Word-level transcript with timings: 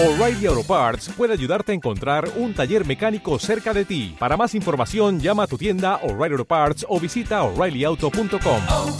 O'Reilly 0.00 0.46
Auto 0.46 0.62
Parts 0.62 1.08
puede 1.16 1.32
ayudarte 1.32 1.72
a 1.72 1.74
encontrar 1.74 2.30
un 2.36 2.54
taller 2.54 2.86
mecánico 2.86 3.36
cerca 3.40 3.74
de 3.74 3.84
ti. 3.84 4.14
Para 4.16 4.36
más 4.36 4.54
información, 4.54 5.18
llama 5.18 5.42
a 5.42 5.48
tu 5.48 5.58
tienda 5.58 5.96
O'Reilly 6.04 6.34
Auto 6.34 6.44
Parts 6.44 6.86
o 6.88 7.00
visita 7.00 7.42
oreillyauto.com. 7.42 8.60
oh, 8.68 8.96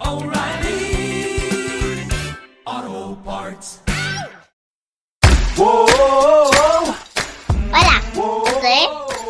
oh, 0.00 0.10
O'Reilly 0.10 1.38
Auto 2.64 3.16
Parts. 3.24 3.80
Hola, 5.56 6.50
soy 8.60 8.88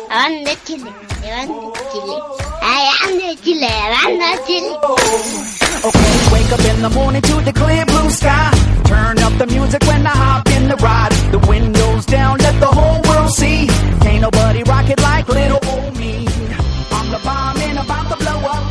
Hablando 0.09 0.49
de 0.49 0.57
Chile, 0.65 0.89
Hablando 1.21 1.71
de 1.71 1.79
Chile, 1.91 2.15
Hablando 2.63 3.27
de 3.27 3.35
Chile, 3.43 3.67
Hablando 3.69 4.25
de 4.25 4.37
Chile. 4.47 4.71
Okay, 5.83 6.17
wake 6.33 6.51
up 6.51 6.59
in 6.65 6.81
the 6.81 6.89
morning 6.89 7.21
to 7.21 7.39
the 7.41 7.53
clear 7.53 7.85
blue 7.85 8.09
sky. 8.09 8.49
Turn 8.87 9.19
up 9.19 9.33
the 9.37 9.47
music 9.47 9.81
when 9.83 10.05
I 10.05 10.09
hop 10.23 10.47
in 10.49 10.67
the 10.67 10.75
ride. 10.77 11.11
The 11.31 11.39
windows 11.47 12.05
down, 12.05 12.37
let 12.39 12.59
the 12.59 12.67
whole 12.67 13.01
world 13.09 13.31
see. 13.31 13.67
Can't 14.03 14.21
nobody 14.21 14.63
rock 14.63 14.89
it 14.89 14.99
like 15.01 15.27
little 15.27 15.59
old 15.73 15.97
me. 15.97 16.25
I'm 16.97 17.07
the 17.11 17.19
bomb 17.23 17.57
and 17.67 17.77
about 17.79 18.05
to 18.11 18.17
blow 18.23 18.39
up. 18.55 18.63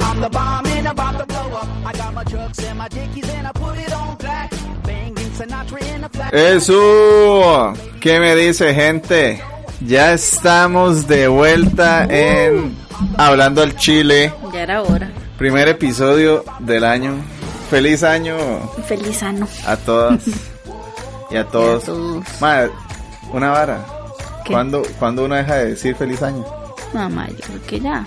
I'm 0.00 0.20
the 0.20 0.30
bomb 0.30 0.66
and 0.66 0.86
about 0.88 1.18
to 1.20 1.26
blow 1.26 1.48
up. 1.60 1.68
I 1.86 1.92
got 1.92 2.14
my 2.14 2.24
trucks 2.24 2.58
and 2.64 2.78
my 2.78 2.88
dickies 2.88 3.28
and 3.36 3.46
I 3.46 3.52
put 3.52 3.76
it 3.78 3.92
on 3.92 4.16
black. 4.16 4.50
Banging 4.84 5.30
Sinatra 5.38 5.80
in 5.94 6.04
a 6.04 6.08
flat. 6.08 6.34
Eso, 6.34 7.72
¿qué 8.00 8.18
me 8.20 8.34
dice 8.34 8.74
gente? 8.74 9.40
Ya 9.80 10.12
estamos 10.12 11.06
de 11.06 11.28
vuelta 11.28 12.04
en 12.10 12.76
Hablando 13.16 13.62
al 13.62 13.76
Chile, 13.76 14.32
Ya 14.52 14.62
era 14.62 14.82
hora. 14.82 15.08
primer 15.38 15.68
episodio 15.68 16.44
del 16.58 16.82
año. 16.84 17.12
Feliz 17.70 18.02
año 18.02 18.36
Feliz 18.86 19.22
ano. 19.22 19.46
a 19.66 19.76
todas 19.76 20.20
y 21.30 21.36
a 21.36 21.44
todos. 21.44 21.82
Y 21.84 21.84
a 21.84 21.84
todos. 21.84 22.40
Ma, 22.40 22.68
una 23.32 23.50
vara. 23.50 23.84
¿Cuándo, 24.46 24.82
cuándo 24.98 25.26
uno 25.26 25.34
deja 25.34 25.56
de 25.56 25.66
decir 25.70 25.94
feliz 25.94 26.22
año? 26.22 26.42
Mamá, 26.94 27.28
yo 27.28 27.36
creo 27.46 27.62
que 27.66 27.80
ya. 27.80 28.02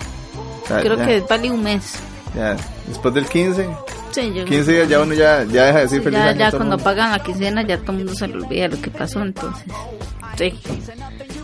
O 0.64 0.66
sea, 0.66 0.80
Creo 0.80 0.96
ya, 0.96 1.06
que 1.06 1.20
vale 1.20 1.50
un 1.52 1.62
mes. 1.62 1.94
ya. 2.34 2.56
Después 2.88 3.14
del 3.14 3.26
15, 3.26 3.68
Sí, 4.10 4.32
yo 4.34 4.44
15 4.44 4.72
días 4.72 4.88
ya 4.88 5.00
uno 5.00 5.14
ya, 5.14 5.44
ya 5.44 5.66
deja 5.66 5.76
de 5.78 5.82
decir 5.84 6.02
feliz 6.02 6.18
ya, 6.18 6.26
año. 6.30 6.38
ya 6.40 6.48
el 6.48 6.56
cuando 6.56 6.78
pagan 6.78 7.12
la 7.12 7.22
quincena 7.22 7.62
ya 7.62 7.78
todo 7.78 7.92
el 7.92 7.98
mundo 7.98 8.14
se 8.14 8.26
le 8.26 8.34
olvida 8.34 8.66
lo 8.68 8.80
que 8.82 8.90
pasó, 8.90 9.22
entonces. 9.22 9.64
Sí. 10.36 10.60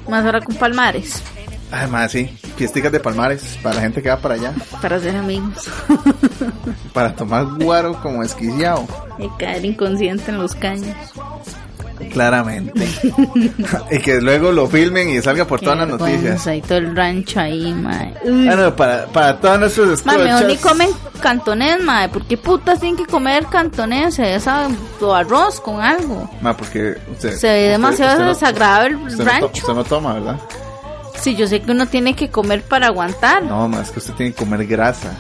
Más 0.09 0.25
ahora 0.25 0.41
con 0.41 0.57
Palmares, 0.57 1.23
Ma, 1.91 2.09
sí. 2.09 2.27
Fiesticas 2.57 2.91
de 2.91 2.99
palmares 3.01 3.59
para 3.63 3.77
la 3.77 3.81
gente 3.83 4.03
que 4.03 4.09
va 4.09 4.17
para 4.17 4.35
allá. 4.35 4.53
para 4.81 4.99
ser 5.01 5.17
amigos. 5.17 5.69
Para 6.93 7.15
tomar 7.15 7.45
guaro 7.45 8.01
como 8.03 8.23
esquiciado. 8.23 8.85
y 9.19 9.29
caer 9.39 9.65
inconsciente 9.65 10.31
en 10.31 10.39
los 10.39 10.55
caños. 10.55 10.97
Claramente. 12.13 12.89
y 13.91 13.99
que 13.99 14.21
luego 14.21 14.51
lo 14.53 14.67
filmen 14.69 15.11
y 15.11 15.21
salga 15.21 15.45
por 15.45 15.59
Qué 15.61 15.67
todas 15.67 15.81
las 15.81 15.89
noticias. 16.01 16.47
Y 16.47 16.63
todo 16.63 16.79
el 16.79 16.97
rancho 16.97 17.41
ahí, 17.41 17.73
mae. 17.75 18.15
Ah, 18.25 18.55
no, 18.57 18.75
para, 18.77 19.07
para 19.07 19.39
todos 19.41 19.59
nuestros 19.61 20.07
Ma, 20.07 20.17
mejor 20.17 20.47
ni 20.47 20.55
escuchas. 20.55 20.73
comen 20.73 20.89
cantonés, 21.21 21.83
mae. 21.83 22.09
¿Por 22.09 22.25
qué 22.27 22.37
putas 22.39 22.81
tienen 22.81 22.97
que 22.97 23.07
comer 23.11 23.47
cantonés? 23.47 24.15
Se 24.15 24.39
sabe, 24.41 24.75
o 25.01 25.13
arroz 25.15 25.61
con 25.61 25.81
algo. 25.81 26.31
Ma, 26.41 26.57
porque 26.57 26.97
usted, 27.13 27.33
Se 27.37 27.49
ve 27.49 27.69
demasiado 27.71 28.21
no- 28.21 28.29
desagradable 28.29 28.91
el 28.97 28.97
usted 28.97 29.19
no 29.19 29.31
rancho. 29.31 29.47
usted 29.55 29.75
no 29.75 29.85
toma, 29.85 30.15
¿verdad? 30.15 30.37
Sí, 31.21 31.35
yo 31.37 31.47
sé 31.47 31.61
que 31.61 31.71
uno 31.73 31.87
tiene 31.87 32.15
que 32.15 32.31
comer 32.31 32.63
para 32.63 32.87
aguantar. 32.89 33.43
No, 33.43 33.69
ma, 33.69 33.81
es 33.81 33.91
que 33.91 33.99
usted 33.99 34.15
tiene 34.15 34.33
que 34.33 34.39
comer 34.39 34.67
grasa. 34.67 35.13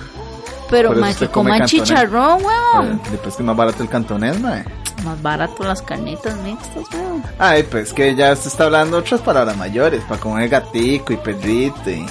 pero, 0.70 0.90
usted 0.90 1.28
que 1.28 1.32
cantonés. 1.32 1.70
chicharrón, 1.70 2.42
weón. 2.44 3.00
Después 3.10 3.34
que 3.36 3.42
es 3.42 3.46
más 3.46 3.56
barato 3.56 3.82
el 3.82 3.88
cantonés, 3.88 4.40
ma. 4.40 4.64
Más 5.04 5.22
barato 5.22 5.62
las 5.64 5.80
carnitas 5.82 6.36
mixtas, 6.38 6.84
weón. 6.92 7.22
Ay, 7.38 7.62
pues 7.64 7.92
que 7.92 8.14
ya 8.14 8.32
usted 8.32 8.48
está 8.48 8.64
hablando 8.64 8.98
otras 8.98 9.20
palabras 9.20 9.56
mayores. 9.56 10.02
Para 10.04 10.20
comer 10.20 10.48
gatico 10.48 11.12
y 11.12 11.16
perrito 11.16 11.90
y. 11.90 12.06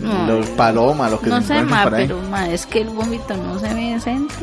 No. 0.00 0.26
Los 0.26 0.46
palomas, 0.50 1.10
lo 1.10 1.20
que 1.20 1.30
No 1.30 1.40
se 1.40 1.46
sé, 1.48 1.58
encuentren 1.58 1.84
ma, 1.84 1.96
pero 1.96 2.18
ma, 2.28 2.48
es 2.48 2.66
que 2.66 2.80
el 2.80 2.88
vómito 2.90 3.36
no 3.36 3.58
se 3.58 3.72
ve 3.72 3.92
decente. 3.94 4.34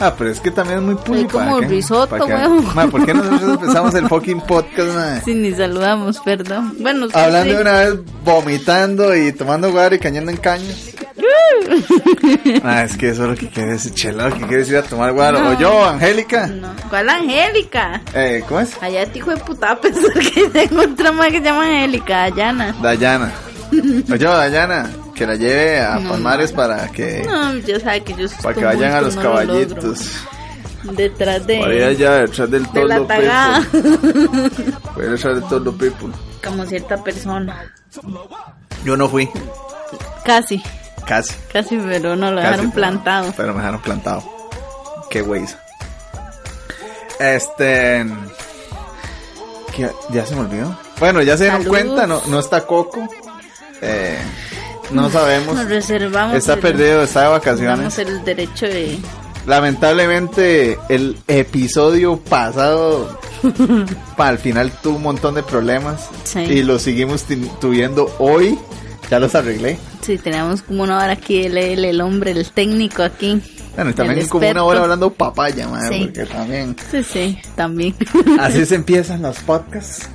Ah, 0.00 0.14
pero 0.16 0.30
es 0.30 0.40
que 0.40 0.50
también 0.50 0.78
es 0.78 0.84
muy 0.84 0.94
puri. 0.94 1.24
como 1.24 1.56
¿para 1.56 1.60
qué? 1.60 1.66
risotto. 1.66 2.26
Ma, 2.74 2.86
¿por 2.86 3.04
qué 3.04 3.12
nosotros 3.12 3.42
empezamos 3.60 3.94
el 3.94 4.08
fucking 4.08 4.40
podcast, 4.40 4.94
ma? 4.94 5.20
Sí, 5.20 5.34
ni 5.34 5.52
saludamos, 5.52 6.18
perdón. 6.20 6.74
Bueno, 6.80 7.06
Hablando 7.12 7.54
de 7.54 7.60
una 7.60 7.72
vez 7.72 7.94
vomitando 8.24 9.14
y 9.14 9.32
tomando 9.32 9.70
guaro 9.70 9.94
y 9.94 9.98
cañando 9.98 10.30
en 10.30 10.38
caños. 10.38 10.90
ah, 12.64 12.82
es 12.84 12.96
que 12.96 13.10
eso 13.10 13.24
es 13.24 13.28
lo 13.30 13.36
que 13.36 13.48
quiere 13.48 13.72
decir, 13.72 13.92
chela, 13.92 14.28
lo 14.28 14.34
que 14.36 14.40
quiere 14.40 14.58
decir 14.58 14.76
a 14.78 14.82
tomar 14.82 15.12
guaro. 15.12 15.50
O 15.50 15.58
yo, 15.58 15.84
Angélica. 15.84 16.46
No, 16.46 16.68
¿Cuál 16.88 17.08
Angélica? 17.10 18.00
Eh, 18.14 18.42
¿cómo 18.48 18.60
es? 18.60 18.82
Allá 18.82 19.02
este 19.02 19.18
hijo 19.18 19.30
de 19.30 19.36
puta 19.36 19.78
pensar 19.80 20.12
que 20.14 20.48
tengo 20.52 20.80
otra 20.82 21.12
más 21.12 21.28
que 21.28 21.38
se 21.38 21.44
llama 21.44 21.64
Angélica, 21.64 22.30
Dayana. 22.30 22.74
Dayana. 22.80 23.32
O 24.10 24.16
yo, 24.16 24.30
Dayana, 24.36 24.90
que 25.20 25.26
la 25.26 25.34
lleve 25.36 25.78
a 25.82 25.96
No, 25.98 26.12
Palmares 26.12 26.50
para 26.50 26.88
que, 26.88 27.22
No, 27.28 27.52
ya 27.58 27.78
sabe 27.78 28.02
que 28.02 28.14
yo 28.14 28.26
para 28.42 28.54
que 28.54 28.64
vayan 28.64 28.92
a 28.94 29.00
los 29.02 29.16
caballitos. 29.16 30.12
Detrás 30.82 31.46
de, 31.46 31.58
Para 31.60 31.74
ir 31.74 31.84
allá 31.84 32.12
detrás 32.22 32.50
del 32.50 32.64
de 32.72 32.84
la 32.86 32.96
todo 32.96 33.06
tagada. 33.06 33.60
people. 33.70 34.72
Para 34.94 35.04
ir 35.04 35.10
detrás 35.10 35.34
del 35.34 35.44
todo 35.44 35.72
people. 35.76 36.08
Como 36.42 36.64
cierta 36.64 37.04
persona. 37.04 37.70
Yo 38.82 38.96
no 38.96 39.10
fui, 39.10 39.28
Casi, 40.24 40.62
casi. 41.06 41.34
casi, 41.52 41.76
pero 41.76 42.16
no 42.16 42.30
lo 42.30 42.36
Casi, 42.38 42.48
dejaron 42.50 42.70
plantado. 42.72 43.34
Pero 43.36 43.52
me 43.52 43.58
dejaron 43.58 43.82
plantado. 43.82 44.24
Qué 45.10 45.20
güeyes. 45.20 45.54
Este. 47.18 48.06
¿qué? 49.76 49.90
Ya 50.12 50.24
se 50.24 50.34
me 50.34 50.40
olvidó. 50.40 50.78
Bueno, 50.98 51.20
ya 51.20 51.36
se 51.36 51.44
dieron 51.44 51.64
cuenta, 51.64 52.06
no, 52.06 52.22
no 52.28 52.40
está 52.40 52.64
Coco. 52.66 53.06
Eh, 53.82 54.18
no 54.92 55.10
sabemos. 55.10 55.54
Nos 55.56 55.66
reservamos. 55.68 56.36
Está 56.36 56.54
el- 56.54 56.60
perdido, 56.60 57.02
está 57.02 57.22
de 57.22 57.28
vacaciones. 57.28 57.98
el 57.98 58.24
derecho 58.24 58.66
de. 58.66 58.98
Lamentablemente, 59.46 60.78
el 60.88 61.16
episodio 61.28 62.18
pasado. 62.18 63.18
para 64.16 64.30
el 64.32 64.38
final 64.38 64.70
tuvo 64.82 64.96
un 64.96 65.02
montón 65.02 65.34
de 65.34 65.42
problemas. 65.42 66.08
Sí. 66.24 66.40
Y 66.40 66.62
lo 66.62 66.78
seguimos 66.78 67.24
tuviendo 67.60 68.14
hoy. 68.18 68.58
Ya 69.10 69.18
los 69.18 69.34
arreglé. 69.34 69.78
Sí, 70.02 70.18
tenemos 70.18 70.62
como 70.62 70.82
una 70.84 70.96
hora 70.98 71.12
aquí, 71.12 71.44
el, 71.44 71.56
el, 71.58 71.84
el 71.84 72.00
hombre, 72.00 72.30
el 72.32 72.48
técnico 72.52 73.02
aquí. 73.02 73.40
Bueno, 73.74 73.90
y 73.90 73.94
también 73.94 74.28
como 74.28 74.48
una 74.48 74.62
hora 74.62 74.82
hablando 74.82 75.10
papaya, 75.12 75.66
madre, 75.68 75.98
Sí. 75.98 76.04
porque 76.04 76.26
también. 76.26 76.76
Sí, 76.90 77.02
sí, 77.02 77.38
también. 77.56 77.94
Así 78.38 78.64
se 78.66 78.74
empiezan 78.76 79.22
los 79.22 79.38
podcasts. 79.40 80.08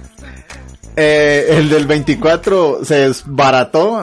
Eh, 0.97 1.45
el 1.57 1.69
del 1.69 1.85
24 1.87 2.79
se 2.83 2.95
desbarató. 2.95 4.01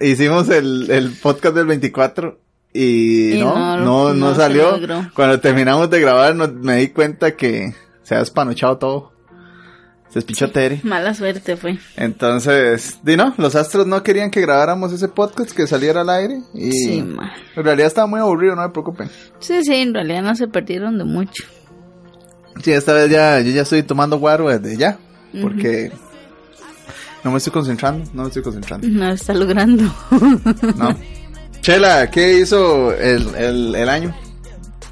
Hicimos 0.00 0.48
el, 0.48 0.90
el 0.90 1.12
podcast 1.12 1.54
del 1.54 1.66
24 1.66 2.38
y, 2.72 3.34
Y 3.34 3.40
no, 3.40 3.54
no, 3.54 3.76
no, 3.76 4.08
no, 4.08 4.14
no 4.14 4.30
se 4.34 4.40
salió. 4.40 4.78
Cuando 5.14 5.40
terminamos 5.40 5.88
de 5.90 6.00
grabar 6.00 6.34
no- 6.34 6.48
me 6.48 6.76
di 6.78 6.88
cuenta 6.88 7.36
que 7.36 7.74
se 8.02 8.14
ha 8.14 8.18
despanochado 8.18 8.78
todo. 8.78 9.12
Se 10.08 10.18
despichó 10.18 10.50
Tere. 10.50 10.80
Mala 10.82 11.14
suerte 11.14 11.56
fue. 11.56 11.78
Entonces, 11.96 12.98
di 13.02 13.16
no, 13.16 13.32
los 13.38 13.54
astros 13.54 13.86
no 13.86 14.02
querían 14.02 14.30
que 14.30 14.42
grabáramos 14.42 14.92
ese 14.92 15.08
podcast, 15.08 15.52
que 15.52 15.66
saliera 15.66 16.02
al 16.02 16.10
aire. 16.10 16.42
Y 16.52 16.70
Sí, 16.72 17.02
ma. 17.02 17.32
en 17.56 17.64
realidad 17.64 17.86
estaba 17.86 18.06
muy 18.06 18.20
aburrido, 18.20 18.54
no 18.54 18.60
me 18.62 18.68
preocupen. 18.68 19.08
Sí, 19.38 19.62
sí, 19.64 19.74
en 19.76 19.94
realidad 19.94 20.20
no 20.22 20.34
se 20.34 20.48
perdieron 20.48 20.98
de 20.98 21.04
mucho. 21.04 21.44
Sí, 22.62 22.72
esta 22.72 22.92
vez 22.92 23.10
ya, 23.10 23.40
yo 23.40 23.52
ya 23.52 23.62
estoy 23.62 23.82
tomando 23.84 24.18
guaro 24.18 24.48
desde 24.48 24.76
ya. 24.76 24.98
Porque 25.40 25.90
no 27.24 27.30
me 27.30 27.38
estoy 27.38 27.52
concentrando, 27.52 28.10
no 28.12 28.22
me 28.22 28.28
estoy 28.28 28.42
concentrando. 28.42 28.86
No 28.88 29.10
está 29.10 29.34
logrando. 29.34 29.84
No. 30.76 30.96
Chela, 31.60 32.10
¿qué 32.10 32.38
hizo 32.38 32.92
el, 32.92 33.34
el, 33.36 33.74
el 33.76 33.88
año? 33.88 34.14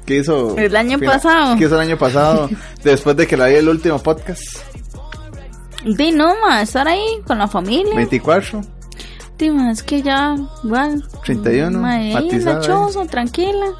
¿Qué 0.05 0.17
hizo? 0.17 0.57
El 0.57 0.75
año 0.75 0.97
pasado. 0.99 1.57
¿Qué 1.57 1.65
hizo 1.65 1.75
el 1.75 1.81
año 1.81 1.97
pasado? 1.97 2.49
después 2.83 3.15
de 3.17 3.27
que 3.27 3.35
la 3.35 3.47
vi 3.47 3.55
el 3.55 3.67
último 3.67 3.99
podcast. 3.99 4.41
Di, 5.83 6.11
no, 6.11 6.33
ma, 6.41 6.61
estar 6.61 6.87
ahí 6.87 7.21
con 7.25 7.37
la 7.37 7.47
familia. 7.47 7.95
24. 7.95 8.61
Di, 9.37 9.49
ma, 9.49 9.71
es 9.71 9.83
que 9.83 10.01
ya, 10.01 10.35
igual. 10.63 11.03
31, 11.25 11.79
Ma, 11.79 11.93
ahí 11.95 12.29
la 12.39 12.59
choza, 12.61 13.05
tranquila. 13.05 13.73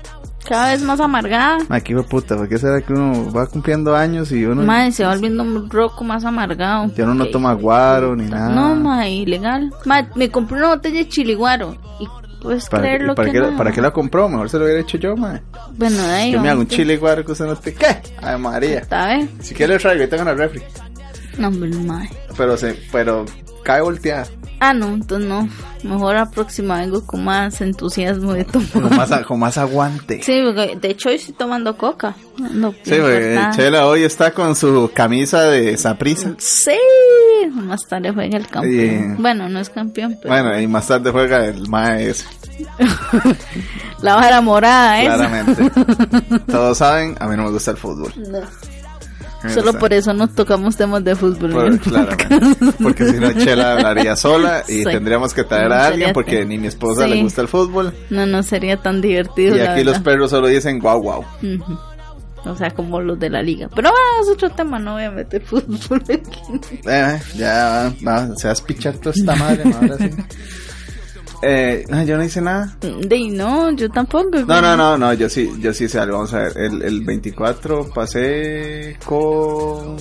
Cada 0.48 0.72
vez 0.72 0.82
más 0.82 1.00
amargada. 1.00 1.60
Hijo 1.86 2.02
de 2.02 2.08
puta, 2.08 2.36
¿por 2.36 2.50
qué 2.50 2.58
será 2.58 2.82
que 2.82 2.94
uno 2.94 3.32
va 3.32 3.48
cumpliendo 3.48 3.96
años 3.96 4.32
y 4.32 4.44
uno 4.46 4.64
Ma, 4.64 4.90
se 4.92 5.04
va 5.04 5.12
volviendo 5.12 5.44
un 5.44 5.70
roco 5.70 6.04
más 6.04 6.26
amargado. 6.26 6.92
ya 6.96 7.04
uno 7.04 7.14
no 7.14 7.28
toma 7.28 7.54
guaro 7.54 8.16
ni 8.16 8.26
nada? 8.26 8.50
No, 8.50 8.76
ma, 8.76 9.08
ilegal. 9.08 9.74
Ma, 9.86 10.08
me 10.16 10.30
compré 10.30 10.58
una 10.58 10.70
botella 10.70 11.00
de 11.00 11.08
chiliguaro. 11.08 11.76
Y 12.00 12.08
puedes 12.42 12.68
¿Para, 12.70 12.84
creer 12.84 13.02
lo 13.04 13.16
para 13.16 13.32
que 13.32 13.40
qué, 13.40 13.52
no. 13.52 13.58
¿Para 13.58 13.72
qué 13.72 13.82
la 13.82 13.92
compró? 13.92 14.28
Mejor 14.28 14.50
se 14.50 14.58
lo 14.58 14.66
hubiera 14.66 14.82
hecho 14.82 14.98
yo, 14.98 15.16
ma. 15.16 15.40
Bueno, 15.78 15.98
de 15.98 16.14
ahí. 16.14 16.32
Yo 16.32 16.42
me 16.42 16.50
hago 16.50 16.62
un 16.62 16.66
vamos, 16.66 16.76
chile 16.76 16.98
guaro 16.98 17.24
que 17.24 17.32
usted 17.32 17.46
no 17.46 17.56
te... 17.56 17.74
¿Qué? 17.74 18.02
Ay, 18.22 18.38
María. 18.40 18.80
¿Está 18.80 19.08
bien? 19.14 19.30
Si 19.42 19.54
quiere 19.54 19.74
le 19.74 19.80
traigo, 19.80 20.02
ahí 20.02 20.10
tengo 20.10 20.24
en 20.24 20.28
la 20.28 20.34
refri. 20.34 20.62
No, 21.38 21.48
hombre, 21.48 21.70
ma. 21.70 22.08
Pero 22.36 22.58
se, 22.58 22.78
pero 22.92 23.26
cae 23.72 23.82
volteada. 23.82 24.28
Ah, 24.64 24.74
no, 24.76 24.88
entonces 24.90 25.28
no. 25.28 25.50
Mejor 25.84 26.14
la 26.16 26.30
próxima 26.30 26.78
vengo 26.82 27.04
con 27.06 27.24
más 27.24 27.60
entusiasmo 27.62 28.34
de 28.34 28.46
tomar. 28.46 28.70
Con 28.72 28.96
más, 28.96 29.10
con 29.26 29.40
más 29.40 29.58
aguante. 29.58 30.22
Sí, 30.22 30.40
porque 30.46 30.76
de 30.80 30.90
hecho 30.92 31.10
hoy 31.10 31.16
estoy 31.16 31.34
tomando 31.34 31.76
coca. 31.78 32.16
No, 32.38 32.72
Sí, 32.84 32.92
porque 33.00 33.40
Chela 33.56 33.88
hoy 33.88 34.04
está 34.04 34.32
con 34.32 34.56
su 34.56 34.92
camisa 34.94 35.44
de 35.46 35.76
Saprisa. 35.78 36.36
Sí, 36.38 36.78
más 37.52 37.88
tarde 37.88 38.12
juega 38.12 38.38
el 38.38 38.48
campeón. 38.48 39.18
Bueno, 39.20 39.50
no 39.50 39.60
es 39.60 39.70
campeón, 39.72 40.16
pero 40.22 40.32
Bueno, 40.32 40.60
y 40.60 40.68
más 40.68 40.86
tarde 40.88 41.10
juega 41.12 41.46
el 41.46 41.68
Mae 41.68 42.10
ese, 42.12 42.26
la 44.02 44.16
vara 44.16 44.42
morada 44.42 45.02
esa. 45.02 45.16
claramente. 45.16 45.72
Todos 46.52 46.78
saben, 46.78 47.16
a 47.20 47.28
mí 47.28 47.36
no 47.36 47.46
me 47.46 47.52
gusta 47.52 47.72
el 47.72 47.78
fútbol. 47.78 48.14
Solo 49.50 49.74
por 49.74 49.92
eso 49.94 50.14
no 50.14 50.28
tocamos 50.28 50.76
temas 50.78 51.04
de 51.04 51.16
fútbol. 51.16 51.52
Por-. 51.52 51.80
Porque 52.82 53.06
si 53.06 53.20
no, 53.20 53.32
Chela 53.44 53.74
hablaría 53.74 54.16
sola 54.16 54.64
y 54.68 54.80
Sí. 54.80 54.84
tendríamos 54.86 55.34
que 55.34 55.44
traer 55.44 55.70
No, 55.70 55.76
a 55.76 55.86
alguien 55.88 56.14
porque 56.14 56.40
tan- 56.40 56.50
ni 56.50 56.58
mi 56.58 56.68
esposa 56.68 57.06
Sí. 57.06 57.10
le 57.12 57.24
gusta 57.24 57.42
el 57.42 57.48
fútbol. 57.48 57.94
No, 58.10 58.26
no 58.26 58.44
sería 58.44 58.78
tan 58.78 59.02
divertido. 59.02 59.56
Y 59.56 59.60
la 59.60 59.74
aquí 59.74 59.84
los 59.84 60.00
perros 60.00 60.30
solo 60.30 60.48
dicen 60.48 60.80
guau 60.80 61.02
guau. 61.02 61.24
O 62.46 62.56
sea, 62.56 62.72
como 62.72 63.00
los 63.02 63.20
de 63.20 63.30
la 63.30 63.42
liga. 63.44 63.68
Pero 63.76 63.90
bueno, 63.92 64.06
es 64.24 64.30
otro 64.30 64.50
tema, 64.50 64.80
no 64.80 64.94
voy 64.94 65.04
a 65.04 65.12
meter 65.12 65.44
fútbol 65.44 66.02
aquí. 66.10 66.80
Eh, 66.88 67.20
ya, 67.36 67.94
va, 68.08 68.36
se 68.36 68.48
vas 68.48 68.62
a 68.62 68.66
pichar 68.66 68.96
toda 68.98 69.14
esta 69.16 69.36
madre, 69.36 69.64
ahora 69.74 69.98
sí. 69.98 70.10
Eh, 71.42 71.86
yo 72.06 72.18
no 72.18 72.24
hice 72.24 72.42
nada. 72.42 72.78
De 72.80 73.20
no, 73.32 73.72
yo 73.72 73.90
tampoco. 73.90 74.30
No, 74.48 74.62
no, 74.62 74.78
no, 74.78 74.98
no, 74.98 75.14
yo 75.14 75.28
sí, 75.30 75.52
yo 75.60 75.74
sí 75.74 75.88
sé 75.90 76.00
algo. 76.00 76.18
Vamos 76.18 76.34
a 76.34 76.40
ver, 76.40 76.54
el, 76.58 76.82
el 76.84 77.02
24 77.04 77.90
pasé 77.94 78.98
con 79.06 79.98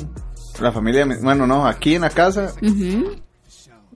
la 0.61 0.73
familia, 0.73 1.07
bueno, 1.23 1.47
no, 1.47 1.67
aquí 1.67 1.95
en 1.95 2.03
la 2.03 2.11
casa. 2.11 2.53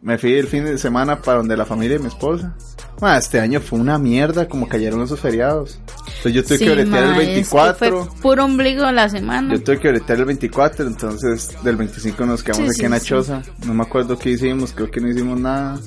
Me 0.01 0.19
fui 0.19 0.35
el 0.35 0.47
fin 0.47 0.65
de 0.65 0.77
semana 0.77 1.21
para 1.23 1.39
donde 1.39 1.57
la 1.57 1.65
familia 1.65 1.97
de 1.97 2.03
mi 2.03 2.09
esposa. 2.09 2.55
Ah, 3.01 3.17
este 3.19 3.41
año 3.41 3.61
fue 3.61 3.79
una 3.79 3.99
mierda, 3.99 4.47
como 4.49 4.69
cayeron 4.69 5.03
esos 5.03 5.19
feriados. 5.19 5.81
Entonces 5.89 6.33
yo 6.35 6.45
tuve 6.45 6.59
Sí, 6.59 6.65
que 6.65 6.75
bretear 6.75 7.03
el 7.05 7.11
ma, 7.11 7.17
es 7.23 7.27
que 7.27 7.35
24. 7.35 8.05
Fue 8.05 8.21
puro 8.21 8.45
ombligo 8.45 8.91
la 8.93 9.09
semana. 9.09 9.55
Yo 9.55 9.63
tuve 9.63 9.81
que 9.81 9.89
bretear 9.89 10.19
el 10.19 10.25
24, 10.27 10.87
entonces 10.87 11.57
del 11.63 11.77
25 11.77 12.25
nos 12.27 12.43
quedamos 12.43 12.65
Sí, 12.67 12.71
aquí 12.71 12.79
sí, 12.81 12.85
en 12.85 12.91
la 12.91 13.01
choza. 13.01 13.43
No 13.67 13.75
me 13.75 13.83
acuerdo 13.83 14.19
qué 14.19 14.31
hicimos, 14.31 14.73
creo 14.73 14.91
que 14.91 15.01
no 15.01 15.09
hicimos 15.09 15.41
nada. 15.41 15.79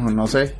No 0.00 0.26
sé. 0.28 0.54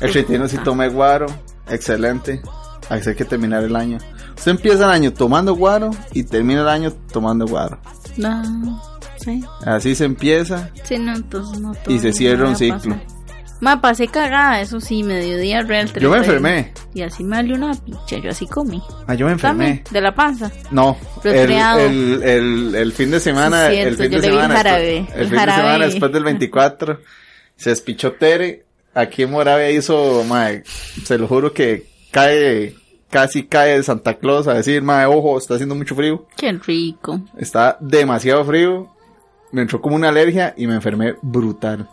El 0.00 0.12
31 0.12 0.48
sí 0.48 0.58
tomé 0.64 0.88
guaro, 0.88 1.26
excelente. 1.68 2.40
Así 2.88 3.10
hay 3.10 3.14
que 3.14 3.24
terminar 3.24 3.62
el 3.62 3.76
año. 3.76 3.98
Usted 4.36 4.50
empieza 4.52 4.84
el 4.84 4.90
año 4.90 5.12
tomando 5.12 5.54
guaro 5.54 5.90
y 6.12 6.24
termina 6.24 6.62
el 6.62 6.68
año 6.68 6.92
tomando 7.12 7.46
guaro. 7.46 7.78
No, 8.16 8.82
sí. 9.22 9.44
Así 9.64 9.94
se 9.94 10.04
empieza. 10.06 10.70
Sí, 10.84 10.98
no, 10.98 11.14
entonces 11.14 11.60
no. 11.60 11.72
Y 11.86 11.98
se 11.98 12.12
cierra 12.12 12.48
un 12.48 12.56
ciclo. 12.56 12.98
Ma, 13.60 13.78
pasé 13.82 14.08
cagada, 14.08 14.62
eso 14.62 14.80
sí, 14.80 15.02
mediodía 15.02 15.60
real. 15.60 15.86
Yo 15.88 16.08
me 16.08 16.16
31. 16.16 16.16
enfermé. 16.16 16.72
Y 16.94 17.02
así 17.02 17.22
me 17.22 17.36
salió 17.36 17.56
una 17.56 17.74
picha, 17.74 18.16
yo 18.16 18.30
así 18.30 18.46
comí. 18.46 18.82
Ah, 19.06 19.14
yo 19.14 19.26
me 19.26 19.32
enfermé. 19.32 19.64
También, 19.66 19.84
de 19.90 20.00
la 20.00 20.14
panza. 20.14 20.50
No, 20.70 20.96
el, 21.22 21.32
Resfriado. 21.32 21.80
el, 21.80 22.22
el, 22.22 22.74
el 22.74 22.92
fin 22.92 23.10
de 23.10 23.20
semana, 23.20 23.68
Sí, 23.68 23.76
el 23.76 23.96
fin 23.98 24.10
de 24.12 24.22
semana, 24.22 24.54
después- 24.54 25.14
el 25.14 25.26
fin 25.28 25.38
de 25.38 25.52
semana 25.52 25.78
después 25.84 26.12
del 26.12 26.24
24, 26.24 27.00
se 27.54 27.68
despichó 27.70 28.12
Tere, 28.12 28.64
aquí 28.94 29.22
en 29.22 29.30
Moravia 29.30 29.70
hizo, 29.70 30.24
mae, 30.24 30.62
se 31.04 31.18
lo 31.18 31.26
juro 31.28 31.52
que 31.52 31.86
cae, 32.10 32.74
casi 33.10 33.44
cae 33.46 33.76
de 33.76 33.82
Santa 33.82 34.14
Claus 34.14 34.46
a 34.48 34.54
decir, 34.54 34.82
mae, 34.82 35.06
ojo, 35.06 35.38
está 35.38 35.54
haciendo 35.54 35.74
mucho 35.74 35.94
frío, 35.94 36.26
Qué 36.36 36.52
rico. 36.52 37.20
está 37.38 37.76
demasiado 37.80 38.44
frío, 38.44 38.88
me 39.52 39.62
entró 39.62 39.80
como 39.80 39.96
una 39.96 40.08
alergia 40.08 40.54
y 40.56 40.66
me 40.66 40.74
enfermé 40.74 41.14
brutal, 41.22 41.88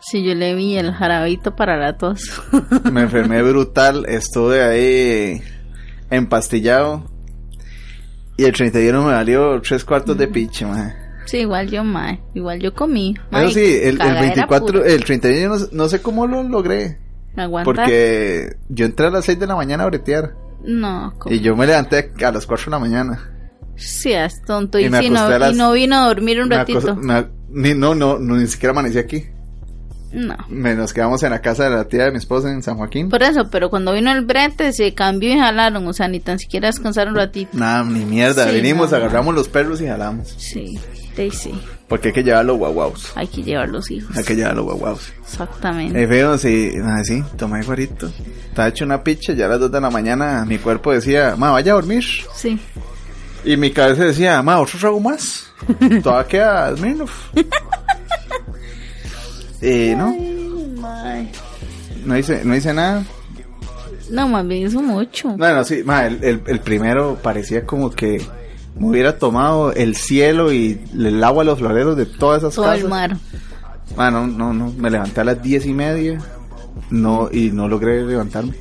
Sí, 0.00 0.24
yo 0.24 0.34
le 0.36 0.54
vi 0.54 0.76
el 0.76 0.92
jarabito 0.92 1.56
para 1.56 1.76
la 1.76 1.96
tos. 1.96 2.20
me 2.92 3.02
enfermé 3.02 3.42
brutal, 3.42 4.06
estuve 4.08 4.62
ahí 4.62 5.42
empastillado 6.10 7.04
y 8.36 8.44
el 8.44 8.52
31 8.52 9.02
me 9.04 9.12
valió 9.12 9.60
tres 9.62 9.84
cuartos 9.84 10.16
de 10.16 10.28
piche, 10.28 10.64
mae. 10.64 10.94
Sí, 11.26 11.38
igual 11.38 11.68
yo, 11.70 11.84
mae. 11.84 12.20
Igual 12.34 12.60
yo 12.60 12.72
comí. 12.74 13.14
Mae, 13.30 13.44
Eso 13.44 13.54
sí, 13.54 13.64
el, 13.64 13.88
el 13.90 13.98
cagadera 13.98 14.20
24, 14.22 14.66
pura. 14.66 14.86
el 14.86 15.04
31 15.04 15.48
no, 15.48 15.58
sé- 15.58 15.68
no 15.72 15.88
sé 15.88 16.00
cómo 16.02 16.26
lo 16.26 16.42
logré. 16.42 16.98
Aguantar. 17.36 17.74
Porque 17.74 18.56
yo 18.70 18.86
entré 18.86 19.06
a 19.06 19.10
las 19.10 19.26
6 19.26 19.38
de 19.38 19.46
la 19.46 19.56
mañana 19.56 19.84
a 19.84 19.86
bretear. 19.86 20.32
No, 20.64 21.12
como... 21.18 21.34
Y 21.34 21.40
yo 21.40 21.54
me 21.54 21.66
levanté 21.66 22.10
a 22.24 22.32
las 22.32 22.46
4 22.46 22.64
de 22.66 22.70
la 22.70 22.78
mañana. 22.78 23.30
Sí, 23.76 24.12
es 24.12 24.40
tonto. 24.42 24.78
Y, 24.78 24.84
si 24.84 25.10
no, 25.10 25.28
las- 25.38 25.52
y 25.52 25.56
no 25.56 25.72
vino 25.72 25.96
a 25.96 26.06
dormir 26.06 26.40
un 26.40 26.48
Me 26.48 26.56
ratito. 26.56 26.96
me- 26.96 27.26
ni, 27.50 27.74
no, 27.74 27.94
no, 27.94 28.18
no, 28.18 28.36
ni 28.36 28.46
siquiera 28.46 28.70
amanecí 28.72 28.98
aquí. 28.98 29.24
No. 30.12 30.34
Me, 30.48 30.74
nos 30.74 30.94
quedamos 30.94 31.22
en 31.24 31.30
la 31.30 31.42
casa 31.42 31.64
de 31.64 31.70
la 31.76 31.84
tía 31.88 32.04
de 32.04 32.10
mi 32.12 32.16
esposa 32.18 32.50
en 32.50 32.62
San 32.62 32.76
Joaquín. 32.78 33.10
Por 33.10 33.22
eso, 33.22 33.50
pero 33.50 33.68
cuando 33.68 33.92
vino 33.92 34.10
el 34.12 34.24
brete 34.24 34.72
se 34.72 34.94
cambió 34.94 35.34
y 35.34 35.38
jalaron. 35.38 35.86
O 35.86 35.92
sea, 35.92 36.08
ni 36.08 36.20
tan 36.20 36.38
siquiera 36.38 36.68
descansar 36.68 37.08
un 37.08 37.16
ratito. 37.16 37.50
Nada, 37.58 37.84
ni 37.84 38.04
mierda. 38.04 38.48
Sí, 38.48 38.56
Vinimos, 38.56 38.92
no, 38.92 38.96
agarramos 38.96 39.34
los 39.34 39.48
perros 39.48 39.80
y 39.82 39.86
jalamos. 39.86 40.28
Sí, 40.38 40.78
sí, 41.16 41.30
sí. 41.30 41.60
Porque 41.88 42.08
hay 42.08 42.14
que 42.14 42.22
llevar 42.22 42.44
los 42.44 42.58
guaguaus. 42.58 43.12
Hay 43.14 43.26
que 43.28 43.42
llevar 43.42 43.68
los 43.68 43.90
hijos. 43.90 44.16
Hay 44.16 44.24
que 44.24 44.34
llevar 44.36 44.54
los 44.56 44.64
guaguaus. 44.64 45.12
Exactamente. 45.22 46.02
Y 46.02 46.06
feo, 46.06 46.36
sí, 46.38 46.72
nada, 46.76 47.02
sí, 47.04 47.22
tomé 47.36 47.62
guarito. 47.62 48.10
Estaba 48.48 48.68
hecho 48.68 48.84
una 48.84 49.02
picha, 49.02 49.32
ya 49.32 49.46
a 49.46 49.48
las 49.50 49.60
2 49.60 49.72
de 49.72 49.80
la 49.80 49.90
mañana 49.90 50.44
mi 50.44 50.58
cuerpo 50.58 50.92
decía, 50.92 51.34
ma, 51.36 51.50
vaya 51.52 51.72
a 51.72 51.74
dormir. 51.76 52.04
Sí. 52.34 52.58
Y 53.44 53.56
mi 53.56 53.70
cabeza 53.70 54.04
decía, 54.04 54.42
ma, 54.42 54.58
otro 54.60 54.78
trago 54.78 54.98
más. 55.00 55.46
Todavía 56.02 56.28
queda 56.28 56.76
Smirnoff. 56.76 57.30
y 59.62 59.94
no, 59.96 60.14
Ay, 61.04 61.30
no 62.04 62.16
hice, 62.18 62.44
no 62.44 62.54
hice 62.54 62.72
nada. 62.74 63.04
No, 64.10 64.28
más 64.28 64.46
bien 64.46 64.66
hizo 64.66 64.80
mucho. 64.82 65.30
Bueno, 65.36 65.64
sí, 65.64 65.82
ma, 65.84 66.06
el, 66.06 66.22
el, 66.22 66.42
el 66.46 66.60
primero 66.60 67.18
parecía 67.20 67.64
como 67.64 67.90
que 67.90 68.20
me 68.78 68.88
hubiera 68.88 69.18
tomado 69.18 69.72
el 69.72 69.96
cielo 69.96 70.52
y 70.52 70.80
el 70.94 71.22
agua 71.24 71.44
de 71.44 71.50
los 71.50 71.58
floreros 71.58 71.96
de 71.96 72.06
todas 72.06 72.42
esas 72.42 72.54
Todo 72.54 72.66
casas. 72.66 72.80
el 72.82 72.88
mar. 72.88 73.16
Ma, 73.96 74.10
no, 74.10 74.26
no, 74.26 74.52
no, 74.52 74.72
me 74.76 74.90
levanté 74.90 75.20
a 75.20 75.24
las 75.24 75.42
diez 75.42 75.64
y 75.66 75.72
media. 75.72 76.18
No, 76.90 77.28
y 77.32 77.50
no 77.52 77.68
logré 77.68 78.04
levantarme. 78.04 78.54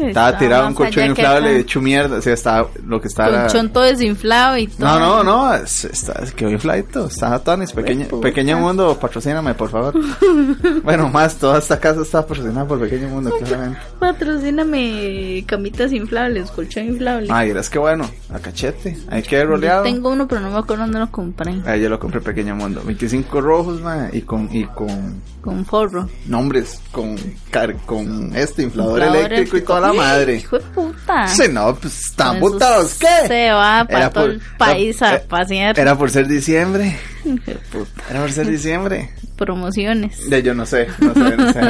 Estaba 0.00 0.36
tirado 0.38 0.66
un 0.68 0.74
colchón 0.74 1.02
que 1.04 1.08
inflable 1.10 1.48
acá. 1.50 1.58
hecho 1.58 1.80
mierda. 1.80 2.16
O 2.18 2.22
sea, 2.22 2.34
estaba, 2.34 2.68
lo 2.86 3.00
que 3.00 3.08
estaba. 3.08 3.42
Colchón 3.42 3.72
todo 3.72 3.84
desinflado 3.84 4.56
y 4.58 4.66
todo. 4.68 4.86
No, 4.86 4.98
no, 4.98 5.24
no, 5.24 5.54
es- 5.54 5.84
está, 5.84 6.12
es 6.22 6.32
que 6.32 6.46
hoy 6.46 6.58
flightito, 6.58 7.06
está 7.06 7.38
Tonis, 7.38 7.72
pequeño, 7.72 8.06
puta. 8.06 8.22
pequeño 8.22 8.58
mundo, 8.58 8.98
patrocíname 9.00 9.54
por 9.54 9.70
favor. 9.70 9.94
bueno, 10.82 11.08
más, 11.08 11.36
toda 11.36 11.58
esta 11.58 11.78
casa 11.80 12.02
está 12.02 12.26
patrocinada 12.26 12.66
por 12.66 12.78
Pequeño 12.80 13.08
Mundo, 13.08 13.30
claramente. 13.38 13.78
Patrocíname 13.98 15.44
camitas 15.46 15.92
inflables, 15.92 16.50
colchón 16.50 16.84
inflable. 16.86 17.28
Ay, 17.30 17.50
es 17.50 17.68
que 17.70 17.78
bueno, 17.78 18.08
a 18.32 18.38
cachete, 18.38 18.96
hay 19.10 19.22
que 19.22 19.36
haber 19.36 19.48
Yo 19.48 19.54
roleado. 19.54 19.82
tengo 19.84 20.10
uno, 20.10 20.26
pero 20.28 20.40
no 20.40 20.50
me 20.50 20.58
acuerdo 20.58 20.84
dónde 20.84 20.98
lo 21.00 21.10
compré. 21.10 21.60
Ahí 21.66 21.80
yo 21.82 21.88
lo 21.88 21.98
compré 21.98 22.20
Pequeño 22.20 22.54
Mundo, 22.54 22.82
25 22.84 23.40
rojos, 23.40 23.80
ma, 23.80 24.08
y 24.12 24.22
con, 24.22 24.48
y 24.54 24.64
con 24.64 25.22
Con 25.42 25.64
forro. 25.64 26.08
nombres, 26.26 26.80
con, 26.92 27.16
car- 27.50 27.76
con 27.86 28.34
este 28.36 28.62
inflador, 28.62 28.98
Inflador 29.00 29.32
eléctrico 29.32 29.56
y 29.56 29.62
toda 29.62 29.80
la 29.80 29.87
¡Ay, 29.92 29.96
madre. 29.98 30.36
Hijo 30.36 30.58
de 30.58 30.64
puta. 30.66 31.28
Sí, 31.28 31.42
no, 31.50 31.74
pues 31.74 31.98
están 32.06 32.36
esos 32.36 32.94
¿qué? 32.94 33.28
Se 33.28 33.50
va 33.50 33.84
para 33.88 34.10
todo 34.10 34.24
por- 34.24 34.32
el 34.34 34.40
país 34.58 35.02
a 35.02 35.20
pasear. 35.22 35.78
Era 35.78 35.96
por 35.96 36.10
ser 36.10 36.26
diciembre, 36.28 36.96
Hijo 37.24 37.44
de 37.46 37.54
puta. 37.70 38.02
era 38.10 38.20
por 38.20 38.32
ser 38.32 38.46
diciembre. 38.46 39.10
Promociones. 39.36 40.18
Ya 40.28 40.38
yo 40.40 40.54
no 40.54 40.66
sé, 40.66 40.88
no 40.98 41.14
sé, 41.14 41.36
no 41.36 41.52
sé. 41.52 41.60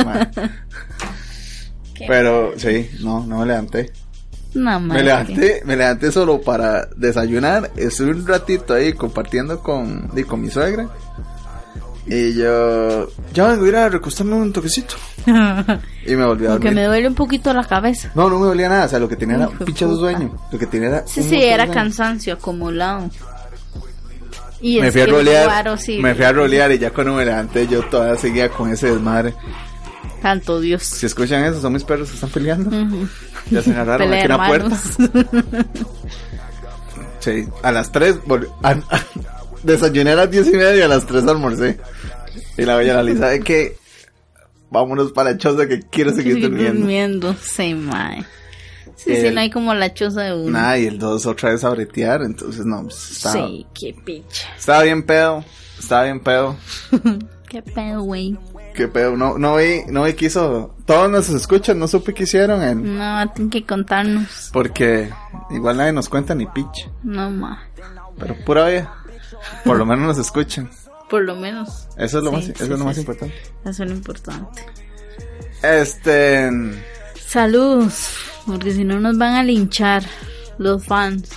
Pero 2.06 2.52
sí, 2.56 2.90
no, 3.00 3.24
no 3.26 3.38
me 3.40 3.46
levanté. 3.46 3.90
No, 4.54 4.80
Me 4.80 5.02
levanté, 5.02 5.62
me 5.64 5.76
levanté 5.76 6.10
solo 6.10 6.40
para 6.40 6.86
desayunar. 6.96 7.70
Estuve 7.76 8.12
un 8.12 8.26
ratito 8.26 8.72
ahí 8.74 8.92
compartiendo 8.94 9.60
con, 9.60 10.08
con 10.26 10.40
mi 10.40 10.48
suegra. 10.50 10.88
Y 12.10 12.34
yo, 12.34 13.08
ya 13.34 13.48
vengo 13.48 13.64
a 13.64 13.68
ir 13.68 13.76
a 13.76 13.88
recostarme 13.90 14.34
un 14.34 14.52
toquecito. 14.52 14.94
Y 16.06 16.16
me 16.16 16.24
volví 16.24 16.46
a 16.46 16.50
dormir. 16.50 16.72
me 16.74 16.84
duele 16.84 17.08
un 17.08 17.14
poquito 17.14 17.52
la 17.52 17.64
cabeza. 17.64 18.10
No, 18.14 18.30
no 18.30 18.38
me 18.38 18.46
dolía 18.46 18.68
nada. 18.68 18.86
O 18.86 18.88
sea, 18.88 18.98
lo 18.98 19.08
que 19.08 19.16
tenía 19.16 19.36
era 19.36 19.48
un 19.48 19.58
puta. 19.58 19.76
sueño. 19.78 20.34
Lo 20.50 20.58
que 20.58 20.66
tenía 20.66 20.88
era. 20.88 21.06
Sí, 21.06 21.22
sí, 21.22 21.42
era 21.42 21.68
cansancio 21.68 22.32
acumulado. 22.34 23.10
Y 24.60 24.80
Me 24.80 24.88
es 24.88 24.92
fui 24.92 25.02
a 25.02 25.06
rolear. 25.06 25.78
sí, 25.78 25.98
me 25.98 26.14
fui 26.14 26.24
a 26.24 26.32
rolear 26.32 26.72
y 26.72 26.78
ya 26.78 26.90
cuando 26.90 27.14
me 27.14 27.24
levanté 27.24 27.66
yo 27.68 27.82
todavía 27.84 28.16
seguía 28.16 28.48
con 28.48 28.70
ese 28.70 28.90
desmadre. 28.90 29.34
Tanto 30.22 30.60
Dios. 30.60 30.82
Si 30.82 31.06
escuchan 31.06 31.44
eso, 31.44 31.60
son 31.60 31.74
mis 31.74 31.84
perros 31.84 32.08
que 32.08 32.14
están 32.14 32.30
peleando. 32.30 32.70
Ya 33.50 33.62
se 33.62 33.70
agarraron 33.70 34.12
aquí 34.12 34.22
en 34.24 34.28
la 34.28 34.46
puerta. 34.46 34.76
Sí, 37.20 37.46
a 37.62 37.72
las 37.72 37.90
3 37.90 38.16
desayuné 39.62 40.10
a 40.12 40.16
las 40.16 40.30
10 40.30 40.46
y 40.48 40.52
media 40.52 40.76
y 40.76 40.80
a 40.82 40.88
las 40.88 41.06
3 41.06 41.26
almorcé. 41.26 41.78
Y 42.56 42.62
la 42.62 42.76
bella 42.76 42.94
la 42.94 43.02
Lisa 43.02 43.28
de 43.28 43.40
que 43.40 43.76
vámonos 44.70 45.12
para 45.12 45.32
la 45.32 45.38
choza 45.38 45.66
que 45.68 45.80
quiero 45.80 46.12
seguir 46.12 46.40
durmiendo. 46.40 46.80
durmiendo. 46.80 47.34
Sí, 47.40 47.74
mae. 47.74 48.24
Sí, 48.96 49.14
sí, 49.14 49.26
El- 49.26 49.34
no 49.34 49.40
hay 49.40 49.50
como 49.50 49.74
la 49.74 49.94
choza 49.94 50.22
de 50.22 50.34
uno. 50.34 50.50
Nada, 50.50 50.78
y 50.78 50.86
el 50.86 50.98
2 50.98 51.24
otra 51.26 51.50
vez 51.50 51.62
a 51.64 51.70
bretear, 51.70 52.22
entonces 52.22 52.66
no, 52.66 52.82
pues, 52.82 53.12
estaba, 53.12 53.46
Sí, 53.46 53.66
qué 53.78 53.94
picha. 54.04 54.48
estaba 54.58 54.82
bien 54.82 55.04
pedo, 55.04 55.44
estaba 55.78 56.04
bien 56.04 56.20
pedo. 56.20 56.56
Qué 57.48 57.62
pedo, 57.62 58.02
güey. 58.02 58.36
Qué 58.74 58.88
pedo, 58.88 59.16
no, 59.16 59.38
no 59.38 59.56
vi, 59.56 59.80
no 59.88 60.02
vi 60.04 60.12
que 60.12 60.26
hizo, 60.26 60.74
todos 60.84 61.10
nos 61.10 61.30
escuchan, 61.30 61.78
no 61.78 61.88
supe 61.88 62.12
qué 62.12 62.24
hicieron 62.24 62.62
en, 62.62 62.98
No, 62.98 63.26
tienen 63.32 63.48
que 63.50 63.64
contarnos. 63.64 64.50
porque 64.52 65.08
igual 65.50 65.78
nadie 65.78 65.92
nos 65.94 66.10
cuenta 66.10 66.34
ni 66.34 66.44
pitch, 66.44 66.90
No, 67.02 67.30
ma. 67.30 67.62
pero 68.18 68.36
pura 68.44 68.68
vida, 68.68 68.92
por 69.64 69.76
lo 69.76 69.86
menos 69.86 70.06
nos 70.06 70.18
escuchan, 70.18 70.70
Por 71.08 71.22
lo 71.22 71.34
menos. 71.36 71.88
eso 71.96 72.18
es 72.18 72.24
lo 72.24 72.30
Sí, 72.30 72.36
más, 72.36 72.44
sí, 72.44 72.52
eso 72.54 72.64
es 72.64 72.70
lo 72.70 72.84
más 72.84 72.98
importante. 72.98 73.34
Eso 73.64 73.82
es 73.84 73.90
lo 73.90 73.94
importante. 73.96 74.62
Este, 75.62 76.50
Saludos, 77.26 78.10
porque 78.46 78.72
si 78.72 78.84
no 78.84 78.98
nos 79.00 79.18
van 79.18 79.34
a 79.34 79.42
linchar 79.42 80.04
los 80.58 80.84
fans. 80.84 81.28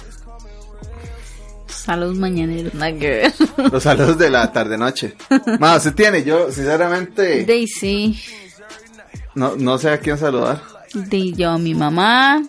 Saludos 1.67 2.15
mañaneros, 2.17 2.74
nada 2.75 2.93
que 2.93 3.10
ver. 3.10 3.34
los 3.72 3.84
saludos 3.84 4.17
de 4.17 4.29
la 4.29 4.51
tarde 4.51 4.77
noche. 4.77 5.15
Más, 5.60 5.81
se 5.84 5.91
tiene, 5.91 6.24
yo 6.24 6.51
sinceramente 6.51 7.43
Daisy, 7.46 8.20
no, 9.36 9.55
no 9.55 9.77
sé 9.79 9.89
a 9.89 10.00
quién 10.00 10.17
saludar. 10.17 10.62
de 10.93 11.31
yo 11.34 11.50
a 11.51 11.58
mi 11.58 11.74
mamá. 11.74 12.43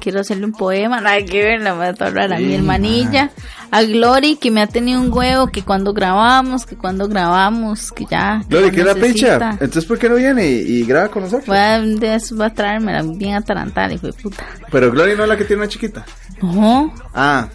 Quiero 0.00 0.20
hacerle 0.20 0.46
un 0.46 0.52
poema, 0.52 1.00
nada 1.00 1.22
que 1.24 1.42
ver, 1.42 1.60
la 1.60 1.74
voy 1.74 1.86
a 1.86 2.04
hablar 2.06 2.32
a 2.32 2.38
mi 2.38 2.54
hermanilla. 2.54 3.30
A 3.70 3.82
Glory, 3.82 4.36
que 4.36 4.50
me 4.50 4.62
ha 4.62 4.66
tenido 4.68 5.00
un 5.00 5.12
huevo, 5.12 5.48
que 5.48 5.62
cuando 5.62 5.92
grabamos, 5.92 6.64
que 6.66 6.76
cuando 6.76 7.08
grabamos, 7.08 7.90
que 7.92 8.06
ya. 8.08 8.40
que 8.48 8.56
Glory, 8.56 8.70
¿qué 8.70 8.80
es 8.80 8.86
la 8.86 8.94
picha? 8.94 9.50
Entonces, 9.52 9.84
¿por 9.84 9.98
qué 9.98 10.08
no 10.08 10.14
viene 10.14 10.46
y, 10.46 10.78
y 10.80 10.86
graba 10.86 11.08
con 11.08 11.24
nosotros? 11.24 11.46
Voy 11.48 11.56
a, 11.58 11.80
de 11.80 12.14
eso 12.14 12.36
va 12.36 12.46
a 12.46 12.54
traerme 12.54 13.02
bien 13.16 13.34
atarantada, 13.34 13.92
hijo 13.92 14.06
de 14.06 14.12
puta. 14.12 14.44
Pero 14.70 14.90
Glory 14.92 15.16
no 15.16 15.24
es 15.24 15.28
la 15.28 15.36
que 15.36 15.44
tiene 15.44 15.62
una 15.62 15.68
chiquita. 15.68 16.04
No, 16.40 16.94
Ah, 17.12 17.48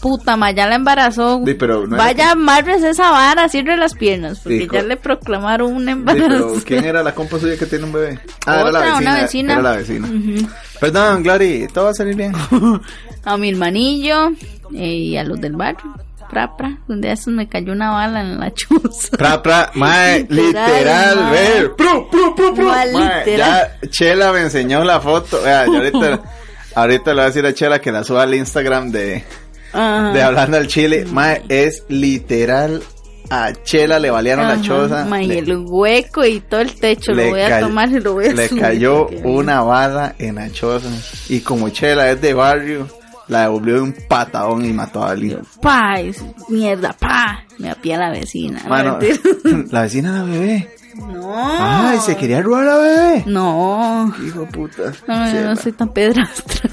puta, 0.00 0.36
ma, 0.36 0.50
ya 0.52 0.66
la 0.68 0.76
embarazó. 0.76 1.42
Sí, 1.44 1.54
pero 1.54 1.86
no 1.86 1.96
Vaya, 1.96 2.32
amarres 2.32 2.82
esa 2.82 3.10
vara, 3.10 3.48
cierre 3.48 3.76
las 3.76 3.94
piernas, 3.94 4.40
porque 4.42 4.60
Sí, 4.60 4.68
ya 4.72 4.82
le 4.82 4.96
proclamaron 4.96 5.72
un 5.72 5.84
sí, 5.84 5.90
embarazo. 5.90 6.26
pero 6.28 6.52
¿quién 6.64 6.84
era 6.84 7.02
la 7.02 7.14
compa 7.14 7.38
suya 7.38 7.56
que 7.58 7.66
tiene 7.66 7.84
un 7.84 7.92
bebé? 7.92 8.18
Ah, 8.46 8.60
era 8.60 8.70
la 8.72 8.78
Otra, 8.78 8.90
vecina. 8.92 8.98
una 9.10 9.20
vecina. 9.22 9.52
Era 9.54 9.62
la 9.62 9.76
vecina. 9.76 10.08
Ujú. 10.08 10.48
Perdón, 10.80 11.22
Glory, 11.22 11.68
todo 11.72 11.84
va 11.86 11.90
a 11.90 11.94
salir 11.94 12.14
bien. 12.16 12.32
A 13.24 13.36
mi 13.36 13.48
hermanillo 13.50 14.30
eh, 14.74 14.86
y 14.86 15.16
a 15.16 15.24
los 15.24 15.40
del 15.40 15.54
barrio. 15.56 15.94
Pra, 16.30 16.56
pra. 16.56 16.76
Un 16.88 17.00
día 17.00 17.12
estos 17.12 17.32
me 17.32 17.48
cayó 17.48 17.72
una 17.72 17.90
bala 17.92 18.20
en 18.20 18.38
la 18.40 18.52
chuza. 18.52 19.16
Pra, 19.16 19.40
pra, 19.42 19.70
mae, 19.74 20.20
Literal, 20.28 20.66
literal, 20.76 21.16
mae. 21.16 21.32
ve. 21.32 21.68
Pru, 21.70 22.10
pru, 22.10 22.34
pru, 22.34 22.54
pru. 22.54 22.66
Mae, 22.66 22.86
literal. 22.88 23.26
ya 23.80 23.88
Chela 23.90 24.32
me 24.32 24.40
enseñó 24.42 24.82
la 24.84 25.00
foto. 25.00 25.40
Vea, 25.42 25.66
yo 25.66 25.74
ahorita, 25.76 26.20
ahorita 26.74 27.10
le 27.10 27.14
voy 27.14 27.22
a 27.22 27.26
decir 27.26 27.46
a 27.46 27.54
Chela 27.54 27.80
que 27.80 27.92
la 27.92 28.02
suba 28.02 28.24
al 28.24 28.34
Instagram 28.34 28.90
de, 28.90 29.24
Ajá. 29.76 30.12
de 30.12 30.22
Hablando 30.22 30.56
al 30.56 30.66
Chile. 30.66 31.04
Mae, 31.12 31.42
es 31.48 31.84
literal. 31.88 32.82
A 33.28 33.52
Chela 33.64 33.98
le 33.98 34.08
valieron 34.10 34.46
la 34.46 34.52
Ajá, 34.52 34.62
choza. 34.62 35.04
ma, 35.04 35.20
y 35.20 35.26
Le- 35.26 35.38
el 35.40 35.56
hueco 35.66 36.24
y 36.24 36.38
todo 36.40 36.60
el 36.60 36.72
techo 36.76 37.12
lo 37.12 37.28
voy 37.28 37.40
a 37.40 37.58
tomar 37.58 37.90
y 37.90 37.98
lo 37.98 38.12
voy 38.14 38.26
a 38.26 38.32
Le 38.32 38.46
subir, 38.48 38.62
cayó 38.62 39.08
una 39.24 39.62
bala 39.62 40.14
en 40.20 40.36
la 40.36 40.48
choza. 40.52 40.88
Y 41.28 41.40
como 41.40 41.68
Chela 41.70 42.08
es 42.12 42.20
de 42.20 42.34
barrio, 42.34 42.86
la 43.26 43.42
devolvió 43.42 43.74
de 43.74 43.80
un 43.80 43.92
patadón 44.08 44.64
y 44.64 44.72
mató 44.72 45.02
a 45.02 45.10
alguien. 45.10 45.40
Pa, 45.60 45.94
es 45.98 46.22
mierda, 46.48 46.92
pa. 46.92 47.42
Me 47.58 47.68
apía 47.68 47.98
la 47.98 48.10
vecina. 48.10 48.62
La 49.72 49.82
vecina 49.82 50.12
de 50.12 50.18
la 50.20 50.24
bebé. 50.24 50.68
No. 50.96 51.32
Ay, 51.36 51.98
se 52.00 52.16
quería 52.16 52.42
robar 52.42 52.64
a 52.64 52.66
la 52.66 52.76
bebé. 52.78 53.24
No. 53.26 54.14
Hijo 54.24 54.46
puta. 54.46 54.92
No, 55.06 55.32
yo 55.32 55.40
no 55.42 55.56
soy 55.56 55.72
tan 55.72 55.88
pedrastra. 55.90 56.70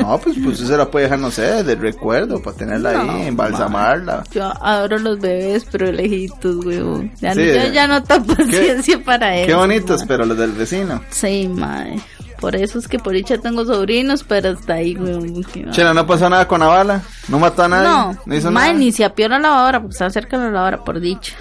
No, 0.00 0.18
pues, 0.18 0.36
pues 0.42 0.54
usted 0.60 0.66
se 0.66 0.76
la 0.76 0.90
puede 0.90 1.04
dejar, 1.04 1.18
no 1.18 1.30
sé, 1.30 1.62
de 1.64 1.74
recuerdo, 1.74 2.42
para 2.42 2.56
tenerla 2.56 2.92
No, 2.92 3.12
ahí, 3.12 3.26
embalsamarla. 3.28 4.24
Yo 4.32 4.44
adoro 4.64 4.98
los 4.98 5.18
bebés, 5.20 5.66
pero 5.70 5.90
lejitos, 5.90 6.64
weón. 6.64 7.12
Ya, 7.20 7.34
Sí, 7.34 7.40
yo 7.46 7.72
ya 7.72 7.86
no 7.86 8.02
tengo 8.02 8.24
paciencia 8.34 9.02
para 9.04 9.36
eso. 9.36 9.46
Qué 9.48 9.54
bonitos, 9.54 10.04
pero 10.06 10.24
los 10.24 10.36
del 10.36 10.52
vecino. 10.52 11.00
Sí, 11.10 11.48
mae. 11.48 12.00
Por 12.40 12.56
eso 12.56 12.78
es 12.78 12.88
que 12.88 12.98
por 12.98 13.14
dicha 13.14 13.38
tengo 13.38 13.64
sobrinos, 13.64 14.22
pero 14.24 14.50
hasta 14.50 14.74
ahí, 14.74 14.94
weón. 14.96 15.42
Chela, 15.70 15.94
no 15.94 16.06
pasó 16.06 16.28
nada 16.28 16.46
con 16.46 16.60
la 16.60 16.66
bala, 16.66 17.00
no 17.28 17.38
mató 17.38 17.62
a 17.62 17.68
nadie, 17.68 17.88
no, 17.88 18.18
No, 18.26 18.34
hizo 18.34 18.50
mae, 18.50 18.68
nada. 18.68 18.78
ni 18.78 18.92
se 18.92 19.04
apió 19.04 19.28
la 19.28 19.38
lavadora, 19.38 19.80
porque 19.80 19.92
estaba 19.92 20.10
cerca 20.10 20.36
de 20.38 20.44
la 20.46 20.50
lavadora, 20.50 20.84
por 20.84 21.00
dicha. 21.00 21.32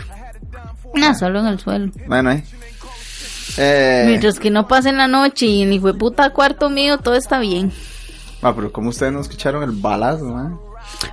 No, 0.94 1.14
solo 1.16 1.40
en 1.40 1.48
el 1.48 1.60
suelo. 1.60 1.92
Bueno, 2.08 2.30
ahí. 2.32 2.44
Eh, 3.58 4.04
Mientras 4.08 4.40
que 4.40 4.50
no 4.50 4.68
pase 4.68 4.90
en 4.90 4.98
la 4.98 5.08
noche 5.08 5.46
y 5.46 5.66
ni 5.66 5.80
fue 5.80 5.94
puta 5.98 6.32
cuarto 6.32 6.70
mío, 6.70 6.98
todo 6.98 7.16
está 7.16 7.40
bien. 7.40 7.72
ah, 8.42 8.54
pero 8.56 8.72
como 8.72 8.90
ustedes 8.90 9.12
no 9.14 9.22
escucharon 9.22 9.64
el 9.64 9.72
balazo, 9.72 10.26
man. 10.26 10.58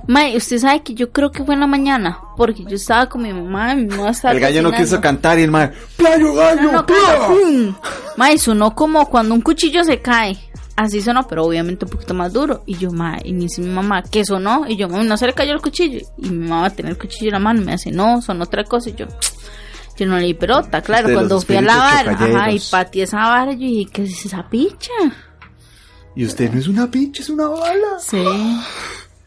Mae, 0.07 0.35
usted 0.35 0.57
sabe 0.57 0.81
que 0.83 0.93
yo 0.93 1.11
creo 1.11 1.31
que 1.31 1.43
fue 1.43 1.53
en 1.53 1.61
la 1.61 1.67
mañana, 1.67 2.19
porque 2.35 2.63
yo 2.65 2.75
estaba 2.75 3.07
con 3.07 3.21
mi 3.21 3.31
mamá, 3.33 3.73
mi 3.73 3.85
mamá 3.85 4.09
estaba 4.09 4.33
El 4.33 4.39
gallo 4.41 4.61
no 4.61 4.69
quiso 4.71 4.81
cocinando. 4.81 5.01
cantar 5.01 5.39
y 5.39 5.43
el 5.43 5.51
man, 5.51 5.71
¡Playo 5.97 6.33
gallo! 6.33 6.61
No, 6.63 6.71
no, 6.73 6.85
¡pla!". 6.85 6.95
claro, 7.05 7.27
¡pum! 7.27 7.75
Mae, 8.17 8.37
sonó 8.37 8.75
como 8.75 9.09
cuando 9.09 9.33
un 9.33 9.41
cuchillo 9.41 9.83
se 9.83 10.01
cae. 10.01 10.37
Así 10.75 11.01
sonó, 11.01 11.27
pero 11.27 11.45
obviamente 11.45 11.85
un 11.85 11.91
poquito 11.91 12.13
más 12.13 12.33
duro. 12.33 12.63
Y 12.65 12.75
yo, 12.77 12.91
mae, 12.91 13.21
y 13.23 13.33
me 13.33 13.41
dice 13.41 13.61
mi 13.61 13.69
mamá, 13.69 14.01
¿qué 14.03 14.25
sonó? 14.25 14.65
Y 14.67 14.75
yo, 14.77 14.89
mami, 14.89 15.05
no 15.05 15.15
se 15.15 15.27
le 15.27 15.33
cayó 15.33 15.53
el 15.53 15.61
cuchillo. 15.61 15.99
Y 16.17 16.29
mi 16.29 16.47
mamá 16.47 16.69
tenía 16.69 16.91
el 16.91 16.97
cuchillo 16.97 17.27
en 17.27 17.33
la 17.33 17.39
mano 17.39 17.61
y 17.61 17.65
me 17.65 17.73
hace, 17.73 17.91
no, 17.91 18.21
sonó 18.21 18.43
otra 18.45 18.63
cosa. 18.63 18.89
Y 18.89 18.93
yo, 18.95 19.05
yo 19.97 20.05
no 20.05 20.17
leí 20.17 20.33
pelota, 20.33 20.81
claro. 20.81 21.07
De 21.07 21.13
cuando 21.13 21.41
fui 21.41 21.55
a 21.55 21.61
lavar, 21.61 22.09
ajá, 22.09 22.51
y 22.51 22.59
pateé 22.59 23.03
esa 23.03 23.17
vara, 23.17 23.51
yo 23.53 23.59
dije, 23.59 23.89
¿qué 23.91 24.03
es 24.03 24.25
esa 24.25 24.49
picha? 24.49 24.91
Y 26.15 26.25
usted 26.25 26.51
no 26.51 26.59
es 26.59 26.67
una 26.67 26.89
pinche, 26.89 27.21
es 27.21 27.29
una 27.29 27.47
bala. 27.47 27.99
Sí. 27.99 28.23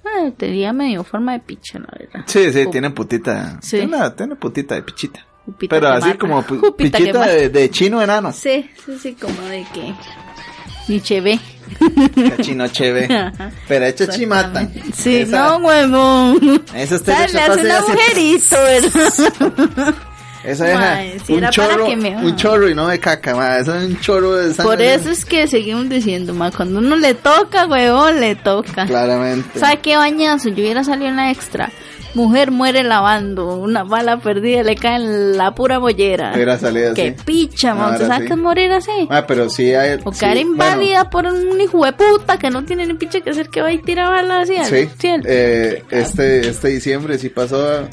Ay, 0.05 0.33
tenía 0.37 0.73
medio 0.73 1.03
forma 1.03 1.33
de 1.33 1.41
picha, 1.41 1.79
la 1.79 1.89
verdad. 1.99 2.25
Sí, 2.27 2.53
sí, 2.53 2.67
tiene 2.71 2.91
putita. 2.91 3.59
Sí. 3.63 3.79
Tiene, 3.79 4.11
tiene 4.11 4.37
putita 4.37 4.75
de 4.75 4.83
pichita. 4.83 5.27
Jupita 5.47 5.77
Pero 5.77 5.89
así 5.89 6.15
como 6.15 6.43
Jupita 6.43 6.99
pichita 6.99 7.27
de, 7.27 7.49
de 7.49 7.71
chino 7.71 8.03
enano. 8.03 8.33
Sí, 8.33 8.71
sí, 8.85 8.99
sí, 9.01 9.15
como 9.15 9.41
de 9.43 9.65
que... 9.73 9.95
Ni 10.89 11.01
cheve. 11.01 11.41
Chino 12.43 12.69
chévere. 12.69 13.15
Ajá. 13.17 13.51
Pero 13.67 13.87
hecha 13.87 14.07
chimata. 14.09 14.69
Sí, 14.95 15.17
Esa- 15.17 15.59
no, 15.59 15.67
huevón. 15.67 16.63
Esa 16.75 16.97
usted 16.97 17.31
le 17.33 17.41
hace 17.41 17.61
un 17.61 17.71
agujerito, 17.71 18.57
¿verdad? 19.75 19.95
Esa 20.45 20.65
Mae, 20.75 21.19
si 21.21 21.33
un 21.35 21.49
chorro, 21.51 21.87
que 21.87 21.97
me- 21.97 22.17
un 22.17 22.37
chorro 22.37 22.69
y 22.69 22.75
no 22.75 22.87
de 22.89 22.99
caca, 23.01 23.35
ma. 23.35 23.59
Eso 23.59 23.75
es 23.77 23.85
un 23.87 24.01
chorro 24.01 24.33
de 24.35 24.53
sangre. 24.55 24.65
Por 24.77 24.83
eso 24.83 25.11
es 25.11 25.25
que 25.25 25.47
seguimos 25.49 25.89
diciendo, 25.89 26.35
ma, 26.35 26.51
cuando 26.51 26.79
uno 26.81 26.97
le 26.97 27.15
toca, 27.15 27.67
huevón, 27.67 28.21
le 28.21 28.35
toca. 28.37 28.87
Claramente. 28.87 29.59
¿Sabe 29.59 29.79
qué 29.79 29.97
bañazo? 29.97 30.49
Yo 30.51 30.57
hubiera 30.63 30.85
salido 30.85 31.09
en 31.09 31.17
la 31.17 31.31
extra. 31.31 31.71
Mujer 32.15 32.53
muere 32.53 32.85
lavando, 32.85 33.57
una 33.57 33.83
bala 33.83 34.19
perdida 34.19 34.63
le 34.63 34.77
cae 34.77 34.97
en 34.97 35.37
la 35.37 35.53
pura 35.53 35.81
mollera. 35.81 36.31
Hubiera 36.33 36.57
salido 36.59 36.93
así. 36.93 37.03
Qué 37.03 37.17
picha, 37.25 37.75
ma. 37.75 37.91
¿Usted 37.91 38.07
sabe 38.07 38.27
sí. 38.29 38.33
es 38.33 38.39
morir 38.39 38.71
así? 38.71 39.09
Ah, 39.11 39.25
pero 39.27 39.51
sí 39.51 39.75
hay. 39.75 39.99
O 40.05 40.13
sí, 40.13 40.25
bueno, 40.25 40.41
inválida 40.41 41.11
por 41.11 41.27
un 41.27 41.61
hijo 41.61 41.85
de 41.85 41.93
puta 41.93 42.39
que 42.39 42.51
no 42.51 42.65
tiene 42.65 42.87
ni 42.87 42.95
picha 42.95 43.21
que 43.21 43.31
hacer 43.31 43.49
que 43.49 43.63
va 43.63 43.73
y 43.73 43.79
tira 43.79 44.11
balas 44.11 44.45
así 44.45 44.57
al 44.57 44.67
Sí, 44.67 44.89
cielo. 44.97 45.25
eh, 45.27 45.83
este, 45.91 46.51
este 46.51 46.69
diciembre 46.69 47.19
sí 47.19 47.31
pasó, 47.31 47.89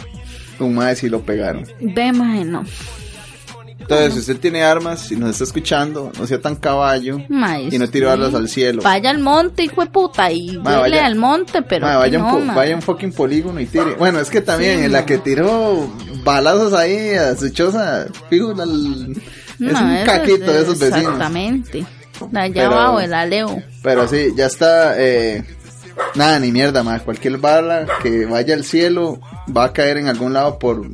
un 0.63 0.75
mae 0.75 0.95
sí 0.95 1.09
lo 1.09 1.21
pegaron. 1.21 1.65
Ve, 1.79 2.11
mae, 2.11 2.43
no. 2.45 2.65
Entonces, 3.79 4.13
si 4.13 4.19
usted 4.19 4.37
tiene 4.39 4.63
armas 4.63 5.11
y 5.11 5.15
nos 5.15 5.31
está 5.31 5.43
escuchando, 5.43 6.11
no 6.17 6.27
sea 6.27 6.39
tan 6.39 6.55
caballo 6.55 7.17
y 7.69 7.77
no 7.77 7.87
balas 8.07 8.33
al 8.35 8.47
cielo. 8.47 8.81
Vaya 8.83 9.09
al 9.09 9.17
monte, 9.19 9.63
hijo 9.63 9.81
de 9.81 9.89
puta, 9.89 10.31
y 10.31 10.57
Ma, 10.59 10.77
vaya- 10.81 11.05
al 11.05 11.15
monte, 11.15 11.61
pero 11.63 11.87
vaya, 11.87 12.19
un 12.19 12.25
no, 12.25 12.31
po- 12.33 12.39
ma. 12.39 12.53
vaya 12.53 12.75
un 12.75 12.81
fucking 12.81 13.11
polígono 13.11 13.59
y 13.59 13.65
tire. 13.65 13.95
Bueno, 13.97 14.19
es 14.19 14.29
que 14.29 14.39
también 14.41 14.79
Sí, 14.79 14.85
en 14.85 14.91
la 14.93 15.05
que 15.05 15.17
tiró 15.17 15.89
balazos 16.23 16.73
ahí 16.73 17.09
a 17.15 17.35
su 17.35 17.49
choza, 17.49 18.05
fijo, 18.29 18.53
la- 18.53 18.63
es 18.65 18.69
un 18.69 20.05
caquito 20.05 20.45
es- 20.45 20.53
de 20.53 20.61
esos 20.61 20.79
vecinos. 20.79 21.01
Exactamente. 21.13 21.85
Allá 22.35 22.67
abajo, 22.67 22.99
el 23.01 23.13
aleo. 23.15 23.61
Pero 23.81 24.07
sí, 24.07 24.27
ya 24.37 24.45
está. 24.45 24.93
Eh, 25.01 25.43
nada, 26.15 26.39
ni 26.39 26.51
mierda, 26.51 26.83
más. 26.83 27.01
Cualquier 27.01 27.37
bala 27.37 27.85
que 28.01 28.25
vaya 28.25 28.53
al 28.53 28.63
cielo 28.63 29.19
va 29.55 29.65
a 29.65 29.73
caer 29.73 29.97
en 29.97 30.07
algún 30.07 30.33
lado 30.33 30.57
por. 30.59 30.85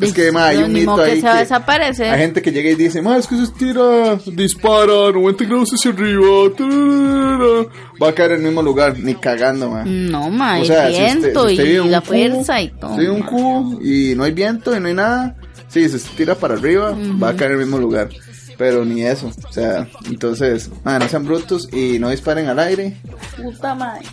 Es 0.00 0.12
que, 0.12 0.30
ma, 0.30 0.46
hay 0.48 0.58
No, 0.58 0.66
un 0.66 0.72
mito 0.72 0.94
que 0.96 1.02
ahí. 1.02 1.20
se 1.20 1.26
va 1.26 1.32
a 1.32 1.34
que 1.34 1.40
desaparecer. 1.40 2.06
hay 2.14 2.20
gente 2.20 2.40
que 2.40 2.52
llega 2.52 2.70
y 2.70 2.76
dice, 2.76 3.02
ma, 3.02 3.16
es 3.16 3.26
que 3.26 3.34
se 3.36 3.50
tira, 3.52 4.14
dispara, 4.26 5.10
90 5.12 5.44
grados 5.44 5.70
hacia 5.74 5.90
arriba, 5.90 6.26
tarara". 6.56 7.66
va 8.00 8.08
a 8.08 8.14
caer 8.14 8.32
en 8.32 8.36
el 8.38 8.44
mismo 8.46 8.62
lugar, 8.62 8.96
ni 8.98 9.14
cagando, 9.16 9.70
ma. 9.70 9.84
No, 9.84 10.30
ma, 10.30 10.58
O 10.58 10.60
el 10.60 10.66
sea, 10.66 10.86
si 10.86 10.92
usted- 10.92 11.04
viento 11.04 11.48
si 11.48 11.54
usted 11.54 11.64
y 11.84 11.88
la 11.88 12.00
cubo, 12.00 12.08
fuerza 12.10 12.60
y 12.62 12.68
todo. 12.68 12.94
Si 12.94 13.00
hay 13.00 13.06
un 13.08 13.22
cubo 13.22 13.80
y 13.82 14.14
no 14.14 14.22
hay 14.24 14.32
viento 14.32 14.76
y 14.76 14.80
no 14.80 14.86
hay 14.86 14.94
nada, 14.94 15.34
sí, 15.68 15.88
si 15.88 15.98
se 15.98 16.08
tira 16.10 16.36
para 16.36 16.54
arriba, 16.54 16.96
va 17.20 17.30
a 17.30 17.34
caer 17.36 17.52
en 17.52 17.58
el 17.60 17.64
mismo 17.64 17.78
lugar. 17.78 18.08
Pero 18.56 18.84
ni 18.84 19.02
eso, 19.04 19.30
o 19.48 19.52
sea, 19.52 19.86
entonces, 20.06 20.68
ma, 20.84 20.98
no 20.98 21.08
sean 21.08 21.24
brutos 21.24 21.68
y 21.72 21.98
no 21.98 22.10
disparen 22.10 22.46
al 22.48 22.58
aire. 22.60 22.96
Puta 23.36 23.74
madre. 23.74 24.04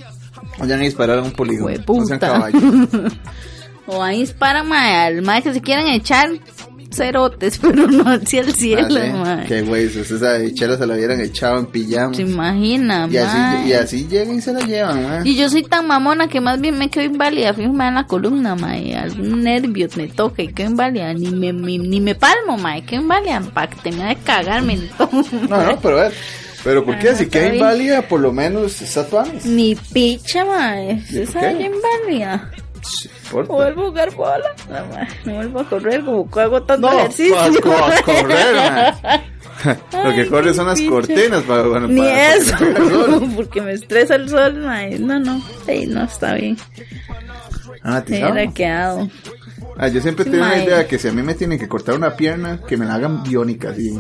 Vayan 0.58 0.80
a 0.80 0.84
disparar 0.84 1.20
a 1.20 1.24
un 1.24 1.32
polígono. 1.32 1.76
No 1.88 2.06
sean 2.06 2.20
caballos. 2.20 2.62
O 3.88 4.02
ahí 4.02 4.22
dispara, 4.22 4.64
ma, 4.64 5.04
al 5.06 5.22
ma 5.22 5.40
que 5.42 5.54
se 5.54 5.62
quieran 5.62 5.86
echar. 5.86 6.30
cerotes, 6.90 7.58
pero 7.62 7.86
no 7.88 8.04
hacia 8.10 8.42
el 8.42 8.52
cielo, 8.56 8.88
Ah, 8.88 8.90
sí. 9.06 9.12
mae. 9.12 9.46
Qué 9.46 9.62
güey, 9.62 9.90
si 9.90 10.00
usted 10.00 10.18
sabe, 10.20 10.54
chela 10.56 10.76
se 10.78 10.88
la 10.88 10.96
hubieran 10.96 11.22
echado 11.22 11.60
en 11.60 11.66
pijama. 11.68 12.14
¿Se 12.16 12.24
imagina, 12.24 13.08
Y 13.12 13.18
así, 13.18 13.38
mae? 13.38 13.68
y 13.68 13.74
así 13.74 14.08
llegan 14.08 14.38
y 14.38 14.42
se 14.42 14.54
la 14.54 14.62
llevan. 14.62 15.28
Y 15.28 15.36
yo 15.36 15.50
soy 15.50 15.62
tan 15.62 15.86
mamona 15.86 16.28
que 16.28 16.42
más 16.42 16.60
bien 16.60 16.80
me 16.80 16.90
quedo 16.90 17.04
inválida, 17.06 17.52
da 17.54 17.88
en 17.90 17.96
la 17.96 18.08
columna, 18.08 18.56
mae, 18.56 18.96
algún 18.96 19.44
nervio 19.44 19.88
me 19.98 20.08
toca 20.08 20.42
y 20.42 20.48
quedo 20.48 20.72
inválida, 20.72 21.14
ni 21.14 21.30
me, 21.30 21.54
ni, 21.54 21.78
ni 21.78 22.00
me 22.02 22.16
palmo, 22.16 22.58
mae, 22.58 22.84
quedo 22.86 23.02
inválida, 23.02 23.40
pa' 23.54 23.68
que 23.68 23.76
te 23.84 23.92
me 23.92 24.06
de 24.06 24.16
cagarme. 24.16 24.80
No, 24.98 25.64
no, 25.64 25.80
pero 25.80 26.00
a 26.00 26.02
ver. 26.04 26.14
Pero 26.66 26.84
¿por 26.84 26.98
qué? 27.00 27.16
Si 27.16 27.28
queda 27.28 27.54
inválida, 27.56 28.02
por 28.02 28.20
lo 28.20 28.34
menos 28.34 28.82
está 28.82 29.06
tuanes. 29.08 29.46
Ni 29.46 29.76
picha, 29.76 30.44
mae, 30.44 31.00
se 31.06 31.26
por 31.28 31.40
qué? 31.42 31.52
inválida. 31.72 32.52
Sí, 32.82 33.10
importa. 33.24 33.52
No 33.54 33.58
vuelvo 33.60 33.82
a 33.82 33.86
jugar 33.88 34.12
bola, 34.16 34.50
no, 34.70 34.86
mae, 34.94 35.08
no 35.26 35.34
vuelvo 35.36 35.60
a 35.62 35.70
correr 35.70 36.04
como 36.04 36.30
que 36.30 36.40
hago 36.42 36.64
tanto 36.64 36.88
No, 36.92 37.00
ejercicio. 37.00 37.36
co- 37.64 37.72
a 37.74 38.02
correr. 38.02 38.94
Lo 40.04 40.14
que 40.14 40.28
corre 40.28 40.54
son 40.54 40.68
las 40.68 40.78
picha. 40.80 40.92
cortinas 40.92 41.44
para, 41.44 41.62
bueno, 41.64 41.88
Ni 41.88 42.02
para- 42.02 42.12
para 42.14 42.36
eso, 42.36 42.58
pega 42.58 42.78
el 42.80 42.90
sol. 42.90 43.32
porque 43.36 43.62
me 43.62 43.72
estresa 43.74 44.16
el 44.16 44.30
sol, 44.30 44.54
mae. 44.58 45.00
No, 45.00 45.20
no, 45.20 45.42
sí, 45.66 45.86
no 45.88 46.04
está 46.04 46.34
bien. 46.34 46.58
Ah, 47.84 47.96
Me 47.96 48.02
¿te 48.02 48.14
hubiera 48.24 48.52
quedado. 48.52 49.10
Ah, 49.78 49.88
yo 49.90 50.02
siempre 50.02 50.24
Sí, 50.26 50.32
tengo 50.32 50.46
una 50.46 50.58
idea 50.58 50.88
que 50.88 50.98
si 50.98 51.08
a 51.08 51.12
mí 51.12 51.22
me 51.22 51.34
tienen 51.34 51.60
que 51.60 51.68
cortar 51.68 51.96
una 51.96 52.16
pierna, 52.16 52.62
que 52.62 52.78
me 52.78 52.86
la 52.86 52.96
hagan 52.96 53.24
biónica, 53.24 53.70
así. 53.70 53.98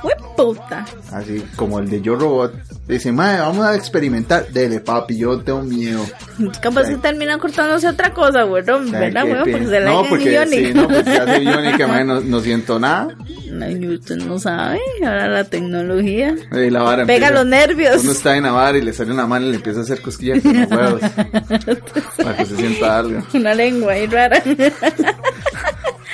¡Fue 0.00 0.12
puta! 0.36 0.84
así 1.12 1.44
como 1.56 1.78
el 1.78 1.88
de 1.90 2.00
Yo 2.00 2.14
Robot. 2.16 2.54
Dice, 2.90 3.12
madre, 3.12 3.40
vamos 3.40 3.64
a 3.64 3.74
experimentar. 3.76 4.48
Dele, 4.48 4.80
papi, 4.80 5.16
yo 5.16 5.38
tengo 5.40 5.62
miedo. 5.62 6.04
Capaz 6.62 6.88
que 6.88 6.96
termina 6.96 7.38
cortándose 7.38 7.88
otra 7.88 8.12
cosa, 8.12 8.42
güero, 8.42 8.80
Ay, 8.84 8.90
¿verdad, 8.90 9.22
güey? 9.26 9.38
Porque 9.52 9.66
se 9.66 9.80
la 9.80 9.90
no, 9.90 10.04
porque 10.08 10.46
sí, 10.48 10.72
no, 10.74 10.88
porque 10.88 11.10
hace 11.10 11.38
biónica, 11.40 11.86
madre, 11.86 12.04
no, 12.04 12.20
no 12.20 12.40
siento 12.40 12.78
nada. 12.78 13.08
No, 13.50 13.66
usted 13.94 14.16
no 14.16 14.38
sabe, 14.38 14.80
ahora 15.04 15.28
la 15.28 15.44
tecnología. 15.44 16.34
Y 16.52 16.70
la 16.70 16.82
vara 16.82 17.04
Pega 17.06 17.28
empieza- 17.28 17.34
los 17.34 17.46
nervios. 17.46 18.02
Uno 18.02 18.12
está 18.12 18.36
en 18.36 18.44
la 18.44 18.52
vara 18.52 18.78
y 18.78 18.82
le 18.82 18.92
sale 18.92 19.12
una 19.12 19.26
mano 19.26 19.46
y 19.46 19.50
le 19.50 19.56
empieza 19.56 19.80
a 19.80 19.82
hacer 19.82 20.00
cosquillas 20.00 20.40
con 20.42 20.60
los 20.60 20.70
huevos. 20.70 21.00
para 22.16 22.36
que 22.36 22.46
se 22.46 22.56
sienta 22.56 22.98
algo. 22.98 23.22
Una 23.34 23.54
lengua 23.54 23.92
ahí 23.92 24.06
rara. 24.06 24.42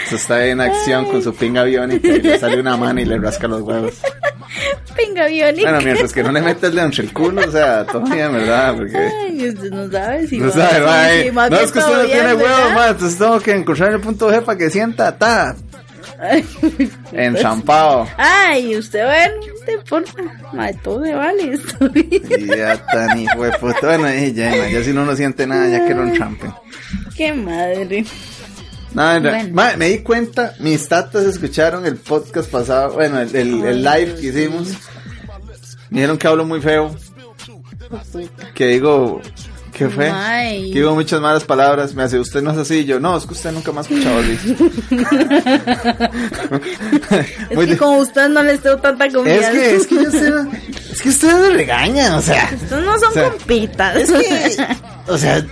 Se 0.09 0.17
está 0.17 0.47
en 0.47 0.61
acción 0.61 1.05
con 1.07 1.23
su 1.23 1.35
pinga 1.35 1.65
biónica 1.65 2.09
y 2.09 2.21
le 2.23 2.39
sale 2.39 2.61
una 2.61 2.77
mano 2.77 3.01
y 3.01 3.05
le 3.05 3.19
rasca 3.19 3.49
los 3.49 3.63
huevos. 3.63 3.95
Venga, 4.97 5.27
biónica. 5.27 5.71
Bueno, 5.71 5.85
mientras 5.85 6.13
que 6.13 6.23
no 6.23 6.33
le 6.33 6.41
meta 6.41 6.69
el 6.69 6.79
entre 6.79 7.03
el 7.05 7.13
culo, 7.13 7.43
o 7.47 7.51
sea, 7.51 7.85
todavía, 7.85 8.29
¿verdad? 8.29 8.75
Porque... 8.77 8.97
Ay, 8.97 9.49
usted 9.49 9.71
no 9.71 9.91
sabe 9.91 10.27
si 10.29 10.39
No 10.39 10.47
va- 10.47 10.53
sabe, 10.53 11.25
sí, 11.25 11.31
más 11.33 11.51
No, 11.51 11.57
es 11.61 11.73
que 11.73 11.79
usted 11.81 11.93
no 11.93 12.05
tiene 12.05 12.35
huevos, 12.35 12.73
mae. 12.75 12.91
Entonces 12.91 13.19
tengo 13.19 13.41
que 13.41 13.53
encontrar 13.53 13.93
el 13.93 14.01
punto 14.01 14.31
G 14.31 14.43
para 14.43 14.57
que 14.59 14.71
sienta, 14.71 15.17
ta, 15.19 15.57
Ay, 16.19 16.47
enchampado. 17.13 18.07
Ay, 18.17 18.77
usted 18.77 19.05
bueno, 19.05 19.35
no 19.67 19.73
importa. 19.73 20.13
Todo 20.83 21.05
se 21.05 21.13
vale. 21.13 21.59
Y 22.39 22.47
ya 22.47 22.77
tan 22.87 23.19
hijo 23.19 23.43
de 23.45 23.51
puta. 23.59 23.79
Bueno, 23.83 24.09
ya, 24.33 24.51
mae, 24.51 24.73
ya 24.73 24.83
si 24.83 24.93
no 24.93 25.05
no 25.05 25.15
siente 25.15 25.47
nada, 25.47 25.69
ya 25.69 25.87
que 25.87 25.95
lo 25.95 26.05
enchampen. 26.05 26.53
Qué 27.17 27.33
madre. 27.35 28.05
No, 28.97 29.21
no, 29.21 29.31
Bueno. 29.51 29.79
me 29.79 29.89
di 29.91 29.99
cuenta, 29.99 30.55
mis 30.59 30.89
tatas 30.89 31.25
escucharon 31.25 31.87
el 31.87 31.97
podcast 31.97 32.51
pasado, 32.51 32.95
bueno, 32.95 33.21
el, 33.21 33.35
el, 33.37 33.65
el 33.65 33.85
live 33.85 34.17
que 34.21 34.27
hicimos. 34.29 34.69
Me 35.91 36.01
dijeron 36.01 36.19
que 36.19 36.27
hablo 36.27 36.45
muy 36.45 36.61
feo, 36.61 36.95
que 38.55 38.67
digo, 38.69 39.21
¿qué 39.73 39.89
fue? 39.89 40.11
Ay. 40.11 40.71
Que 40.73 40.79
digo 40.79 40.95
muchas 40.95 41.21
malas 41.21 41.45
palabras, 41.45 41.95
me 41.95 42.03
hace, 42.05 42.19
usted 42.19 42.43
no 42.43 42.51
es 42.53 42.59
así, 42.59 42.79
Y 42.79 42.85
yo, 42.87 42.99
no, 42.99 43.17
es 43.17 43.27
que 43.27 43.35
usted 43.35 43.53
nunca 43.53 43.71
me 43.71 43.79
ha 43.79 43.83
escuchado. 43.83 44.21
Es 47.51 47.57
Muy 47.57 47.67
que 47.67 47.77
como 47.77 47.99
usted 47.99 48.29
no 48.29 48.43
les 48.43 48.61
tengo 48.61 48.77
tanta 48.79 49.07
Es 49.07 49.15
confianza. 49.15 49.53
que, 49.53 49.77
es 49.77 49.87
que 49.87 49.95
yo 49.97 50.11
sé, 50.11 50.33
es 50.93 51.03
que 51.03 51.09
ustedes 51.11 51.35
me 51.37 51.51
regañan, 51.51 52.15
o 52.15 52.23
sea, 52.23 52.49
Estos 52.51 52.83
no 52.83 52.99
son 52.99 53.09
o 53.11 53.13
sea, 53.13 53.31
compitas. 53.31 53.97
es 53.97 54.11
que, 54.11 54.67
o 55.07 55.19
sea, 55.19 55.47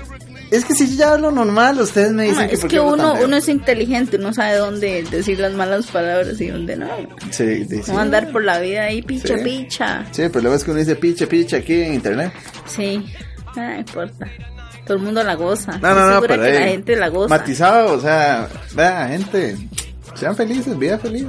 es 0.55 0.65
que 0.65 0.75
si 0.75 0.89
yo 0.91 0.97
ya 0.97 1.13
hablo 1.13 1.31
normal, 1.31 1.81
ustedes 1.81 2.13
me 2.13 2.25
dicen 2.25 2.45
Ah, 2.45 2.49
que 2.49 2.55
es 2.55 2.65
que 2.65 2.81
uno, 2.81 3.15
uno 3.23 3.37
es 3.37 3.49
inteligente, 3.49 4.17
uno 4.17 4.33
sabe 4.33 4.57
dónde 4.57 5.03
decir 5.11 5.39
las 5.39 5.53
malas 5.53 5.87
palabras 5.87 6.41
y 6.41 6.49
dónde 6.49 6.77
no. 6.77 6.89
Sí, 7.31 7.45
dice. 7.45 7.93
No 7.93 7.99
andar 7.99 8.31
por 8.33 8.45
la 8.45 8.59
vida 8.61 8.85
ahí 8.85 9.03
picha 9.03 9.37
Sí. 9.39 9.45
picha. 9.45 10.05
Sí, 10.11 10.23
el 10.23 10.31
problema 10.31 10.57
es 10.57 10.65
que 10.65 10.71
uno 10.71 10.81
dice 10.81 10.97
picha, 10.97 11.27
picha 11.27 11.59
aquí 11.59 11.83
en 11.83 11.95
internet. 11.95 12.33
Sí, 12.67 13.05
no 13.57 13.75
importa. 13.77 14.27
Todo 14.87 14.99
el 14.99 15.03
mundo 15.03 15.23
la 15.25 15.35
goza. 15.35 15.79
No, 15.79 15.95
no, 15.95 16.11
no, 16.11 16.21
pero 16.21 16.43
que 16.43 16.53
la 16.53 16.61
gente 16.69 16.97
la 16.97 17.09
goza. 17.09 17.29
Matizado, 17.35 17.95
o 17.95 18.01
sea, 18.01 18.49
vea, 18.75 19.09
gente, 19.09 19.57
sean 20.15 20.37
felices, 20.37 20.79
vida 20.79 20.99
feliz. 20.99 21.27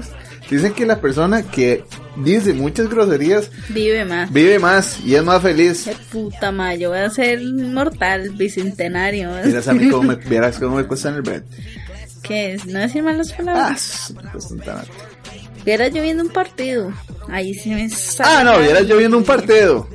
Dicen 0.50 0.74
que 0.74 0.86
la 0.86 1.02
persona 1.02 1.42
que 1.44 1.84
dice 2.18 2.54
muchas 2.54 2.88
groserías 2.90 3.50
Vive 3.70 4.06
más. 4.06 4.32
vive 4.32 4.60
más 4.60 5.00
y 5.04 5.16
es 5.16 5.24
más 5.24 5.42
feliz. 5.42 5.86
Qué 5.86 5.96
puta 6.12 6.52
madre, 6.52 6.80
yo 6.80 6.90
voy 6.90 7.00
a 7.00 7.10
ser 7.10 7.42
inmortal, 7.42 8.30
bicentenario. 8.32 9.32
Miras 9.44 9.68
a 9.68 9.74
mí 9.74 9.90
cómo 9.90 10.04
me, 10.10 10.16
vieras 10.16 10.60
cómo 10.60 10.76
me 10.78 10.84
cuesta 10.86 11.10
en 11.10 11.16
el 11.16 11.22
bread. 11.24 11.44
¿Qué 12.22 12.54
es? 12.54 12.66
No 12.66 12.80
decir 12.80 13.02
malas 13.04 13.32
Ah, 13.34 13.38
palabras. 13.38 14.14
me 14.16 14.32
cuesta 14.32 14.54
un 14.54 14.60
tanto. 14.62 14.92
Viera 15.66 15.88
yo 15.88 16.02
viendo 16.04 16.24
un 16.24 16.30
partido. 16.30 16.94
Ahí 17.30 17.54
se 17.56 17.70
me 17.70 17.90
sale. 17.90 18.30
Ah, 18.32 18.44
no, 18.44 18.60
vieras 18.62 18.86
yo 18.88 18.98
viendo 18.98 19.18
un 19.18 19.24
partido. 19.24 19.88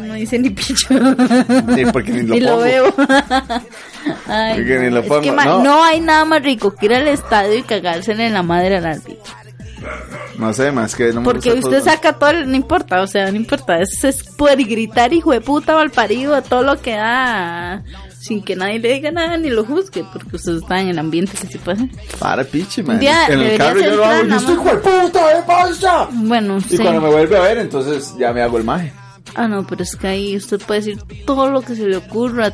No 0.00 0.14
dice 0.14 0.38
ni 0.38 0.50
picho. 0.50 0.88
Sí, 0.88 1.82
porque 1.92 2.12
ni 2.12 2.22
lo 2.26 2.34
Ni 2.34 2.40
lo 2.40 2.50
pongo. 2.52 2.62
veo. 2.62 2.94
Ay, 4.26 4.54
Porque 4.56 4.78
ni 4.78 4.90
lo 4.90 5.00
es 5.00 5.06
pongo, 5.06 5.20
que, 5.22 5.32
ma, 5.32 5.44
no. 5.44 5.62
no. 5.62 5.84
hay 5.84 6.00
nada 6.00 6.24
más 6.24 6.42
rico 6.42 6.74
que 6.74 6.86
ir 6.86 6.94
al 6.94 7.08
estadio 7.08 7.54
y 7.58 7.62
cagársele 7.62 8.26
en 8.26 8.34
la 8.34 8.42
madre 8.42 8.76
al 8.76 8.86
árbitro. 8.86 9.16
No 10.38 10.52
sé, 10.54 10.72
más 10.72 10.94
que 10.94 11.12
no 11.12 11.20
me 11.20 11.24
Porque 11.24 11.50
gusta 11.52 11.68
usted 11.68 11.82
saca 11.84 12.12
todo, 12.18 12.30
el- 12.30 12.50
no 12.50 12.56
importa, 12.56 13.02
o 13.02 13.06
sea, 13.06 13.30
no 13.30 13.36
importa. 13.36 13.80
Es, 13.80 14.02
es 14.04 14.22
poder 14.24 14.58
gritar 14.64 15.12
hijo 15.12 15.32
de 15.32 15.40
puta 15.40 15.74
mal 15.74 15.90
parido 15.90 16.34
a 16.34 16.42
todo 16.42 16.62
lo 16.62 16.80
que 16.80 16.92
da 16.96 17.82
sin 18.18 18.42
que 18.42 18.54
nadie 18.54 18.78
le 18.78 18.92
diga 18.92 19.10
nada 19.10 19.36
ni 19.38 19.48
lo 19.48 19.64
juzgue, 19.64 20.04
porque 20.12 20.36
usted 20.36 20.56
está 20.56 20.80
en 20.80 20.88
el 20.88 20.98
ambiente 20.98 21.32
que 21.40 21.46
se 21.46 21.58
puede. 21.58 21.88
Para 22.18 22.44
pichi, 22.44 22.82
man. 22.82 22.98
Día 23.00 23.26
en 23.28 23.40
el 23.40 23.58
carro 23.58 23.80
yo 23.80 23.96
lo 23.96 24.04
hago. 24.04 24.26
Yo 24.26 24.36
estoy 24.36 24.54
hijo 24.54 24.64
de 24.64 24.76
puta, 24.76 25.20
¿qué 25.36 25.42
pasa? 25.46 26.08
Bueno, 26.12 26.58
Y 26.58 26.60
sí. 26.62 26.78
cuando 26.78 27.00
me 27.00 27.08
vuelve 27.08 27.36
a 27.36 27.40
ver, 27.40 27.58
entonces 27.58 28.14
ya 28.18 28.32
me 28.32 28.42
hago 28.42 28.58
el 28.58 28.64
maje. 28.64 28.92
Ah, 29.34 29.48
no, 29.48 29.66
pero 29.66 29.82
es 29.82 29.96
que 29.96 30.06
ahí 30.08 30.36
usted 30.36 30.60
puede 30.60 30.80
decir 30.80 30.98
todo 31.24 31.50
lo 31.50 31.62
que 31.62 31.74
se 31.74 31.86
le 31.86 31.96
ocurra 31.96 32.52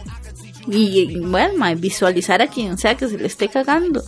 y, 0.69 1.19
bueno, 1.21 1.65
visualizar 1.77 2.43
a 2.43 2.47
quien 2.49 2.77
sea 2.79 2.97
que 2.97 3.09
se 3.09 3.19
le 3.19 3.27
esté 3.27 3.49
cagando. 3.49 4.03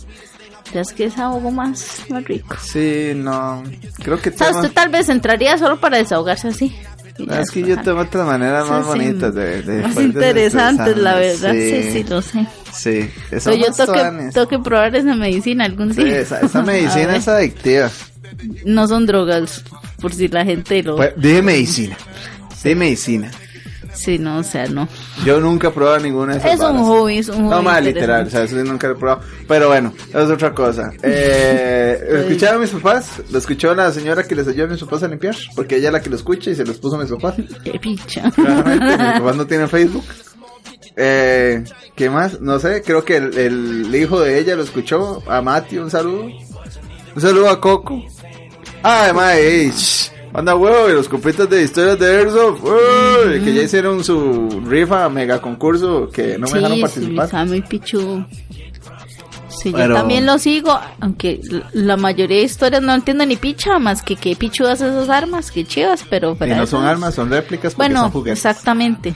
Es 0.73 0.93
que 0.93 1.05
es 1.05 1.17
algo 1.17 1.51
más, 1.51 2.03
más 2.09 2.23
rico. 2.25 2.55
Sí, 2.61 3.11
no. 3.15 3.63
Creo 4.03 4.21
que 4.21 4.31
sea, 4.31 4.47
tema- 4.49 4.59
usted 4.61 4.73
tal 4.73 4.89
vez 4.89 5.09
entraría 5.09 5.57
solo 5.57 5.79
para 5.79 5.97
desahogarse 5.97 6.49
así. 6.49 6.75
Ya 7.17 7.41
Es 7.41 7.51
que 7.51 7.61
yo 7.63 7.75
tengo 7.81 7.99
otras 7.99 8.25
maneras 8.25 8.63
Sí, 8.65 8.71
más 8.71 8.81
sí, 8.83 8.87
bonitas 8.87 9.35
de, 9.35 9.61
de 9.61 9.81
más 9.81 9.95
interesantes, 9.97 10.95
la 10.97 11.15
verdad. 11.15 11.53
desestresarme. 11.53 11.91
Sí, 11.91 11.91
sí, 11.91 12.03
lo 12.09 12.21
sé. 12.21 12.47
Sí, 12.71 13.09
eso 13.31 13.53
yo 13.55 13.71
toque, 13.73 14.29
toque 14.33 14.59
probar 14.59 14.95
esa 14.95 15.15
medicina 15.15 15.65
algún 15.65 15.93
Sí, 15.93 16.03
día. 16.03 16.19
esa, 16.19 16.39
esa 16.39 16.61
medicina 16.63 17.15
es 17.17 17.27
adictiva. 17.27 17.89
No 18.65 18.87
son 18.87 19.05
drogas, 19.05 19.63
por 19.99 20.13
si 20.13 20.27
la 20.29 20.45
gente 20.45 20.81
lo... 20.83 20.95
Pues, 20.95 21.11
dije 21.17 21.41
medicina. 21.41 21.97
Sí, 22.55 22.73
medicina. 22.75 23.31
Sí, 23.93 24.17
no, 24.19 24.37
o 24.39 24.43
sea, 24.43 24.67
no. 24.67 24.87
Yo 25.25 25.39
nunca 25.39 25.69
he 25.69 25.71
probado 25.71 25.99
ninguna 25.99 26.33
de 26.33 26.39
esas 26.39 26.53
Es 26.53 26.59
un 26.59 26.65
varas. 26.73 26.81
hobby, 26.83 27.17
es 27.17 27.29
un 27.29 27.35
hobby. 27.37 27.49
No, 27.49 27.61
más 27.63 27.83
literal, 27.83 28.27
o 28.27 28.29
sea, 28.29 28.43
eso 28.43 28.55
sí 28.55 28.69
nunca 28.69 28.87
lo 28.87 28.93
he 28.93 28.97
probado. 28.97 29.21
Pero 29.47 29.67
bueno, 29.67 29.93
eso 30.09 30.21
es 30.23 30.29
otra 30.29 30.53
cosa. 30.53 30.91
Eh, 31.03 31.99
¿lo 32.11 32.17
¿Escucharon 32.19 32.61
mis 32.61 32.69
papás? 32.69 33.21
¿Lo 33.31 33.37
escuchó 33.39 33.73
la 33.75 33.91
señora 33.91 34.23
que 34.23 34.35
les 34.35 34.47
ayudó 34.47 34.65
a 34.65 34.67
mis 34.69 34.79
papás 34.83 35.03
a 35.03 35.07
limpiar? 35.07 35.35
Porque 35.55 35.77
ella 35.77 35.87
es 35.87 35.93
la 35.93 36.01
que 36.01 36.09
lo 36.09 36.15
escucha 36.15 36.51
y 36.51 36.55
se 36.55 36.65
los 36.65 36.77
puso 36.77 36.95
a 36.95 36.99
mis 36.99 37.09
papás. 37.11 37.35
Qué 37.63 37.79
picha. 37.79 38.29
Claramente, 38.31 38.85
mis 38.85 38.97
papás 39.19 39.35
no 39.35 39.47
tienen 39.47 39.67
Facebook. 39.69 40.03
Eh, 40.95 41.63
¿Qué 41.95 42.09
más? 42.09 42.41
No 42.41 42.59
sé, 42.59 42.81
creo 42.83 43.03
que 43.05 43.17
el, 43.17 43.37
el 43.37 43.95
hijo 43.95 44.19
de 44.21 44.39
ella 44.39 44.55
lo 44.55 44.63
escuchó. 44.63 45.23
A 45.27 45.41
Mati, 45.41 45.77
un 45.77 45.89
saludo. 45.89 46.25
Un 47.15 47.21
saludo 47.21 47.49
a 47.49 47.59
Coco. 47.59 48.01
Ay, 48.83 49.13
mae, 49.13 49.39
ey, 49.63 49.71
shh, 49.71 50.11
anda 50.33 50.55
huevo, 50.55 50.89
y 50.89 50.93
los 50.93 51.07
compitas 51.09 51.49
de 51.49 51.63
historias 51.63 51.97
de 51.99 52.17
Airsoft, 52.17 52.63
uy, 52.63 53.39
que 53.43 53.53
ya 53.53 53.61
hicieron 53.63 54.03
su 54.03 54.61
rifa 54.65 55.09
mega 55.09 55.41
concurso 55.41 56.09
que 56.09 56.37
no 56.37 56.47
me 56.47 56.53
dejaron 56.53 56.75
sí, 56.77 56.81
participar. 56.81 57.25
está 57.25 57.45
muy 57.45 57.61
pichudo. 57.61 58.25
Sí, 59.49 59.71
Pero- 59.73 59.89
yo 59.89 59.93
también 59.95 60.25
lo 60.25 60.37
sigo, 60.37 60.79
aunque 61.01 61.41
la 61.73 61.97
mayoría 61.97 62.37
de 62.37 62.43
historias 62.43 62.81
no 62.81 62.93
entiendo 62.93 63.25
ni 63.25 63.35
picha, 63.35 63.77
más 63.79 64.01
que 64.01 64.15
que 64.15 64.35
pichudas 64.35 64.79
esas 64.79 65.09
armas, 65.09 65.51
que 65.51 65.65
chivas, 65.65 66.05
pero... 66.09 66.37
Y 66.39 66.49
no 66.51 66.65
son 66.65 66.85
armas, 66.85 67.15
son 67.15 67.29
réplicas 67.29 67.73
porque 67.73 67.89
Bueno, 67.89 68.03
son 68.03 68.11
juguetes. 68.11 68.39
exactamente. 68.45 69.13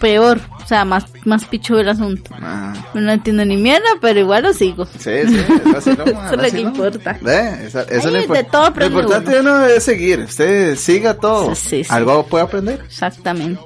Peor, 0.00 0.40
sea, 0.68 0.84
más, 0.84 1.06
más 1.24 1.44
pichudo 1.46 1.80
el 1.80 1.88
asunto. 1.88 2.30
Ah, 2.40 2.74
No 2.94 3.10
entiendo 3.10 3.44
ni 3.44 3.56
mierda, 3.56 3.86
pero 4.00 4.20
igual 4.20 4.42
lo 4.42 4.52
sigo. 4.52 4.84
sí, 4.86 4.98
sí, 4.98 5.10
es 5.10 5.26
Eso 5.86 5.90
es 5.92 5.98
lo 5.98 6.50
que 6.50 6.60
importa. 6.60 7.12
Esa- 7.12 7.82
eso 7.82 7.82
es 7.90 8.04
Ahí 8.06 8.26
lo, 8.26 8.34
de 8.34 8.44
todo 8.44 8.70
lo 8.76 8.86
importante 8.86 9.40
uno. 9.40 9.52
uno 9.54 9.64
es 9.66 9.82
seguir. 9.82 10.20
Usted 10.20 10.76
siga 10.76 11.14
todo. 11.14 11.54
Sí, 11.54 11.84
sí. 11.84 11.90
Algo 11.90 12.26
puede 12.26 12.44
aprender. 12.44 12.80
Exactamente. 12.84 13.60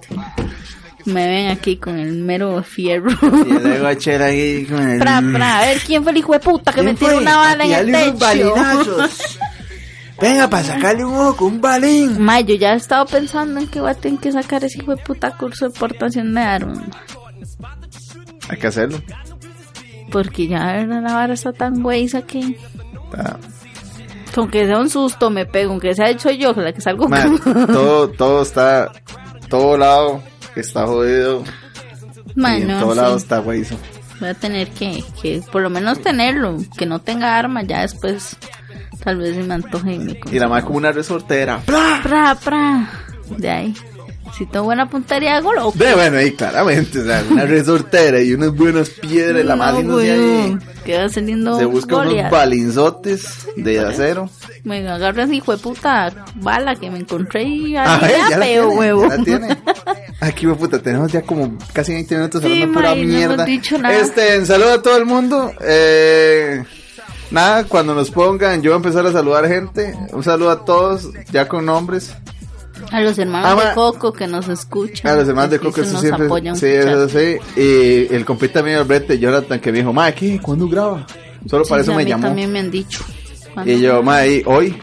Me 1.04 1.26
ven 1.26 1.50
aquí 1.50 1.78
con 1.78 1.98
el 1.98 2.12
mero 2.12 2.62
fierro. 2.62 3.10
Y 3.20 3.52
luego 3.52 3.92
Chela 3.98 4.26
ahí 4.26 4.64
con 4.66 4.88
el... 4.88 4.98
Pra, 5.00 5.20
pra, 5.32 5.58
a 5.58 5.66
ver 5.66 5.78
quién 5.84 6.04
fue 6.04 6.12
el 6.12 6.18
hijo 6.18 6.32
de 6.32 6.38
puta 6.38 6.72
que 6.72 6.82
me 6.82 6.94
tiró 6.94 7.18
una 7.18 7.36
bala 7.38 7.64
en 7.64 7.72
el 7.72 8.16
techo. 8.18 8.54
Venga, 10.20 10.48
para 10.48 10.62
sacarle 10.64 11.04
un 11.04 11.14
ojo, 11.14 11.46
un 11.46 11.60
balín. 11.60 12.20
Ma, 12.22 12.40
yo 12.40 12.54
ya 12.54 12.74
he 12.74 12.76
estado 12.76 13.06
pensando 13.06 13.60
en 13.60 13.66
que 13.66 13.80
voy 13.80 13.90
a 13.90 13.94
tener 13.94 14.20
que 14.20 14.30
sacar 14.32 14.62
ese 14.64 14.78
hijo 14.78 14.94
de 14.94 15.02
puta 15.02 15.36
curso 15.36 15.68
de 15.68 15.78
portación 15.78 16.34
de 16.34 16.40
armas. 16.40 16.78
ma. 17.58 17.76
Hay 18.48 18.58
que 18.58 18.66
hacerlo. 18.66 19.00
Porque 20.10 20.46
ya 20.46 20.76
la 20.84 21.00
vara 21.00 21.34
está 21.34 21.52
tan 21.52 21.82
güeyza 21.82 22.22
que... 22.22 22.56
Ah, 23.16 23.36
Aunque 24.36 24.66
sea 24.66 24.78
un 24.78 24.90
susto 24.90 25.30
me 25.30 25.46
pego, 25.46 25.72
aunque 25.72 25.94
sea 25.94 26.10
hecho 26.10 26.30
yo 26.30 26.52
la 26.52 26.72
que 26.72 26.80
salgo 26.80 27.08
con... 27.08 27.38
todo, 27.66 28.08
todo 28.18 28.42
está... 28.42 28.92
Todo 29.48 29.76
lado 29.76 30.22
está 30.56 30.86
jodido. 30.86 31.44
Ma, 32.34 32.58
y 32.58 32.62
en 32.62 32.68
no, 32.68 32.80
todo 32.80 32.92
sí. 32.92 32.96
lado 33.00 33.16
está 33.16 33.38
güeyzo. 33.38 33.76
Voy 34.20 34.28
a 34.30 34.34
tener 34.34 34.70
que, 34.70 35.02
que 35.20 35.42
por 35.50 35.62
lo 35.62 35.68
menos 35.70 36.00
tenerlo, 36.00 36.56
que 36.78 36.86
no 36.86 37.00
tenga 37.00 37.36
arma, 37.38 37.62
ya 37.62 37.80
después 37.82 38.36
tal 39.04 39.16
vez 39.18 39.34
se 39.36 39.42
me 39.42 39.54
antoje 39.54 39.94
y 39.94 39.98
me 39.98 40.20
Y 40.30 40.38
la 40.38 40.48
madre 40.48 40.64
como 40.64 40.78
una 40.78 40.92
resortera. 40.92 41.60
¡Pla! 41.64 42.00
Pra, 42.02 42.34
pra. 42.36 42.90
De 43.36 43.50
ahí. 43.50 43.74
Si 44.36 44.46
tengo 44.46 44.64
buena 44.64 44.88
puntería, 44.88 45.36
hago 45.36 45.52
loco. 45.52 45.72
De 45.76 45.92
bueno, 45.94 46.16
ahí 46.16 46.32
claramente, 46.32 47.00
o 47.00 47.04
sea, 47.04 47.22
una 47.30 47.44
resortera 47.44 48.18
y 48.22 48.32
unas 48.32 48.54
buenas 48.54 48.88
piedras, 48.88 49.44
la 49.44 49.56
madre 49.56 49.84
no 49.84 49.98
ahí. 49.98 50.56
Queda 50.86 51.08
saliendo 51.10 51.58
Se 51.58 51.66
busca 51.66 51.96
unos 51.98 52.30
balinzotes 52.30 53.46
de 53.56 53.80
acero. 53.80 54.30
Me 54.64 54.88
agarra 54.88 55.24
ese 55.24 55.34
hijo 55.34 55.52
de 55.52 55.58
puta 55.58 56.10
bala 56.36 56.74
que 56.76 56.90
me 56.90 57.00
encontré 57.00 57.42
y 57.42 57.76
ahí 57.76 58.00
ya 58.30 58.38
peo, 58.38 58.68
tiene, 58.68 58.78
huevo. 58.78 59.02
ya 59.08 59.16
la 59.18 59.24
tiene. 59.24 59.58
Aquí, 60.20 60.46
me 60.46 60.54
puta, 60.54 60.78
tenemos 60.80 61.12
ya 61.12 61.20
como 61.22 61.58
casi 61.74 61.92
20 61.92 62.14
minutos 62.14 62.42
Sí, 62.42 62.52
hablando 62.52 62.72
pura 62.74 62.88
no 62.94 63.00
hemos 63.02 63.06
mierda. 63.14 63.44
dicho 63.44 63.76
nada. 63.76 63.94
Este, 63.94 64.36
en 64.36 64.46
saludo 64.46 64.72
a 64.74 64.82
todo 64.82 64.96
el 64.96 65.04
mundo. 65.04 65.52
Eh, 65.60 66.64
nada, 67.32 67.64
cuando 67.64 67.94
nos 67.94 68.10
pongan, 68.10 68.62
yo 68.62 68.70
voy 68.70 68.74
a 68.74 68.76
empezar 68.76 69.06
a 69.06 69.12
saludar 69.12 69.48
gente. 69.48 69.96
Un 70.12 70.22
saludo 70.22 70.50
a 70.50 70.64
todos, 70.64 71.10
ya 71.32 71.48
con 71.48 71.66
nombres. 71.66 72.14
A 72.90 73.00
los 73.00 73.16
hermanos 73.18 73.62
Ah, 73.62 73.68
de 73.68 73.74
Coco 73.74 74.12
que 74.12 74.26
nos 74.26 74.48
escuchan. 74.48 75.10
A 75.12 75.16
los 75.16 75.26
demás 75.26 75.48
de 75.50 75.58
que 75.58 75.66
Coco, 75.66 75.82
eso 75.82 75.92
nos 75.92 76.00
siempre. 76.00 76.26
apoyan 76.26 76.56
Sí, 76.56 76.66
eso 76.66 77.08
sí. 77.08 77.36
Y 77.56 78.14
el 78.14 78.24
compita 78.24 78.62
mío, 78.62 78.84
Brete, 78.84 79.18
Jonathan, 79.18 79.60
que 79.60 79.70
me 79.72 79.78
dijo, 79.78 79.92
ma, 79.92 80.10
¿qué? 80.12 80.40
¿Cuándo 80.40 80.68
graba? 80.68 81.06
Solo 81.48 81.64
Sí, 81.64 81.70
para 81.70 81.82
eso 81.82 81.92
a 81.92 81.96
me 81.96 82.04
mí 82.04 82.10
llamó. 82.10 82.24
también 82.26 82.52
me 82.52 82.58
han 82.60 82.70
dicho. 82.70 83.04
Y 83.64 83.80
yo, 83.80 84.02
ma, 84.02 84.16
ahí, 84.18 84.42
hoy. 84.46 84.76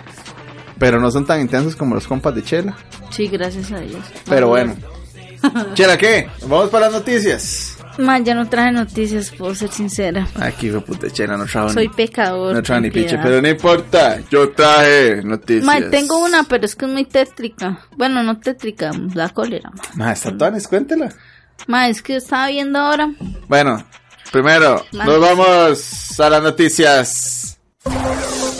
Pero 0.77 0.99
no 0.99 1.11
son 1.11 1.25
tan 1.25 1.41
intensos 1.41 1.75
como 1.75 1.95
los 1.95 2.07
compas 2.07 2.33
de 2.35 2.43
Chela. 2.43 2.77
Sí, 3.09 3.27
gracias 3.27 3.71
a 3.71 3.79
Dios. 3.79 4.01
Pero 4.29 4.47
bueno. 4.47 4.75
Chela, 5.73 5.97
¿qué? 5.97 6.29
Vamos 6.47 6.69
para 6.69 6.85
las 6.85 6.93
noticias. 6.95 7.77
Ma, 7.99 8.17
ya 8.19 8.33
no 8.33 8.47
traje 8.47 8.71
noticias, 8.71 9.29
puedo 9.31 9.53
ser 9.53 9.69
sincera. 9.69 10.25
Aquí, 10.35 10.69
fue 10.69 10.79
puta 10.79 11.09
Chela, 11.09 11.35
no 11.35 11.45
trajo 11.45 11.69
Soy 11.69 11.89
ni, 11.89 11.93
pecador. 11.93 12.55
no 12.55 12.63
trajo 12.63 12.81
ni 12.81 12.91
piedad. 12.91 13.19
pero 13.21 13.41
no 13.41 13.49
importa. 13.49 14.19
Yo 14.31 14.51
traje 14.51 15.21
noticias. 15.21 15.65
Ma, 15.65 15.81
tengo 15.89 16.17
una, 16.17 16.43
pero 16.43 16.65
es 16.65 16.77
que 16.77 16.85
es 16.85 16.91
muy 16.91 17.03
tétrica. 17.03 17.85
Bueno, 17.97 18.23
no 18.23 18.39
tétrica, 18.39 18.91
la 19.13 19.27
cólera. 19.29 19.69
Ma, 19.95 20.05
Ma, 20.05 20.11
está 20.13 20.35
Tuanes, 20.35 20.67
cuéntela. 20.69 21.09
Ma, 21.67 21.89
es 21.89 22.01
que 22.01 22.15
estaba 22.15 22.47
viendo 22.47 22.79
ahora. 22.79 23.11
Bueno, 23.49 23.83
primero, 24.31 24.85
nos 24.93 25.19
vamos 25.19 26.19
a 26.21 26.29
las 26.29 26.41
noticias. 26.41 27.59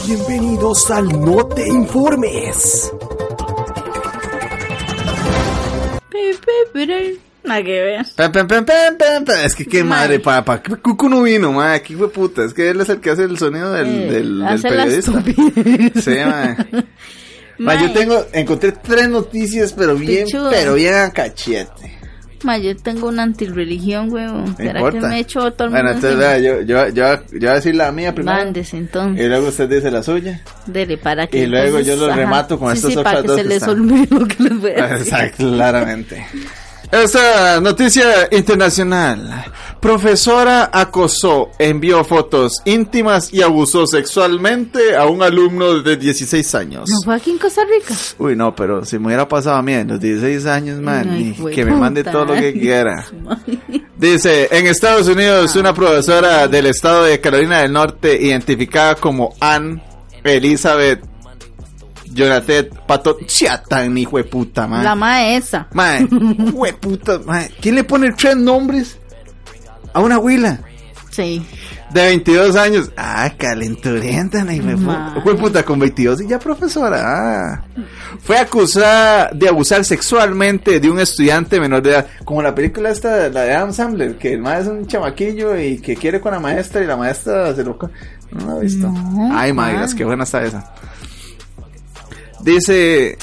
Bienvenidos 0.05 0.91
al 0.91 1.07
No 1.07 1.45
Te 1.47 1.65
Informes. 1.65 2.91
Nada 7.49 7.63
que 7.63 7.81
ver. 7.81 8.05
Es 9.43 9.55
que 9.55 9.65
qué 9.65 9.83
Ma. 9.83 9.97
madre, 9.97 10.19
papá. 10.19 10.61
Cucu 10.61 11.09
no 11.09 11.23
vino, 11.23 11.51
ma. 11.51 11.73
Aquí 11.73 11.95
fue 11.95 12.11
puta. 12.11 12.45
Es 12.45 12.53
que 12.53 12.69
él 12.69 12.79
es 12.79 12.89
el 12.89 12.99
que 13.01 13.09
hace 13.09 13.23
el 13.23 13.37
sonido 13.37 13.73
del, 13.73 13.87
Eh, 13.87 14.11
del, 14.11 14.39
del 14.39 14.61
periodista. 14.61 15.23
Sí, 16.01 16.15
ma. 16.25 16.55
Ma, 17.59 17.75
yo 17.75 17.91
tengo, 17.91 18.25
encontré 18.31 18.71
tres 18.71 19.09
noticias, 19.09 19.73
pero 19.73 19.93
bien, 19.93 20.25
pero 20.49 20.75
bien 20.75 20.93
a 20.93 21.11
cachete. 21.11 21.99
Ma, 22.43 22.57
yo 22.57 22.73
tengo 22.77 23.09
una 23.09 23.23
antirreligión, 23.23 24.09
huevón. 24.13 24.55
¿Será 24.55 24.79
importa. 24.79 24.99
que 25.01 25.07
me 25.07 25.17
he 25.17 25.19
hecho 25.19 25.51
todo 25.51 25.65
el 25.67 25.73
Bueno, 25.73 25.91
entonces, 25.91 26.17
vea, 26.17 26.37
yo, 26.39 26.61
yo, 26.61 26.87
yo, 26.87 27.15
yo 27.31 27.39
voy 27.39 27.47
a 27.47 27.53
decir 27.55 27.75
la 27.75 27.91
mía 27.91 28.15
primero. 28.15 28.37
Mándese 28.37 28.77
entonces. 28.77 29.25
Y 29.25 29.27
luego 29.27 29.49
usted 29.49 29.67
dice 29.67 29.91
la 29.91 30.01
suya. 30.03 30.41
Dele 30.67 30.97
para 30.97 31.27
que. 31.27 31.37
Y 31.39 31.47
luego 31.47 31.81
yo 31.81 31.95
entonces, 31.95 31.99
lo 31.99 32.05
ajá. 32.05 32.15
remato 32.15 32.57
con 32.57 32.69
sí, 32.71 32.77
estas 32.77 32.93
sí, 32.93 32.97
otras 32.97 33.13
para 33.13 33.21
que 33.23 33.27
dos 33.27 33.35
se 33.35 33.43
que 33.43 33.49
les 33.49 33.63
olvide 33.67 34.07
lo 34.09 34.25
que 34.25 34.43
les 34.43 34.57
voy 34.61 34.71
a 34.71 34.87
decir. 34.87 35.13
Exacto, 35.13 35.51
claramente. 35.51 36.25
Esta 36.91 37.61
noticia 37.61 38.27
internacional. 38.31 39.45
Profesora 39.79 40.71
acosó, 40.73 41.51
envió 41.59 42.03
fotos 42.03 42.53
íntimas 42.65 43.31
y 43.31 43.43
abusó 43.43 43.85
sexualmente 43.85 44.95
a 44.95 45.05
un 45.05 45.21
alumno 45.21 45.81
de 45.81 45.97
16 45.97 46.55
años. 46.55 46.89
¿No 46.89 46.97
fue 47.05 47.15
aquí 47.15 47.29
en 47.29 47.37
Costa 47.37 47.61
Rica? 47.63 47.93
Uy, 48.17 48.35
no, 48.35 48.55
pero 48.55 48.83
si 48.83 48.97
me 48.97 49.07
hubiera 49.07 49.27
pasado 49.27 49.57
a 49.57 49.61
mí 49.61 49.73
en 49.73 49.87
los 49.87 49.99
16 49.99 50.45
años, 50.47 50.81
man, 50.81 51.09
Ay, 51.11 51.35
y 51.37 51.41
güey, 51.41 51.53
que 51.53 51.63
me 51.63 51.75
mande 51.75 52.03
todo 52.03 52.25
lo 52.25 52.33
que 52.33 52.53
quiera. 52.53 53.05
Dice, 53.97 54.47
en 54.51 54.65
Estados 54.65 55.07
Unidos, 55.07 55.55
una 55.55 55.73
profesora 55.73 56.47
del 56.47 56.65
estado 56.65 57.03
de 57.03 57.21
Carolina 57.21 57.61
del 57.61 57.71
Norte, 57.71 58.19
identificada 58.19 58.95
como 58.95 59.35
Ann 59.39 59.81
Elizabeth 60.23 61.03
Jonathan 62.13 62.67
Pato 62.87 63.17
Chiatan, 63.25 63.97
hijo 63.97 64.17
de 64.17 64.23
puta, 64.23 64.67
man. 64.67 64.83
La 64.83 64.95
maestra. 64.95 65.67
Mae, 65.73 66.05
hueputa, 66.53 67.19
mae. 67.25 67.49
¿Quién 67.61 67.75
le 67.75 67.83
pone 67.83 68.11
tres 68.13 68.35
nombres 68.35 68.97
a 69.93 69.99
una 69.99 70.17
huila? 70.19 70.59
Sí. 71.11 71.45
De 71.91 72.03
22 72.03 72.55
años. 72.55 72.91
Ah, 72.95 73.31
calenturienta, 73.35 74.39
hijo 74.53 74.67
de 74.67 74.75
Mae. 74.75 75.35
puta. 75.35 75.63
Con 75.63 75.79
22 75.79 76.21
y 76.21 76.27
ya 76.27 76.37
profesora. 76.39 77.01
Ah. 77.03 77.63
Fue 78.21 78.37
acusada 78.37 79.29
de 79.33 79.49
abusar 79.49 79.83
sexualmente 79.83 80.79
de 80.79 80.89
un 80.89 80.99
estudiante 80.99 81.59
menor 81.59 81.81
de 81.81 81.89
edad. 81.91 82.07
Como 82.23 82.41
la 82.41 82.53
película 82.53 82.91
esta, 82.91 83.29
la 83.29 83.41
de 83.41 83.55
Adam 83.55 83.73
Sandler, 83.73 84.17
que 84.17 84.33
el 84.33 84.41
maestro 84.41 84.73
es 84.75 84.81
un 84.81 84.87
chamaquillo 84.87 85.57
y 85.57 85.79
que 85.79 85.95
quiere 85.95 86.21
con 86.21 86.31
la 86.31 86.39
maestra 86.39 86.83
y 86.83 86.87
la 86.87 86.95
maestra 86.95 87.55
se 87.55 87.63
lo... 87.63 87.77
No 88.31 88.45
lo 88.45 88.57
he 88.59 88.65
visto. 88.65 88.87
No, 88.87 89.31
Ay, 89.33 89.51
mae. 89.51 89.73
madre, 89.73 89.95
qué 89.97 90.05
buena 90.05 90.23
está 90.23 90.43
esa. 90.43 90.71
Dice... 92.41 93.17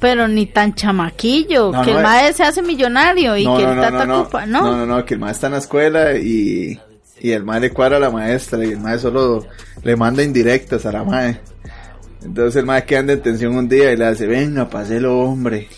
Pero 0.00 0.28
ni 0.28 0.46
tan 0.46 0.74
chamaquillo. 0.74 1.72
No, 1.72 1.82
que 1.82 1.90
no, 1.92 1.98
el 1.98 2.04
eh. 2.04 2.08
maestro 2.08 2.36
se 2.36 2.42
hace 2.44 2.62
millonario 2.62 3.36
y 3.36 3.44
que 3.44 3.64
el 3.64 3.80
tata 3.80 4.06
culpa, 4.06 4.46
¿no? 4.46 4.62
No, 4.62 4.76
no, 4.76 4.86
no, 4.86 5.04
que 5.04 5.14
el 5.14 5.20
maestro 5.20 5.36
está 5.38 5.46
en 5.48 5.52
la 5.54 5.58
escuela 5.58 6.16
y, 6.16 6.80
y 7.20 7.30
el 7.32 7.44
maestro 7.44 7.68
le 7.68 7.74
cuadra 7.74 7.96
a 7.96 8.00
la 8.00 8.10
maestra 8.10 8.64
y 8.64 8.72
el 8.72 8.78
maestro 8.78 9.10
solo 9.10 9.46
le 9.82 9.96
manda 9.96 10.22
indirectas 10.22 10.86
a 10.86 10.92
la 10.92 11.02
madre. 11.02 11.40
Entonces 12.22 12.56
el 12.56 12.66
maestro 12.66 12.88
queda 12.88 13.00
en 13.00 13.06
detención 13.08 13.56
un 13.56 13.68
día 13.68 13.92
y 13.92 13.96
le 13.96 14.06
hace, 14.06 14.26
venga, 14.28 14.68
páselo, 14.70 15.18
hombre. 15.18 15.68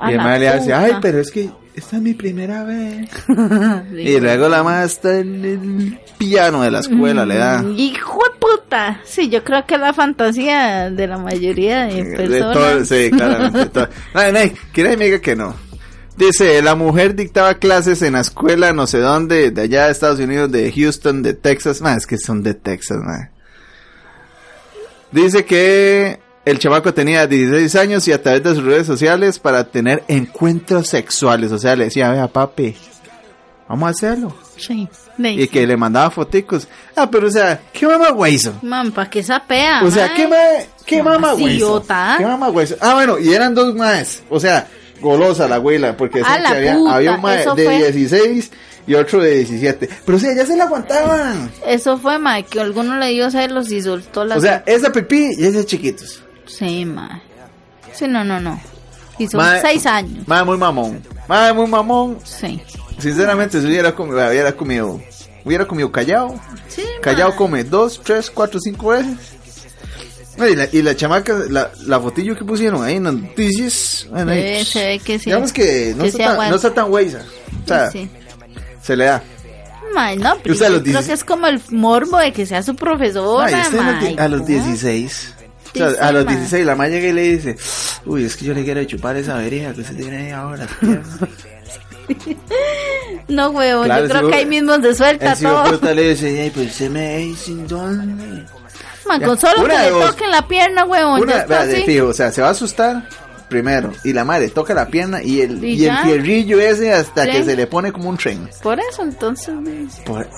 A 0.00 0.10
y 0.10 0.14
el 0.14 0.18
maestro 0.18 0.40
le 0.40 0.48
hace, 0.48 0.72
ay, 0.72 0.92
pero 1.00 1.18
es 1.18 1.32
que 1.32 1.50
esta 1.74 1.96
es 1.96 2.02
mi 2.02 2.14
primera 2.14 2.64
vez. 2.64 3.08
Y 3.92 4.20
luego 4.20 4.48
la 4.48 4.62
madre 4.62 4.86
está 4.86 5.18
en 5.18 5.44
el 5.44 5.98
piano 6.18 6.62
de 6.62 6.70
la 6.70 6.80
escuela, 6.80 7.24
le 7.26 7.36
da. 7.36 7.62
Mm, 7.62 7.74
Hijo 7.78 8.20
de 8.24 8.38
puta. 8.38 9.00
Sí, 9.04 9.28
yo 9.28 9.42
creo 9.44 9.64
que 9.66 9.74
es 9.74 9.80
la 9.80 9.92
fantasía 9.92 10.90
de 10.90 11.06
la 11.06 11.18
mayoría 11.18 11.84
de 11.86 12.04
De 12.04 12.16
personas. 12.16 12.52
todo, 12.54 12.84
sí, 12.84 13.10
claramente. 13.10 13.66
todo. 13.66 13.88
No, 14.14 14.32
no, 14.32 14.38
que 14.72 14.82
nadie 14.82 14.96
me 14.96 15.04
diga 15.06 15.20
que 15.20 15.36
no. 15.36 15.54
Dice, 16.16 16.62
la 16.62 16.76
mujer 16.76 17.16
dictaba 17.16 17.54
clases 17.54 18.00
en 18.02 18.12
la 18.12 18.20
escuela 18.20 18.72
no 18.72 18.86
sé 18.86 18.98
dónde, 18.98 19.50
de 19.50 19.62
allá 19.62 19.86
de 19.86 19.92
Estados 19.92 20.20
Unidos, 20.20 20.52
de 20.52 20.70
Houston, 20.72 21.22
de 21.22 21.34
Texas. 21.34 21.80
Más 21.80 21.96
es 21.98 22.06
que 22.06 22.18
son 22.18 22.42
de 22.44 22.54
Texas, 22.54 22.98
man. 22.98 23.30
Dice 25.10 25.44
que 25.44 26.20
el 26.44 26.58
chamaco 26.58 26.92
tenía 26.92 27.26
16 27.26 27.74
años 27.76 28.06
y 28.08 28.12
a 28.12 28.22
través 28.22 28.42
de 28.42 28.54
sus 28.54 28.64
redes 28.64 28.86
sociales 28.86 29.38
para 29.38 29.64
tener 29.64 30.04
encuentros 30.08 30.88
sexuales. 30.88 31.52
O 31.52 31.58
sea, 31.58 31.74
le 31.76 31.84
decía, 31.84 32.10
vea, 32.10 32.28
papi, 32.28 32.76
vamos 33.68 33.86
a 33.86 33.90
hacerlo. 33.90 34.36
Sí. 34.56 34.88
Y 35.18 35.48
que 35.48 35.66
le 35.66 35.76
mandaba 35.76 36.10
foticos. 36.10 36.68
Ah, 36.96 37.08
pero 37.10 37.28
o 37.28 37.30
sea, 37.30 37.60
¿qué 37.72 37.86
mamá 37.86 38.28
hizo? 38.28 38.52
Man, 38.62 38.92
¿para 38.92 39.08
qué 39.08 39.22
sapea? 39.22 39.82
O 39.84 39.90
sea, 39.90 40.08
mae? 40.08 40.16
¿qué, 40.16 40.28
ma 40.28 40.36
qué 40.84 41.02
mamá 41.02 41.34
idiota. 41.34 42.16
¿Qué 42.18 42.26
mamá 42.26 42.48
güey? 42.48 42.66
Ah, 42.80 42.94
bueno, 42.94 43.18
y 43.18 43.32
eran 43.32 43.54
dos 43.54 43.74
más. 43.74 44.22
O 44.28 44.40
sea, 44.40 44.66
golosa 45.00 45.48
la 45.48 45.56
abuela, 45.56 45.96
porque 45.96 46.20
la 46.20 46.50
que 46.50 46.56
había, 46.58 46.74
puta, 46.76 46.96
había 46.96 47.12
un 47.12 47.22
mae 47.22 47.38
de 47.38 47.64
fue. 47.64 47.92
16 47.92 48.50
y 48.86 48.94
otro 48.94 49.22
de 49.22 49.36
17. 49.36 49.88
Pero 50.04 50.18
o 50.18 50.20
sea, 50.20 50.34
ya 50.34 50.44
se 50.44 50.56
la 50.56 50.64
aguantaban. 50.64 51.50
Eso 51.66 51.96
fue, 51.98 52.18
ma, 52.18 52.42
que 52.42 52.60
alguno 52.60 52.98
le 52.98 53.08
dio 53.10 53.30
celos 53.30 53.70
y 53.70 53.82
soltó 53.82 54.24
las... 54.24 54.38
O 54.38 54.40
sea, 54.40 54.62
esa 54.66 54.92
pipí 54.92 55.34
y 55.38 55.44
ese 55.44 55.64
chiquitos. 55.64 56.23
Sí, 56.46 56.84
ma. 56.84 57.22
Sí, 57.92 58.06
no, 58.08 58.24
no, 58.24 58.40
no. 58.40 58.60
Y 59.18 59.28
son 59.28 59.40
Mae- 59.40 59.60
seis 59.60 59.86
años. 59.86 60.26
Mae 60.26 60.44
muy 60.44 60.58
mamón. 60.58 61.02
Mae 61.28 61.52
muy 61.52 61.66
mamón. 61.66 62.18
Sí. 62.24 62.60
Sinceramente, 62.98 63.60
si 63.60 63.66
hubiera 63.66 63.94
comido, 63.94 64.26
hubiera 64.28 64.52
comido, 64.52 65.00
hubiera 65.44 65.66
comido 65.66 65.90
callado. 65.92 66.34
Sí, 66.68 66.82
Callao 67.02 67.30
ma. 67.30 67.36
come 67.36 67.64
dos, 67.64 68.00
tres, 68.02 68.30
cuatro, 68.30 68.58
cinco 68.60 68.88
veces. 68.88 69.16
Y, 70.36 70.56
la, 70.56 70.68
y 70.72 70.82
la 70.82 70.96
chamaca, 70.96 71.32
la, 71.48 71.70
la 71.86 72.00
fotillo 72.00 72.36
que 72.36 72.44
pusieron 72.44 72.82
ahí 72.82 72.96
en 72.96 73.04
las 73.04 73.14
noticias. 73.14 74.06
bueno, 74.10 74.32
ahí, 74.32 74.38
Eh, 74.40 74.64
se 74.64 74.84
ve 74.86 74.98
que 74.98 75.18
sí. 75.18 75.26
Digamos 75.26 75.52
que 75.52 75.94
no, 75.96 76.02
Que 76.02 76.08
está, 76.08 76.36
tan, 76.36 76.50
no 76.50 76.56
está 76.56 76.74
tan 76.74 76.92
weiza. 76.92 77.20
O 77.64 77.68
sea, 77.68 77.90
Sí. 77.92 78.10
se 78.82 78.96
le 78.96 79.04
da. 79.04 79.22
Mae, 79.94 80.16
no, 80.16 80.34
pero 80.42 80.54
yo 80.56 80.58
creo 80.66 80.80
16 80.80 81.06
que 81.06 81.12
es 81.12 81.24
como 81.24 81.46
el 81.46 81.62
morbo 81.70 82.18
de 82.18 82.32
que 82.32 82.46
sea 82.46 82.64
su 82.64 82.74
usted 83.62 83.78
a 83.78 83.82
los, 83.84 83.94
mae, 84.02 84.08
die- 84.08 84.20
a 84.20 84.28
los 84.28 84.40
¿cómo? 84.40 84.48
16. 84.48 85.34
O 85.74 85.90
sea, 85.90 86.08
a 86.08 86.12
los 86.12 86.24
ma. 86.24 86.30
16 86.32 86.64
la 86.66 86.74
maya 86.76 86.94
llega 86.96 87.08
y 87.08 87.12
le 87.12 87.22
dice, 87.22 87.56
uy, 88.06 88.24
es 88.24 88.36
que 88.36 88.44
yo 88.44 88.54
le 88.54 88.64
quiero 88.64 88.82
chupar 88.84 89.16
esa 89.16 89.36
verija 89.36 89.72
que 89.74 89.80
usted 89.80 89.96
tiene 89.96 90.16
ahí 90.26 90.30
ahora. 90.30 90.66
No, 93.28 93.50
huevo, 93.50 93.84
Claro, 93.84 94.02
yo 94.04 94.08
creo 94.10 94.24
si 94.26 94.28
que 94.30 94.34
ahí 94.36 94.46
mismo 94.46 94.76
se 94.80 94.94
suelta 94.94 95.32
El 95.32 95.38
todo. 95.38 95.64
puta 95.64 95.94
le 95.94 96.10
dice, 96.10 96.42
ay, 96.42 96.50
pues 96.50 96.74
se 96.74 96.90
me 96.90 97.16
dice 97.18 97.52
dónde. 97.66 98.44
Man, 99.06 99.22
con 99.22 99.38
solo 99.38 99.54
que 99.56 99.60
una 99.62 99.82
le 99.82 99.90
dos. 99.90 100.10
toquen 100.10 100.30
la 100.30 100.46
pierna, 100.46 100.84
huevón, 100.84 101.22
Una, 101.22 101.32
ya 101.32 101.38
está 101.40 101.54
vea, 101.60 101.66
de 101.66 101.76
así. 101.76 101.84
fijo, 101.86 102.06
o 102.08 102.12
sea, 102.12 102.30
se 102.30 102.42
va 102.42 102.48
a 102.48 102.50
asustar 102.50 103.08
primero 103.48 103.92
y 104.04 104.12
la 104.12 104.24
madre 104.24 104.48
toca 104.48 104.74
la 104.74 104.88
pierna 104.88 105.22
y 105.22 105.40
el, 105.42 105.62
Y 105.64 105.74
y 105.82 105.86
el 105.86 105.96
fierrillo 105.98 106.60
ese 106.60 106.92
hasta 106.92 107.24
Sí. 107.24 107.30
que 107.30 107.44
se 107.44 107.56
le 107.56 107.66
pone 107.66 107.92
como 107.92 108.08
un 108.10 108.16
tren. 108.18 108.48
Por 108.62 108.78
eso, 108.80 109.02
entonces. 109.02 109.54
Por- 110.04 110.28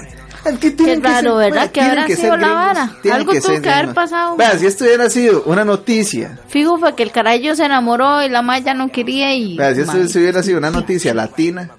Es 0.49 0.59
que 0.59 0.75
Qué 0.77 0.85
que 0.85 0.97
raro, 1.01 1.39
ser- 1.41 1.51
¿verdad? 1.53 1.71
Que 1.71 1.81
habrá 1.81 2.07
que 2.07 2.17
sido 2.17 2.37
la 2.37 2.53
vara. 2.53 2.97
Algo 3.13 3.33
tuvo 3.33 3.41
ser 3.43 3.63
que 3.63 3.71
haber 3.71 3.95
pasado. 3.95 4.37
Vea, 4.37 4.59
si 4.59 4.67
esto 4.67 4.85
hubiera 4.85 5.09
sido 5.11 5.43
una 5.47 5.65
noticia, 5.65 6.39
Fijo 6.49 6.79
fue 6.79 6.95
que 6.95 7.03
el 7.03 7.11
carayo 7.11 7.55
se 7.57 7.65
enamoró 7.65 8.23
y 8.23 8.29
la 8.29 8.43
maya 8.43 8.75
no 8.75 8.89
quería 8.91 9.35
y... 9.35 9.57
vea, 9.57 9.75
si 9.75 9.81
esto 9.83 10.19
hubiera 10.19 10.43
sido 10.43 10.59
una 10.59 10.71
noticia 10.71 11.13
latina, 11.15 11.71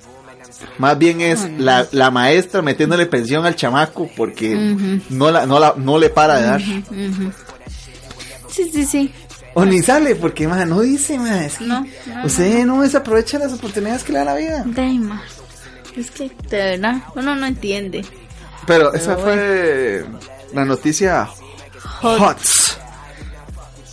más 0.77 0.97
bien 0.97 1.21
es 1.21 1.47
la, 1.60 1.88
la 1.91 2.12
maestra 2.12 2.62
metiéndole 2.62 3.06
pensión 3.06 3.45
al 3.45 3.56
chamaco 3.56 4.10
porque 4.17 4.56
no, 5.10 5.32
la, 5.32 5.45
no, 5.45 5.60
la, 5.60 5.73
no 5.77 5.97
le 5.97 6.10
para 6.10 6.38
de 6.39 6.45
dar. 6.45 6.62
Sí, 8.49 8.69
sí, 8.73 8.86
sí. 8.86 9.13
O 9.53 9.65
ni 9.65 9.82
sale 9.82 10.15
porque, 10.15 10.47
man, 10.47 10.69
no 10.69 10.82
dice, 10.82 11.17
man. 11.17 11.34
Es 11.43 11.58
que 11.58 11.65
No, 11.65 11.82
no, 11.82 12.25
usted 12.25 12.65
no, 12.65 12.82
desaprovecha 12.82 13.39
las 13.39 13.53
oportunidades 13.53 14.03
que 14.03 14.12
le 14.13 14.19
da 14.19 14.25
la 14.25 14.36
vida. 14.36 14.65
Ay, 14.77 14.99
ma. 14.99 15.21
Es 15.95 16.12
que, 16.12 16.32
de 16.49 16.58
verdad, 16.58 16.97
uno 17.15 17.36
no 17.36 17.45
entiende. 17.47 18.06
Pero 18.67 18.93
esa 18.93 19.17
fue 19.17 20.06
la 20.53 20.65
noticia 20.65 21.27
Hot. 22.01 22.19
hot. 22.19 22.38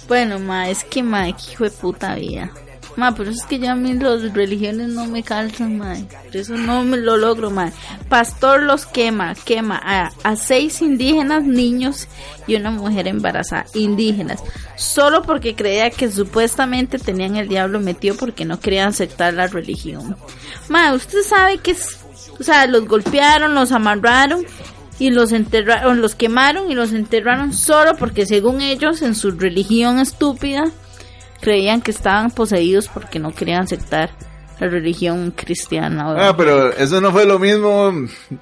Bueno, 0.08 0.38
ma, 0.38 0.68
es 0.68 0.84
que, 0.84 1.02
ma, 1.02 1.24
que 1.32 1.52
hijo 1.52 1.64
de 1.64 1.70
puta 1.70 2.14
vida. 2.16 2.50
Ma, 2.96 3.12
pero 3.14 3.30
es 3.30 3.44
que 3.44 3.58
ya 3.58 3.72
a 3.72 3.74
mí 3.74 3.92
las 3.94 4.32
religiones 4.34 4.88
no 4.88 5.06
me 5.06 5.22
calzan, 5.22 5.78
ma. 5.78 5.96
Por 6.26 6.36
eso 6.36 6.56
no 6.56 6.84
me 6.84 6.96
lo 6.96 7.16
logro, 7.16 7.50
ma. 7.50 7.72
Pastor 8.08 8.62
los 8.62 8.86
quema, 8.86 9.34
quema 9.34 9.80
a, 9.82 10.12
a 10.22 10.36
seis 10.36 10.82
indígenas, 10.82 11.42
niños 11.44 12.06
y 12.46 12.54
una 12.54 12.70
mujer 12.70 13.08
embarazada. 13.08 13.66
Indígenas. 13.74 14.42
Solo 14.76 15.22
porque 15.22 15.54
creía 15.54 15.90
que 15.90 16.10
supuestamente 16.10 16.98
tenían 16.98 17.36
el 17.36 17.48
diablo 17.48 17.80
metido 17.80 18.16
porque 18.16 18.44
no 18.44 18.60
querían 18.60 18.88
aceptar 18.88 19.34
la 19.34 19.46
religión. 19.46 20.16
Ma, 20.68 20.92
usted 20.94 21.22
sabe 21.22 21.58
que 21.58 21.72
es... 21.72 21.98
O 22.38 22.42
sea, 22.42 22.66
los 22.66 22.86
golpearon, 22.86 23.54
los 23.54 23.72
amarraron 23.72 24.44
y 24.98 25.10
los 25.10 25.32
enterraron, 25.32 26.00
los 26.00 26.14
quemaron 26.14 26.70
y 26.70 26.74
los 26.74 26.92
enterraron 26.92 27.52
solo 27.52 27.96
porque 27.96 28.26
según 28.26 28.60
ellos 28.60 29.02
en 29.02 29.14
su 29.14 29.30
religión 29.32 29.98
estúpida 29.98 30.64
creían 31.40 31.82
que 31.82 31.90
estaban 31.90 32.30
poseídos 32.30 32.88
porque 32.88 33.18
no 33.18 33.32
querían 33.34 33.62
aceptar 33.62 34.10
la 34.60 34.68
religión 34.68 35.32
cristiana. 35.32 36.12
¿verdad? 36.12 36.28
Ah, 36.28 36.36
pero 36.36 36.72
eso 36.72 37.00
no 37.00 37.10
fue 37.10 37.24
lo 37.26 37.40
mismo 37.40 37.92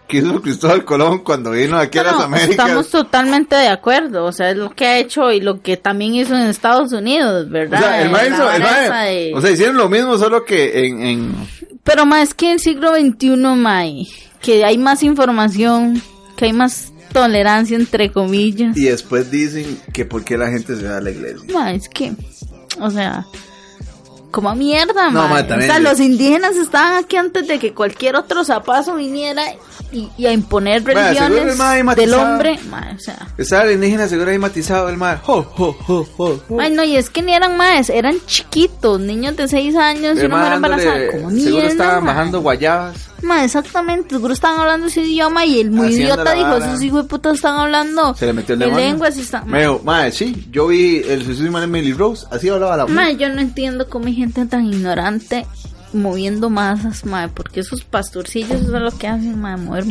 que 0.07 0.19
hizo 0.19 0.43
Cristóbal 0.43 0.85
Colón 0.85 1.21
cuando 1.21 1.53
vino 1.53 1.79
aquí 1.79 1.99
a 1.99 2.03
las 2.05 2.13
no, 2.17 2.23
Américas. 2.25 2.51
estamos 2.51 2.91
totalmente 2.91 3.57
de 3.57 3.69
acuerdo, 3.69 4.27
o 4.27 4.31
sea, 4.33 4.51
es 4.51 4.57
lo 4.59 4.71
que 4.71 4.85
ha 4.87 4.99
hecho 4.99 5.33
y 5.33 5.41
lo 5.41 5.63
que 5.63 5.79
también 5.79 6.15
hizo 6.15 6.35
en 6.35 6.43
Estados 6.43 6.93
Unidos, 6.93 7.47
O 7.47 7.51
¿verdad? 7.51 7.79
sea, 7.81 8.01
el 8.03 8.07
el 8.09 8.13
vara 8.13 8.29
mae- 8.29 8.85
esa 8.85 9.03
de- 9.05 9.33
o 9.35 9.41
sea, 9.41 9.51
hicieron 9.53 9.77
lo 9.79 9.89
mismo, 9.89 10.19
solo 10.19 10.45
que 10.45 10.87
en, 10.87 11.01
en 11.03 11.35
Pero 11.85 12.07
más 12.07 12.35
que 12.35 12.47
en 12.47 12.53
el 12.53 12.61
siglo 12.61 12.95
XXI, 12.95 13.37
May, 13.57 14.09
que 14.41 14.65
hay 14.65 14.79
más 14.79 15.03
información, 15.03 16.01
que 16.37 16.47
hay 16.47 16.53
más 16.53 16.93
tolerancia 17.13 17.77
entre 17.77 18.11
comillas. 18.11 18.77
y 18.77 18.85
después 18.85 19.31
dicen 19.31 19.79
que 19.93 20.05
por 20.05 20.25
qué 20.25 20.39
la 20.39 20.49
gente 20.49 20.77
se 20.77 20.89
va 20.89 20.97
a 20.99 21.01
la 21.01 21.11
iglesia. 21.11 21.43
Ma, 21.53 21.73
es 21.73 21.89
que, 21.89 22.13
o 22.81 22.91
sea, 22.91 23.27
como 24.33 24.53
mierda, 24.57 25.11
No, 25.11 25.29
ma. 25.29 25.43
O 25.43 25.61
sea, 25.61 25.79
los 25.79 26.01
indígenas 26.01 26.57
estaban 26.57 26.95
aquí 27.05 27.17
antes 27.17 27.47
de 27.47 27.59
que 27.61 27.73
cualquier 27.73 28.17
otro 28.17 28.45
zapazo 28.45 28.97
viniera 28.97 29.43
y, 29.93 30.09
y 30.17 30.27
a 30.27 30.33
imponer 30.33 30.83
Ma, 30.83 30.89
seguro 30.89 31.05
religiones 31.05 31.53
el 31.53 31.57
ma 31.59 31.71
ahí 31.71 31.83
del 31.95 32.15
hombre. 32.15 32.59
Ma, 32.69 32.93
o 32.97 32.99
sea, 32.99 33.29
Estaba 33.39 33.65
el 33.65 33.73
indígena 33.73 34.09
seguro 34.09 34.31
ahí 34.31 34.39
matizado 34.39 34.89
el 34.89 34.97
mar. 34.97 35.23
Ay, 36.59 36.71
no, 36.73 36.83
y 36.83 36.97
es 36.97 37.11
que 37.11 37.23
ni 37.23 37.35
eran 37.35 37.57
más, 37.57 37.91
eran 37.91 38.17
chiquitos, 38.27 38.99
niños 38.99 39.37
de 39.37 39.47
6 39.47 39.77
años 39.77 40.19
y 40.21 40.27
una 40.27 40.39
mujer 40.39 40.53
embarazada. 40.55 41.07
Como 41.13 41.31
seguro 41.31 41.53
mierda, 41.53 41.69
estaban 41.69 42.05
ma. 42.05 42.13
bajando 42.13 42.41
guayabas. 42.41 43.12
Ma, 43.23 43.45
exactamente, 43.45 44.11
seguro 44.17 44.35
estaban 44.35 44.61
hablando 44.61 44.89
ese 44.89 45.03
idioma 45.03 45.45
y 45.47 45.61
el 45.61 45.71
muy 45.71 45.89
Haciendo 45.89 46.15
idiota 46.15 46.33
dijo, 46.33 46.49
vara. 46.49 46.67
esos 46.67 46.83
hijos 46.83 47.03
de 47.05 47.09
puta 47.09 47.31
están 47.33 47.57
hablando 47.57 48.15
Se 48.17 48.27
le 48.27 48.33
metió 48.33 48.55
el 48.55 48.63
en 48.63 48.69
demonio. 48.69 48.87
lenguas 48.89 49.17
están... 49.17 49.49
Me 49.49 49.61
dijo, 49.61 49.81
madre, 49.85 50.11
sí, 50.13 50.47
yo 50.51 50.67
vi 50.67 50.97
el 51.09 51.25
suicidio 51.25 51.53
de 51.53 51.65
Emily 51.65 51.93
Rose, 51.93 52.27
así 52.31 52.49
hablaba 52.49 52.77
la 52.77 52.87
Ma, 52.87 53.13
yo 53.13 53.29
no 53.29 53.41
entiendo 53.41 53.89
cómo 53.89 54.07
hay 54.07 54.15
gente 54.15 54.45
tan 54.47 54.67
ignorante 54.67 55.47
moviendo 55.93 56.51
masas, 56.51 57.05
ma, 57.05 57.29
porque 57.29 57.61
esos 57.61 57.85
pastorcillos 57.85 58.51
eso 58.63 58.77
es 58.77 58.83
lo 58.83 58.91
que 58.99 59.07
hacen, 59.07 59.41
ma, 59.41 59.57
mover. 59.57 59.85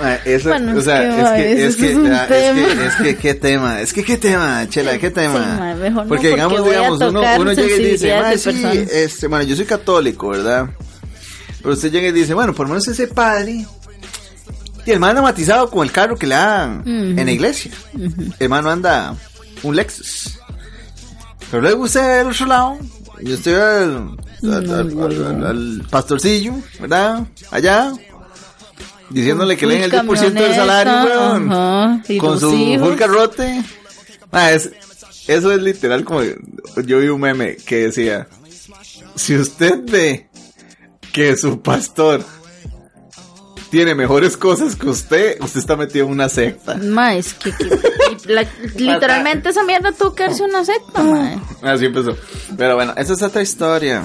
Ma, 0.00 0.14
eso, 0.24 0.48
Bueno, 0.50 0.76
o 0.78 0.80
sea, 0.80 1.36
es 1.42 1.76
que, 1.76 1.90
es 1.92 1.96
ma, 1.98 2.26
que, 2.26 2.50
es 2.50 2.54
que, 2.54 2.70
es 2.70 2.76
que, 2.76 2.86
es 2.86 2.94
que, 2.96 3.16
qué 3.16 3.34
tema, 3.34 3.80
es 3.80 3.92
que, 3.92 4.04
qué 4.04 4.16
tema, 4.16 4.66
chela, 4.68 4.98
qué 4.98 5.10
tema. 5.10 5.38
Sí, 5.54 5.60
ma, 5.60 5.74
mejor 5.74 6.02
no, 6.04 6.08
porque 6.08 6.08
porque 6.08 6.28
digamos, 6.28 6.64
digamos, 6.64 7.00
uno, 7.00 7.22
uno 7.40 7.52
llega 7.52 7.76
y 7.76 7.84
dice, 7.92 8.20
ma, 8.20 8.36
sí, 8.36 8.50
personas". 8.50 8.76
este, 8.92 9.26
bueno, 9.28 9.44
yo 9.44 9.56
soy 9.56 9.64
católico, 9.66 10.28
¿verdad? 10.28 10.70
Pero 11.62 11.74
usted 11.74 11.92
llega 11.92 12.08
y 12.08 12.12
dice, 12.12 12.34
bueno, 12.34 12.52
por 12.54 12.66
lo 12.66 12.70
menos 12.74 12.88
ese 12.88 13.06
padre, 13.06 13.52
y 14.84 14.90
el 14.90 14.94
hermano 14.94 15.22
matizado 15.22 15.70
con 15.70 15.84
el 15.86 15.92
carro 15.92 16.16
que 16.16 16.26
le 16.26 16.34
dan 16.34 16.82
en 16.86 17.24
la 17.26 17.32
iglesia. 17.32 17.70
El 17.94 18.34
hermano 18.40 18.68
anda 18.70 19.14
un 19.62 19.76
Lexus. 19.76 20.38
Pero 21.50 21.62
luego 21.62 21.84
usted 21.84 22.20
al 22.20 22.28
otro 22.30 22.46
lado, 22.46 22.78
yo 23.22 23.34
estoy 23.34 23.52
al, 23.54 24.16
al, 24.42 24.70
al- 24.70 25.02
al- 25.02 25.46
al 25.46 25.86
pastorcillo, 25.88 26.54
¿verdad? 26.80 27.24
Allá, 27.50 27.92
diciéndole 29.10 29.56
que 29.56 29.66
le 29.66 29.74
den 29.74 29.84
el 29.84 29.90
10% 30.18 30.32
del 30.32 30.54
salario, 30.56 30.92
weón. 31.04 31.48
Con 32.18 32.40
su 32.40 32.50
hijos. 32.56 32.88
full. 32.88 32.98
Ah, 34.32 34.50
es, 34.52 34.70
eso 35.28 35.52
es 35.52 35.62
literal 35.62 36.04
como, 36.04 36.22
yo 36.22 36.98
vi 36.98 37.08
un 37.08 37.20
meme 37.20 37.56
que 37.56 37.76
decía, 37.88 38.26
si 39.14 39.36
usted 39.36 39.80
ve 39.84 40.28
que 41.12 41.36
su 41.36 41.60
pastor 41.60 42.24
tiene 43.70 43.94
mejores 43.94 44.36
cosas 44.36 44.76
que 44.76 44.88
usted, 44.88 45.40
usted 45.40 45.60
está 45.60 45.76
metido 45.76 46.06
en 46.06 46.12
una 46.12 46.28
secta. 46.28 46.74
Ma, 46.76 47.14
es 47.16 47.32
que, 47.34 47.52
que- 47.52 47.78
la- 48.26 48.46
literalmente 48.76 49.48
esa 49.48 49.62
mierda 49.64 49.92
tuvo 49.92 50.14
que 50.14 50.24
una 50.26 50.64
secta, 50.64 51.02
ma. 51.02 51.42
Así 51.62 51.86
empezó. 51.86 52.16
Pero 52.56 52.74
bueno, 52.74 52.92
esa 52.96 53.12
es 53.14 53.22
otra 53.22 53.42
historia. 53.42 54.02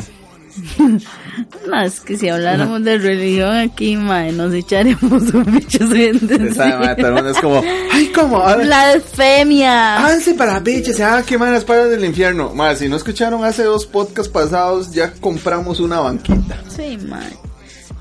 No, 1.68 1.82
es 1.82 2.00
que 2.00 2.18
si 2.18 2.30
habláramos 2.30 2.84
de 2.84 2.98
religión 2.98 3.56
aquí, 3.56 3.98
ma, 3.98 4.24
nos 4.32 4.54
echaríamos 4.54 5.02
un 5.34 5.46
bicho 5.46 5.84
Esa, 5.84 6.96
todo 6.96 7.08
el 7.08 7.14
mundo 7.14 7.30
es 7.30 7.40
como, 7.40 7.62
ay, 7.92 8.58
ver, 8.58 8.66
Blasfemia. 8.66 9.98
Háganse 9.98 10.34
para 10.34 10.54
las 10.54 10.64
bichas, 10.64 10.96
se 10.96 11.04
van 11.04 11.20
a 11.20 11.24
quemar 11.24 11.52
las 11.52 11.66
paredes 11.66 11.92
del 11.92 12.06
infierno. 12.06 12.54
Más, 12.54 12.80
si 12.80 12.90
no 12.90 12.96
escucharon 12.96 13.44
hace 13.44 13.64
dos 13.64 13.86
podcasts 13.86 14.32
pasados, 14.32 14.92
ya 14.92 15.12
compramos 15.14 15.80
una 15.80 16.00
banquita. 16.00 16.58
Sí, 16.70 16.98
ma. 16.98 17.22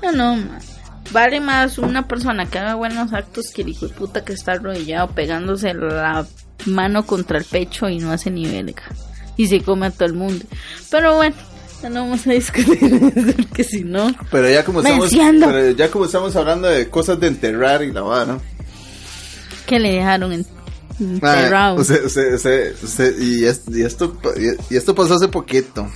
No, 0.03 0.11
no, 0.11 0.35
ma. 0.37 0.59
Vale 1.11 1.39
más 1.39 1.77
una 1.77 2.05
persona 2.05 2.47
que 2.47 2.59
haga 2.59 2.75
buenos 2.75 3.13
actos 3.13 3.51
que 3.53 3.61
el 3.61 3.69
hijo 3.69 3.87
de 3.87 3.93
puta 3.93 4.25
que 4.25 4.33
está 4.33 4.53
arrodillado 4.53 5.07
pegándose 5.09 5.73
la 5.73 6.25
mano 6.65 7.05
contra 7.05 7.37
el 7.37 7.45
pecho 7.45 7.87
y 7.87 7.99
no 7.99 8.11
hace 8.11 8.29
ni 8.29 8.45
verga. 8.45 8.83
Y 9.37 9.47
se 9.47 9.61
come 9.61 9.85
a 9.87 9.91
todo 9.91 10.05
el 10.05 10.15
mundo. 10.15 10.43
Pero 10.91 11.15
bueno, 11.15 11.35
ya 11.81 11.89
no 11.89 12.01
vamos 12.01 12.25
a 12.27 12.31
discutir 12.31 13.35
porque 13.37 13.63
si 13.63 13.83
no. 13.83 14.11
Pero 14.31 14.49
ya 14.49 14.63
como 14.65 14.81
estamos, 14.81 15.11
pero 15.11 15.71
ya 15.71 15.89
como 15.91 16.05
estamos 16.05 16.35
hablando 16.35 16.67
de 16.67 16.89
cosas 16.89 17.19
de 17.19 17.27
enterrar 17.27 17.83
y 17.83 17.91
la 17.91 18.01
vara, 18.01 18.39
que 19.65 19.79
le 19.79 19.93
dejaron 19.93 20.31
en, 20.33 20.45
Ah, 20.99 21.03
enterrado. 21.35 21.75
usted, 21.75 22.05
usted, 22.05 22.33
usted, 22.33 22.75
usted- 22.83 23.19
y, 23.19 23.45
es- 23.45 23.61
y 23.71 23.83
esto, 23.83 24.17
y 24.69 24.75
esto 24.75 24.95
pasó 24.95 25.13
hace 25.15 25.27
poquito. 25.27 25.87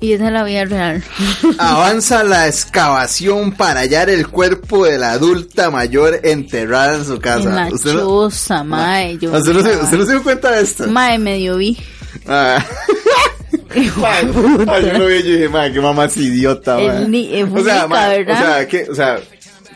y 0.00 0.14
esa 0.14 0.26
es 0.26 0.32
la 0.32 0.42
vida 0.42 0.64
real. 0.64 1.04
Avanza 1.58 2.24
la 2.24 2.48
excavación 2.48 3.52
para 3.52 3.80
hallar 3.82 4.10
el 4.10 4.26
cuerpo 4.26 4.84
de 4.86 4.98
la 4.98 5.12
adulta 5.12 5.70
mayor 5.70 6.18
enterrada 6.24 6.96
en 6.96 7.04
su 7.04 7.20
casa. 7.20 7.50
en 7.50 7.54
la 7.54 7.68
usted, 7.72 7.94
no, 7.94 8.64
mae. 8.64 9.16
Yo, 9.18 9.30
usted, 9.32 9.52
no 9.52 9.62
se, 9.62 9.76
usted 9.76 9.96
no 9.98 10.04
se 10.06 10.10
dio 10.12 10.22
cuenta 10.24 10.50
de 10.50 10.62
esto. 10.62 10.88
Mae, 10.88 11.18
medio 11.20 11.56
vi. 11.58 11.78
Ah. 12.26 12.64
Ay, 13.74 14.86
yo 14.86 14.98
lo 14.98 15.06
vi 15.06 15.14
y 15.14 15.22
dije, 15.22 15.48
madre, 15.48 15.72
qué 15.72 15.80
mamá 15.80 16.04
es 16.06 16.16
idiota, 16.16 16.78
El 16.80 16.86
mae". 16.88 17.08
ni- 17.08 17.40
es 17.40 17.44
o 17.50 17.64
sea, 17.64 17.86
¿verdad? 17.86 18.32
o 18.32 18.36
sea, 18.36 18.68
¿qué, 18.68 18.86
o 18.90 18.94
sea, 18.94 19.18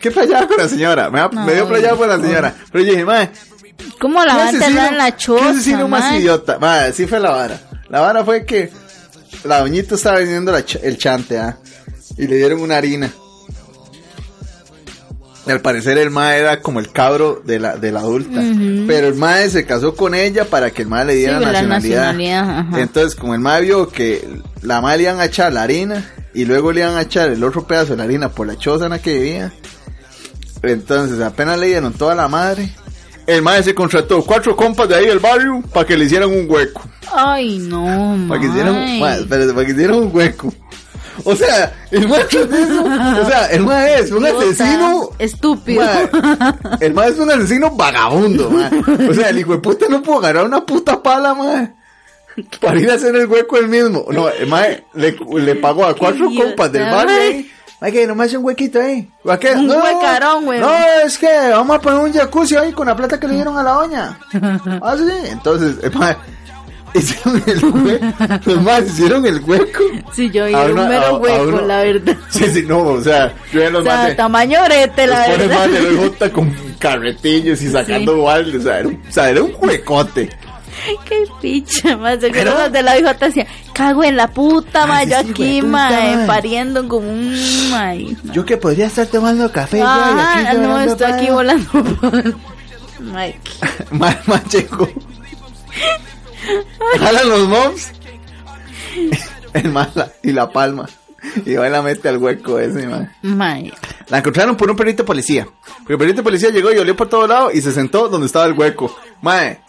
qué 0.01 0.11
playada 0.11 0.47
con 0.47 0.57
la 0.59 0.69
señora? 0.69 1.11
Me, 1.11 1.21
No. 1.21 1.31
me 1.45 1.55
dio 1.55 1.69
playada 1.69 1.97
con 1.97 2.09
la 2.09 2.21
señora. 2.21 2.55
Pero 2.73 2.85
yo 2.85 2.91
dije, 2.93 3.05
madre, 3.05 3.31
¿Cómo 3.99 4.25
la 4.25 4.33
¿Qué 4.33 4.39
va 4.39 4.45
a 4.85 4.89
en 4.89 4.97
la 4.99 5.11
¿Qué 5.11 5.17
choza, 5.19 5.51
asesino 5.51 5.87
más 5.89 6.15
idiota? 6.15 6.59
Madre, 6.59 6.93
sí 6.93 7.07
fue 7.07 7.21
la 7.21 7.31
vara. 7.31 7.61
La 7.89 8.01
vara 8.01 8.25
fue 8.25 8.45
que 8.45 8.71
la 9.45 9.61
doñita 9.61 9.95
estaba 9.95 10.19
vendiendo 10.19 10.51
la 10.53 10.61
ch- 10.61 10.81
el 10.83 10.97
chante, 10.99 11.39
¿ah? 11.39 11.57
Y 12.17 12.27
le 12.27 12.37
dieron 12.37 12.61
una 12.61 12.77
harina. 12.79 13.11
Al 15.47 15.61
parecer 15.61 15.97
el 15.99 16.11
mae 16.11 16.39
era 16.41 16.61
como 16.61 16.81
el 16.81 16.91
cabro 16.91 17.41
de 17.45 17.59
la, 17.61 17.77
de 17.77 17.93
la 17.93 18.01
adulta. 18.01 18.41
Pero 18.89 19.07
el 19.07 19.15
mae 19.15 19.49
se 19.49 19.65
casó 19.65 19.95
con 19.95 20.15
ella 20.15 20.45
para 20.45 20.71
que 20.73 20.83
el 20.83 20.89
mae 20.89 21.05
le 21.05 21.15
diera 21.15 21.39
Sí, 21.39 21.45
la 21.45 21.63
nacionalidad. 21.63 22.79
Entonces, 22.79 23.15
como 23.15 23.35
el 23.35 23.41
mae 23.41 23.63
vio 23.63 23.89
que 23.89 24.27
la 24.63 24.81
mae 24.81 24.97
le 24.97 25.05
iban 25.05 25.21
a 25.21 25.25
echar 25.27 25.53
la 25.53 25.63
harina 25.63 26.05
y 26.35 26.45
luego 26.47 26.73
le 26.73 26.81
iban 26.81 26.97
a 26.97 27.03
echar 27.03 27.31
el 27.31 27.43
otro 27.45 27.67
pedazo 27.67 27.93
de 27.93 27.99
la 27.99 28.05
harina 28.05 28.29
por 28.29 28.47
la 28.47 28.57
choza 28.59 28.87
en 28.87 28.91
la 28.91 28.99
que 28.99 29.15
vivía. 29.15 29.53
Entonces, 30.63 31.21
apenas 31.21 31.59
le 31.59 31.67
dieron 31.69 31.93
toda 31.93 32.15
la 32.15 32.29
madre. 32.29 32.71
El 33.27 33.43
mae 33.43 33.63
se 33.63 33.75
contrató 33.75 34.23
cuatro 34.25 34.55
compas 34.57 34.89
de 34.89 34.95
ahí 34.97 35.07
del 35.07 35.19
barrio 35.19 35.63
para 35.73 35.87
que 35.87 35.97
le 35.97 36.05
hicieran 36.05 36.31
un 36.31 36.47
hueco. 36.49 36.83
Ay, 37.15 37.59
no, 37.59 38.27
Para 38.29 38.41
que 38.41 38.47
hicieran, 38.49 38.75
mae. 38.75 39.01
mae, 39.01 39.21
espérate, 39.21 39.53
para 39.53 39.67
que 39.67 39.73
hicieran 39.73 39.97
un 39.97 40.11
hueco. 40.13 40.53
O 41.25 41.35
sea, 41.37 41.73
el 41.91 42.07
tras 42.07 42.49
de 42.51 42.63
eso, 42.63 42.85
o 42.85 43.27
sea, 43.27 43.47
el 43.51 43.63
mae 43.65 44.01
es 44.01 44.11
un 44.11 44.27
asesino. 44.27 45.11
Estúpido. 45.19 45.83
mae, 45.83 46.09
el 46.81 46.95
mae 46.95 47.09
es 47.11 47.19
un 47.19 47.31
asesino 47.31 47.71
vagabundo, 47.71 48.51
mae. 48.51 49.09
O 49.09 49.15
sea, 49.15 49.31
el 49.31 49.39
hijo 49.39 49.53
de 49.53 49.59
puta 49.59 49.87
no 49.89 50.03
pudo 50.03 50.19
agarrar 50.19 50.45
una 50.45 50.65
puta 50.65 51.03
pala, 51.03 51.35
mae. 51.35 51.73
Para 52.61 52.79
ir 52.79 52.91
a 52.91 52.95
hacer 52.95 53.17
el 53.17 53.27
hueco 53.27 53.57
él 53.57 53.69
mismo. 53.69 54.05
No, 54.11 54.29
el 54.29 54.47
mae 54.47 54.85
le, 54.95 55.17
le 55.39 55.55
pagó 55.57 55.87
a 55.87 55.95
cuatro 55.97 56.27
compas 56.37 56.71
del 56.71 56.83
barrio. 56.83 57.45
Mae, 57.81 57.93
que 57.93 58.07
nomás 58.07 58.33
un 58.33 58.45
huequito 58.45 58.81
ahí. 58.81 59.11
¿A 59.29 59.39
qué? 59.39 59.53
Un 59.53 59.67
No, 59.67 59.83
huecarón, 59.83 60.45
güey. 60.47 60.61
No, 60.61 60.71
es 61.05 61.19
que 61.19 61.29
vamos 61.51 61.77
a 61.77 61.81
poner 61.81 62.01
un 62.01 62.13
jacuzzi 62.13 62.57
ahí 62.57 62.73
con 62.73 62.87
la 62.87 62.97
plata 62.97 63.21
que 63.21 63.29
le 63.29 63.35
dieron 63.35 63.57
a 63.59 63.63
la 63.63 63.73
doña. 63.73 64.19
Ah, 64.83 64.97
sí. 64.97 65.29
Entonces, 65.31 65.77
el 65.83 65.93
mae, 65.93 66.17
hicieron 66.99 67.43
el 67.47 67.65
hueco. 67.65 68.07
Los 68.45 68.63
más 68.63 68.83
hicieron 68.87 69.27
el 69.27 69.41
hueco. 69.45 69.81
Sí, 70.13 70.31
yo 70.31 70.45
A 70.47 70.65
un 70.67 70.73
una- 70.73 70.87
mero 70.89 71.17
hueco, 71.19 71.43
uno- 71.45 71.61
la 71.63 71.79
verdad. 71.83 72.17
Sí, 72.31 72.45
sí, 72.53 72.65
no, 72.67 72.79
o 72.81 73.01
sea, 73.03 73.35
yo 73.53 73.61
ya 73.61 73.71
los 73.71 73.83
O 73.83 73.85
sea, 73.85 74.17
tamaño 74.17 74.61
orete, 74.63 75.07
la 75.07 75.29
Los 75.29 75.39
verdad. 75.39 75.59
más 75.59 76.21
de 76.21 76.31
con 76.33 76.55
carretillos 76.79 77.61
y 77.63 77.71
sacando 77.71 78.23
baldes, 78.23 78.61
o 78.61 78.65
sea, 78.65 78.79
era 78.81 78.89
un, 78.89 79.03
o 79.09 79.13
sea, 79.13 79.31
era 79.31 79.43
un 79.43 79.53
huecote. 79.59 80.31
Qué 81.09 81.25
picha, 81.41 81.97
más 81.97 82.19
Pero- 82.21 82.53
los 82.55 82.71
de 82.71 82.83
la 82.83 82.99
hija 82.99 83.15
decía, 83.15 83.47
cago 83.73 84.05
en 84.05 84.17
la 84.17 84.29
puta, 84.29 84.83
Ah, 84.83 84.87
ma, 84.87 85.01
sí, 85.05 85.11
yo 85.11 85.17
sí, 85.23 85.31
aquí, 85.31 85.63
ma, 85.63 85.91
pariendo 86.27 86.87
como 86.87 87.09
un, 87.09 87.71
ma, 87.71 87.95
Yo 88.33 88.45
que 88.45 88.57
podría 88.59 88.87
estar 88.87 89.07
tomando 89.07 89.51
café 89.51 89.79
ya, 89.79 89.85
y 89.85 89.87
Ah, 89.89 90.35
aquí 90.49 90.57
no, 90.59 90.63
llorando 90.65 90.93
estoy 90.93 91.13
aquí 91.13 91.31
volando. 91.31 91.71
Mike. 93.01 93.41
Mal, 93.91 94.19
macheco. 94.27 94.89
Jalan 96.99 97.29
los 97.29 97.49
mobs. 97.49 97.93
El 99.53 99.71
mala 99.71 100.13
y 100.23 100.33
la 100.33 100.51
palma. 100.51 100.87
Y 101.45 101.55
va 101.55 101.67
y 101.67 101.71
la 101.71 101.83
mete 101.83 102.09
al 102.09 102.19
hueco 102.19 102.59
ese, 102.59 102.87
man. 102.87 103.11
La 104.09 104.19
encontraron 104.19 104.57
por 104.57 104.71
un 104.71 104.77
perrito 104.77 105.05
policía. 105.05 105.49
Porque 105.79 105.95
el 105.95 105.99
perrito 105.99 106.23
policía 106.23 106.51
llegó 106.51 106.73
y 106.73 106.79
olió 106.79 106.95
por 106.95 107.09
todo 107.09 107.27
lado 107.27 107.51
y 107.53 107.61
se 107.61 107.73
sentó 107.73 108.09
donde 108.09 108.27
estaba 108.27 108.47
el 108.47 108.53
hueco. 108.53 108.95
Mae. 109.23 109.61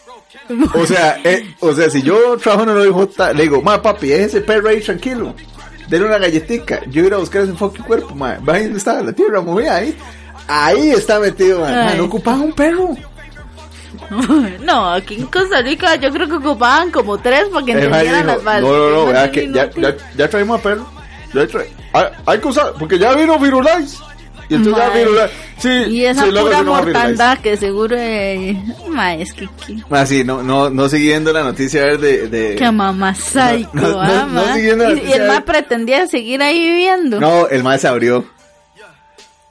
O 0.73 0.85
sea, 0.85 1.19
eh, 1.23 1.55
o 1.59 1.73
sea, 1.73 1.89
si 1.89 2.01
yo 2.01 2.37
trabajo 2.37 2.63
en 2.63 2.69
el 2.69 2.93
OIJ, 2.93 3.33
le 3.33 3.43
digo, 3.43 3.61
mae 3.61 3.79
papi, 3.79 4.11
es 4.11 4.27
ese 4.27 4.41
perro 4.41 4.69
ahí 4.69 4.81
tranquilo. 4.81 5.33
Denle 5.87 6.07
una 6.07 6.17
galletica. 6.17 6.81
Yo 6.87 7.03
iba 7.03 7.15
a 7.15 7.19
buscar 7.19 7.43
ese 7.43 7.53
fucking 7.53 7.83
cuerpo, 7.83 8.13
mae. 8.13 8.39
Va 8.39 8.55
ahí 8.55 8.63
donde 8.63 8.79
estaba 8.79 9.01
la 9.01 9.13
tierra 9.13 9.41
movida 9.41 9.77
ahí. 9.77 9.97
Ahí 10.47 10.91
está 10.91 11.19
metido, 11.19 11.61
mae. 11.61 11.97
No 11.97 12.05
ocupaba 12.05 12.39
un 12.39 12.53
perro. 12.53 12.95
No, 14.61 14.91
aquí 14.93 15.15
en 15.15 15.25
Costa 15.27 15.61
Rica 15.61 15.95
yo 15.95 16.11
creo 16.11 16.27
que 16.27 16.35
ocupaban 16.35 16.91
como 16.91 17.17
tres 17.17 17.45
para 17.51 17.65
que 17.65 17.71
entendieran 17.73 18.13
dijo, 18.25 18.25
las 18.27 18.43
balas. 18.43 18.61
no, 18.63 18.77
no, 18.77 18.89
no, 18.89 19.05
vea 19.07 19.31
que 19.31 19.51
ya, 19.51 19.69
ya, 19.71 19.95
ya 20.15 20.29
traemos 20.29 20.59
a 20.59 20.63
perro. 20.63 20.87
Ya 21.33 21.41
trae- 21.47 21.69
hay, 21.93 22.05
hay 22.25 22.39
que 22.39 22.47
usar, 22.47 22.73
porque 22.79 22.97
ya 22.99 23.13
vino 23.13 23.37
Virulais. 23.39 23.99
Y 24.49 24.55
entonces 24.55 24.81
ya 24.81 24.89
Mae. 24.89 24.99
Virulais. 25.03 25.31
Sí, 25.57 25.69
Y 25.89 26.05
esa 26.05 26.23
sí, 26.23 26.29
pura 26.29 26.41
Firulais. 26.59 26.65
mortandad 26.65 27.37
que 27.39 27.57
seguro 27.57 27.95
eh, 27.99 28.55
mae, 28.87 29.21
es 29.21 29.33
que, 29.33 29.47
que, 29.65 29.77
Ah, 29.89 30.05
sí, 30.05 30.23
no, 30.23 30.41
no, 30.41 30.69
no 30.69 30.87
siguiendo 30.87 31.33
la 31.33 31.43
noticia 31.43 31.83
de, 31.97 32.27
de... 32.29 32.55
que 32.55 32.71
mamá 32.71 33.13
psycho, 33.13 33.69
no, 33.73 33.81
no, 33.89 33.99
ah, 34.01 34.27
no 34.31 34.53
siguiendo 34.53 34.85
la 34.85 34.93
y, 34.93 35.05
y 35.05 35.11
el 35.13 35.27
más 35.27 35.41
pretendía 35.43 36.07
seguir 36.07 36.41
ahí 36.41 36.59
viviendo. 36.59 37.19
No, 37.19 37.47
el 37.49 37.61
más 37.63 37.81
se 37.81 37.87
abrió. 37.89 38.23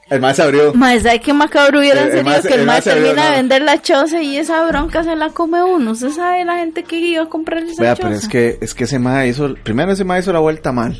El 0.09 0.21
más 0.21 0.35
se 0.37 0.43
abrió. 0.43 0.73
Mae, 0.73 0.99
¿sabe 1.01 1.19
qué 1.19 1.33
macabro 1.33 1.79
hubiera 1.79 2.01
El- 2.03 2.07
el 2.07 2.11
sido 2.19 2.23
mae- 2.23 2.41
que 2.41 2.53
el 2.53 2.59
el 2.61 2.65
mae 2.65 2.81
se 2.81 2.91
abrió, 2.91 3.05
termina 3.07 3.29
de 3.31 3.37
vender 3.37 3.61
la 3.63 3.81
choza 3.81 4.21
y 4.21 4.37
esa 4.37 4.65
bronca 4.67 5.03
se 5.03 5.15
la 5.15 5.29
come 5.29 5.61
uno? 5.63 5.91
¿Usted 5.91 6.09
sabe 6.11 6.45
la 6.45 6.57
gente 6.57 6.83
que 6.83 6.97
iba 6.97 7.23
a 7.23 7.29
comprar 7.29 7.63
esa 7.63 7.81
Vea, 7.81 7.95
choza? 7.95 8.07
pero 8.07 8.15
es 8.19 8.27
que, 8.29 8.57
es 8.61 8.73
que 8.73 8.85
ese 8.85 8.99
más 8.99 9.25
hizo, 9.27 9.53
primero 9.63 9.91
ese 9.91 10.05
más 10.05 10.21
hizo 10.21 10.31
la 10.31 10.39
vuelta 10.39 10.71
mal. 10.71 10.97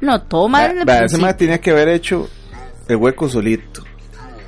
No, 0.00 0.20
toma 0.22 0.66
Vea, 0.68 0.84
vea, 0.84 1.04
ese 1.04 1.18
más 1.18 1.36
tenía 1.36 1.60
que 1.60 1.70
haber 1.70 1.88
hecho 1.88 2.28
el 2.88 2.96
hueco 2.96 3.28
solito. 3.28 3.84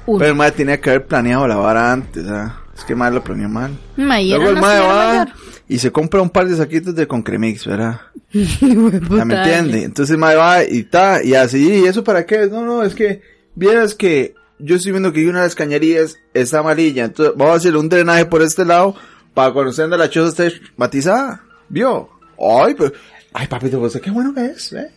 Pero 0.07 0.27
el 0.27 0.35
más 0.35 0.53
tenía 0.53 0.81
que 0.81 0.91
haber 0.91 1.07
planeado 1.07 1.47
la 1.47 1.57
vara 1.57 1.93
antes, 1.93 2.27
¿ah? 2.29 2.59
Es 2.77 2.83
que 2.85 2.95
el 2.95 2.99
más 2.99 3.13
lo 3.13 3.23
planeó 3.23 3.49
mal. 3.49 3.71
Luego 3.97 4.49
el 4.49 4.57
mae 4.57 4.81
va 4.81 5.29
y 5.69 5.79
se 5.79 5.93
compra 5.93 6.21
un 6.21 6.31
par 6.31 6.49
de 6.49 6.57
saquitos 6.57 6.95
de 6.97 7.07
concremix, 7.07 7.67
¿verdad? 7.67 8.01
¿Ya 8.33 9.25
me 9.25 9.37
entiende? 9.37 9.85
Entonces 9.85 10.11
el 10.13 10.19
mae 10.19 10.35
va 10.35 10.65
y 10.65 10.81
está, 10.81 11.23
y 11.23 11.35
así, 11.35 11.83
¿y 11.83 11.87
eso 11.87 12.03
para 12.03 12.27
qué? 12.27 12.49
No, 12.51 12.63
no, 12.63 12.83
es 12.83 12.95
que, 12.97 13.23
vieras 13.55 13.95
que 13.95 14.35
yo 14.59 14.77
estoy 14.77 14.93
viendo 14.93 15.13
que 15.13 15.27
una 15.29 15.41
de 15.41 15.47
las 15.47 15.55
cañerías 15.55 16.17
está 16.35 16.61
amarilla, 16.61 17.05
entonces 17.05 17.35
vamos 17.37 17.55
a 17.55 17.57
hacer 17.59 17.77
un 17.77 17.89
drenaje 17.89 18.27
por 18.27 18.43
este 18.43 18.65
lado 18.65 18.95
para 19.35 19.53
cuando 19.53 19.71
usted 19.71 19.85
anda 19.85 19.97
la 19.97 20.11
choza 20.11 20.47
esté 20.47 20.61
matizada, 20.77 21.43
¿vio? 21.69 22.09
Ay, 22.39 22.75
pero, 22.77 22.93
ay 23.33 23.47
papito, 23.47 23.79
pues 23.81 23.99
qué 24.03 24.11
bueno 24.11 24.35
que 24.35 24.47
es, 24.47 24.73
¿eh? 24.73 24.91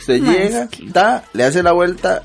Usted 0.00 0.22
llega, 0.22 0.62
es 0.64 0.68
que- 0.68 0.86
está, 0.86 1.24
le 1.32 1.44
hace 1.44 1.62
la 1.62 1.72
vuelta, 1.72 2.22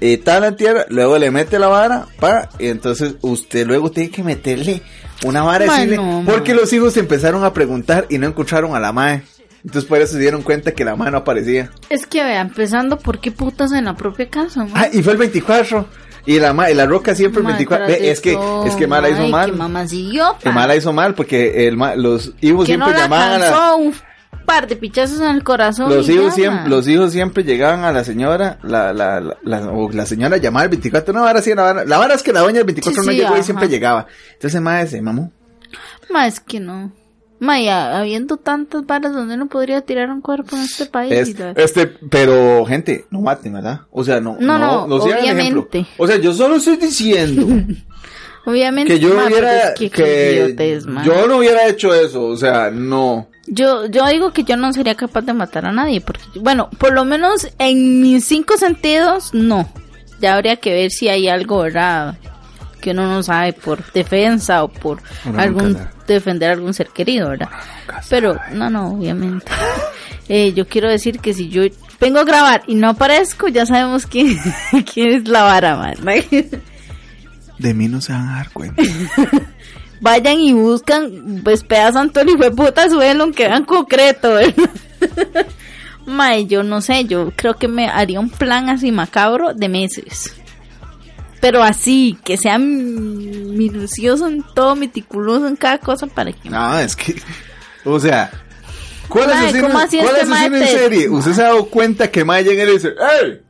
eh, 0.00 0.14
está 0.14 0.36
en 0.36 0.42
la 0.42 0.56
tierra, 0.56 0.86
luego 0.88 1.18
le 1.18 1.30
mete 1.30 1.58
la 1.58 1.68
vara, 1.68 2.06
pa, 2.18 2.48
y 2.58 2.66
entonces 2.66 3.14
usted 3.20 3.66
luego 3.66 3.90
tiene 3.90 4.10
que 4.10 4.22
meterle 4.24 4.82
una 5.24 5.42
vara 5.44 5.64
y 5.66 5.68
Mae, 5.68 5.86
decirle, 5.86 6.22
porque 6.26 6.54
los 6.54 6.72
hijos 6.72 6.94
se 6.94 7.00
empezaron 7.00 7.44
a 7.44 7.52
preguntar 7.52 8.06
y 8.08 8.18
no 8.18 8.26
encontraron 8.26 8.74
a 8.74 8.80
la 8.80 8.92
mae. 8.92 9.22
Entonces 9.64 9.84
por 9.88 10.00
eso 10.00 10.14
se 10.14 10.18
dieron 10.18 10.42
cuenta 10.42 10.72
que 10.72 10.84
la 10.84 10.96
mae 10.96 11.10
no 11.10 11.18
aparecía. 11.18 11.70
Es 11.88 12.06
que 12.06 12.22
vea, 12.24 12.40
empezando, 12.40 12.98
¿por 12.98 13.20
qué 13.20 13.30
putas 13.30 13.72
en 13.72 13.84
la 13.84 13.94
propia 13.96 14.28
casa, 14.28 14.64
mae? 14.64 14.72
Ah, 14.74 14.88
y 14.92 15.02
fue 15.02 15.12
el 15.12 15.18
24. 15.18 15.86
Y 16.26 16.38
la 16.38 16.52
mae, 16.52 16.72
y 16.72 16.74
la 16.74 16.86
roca 16.86 17.14
siempre 17.16 17.38
el 17.40 17.44
Mae, 17.44 17.52
24. 17.54 17.86
tras 17.86 17.98
Ve, 18.00 18.10
es 18.10 18.20
que, 18.20 18.38
es 18.66 18.74
que 18.76 18.86
ma 18.86 19.00
la 19.00 19.10
hizo 19.10 19.26
mal. 19.28 19.50
Que 19.50 19.56
mamá 19.56 19.86
siguió, 19.88 20.36
Que 20.40 20.50
ma 20.50 20.66
la 20.66 20.76
hizo 20.76 20.92
mal 20.92 21.14
porque 21.14 21.66
el 21.66 21.76
ma- 21.76 21.96
los 21.96 22.32
hijos 22.40 22.66
Que 22.66 22.76
no 22.76 22.86
siempre 22.86 22.92
la 22.92 22.98
llamaban 23.04 23.32
a 23.32 23.38
la, 23.38 23.92
par 24.46 24.66
de 24.68 24.76
pichazos 24.76 25.20
en 25.20 25.28
el 25.28 25.42
corazón. 25.44 25.88
los 25.88 26.08
y 26.08 26.12
hijos 26.14 26.34
siempre, 26.34 26.68
los 26.68 26.86
hijos 26.88 27.12
siempre 27.12 27.42
llegaban 27.44 27.84
a 27.84 27.92
la 27.92 28.02
señora, 28.04 28.58
la, 28.62 28.92
la, 28.92 29.20
la, 29.20 29.36
la- 29.42 29.70
o 29.70 29.90
la 29.90 30.06
señora 30.06 30.36
llamaba 30.36 30.64
el 30.64 30.70
24, 30.70 31.12
no, 31.12 31.26
ahora 31.26 31.42
sí, 31.42 31.54
la 31.54 31.62
vara, 31.62 31.84
la 31.84 31.98
vara 31.98 32.14
es 32.14 32.22
que 32.22 32.32
la 32.32 32.40
doña 32.40 32.58
el 32.60 32.66
24 32.66 33.02
Sí, 33.02 33.06
no 33.06 33.12
sí, 33.12 33.18
llegó 33.18 33.30
y 33.30 33.34
ajá. 33.34 33.42
siempre 33.44 33.68
llegaba. 33.68 34.06
Entonces 34.34 34.60
mae 34.60 34.86
se 34.86 35.00
mamó. 35.02 35.32
Ma, 36.10 36.26
es 36.26 36.40
que 36.40 36.60
no. 36.60 36.92
Ma, 37.42 37.60
ya, 37.60 37.98
habiendo 37.98 38.36
tantas 38.36 38.86
varas 38.86 39.12
donde 39.12 39.34
uno 39.34 39.48
podría 39.48 39.80
tirar 39.80 40.10
un 40.10 40.20
cuerpo 40.20 40.54
en 40.54 40.62
este 40.62 40.86
país. 40.86 41.10
Es- 41.10 41.34
este, 41.56 41.88
pero 41.88 42.64
gente, 42.64 43.06
no 43.10 43.20
maten, 43.20 43.54
¿verdad? 43.54 43.80
O 43.90 44.04
sea, 44.04 44.20
no, 44.20 44.36
No, 44.38 44.58
no, 44.58 44.84
obviamente. 44.84 45.84
O 45.98 46.06
sea, 46.06 46.18
yo 46.18 46.32
solo 46.32 46.54
estoy 46.54 46.76
diciendo 46.76 47.44
Obviamente, 48.46 48.94
que 48.94 49.00
yo 49.00 49.14
ma, 49.14 49.26
hubiera, 49.26 49.70
es 49.70 49.90
que, 49.90 50.54
yo 51.04 51.26
no 51.26 51.38
hubiera 51.38 51.66
hecho 51.66 51.92
eso, 51.92 52.26
o 52.26 52.36
sea, 52.36 52.70
no. 52.70 53.28
Yo, 53.48 53.86
yo 53.86 54.06
digo 54.06 54.32
que 54.32 54.44
yo 54.44 54.56
no 54.56 54.72
sería 54.72 54.94
capaz 54.94 55.22
de 55.22 55.32
matar 55.32 55.66
a 55.66 55.72
nadie, 55.72 56.00
porque, 56.00 56.22
bueno, 56.40 56.70
por 56.78 56.92
lo 56.92 57.04
menos 57.04 57.48
en 57.58 58.00
mis 58.00 58.24
cinco 58.24 58.56
sentidos, 58.56 59.34
no. 59.34 59.68
Ya 60.20 60.36
habría 60.36 60.54
que 60.56 60.72
ver 60.72 60.92
si 60.92 61.08
hay 61.08 61.26
algo, 61.26 61.58
¿verdad? 61.62 62.16
Que 62.80 62.92
uno 62.92 63.08
no 63.08 63.22
sabe 63.24 63.52
por 63.52 63.84
defensa 63.92 64.62
o 64.62 64.68
por 64.68 65.02
Uno 65.24 65.40
algún. 65.40 65.76
Defender 66.12 66.50
a 66.50 66.54
algún 66.54 66.74
ser 66.74 66.88
querido, 66.88 67.30
¿verdad? 67.30 67.48
Pero, 68.08 68.36
no, 68.52 68.70
no, 68.70 68.92
obviamente. 68.92 69.50
Eh, 70.28 70.52
yo 70.54 70.66
quiero 70.66 70.88
decir 70.88 71.18
que 71.18 71.34
si 71.34 71.48
yo 71.48 71.62
vengo 72.00 72.20
a 72.20 72.24
grabar 72.24 72.62
y 72.66 72.76
no 72.76 72.90
aparezco, 72.90 73.48
ya 73.48 73.66
sabemos 73.66 74.06
quién, 74.06 74.38
quién 74.94 75.08
es 75.08 75.28
la 75.28 75.42
vara, 75.42 75.76
man. 75.76 75.94
De 77.58 77.74
mí 77.74 77.88
no 77.88 78.00
se 78.00 78.12
van 78.12 78.28
a 78.28 78.36
dar 78.36 78.50
cuenta. 78.50 78.82
Vayan 80.00 80.40
y 80.40 80.52
buscan, 80.52 81.42
pues 81.44 81.64
pedazan 81.64 82.10
todo 82.10 82.24
hijo 82.24 82.44
de 82.44 82.50
puta 82.52 82.88
suelo, 82.88 83.24
aunque 83.24 83.48
vean 83.48 83.64
concreto, 83.64 84.34
¿verdad? 84.34 84.70
Mae, 86.06 86.46
yo 86.46 86.62
no 86.62 86.80
sé, 86.80 87.04
yo 87.04 87.32
creo 87.36 87.54
que 87.54 87.68
me 87.68 87.88
haría 87.88 88.18
un 88.18 88.30
plan 88.30 88.70
así 88.70 88.90
macabro 88.90 89.54
de 89.54 89.68
meses. 89.68 90.34
Pero 91.42 91.62
así, 91.62 92.16
que 92.24 92.36
sea 92.38 92.56
minucioso 92.58 94.28
en 94.28 94.42
todo, 94.54 94.76
meticuloso 94.76 95.46
en 95.48 95.56
cada 95.56 95.78
cosa 95.78 96.06
para 96.06 96.32
que... 96.32 96.48
No, 96.48 96.78
es 96.78 96.96
que, 96.96 97.16
o 97.84 97.98
sea, 97.98 98.30
¿cuál 99.08 99.28
Mae, 99.28 99.46
asesino, 99.48 99.66
¿cómo 99.68 99.78
así 99.80 99.98
cuál 99.98 100.14
este 100.16 100.26
mae 100.26 100.38
asesino 100.46 100.56
en 100.56 100.62
te- 100.62 100.78
serie? 100.78 101.08
¿Usted 101.08 101.32
se 101.32 101.42
ha 101.42 101.46
dado 101.46 101.64
cuenta 101.66 102.10
que 102.10 102.24
Mae 102.24 102.44
llega 102.44 102.62
y 102.62 102.66
le 102.66 102.72
dice, 102.72 102.94
¡Ey! 103.22 103.40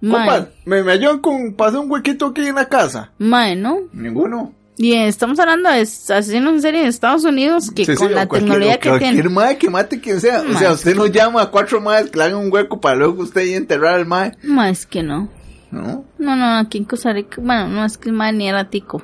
Mae. 0.00 0.26
compa, 0.28 0.48
¿me, 0.64 0.82
me 0.84 0.92
ayudan 0.92 1.18
con 1.18 1.54
pasar 1.54 1.80
un 1.80 1.90
huequito 1.90 2.26
aquí 2.26 2.46
en 2.46 2.54
la 2.54 2.68
casa? 2.68 3.10
Mae, 3.18 3.56
¿no? 3.56 3.80
Ninguno. 3.92 4.54
Y 4.76 4.94
estamos 4.94 5.40
hablando 5.40 5.68
de 5.70 5.80
asesinos 5.80 6.52
en 6.54 6.62
serie 6.62 6.82
en 6.82 6.86
Estados 6.86 7.24
Unidos 7.24 7.72
que 7.72 7.84
Sí, 7.84 7.92
sí, 7.92 7.98
con 7.98 8.14
la 8.14 8.22
o 8.22 8.28
cualquier- 8.28 8.42
tecnología 8.52 8.74
o 8.76 8.78
que 8.78 8.88
cualquier 8.90 9.12
tienen. 9.14 9.34
mae 9.34 9.58
que 9.58 9.70
mate 9.70 10.00
quien 10.00 10.20
sea. 10.20 10.42
O 10.42 10.44
Mae. 10.44 10.56
sea, 10.58 10.72
usted 10.72 10.94
no 10.94 11.06
llama 11.06 11.42
a 11.42 11.46
cuatro 11.50 11.80
maes 11.80 12.10
que 12.10 12.16
le 12.18 12.24
hagan 12.26 12.38
un 12.38 12.52
hueco 12.52 12.80
para 12.80 12.94
luego 12.94 13.24
usted 13.24 13.40
ir 13.42 13.54
a 13.54 13.56
enterrar 13.56 13.94
al 13.96 14.06
mae. 14.06 14.36
Ma, 14.44 14.70
es 14.70 14.86
que 14.86 15.02
no. 15.02 15.28
¿No? 15.70 16.04
No, 16.18 16.36
no, 16.36 16.56
aquí 16.58 16.78
en 16.78 16.84
Costa 16.84 17.12
Rica, 17.12 17.36
bueno, 17.42 17.68
no 17.68 17.84
es 17.84 17.98
que 17.98 18.08
el 18.08 18.14
ma 18.14 18.32
ni 18.32 18.48
era 18.48 18.70
tico. 18.70 19.02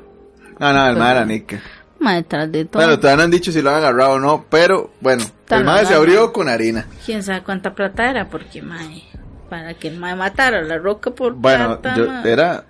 No, 0.59 0.73
no, 0.73 0.87
el 0.89 0.97
mae 0.97 1.11
era 1.13 1.25
nica. 1.25 1.61
Ma, 1.99 2.15
detrás 2.15 2.51
de 2.53 2.65
todo. 2.65 2.83
Bueno, 2.83 2.99
todavía 2.99 3.17
no 3.19 3.23
han 3.25 3.31
dicho 3.31 3.51
si 3.53 3.61
lo 3.63 3.71
han 3.71 3.77
agarrado 3.77 4.13
o 4.15 4.19
no, 4.21 4.45
pero 4.51 4.91
bueno, 5.01 5.25
Tal 5.47 5.61
el 5.61 5.65
mae 5.67 5.85
se 5.87 5.95
abrió 5.95 6.33
con 6.33 6.49
harina. 6.49 6.87
Quién 7.05 7.23
sabe 7.23 7.43
cuánta 7.43 7.75
plata 7.75 8.09
era, 8.11 8.29
porque 8.29 8.63
mae, 8.63 9.03
para 9.51 9.75
que 9.75 9.89
el 9.89 9.99
mae 9.99 10.15
matara 10.17 10.63
la 10.63 10.79
roca 10.79 11.11
por 11.11 11.35
Bueno, 11.35 11.81
plata. 11.81 11.97
yo, 11.99 12.07
mae. 12.07 12.31
era... 12.33 12.65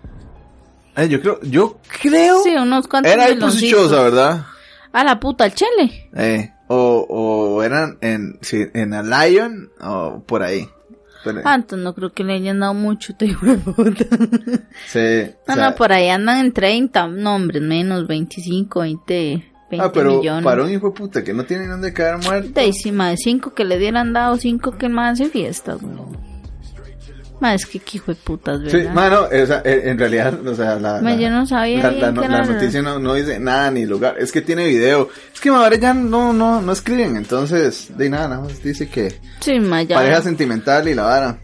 eh, 0.97 1.09
yo 1.09 1.21
creo, 1.21 1.41
yo 1.43 1.79
creo... 2.01 2.43
Sí, 2.43 2.55
unos 2.57 2.89
cuantos 2.89 3.13
Era 3.13 3.25
ahí. 3.27 3.39
Chosa, 3.39 4.03
¿verdad? 4.03 4.45
A 4.93 5.05
la 5.05 5.19
puta, 5.21 5.45
el 5.47 5.55
chele. 5.55 6.09
Eh, 6.15 6.53
o, 6.69 7.07
o 7.09 7.63
eran 7.63 7.99
en, 8.01 8.39
sí, 8.41 8.65
en 8.75 8.95
a 8.95 9.03
Lion 9.03 9.71
o 9.81 10.23
por 10.27 10.43
ahí. 10.43 10.69
Ah, 11.45 11.55
entonces 11.57 11.85
no 11.85 11.95
creo 11.95 12.13
que 12.13 12.25
le 12.25 12.35
hayan 12.35 12.61
dado 12.61 12.75
mucho, 12.75 13.15
te 13.17 13.27
de 13.27 13.35
puta. 13.35 14.05
sí, 14.87 14.99
o 14.99 15.49
No, 15.49 15.55
sea, 15.55 15.71
no, 15.71 15.75
por 15.77 15.93
ahí 15.93 16.09
andan 16.09 16.39
en 16.39 16.53
30, 16.53 17.09
no, 17.09 17.35
hombre, 17.37 17.61
menos 17.61 18.07
25, 18.07 18.81
20, 18.81 19.53
20 19.71 19.87
ah, 19.87 19.91
pero 19.93 20.19
millones. 20.19 20.45
para 20.45 20.63
un 20.65 20.71
hijo 20.71 20.89
de 20.91 20.95
puta 20.95 21.25
que 21.25 21.33
no 21.35 21.45
tiene 21.45 21.67
dónde 21.67 21.93
caer 21.93 22.19
muerto. 22.19 22.61
De 22.61 22.73
sí, 22.73 22.93
mae, 22.93 23.17
5 23.17 23.55
que 23.55 23.65
le 23.65 23.79
dieran 23.79 24.13
dado, 24.13 24.37
5 24.37 24.73
que 24.79 24.89
mae 24.89 25.11
hace 25.13 25.29
fiestas, 25.29 25.83
weón. 25.83 26.34
Mae, 27.41 27.57
es 27.57 27.67
que 27.67 27.81
qué 27.81 27.97
hijo 27.99 28.13
de 28.13 28.17
putas, 28.17 28.61
Sí, 28.71 28.77
¿verdad? 28.77 28.93
mano, 28.95 29.21
o 29.25 29.47
sea, 29.47 29.61
en 29.65 29.89
en 29.89 29.99
realidad, 29.99 30.47
o 30.47 30.55
sea, 30.55 30.77
la, 30.77 31.01
Ma, 31.03 31.11
la- 31.11 31.17
yo 31.17 31.31
no 31.31 31.45
sabía 31.47 31.83
la, 31.91 32.11
la- 32.13 32.29
la 32.29 32.45
noticia 32.45 32.81
no, 32.81 32.99
no 33.01 33.15
dice 33.15 33.39
nada 33.41 33.71
ni 33.73 33.85
lugar, 33.87 34.15
es 34.19 34.31
que 34.33 34.41
tiene 34.41 34.67
video. 34.69 35.09
Es 35.35 35.41
que 35.41 35.49
ahora 35.49 35.77
ya 35.77 35.93
no, 35.95 36.33
no, 36.33 36.63
no 36.63 36.73
escriben, 36.73 37.17
entonces, 37.17 37.89
de 37.99 38.09
nada, 38.09 38.29
nada 38.29 38.43
más 38.43 38.63
dice 38.63 38.89
que 38.89 39.19
Sí, 39.41 39.59
mae, 39.59 39.87
ya. 39.87 39.97
pareja 39.97 40.23
sentimental 40.23 40.89
y 40.89 40.95
la 40.95 41.03
vara. 41.03 41.39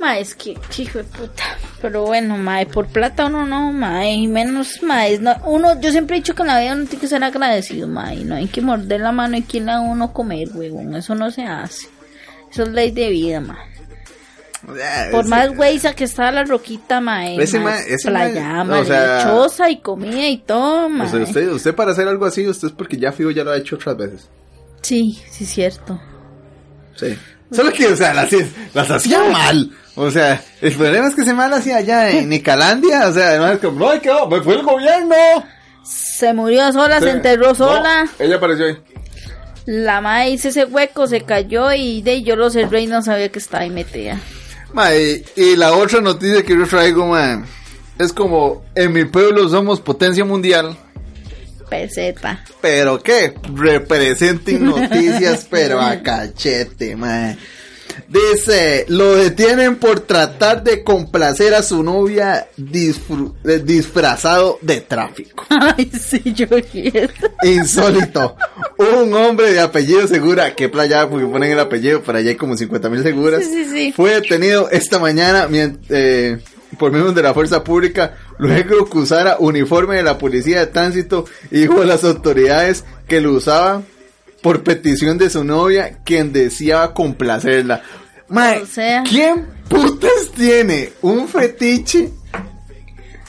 Ma, 0.00 0.18
es 0.18 0.34
que, 0.34 0.54
qué 0.74 0.82
hijo 0.82 0.98
de 0.98 1.04
puta. 1.04 1.42
Pero 1.80 2.04
bueno, 2.04 2.36
mae, 2.38 2.66
por 2.66 2.86
plata 2.86 3.26
uno 3.26 3.46
no, 3.46 3.72
mae, 3.72 4.12
y 4.14 4.26
menos, 4.28 4.82
mae, 4.82 5.18
no, 5.18 5.34
uno, 5.44 5.78
yo 5.80 5.90
siempre 5.92 6.16
he 6.16 6.20
dicho 6.20 6.34
que 6.34 6.42
en 6.42 6.48
la 6.48 6.58
vida 6.60 6.72
uno 6.74 6.84
tiene 6.86 7.00
que 7.00 7.06
ser 7.08 7.22
agradecido, 7.22 7.86
mae, 7.86 8.24
no 8.24 8.34
hay 8.34 8.46
que 8.48 8.60
morder 8.62 9.00
la 9.02 9.12
mano 9.12 9.36
y 9.36 9.42
que 9.42 9.60
a 9.70 9.80
uno 9.80 10.12
comer, 10.12 10.48
huevón, 10.54 10.94
eso 10.96 11.14
no 11.14 11.30
se 11.30 11.44
hace. 11.44 11.88
Eso 12.50 12.62
es 12.64 12.68
ley 12.70 12.90
de 12.92 13.10
vida, 13.10 13.40
mae. 13.40 13.56
Por 14.66 15.20
ese- 15.20 15.28
más 15.30 15.54
güeyza 15.56 15.94
que 15.94 16.04
estaba 16.04 16.30
la 16.32 16.44
roquita, 16.44 17.00
mae, 17.00 17.40
Ese 17.40 17.60
mae, 17.60 17.82
ese 17.94 18.08
playa, 18.08 18.48
mae, 18.48 18.64
mae, 18.64 18.80
o 18.80 18.84
sea- 18.84 19.18
lechosa 19.18 19.70
y 19.70 19.78
comida 19.80 20.28
y 20.28 20.38
todo, 20.38 20.88
mae. 20.88 21.06
O 21.06 21.10
sea, 21.10 21.20
usted, 21.20 21.48
usted 21.52 21.74
para 21.74 21.92
hacer 21.92 22.08
algo 22.08 22.26
así, 22.26 22.46
usted 22.48 22.68
es 22.68 22.74
porque 22.74 22.96
ya 22.96 23.12
fijo 23.12 23.30
ya 23.30 23.44
lo 23.44 23.52
ha 23.52 23.56
hecho 23.56 23.76
otras 23.76 23.96
veces. 23.96 24.28
Sí, 24.82 25.18
sí, 25.30 25.44
es 25.44 25.50
cierto. 25.50 26.00
Sí. 26.96 27.16
Solo 27.52 27.72
que, 27.72 27.86
o 27.86 27.96
sea, 27.96 28.12
las, 28.12 28.28
las 28.74 28.90
hacía 28.90 29.22
mal. 29.30 29.70
O 29.94 30.10
sea, 30.10 30.42
el 30.60 30.72
problema 30.74 31.06
es 31.08 31.14
que 31.14 31.24
se 31.24 31.32
mal 31.32 31.52
hacía 31.54 31.76
allá 31.76 32.10
en 32.10 32.28
Nicalandia. 32.28 33.08
O 33.08 33.12
sea, 33.12 33.28
además 33.28 33.52
es 33.52 33.58
como, 33.60 33.78
no, 33.94 34.00
¿qué? 34.00 34.10
Me 34.28 34.40
fue 34.42 34.54
el 34.54 34.62
gobierno. 34.62 35.14
Se 35.84 36.32
murió 36.34 36.72
sola, 36.72 36.98
se 37.00 37.10
enterró 37.10 37.48
No, 37.48 37.54
sola. 37.54 38.06
ella 38.18 38.36
apareció 38.36 38.66
ahí. 38.66 38.76
La 39.66 40.28
hizo 40.28 40.48
ese 40.48 40.64
hueco, 40.64 41.06
se 41.06 41.22
cayó 41.22 41.72
y 41.72 42.02
de 42.02 42.22
yo 42.22 42.36
lo 42.36 42.50
cerré 42.50 42.82
y 42.82 42.86
no 42.86 43.02
sabía 43.02 43.30
que 43.30 43.38
estaba 43.38 43.62
ahí 43.64 43.70
metida. 43.70 44.18
Ma, 44.72 44.94
y, 44.94 45.24
y 45.36 45.56
la 45.56 45.72
otra 45.72 46.00
noticia 46.00 46.42
que 46.42 46.56
yo 46.56 46.66
traigo, 46.66 47.06
ma, 47.06 47.44
es 47.98 48.12
como, 48.12 48.64
en 48.74 48.92
mi 48.92 49.04
pueblo 49.04 49.48
somos 49.48 49.80
potencia 49.80 50.24
mundial. 50.24 50.76
Peseta. 51.68 52.44
Pero 52.60 53.02
qué, 53.02 53.34
representen 53.54 54.64
noticias, 54.66 55.46
pero 55.50 55.80
a 55.80 56.02
cachete, 56.02 56.94
ma. 56.96 57.36
Dice, 58.08 58.84
lo 58.88 59.16
detienen 59.16 59.76
por 59.76 60.00
tratar 60.00 60.62
de 60.62 60.84
complacer 60.84 61.54
a 61.54 61.62
su 61.62 61.82
novia 61.82 62.48
eh, 62.56 63.62
disfrazado 63.64 64.58
de 64.62 64.80
tráfico. 64.80 65.44
Ay, 65.48 65.90
sí, 65.98 66.22
yo. 66.32 66.46
Insólito. 67.42 68.36
Un 68.78 69.12
hombre 69.14 69.52
de 69.52 69.60
apellido 69.60 70.06
Segura, 70.06 70.54
que 70.54 70.68
playa, 70.68 71.08
porque 71.08 71.26
ponen 71.26 71.52
el 71.52 71.60
apellido, 71.60 72.02
para 72.02 72.18
allá 72.18 72.30
hay 72.30 72.36
como 72.36 72.56
50 72.56 72.88
mil 72.88 73.02
seguras. 73.02 73.44
Sí, 73.44 73.64
sí, 73.64 73.70
sí. 73.70 73.92
Fue 73.92 74.14
detenido 74.14 74.68
esta 74.70 74.98
mañana 74.98 75.48
eh, 75.88 76.38
por 76.78 76.90
miembros 76.90 77.14
de 77.14 77.22
la 77.22 77.34
fuerza 77.34 77.64
pública, 77.64 78.16
luego 78.38 78.88
que 78.88 78.98
usara 78.98 79.36
uniforme 79.38 79.96
de 79.96 80.02
la 80.02 80.18
policía 80.18 80.60
de 80.60 80.66
tránsito 80.66 81.24
y 81.50 81.60
dijo 81.60 81.80
a 81.80 81.86
las 81.86 82.04
autoridades 82.04 82.84
que 83.08 83.20
lo 83.20 83.32
usaba 83.32 83.82
por 84.46 84.62
petición 84.62 85.18
de 85.18 85.28
su 85.28 85.42
novia, 85.42 85.98
quien 86.04 86.32
deseaba 86.32 86.94
complacerla. 86.94 87.82
Mae, 88.28 88.62
O 88.62 88.66
sea. 88.66 89.02
¿quién 89.02 89.44
putas 89.68 90.30
tiene 90.36 90.92
un 91.02 91.26
fetiche 91.26 92.10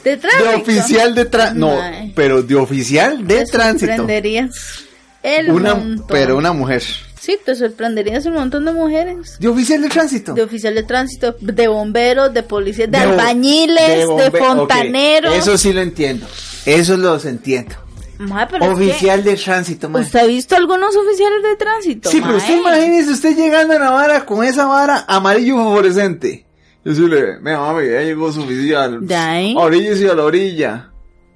De 0.03 0.15
de 0.17 0.55
oficial 0.55 1.15
de 1.15 1.25
tránsito? 1.25 1.59
No, 1.59 1.79
pero 2.13 2.43
de 2.43 2.53
oficial 2.53 3.25
de 3.25 3.45
Te 3.45 3.45
tránsito. 3.51 3.87
sorprenderías. 3.87 4.83
El 5.23 5.49
Una, 5.49 5.73
montón. 5.73 6.05
pero 6.07 6.37
una 6.37 6.53
mujer. 6.53 6.83
Sí, 7.19 7.35
te 7.43 7.55
sorprenderías 7.55 8.23
un 8.27 8.33
montón 8.35 8.65
de 8.65 8.73
mujeres. 8.73 9.39
De 9.39 9.47
oficial 9.47 9.81
de 9.81 9.89
tránsito. 9.89 10.35
De 10.35 10.43
oficial 10.43 10.75
de 10.75 10.83
tránsito, 10.83 11.35
de 11.41 11.67
bomberos, 11.67 12.31
de 12.31 12.43
policías, 12.43 12.91
de, 12.91 12.97
albañiles, 12.99 14.07
de, 14.07 14.31
fontaneros. 14.37 15.35
Eso 15.35 15.57
sí 15.57 15.73
lo 15.73 15.81
entiendo. 15.81 16.27
Eso 16.67 16.95
lo 16.95 17.19
entiendo. 17.19 17.86
Mae, 18.19 18.47
pero 18.47 18.65
es 18.65 18.71
Oficial 18.71 19.23
de 19.23 19.35
tránsito. 19.35 19.89
¿Usted 19.89 20.19
ha 20.19 20.25
visto 20.25 20.55
algunos 20.55 20.95
oficiales 20.95 21.43
de 21.43 21.55
tránsito? 21.55 22.09
Sí, 22.09 22.19
pero 22.21 22.37
usted 22.37 22.57
imagínese 22.59 23.11
usted 23.11 23.35
llegando 23.35 23.75
a 23.75 23.79
la 23.79 23.91
vara 23.91 24.25
con 24.25 24.43
esa 24.43 24.65
vara 24.65 25.05
amarillo 25.07 25.55
fluorescente. 25.55 26.45
Y 26.83 26.89
decirle, 26.89 27.39
mira 27.41 27.59
mami, 27.59 27.87
ya 27.87 28.01
llegó 28.01 28.31
su 28.31 28.41
oficial. 28.41 29.05
De. 29.05 29.53
Oríllese 29.55 30.09
a 30.09 30.15
la 30.15 30.23
orilla. 30.23 30.91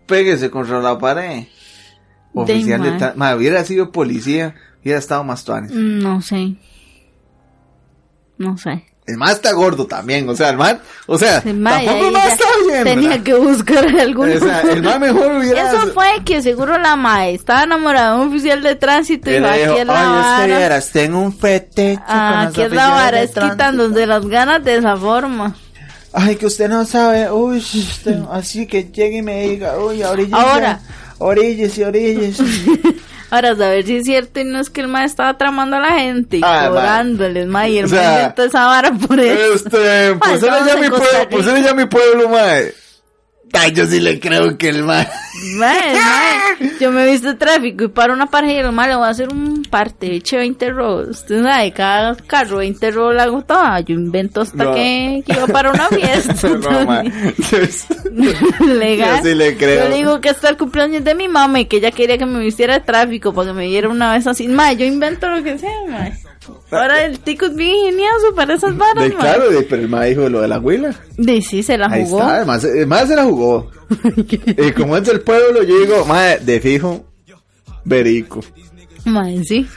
Péguese 0.07 0.49
contra 0.49 0.81
la 0.81 0.97
pared. 0.97 1.45
Oficial 2.33 2.81
de 2.81 2.91
mae. 2.91 3.13
tránsito. 3.15 3.35
Hubiera 3.35 3.63
sido 3.63 3.91
policía, 3.91 4.55
hubiera 4.81 4.99
estado 4.99 5.23
más 5.23 5.43
tuanes. 5.43 5.71
No 5.71 6.21
sé. 6.21 6.55
No 8.37 8.57
sé. 8.57 8.90
El 9.07 9.17
man 9.17 9.31
está 9.31 9.51
gordo 9.51 9.87
también, 9.87 10.29
o 10.29 10.35
sea, 10.35 10.49
el 10.49 10.57
man, 10.57 10.79
o 11.07 11.17
sea, 11.17 11.41
tampoco 11.41 11.61
no 11.65 12.11
ya 12.11 12.27
está 12.27 12.45
bien. 12.67 12.83
Tenía 12.83 13.09
¿verdad? 13.09 13.23
que 13.23 13.33
buscar 13.33 13.85
alguno. 13.99 14.33
O 14.35 14.39
sea, 14.39 14.61
el 14.61 14.83
man 14.83 15.01
mejor 15.01 15.31
hubiera... 15.37 15.67
Eso 15.69 15.87
fue 15.93 16.05
que 16.23 16.41
seguro 16.41 16.77
la 16.77 16.95
mae 16.95 17.33
estaba 17.33 17.63
enamorada 17.63 18.15
de 18.15 18.21
un 18.21 18.27
oficial 18.29 18.61
de 18.61 18.75
tránsito 18.75 19.29
y 19.31 19.33
dijo, 19.33 19.47
dijo, 19.51 19.71
aquí 19.71 19.79
es 19.81 19.87
la 19.87 19.93
"Ay, 19.93 20.07
es 20.19 20.25
que 20.25 20.51
vara. 20.51 20.57
vieras, 20.59 20.89
tengo 20.91 21.19
un 21.19 21.33
fetiche 21.37 21.99
Ah, 22.07 22.43
aquí 22.47 22.61
es 22.61 22.71
la 22.71 22.89
vara, 22.89 23.21
es 23.21 23.31
tránsito". 23.33 23.55
quitándose 23.55 24.05
las 24.05 24.25
ganas 24.27 24.63
de 24.63 24.75
esa 24.77 24.95
forma. 24.95 25.55
Ay, 26.13 26.35
que 26.35 26.45
usted 26.45 26.69
no 26.69 26.85
sabe, 26.85 27.29
uy, 27.31 27.57
usted- 27.57 28.19
así 28.31 28.67
que 28.67 28.83
llegue 28.83 29.17
y 29.17 29.21
me 29.23 29.41
diga, 29.47 29.77
uy, 29.79 30.03
oríllese. 30.03 30.35
Ahora. 30.35 30.79
Oríllese, 31.17 31.85
oríllese. 31.85 32.43
Ahora, 33.31 33.55
saber 33.55 33.85
si 33.85 33.95
es 33.97 34.03
cierto 34.05 34.39
y 34.41 34.43
no 34.43 34.59
es 34.59 34.69
que 34.69 34.81
el 34.81 34.87
mae 34.89 35.05
estaba 35.05 35.37
tramando 35.37 35.77
a 35.77 35.79
la 35.79 35.93
gente 35.93 36.37
y 36.37 36.41
Ah, 36.43 36.65
cobrándoles, 36.67 37.47
mae, 37.47 37.71
y 37.71 37.77
el 37.79 37.85
O 37.85 37.87
sea, 37.87 38.35
esa 38.37 38.65
vara 38.65 38.91
por 38.91 39.19
eso. 39.19 39.53
Este, 39.55 40.13
pues 40.19 40.43
él 40.43 40.49
estamos 40.49 40.67
ya 40.67 40.75
mi 40.75 40.89
pueblo, 40.89 41.07
pues 41.29 41.45
Rica. 41.45 41.57
él 41.57 41.63
ya 41.65 41.73
mi 41.73 41.85
pueblo, 41.85 42.29
mae. 42.29 42.73
Ay, 43.53 43.71
yo 43.73 43.85
sí 43.85 43.99
le 43.99 44.19
creo 44.19 44.57
que 44.57 44.69
el. 44.69 44.83
Mae, 44.83 45.07
mae, 45.57 46.71
yo 46.79 46.91
me 46.91 47.03
he 47.07 47.11
visto 47.11 47.35
tráfico 47.37 47.83
y 47.85 47.87
para 47.89 48.13
una 48.13 48.27
pareja 48.27 48.53
y 48.53 48.57
el 48.57 48.71
mae 48.71 48.89
le 48.89 48.95
voy 48.95 49.05
a 49.05 49.09
hacer 49.09 49.29
un 49.31 49.63
parte, 49.63 50.15
eche 50.15 50.37
20 50.37 50.69
robos. 50.71 51.07
Usted 51.09 51.43
sabe, 51.43 51.71
cada 51.73 52.15
carro 52.15 52.57
20 52.57 52.91
robos 52.91 53.15
la 53.15 53.23
hago 53.23 53.41
toda. 53.43 53.79
Yo 53.81 53.95
invento 53.95 54.41
hasta 54.41 54.63
No. 54.63 54.73
que, 54.73 55.23
que 55.25 55.33
iba 55.33 55.47
para 55.47 55.71
una 55.71 55.87
fiesta. 55.89 56.47
No, 56.49 56.85
mae. 56.85 57.11
Legal. 58.79 59.17
Yo 59.23 59.29
sí 59.29 59.35
le 59.35 59.57
creo. 59.57 59.83
Yo 59.83 59.89
le 59.89 59.95
digo 59.97 60.21
que 60.21 60.29
hasta 60.29 60.49
el 60.49 60.57
cumpleaños 60.57 61.03
de 61.03 61.15
mi 61.15 61.27
mamá 61.27 61.59
y 61.59 61.65
que 61.65 61.77
ella 61.77 61.91
quería 61.91 62.17
que 62.17 62.25
me 62.25 62.39
vistiera 62.39 62.75
de 62.75 62.85
tráfico 62.85 63.33
para 63.33 63.49
que 63.49 63.53
me 63.53 63.67
viera 63.67 63.89
una 63.89 64.13
vez 64.13 64.27
así. 64.27 64.47
Mae, 64.47 64.75
yo 64.77 64.85
invento 64.85 65.27
lo 65.29 65.43
que 65.43 65.57
sea, 65.57 65.69
mae. 65.89 66.13
Ahora 66.71 67.05
el 67.05 67.19
tico 67.19 67.45
es 67.45 67.55
bien 67.55 67.75
ingenioso 67.75 68.33
para 68.35 68.55
esas 68.55 68.75
varas, 68.75 69.03
De, 69.03 69.13
claro, 69.15 69.49
de- 69.51 69.61
pero 69.63 69.81
el 69.83 69.89
mae 69.89 70.09
dijo 70.09 70.27
lo 70.29 70.41
de 70.41 70.47
la 70.47 70.59
huila. 70.59 70.95
De 71.17 71.41
sí, 71.41 71.61
se 71.61 71.77
la 71.77 71.87
Ahí 71.87 72.03
jugó. 72.05 72.19
está, 72.19 72.35
además, 72.37 72.63
además 72.65 73.07
se 73.07 73.15
la 73.15 73.23
jugó. 73.25 73.71
y 74.57 74.71
como 74.71 74.97
es 74.97 75.05
del 75.05 75.21
pueblo, 75.21 75.61
yo 75.63 75.79
digo, 75.79 76.05
mae, 76.05 76.39
de 76.39 76.59
fijo, 76.59 77.05
verico. 77.83 78.39
Mae, 79.05 79.43
sí. 79.43 79.67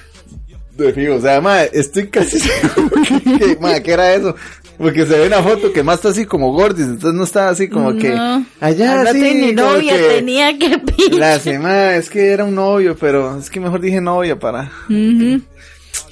De 0.76 0.92
fijo, 0.92 1.16
o 1.16 1.20
sea, 1.20 1.40
mae, 1.40 1.70
estoy 1.72 2.08
casi 2.08 2.38
seguro 2.40 2.90
que, 3.02 3.38
que, 3.38 3.56
mae, 3.60 3.82
¿qué 3.82 3.92
era 3.92 4.14
eso? 4.14 4.34
Porque 4.76 5.06
se 5.06 5.16
ve 5.18 5.26
una 5.28 5.40
foto 5.42 5.72
que 5.72 5.84
más 5.84 5.96
está 5.96 6.08
así 6.08 6.24
como 6.26 6.52
gordis, 6.52 6.86
entonces 6.86 7.14
no 7.14 7.22
está 7.22 7.48
así 7.48 7.68
como 7.68 7.94
que 7.96 8.12
allá 8.60 9.12
mi 9.12 9.54
como 9.54 9.70
novia 9.70 9.96
que 9.96 10.02
tenía 10.16 10.58
que 10.58 10.78
pinche. 10.78 11.16
La 11.16 11.38
semana, 11.38 11.94
es 11.94 12.10
que 12.10 12.32
era 12.32 12.44
un 12.44 12.56
novio, 12.56 12.96
pero 12.98 13.38
es 13.38 13.48
que 13.50 13.60
mejor 13.60 13.80
dije 13.80 14.00
novia 14.00 14.36
para. 14.36 14.72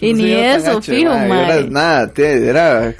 Y 0.00 0.12
no 0.12 0.18
ni 0.22 0.32
eso, 0.32 0.82
fijo, 0.82 1.10
mae, 1.10 1.28
mae. 1.28 1.58
Era 1.58 1.70
nada, 1.70 2.06
te- 2.12 2.48
era 2.48 2.94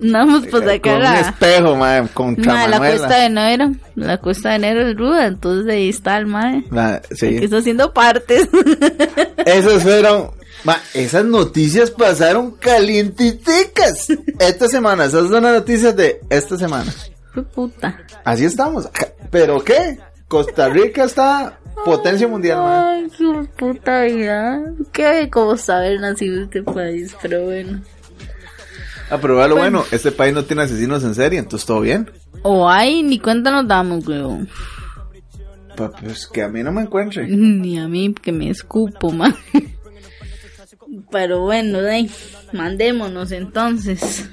Andamos 0.00 0.42
por 0.46 0.60
con 0.60 0.68
sacar 0.68 0.96
un 0.96 1.02
la, 1.02 1.20
espejo, 1.20 1.76
mae, 1.76 2.08
contra 2.14 2.52
ma, 2.52 2.68
la 2.68 2.78
Manuela. 2.78 2.96
cuesta 2.98 3.18
de 3.18 3.24
enero. 3.26 3.72
La 3.96 4.18
cuesta 4.18 4.48
de 4.50 4.54
enero 4.54 4.88
es 4.88 4.96
ruda, 4.96 5.26
entonces 5.26 5.72
ahí 5.72 5.88
está 5.88 6.16
el 6.18 6.26
mae. 6.26 6.62
Ma, 6.70 7.00
sí. 7.10 7.36
Que 7.38 7.44
está 7.46 7.56
haciendo 7.58 7.92
partes. 7.92 8.48
Esas 9.44 9.82
fueron. 9.82 10.30
Ma, 10.64 10.76
esas 10.92 11.24
noticias 11.24 11.90
pasaron 11.92 12.50
calientiticas. 12.52 14.08
Esta 14.40 14.68
semana, 14.68 15.04
esas 15.04 15.28
son 15.28 15.42
las 15.44 15.54
noticias 15.54 15.94
de 15.96 16.20
esta 16.30 16.56
semana. 16.56 16.92
Qué 17.34 17.42
puta. 17.42 17.98
Así 18.24 18.44
estamos. 18.44 18.88
¿Pero 19.30 19.62
qué? 19.62 19.98
Costa 20.26 20.68
Rica 20.68 21.04
está 21.04 21.57
potencia 21.84 22.28
mundial, 22.28 22.58
ma. 22.58 22.90
Ay, 22.90 23.08
qué 23.16 23.48
puta 23.56 24.02
vida. 24.04 24.62
Qué 24.92 25.28
como 25.30 25.56
saber 25.56 26.00
nacido 26.00 26.44
este 26.44 26.62
país, 26.62 27.16
pero 27.22 27.44
bueno. 27.44 27.80
Ah, 29.10 29.18
pero 29.20 29.48
lo 29.48 29.56
bueno, 29.56 29.84
este 29.90 30.12
país 30.12 30.34
no 30.34 30.44
tiene 30.44 30.62
asesinos 30.62 31.02
en 31.02 31.14
serie, 31.14 31.38
entonces 31.38 31.66
todo 31.66 31.80
bien. 31.80 32.10
O 32.42 32.68
hay, 32.68 33.02
ni 33.02 33.18
cuenta 33.18 33.50
nos 33.50 33.66
damos, 33.66 34.06
weón. 34.06 34.48
Pues 35.76 36.26
que 36.26 36.42
a 36.42 36.48
mí 36.48 36.62
no 36.62 36.72
me 36.72 36.82
encuentre. 36.82 37.26
Ni 37.28 37.78
a 37.78 37.88
mí 37.88 38.12
que 38.12 38.32
me 38.32 38.50
escupo, 38.50 39.10
man. 39.12 39.34
Pero 41.10 41.42
bueno, 41.42 41.80
de 41.80 42.10
mandémonos 42.52 43.32
entonces. 43.32 44.28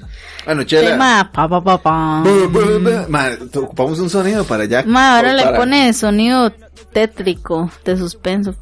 Bueno, 0.46 0.62
chela. 0.64 0.90
Tema, 0.92 1.30
pa, 1.32 1.48
pa, 1.48 1.60
pa, 1.62 1.78
pa. 1.78 2.24
Ma, 3.08 3.30
te- 3.50 3.58
ocupamos 3.58 3.98
un 3.98 4.08
sonido 4.08 4.44
para 4.44 4.64
ya. 4.64 4.82
Ma, 4.86 5.16
ahora 5.16 5.34
le 5.34 5.42
para- 5.42 5.58
pone 5.58 5.92
sonido 5.92 6.50
tétrico 6.92 7.70
de 7.84 7.96
suspenso. 7.96 8.54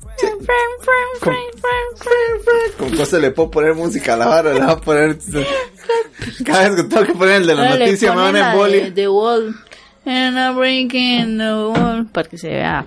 Con, 1.20 1.35
con 2.78 2.97
cosas 2.97 3.20
le 3.20 3.30
puedo 3.30 3.51
poner 3.51 3.74
música 3.74 4.14
a 4.14 4.16
la 4.16 4.26
vara, 4.26 4.53
le 4.55 4.61
voy 4.61 4.70
a 4.70 4.76
poner. 4.76 5.18
Cada 6.45 6.68
vez 6.70 6.76
que 6.76 6.82
tengo 6.89 7.07
que 7.07 7.12
poner 7.14 7.43
el 7.43 7.47
de 7.47 7.55
la 7.55 7.62
Ahora 7.70 7.78
noticia 7.85 8.11
me 8.12 8.16
van 8.22 8.37
a 8.37 8.39
la 8.41 8.47
de 8.47 8.53
embolia. 8.53 8.95
The 8.95 9.09
Wall. 9.09 9.55
And 10.07 10.37
I'm 10.39 10.57
breaking 10.57 11.39
the 11.39 11.55
wall. 11.55 12.07
Para 12.12 12.28
que 12.28 12.37
se 12.39 12.49
vea, 12.49 12.85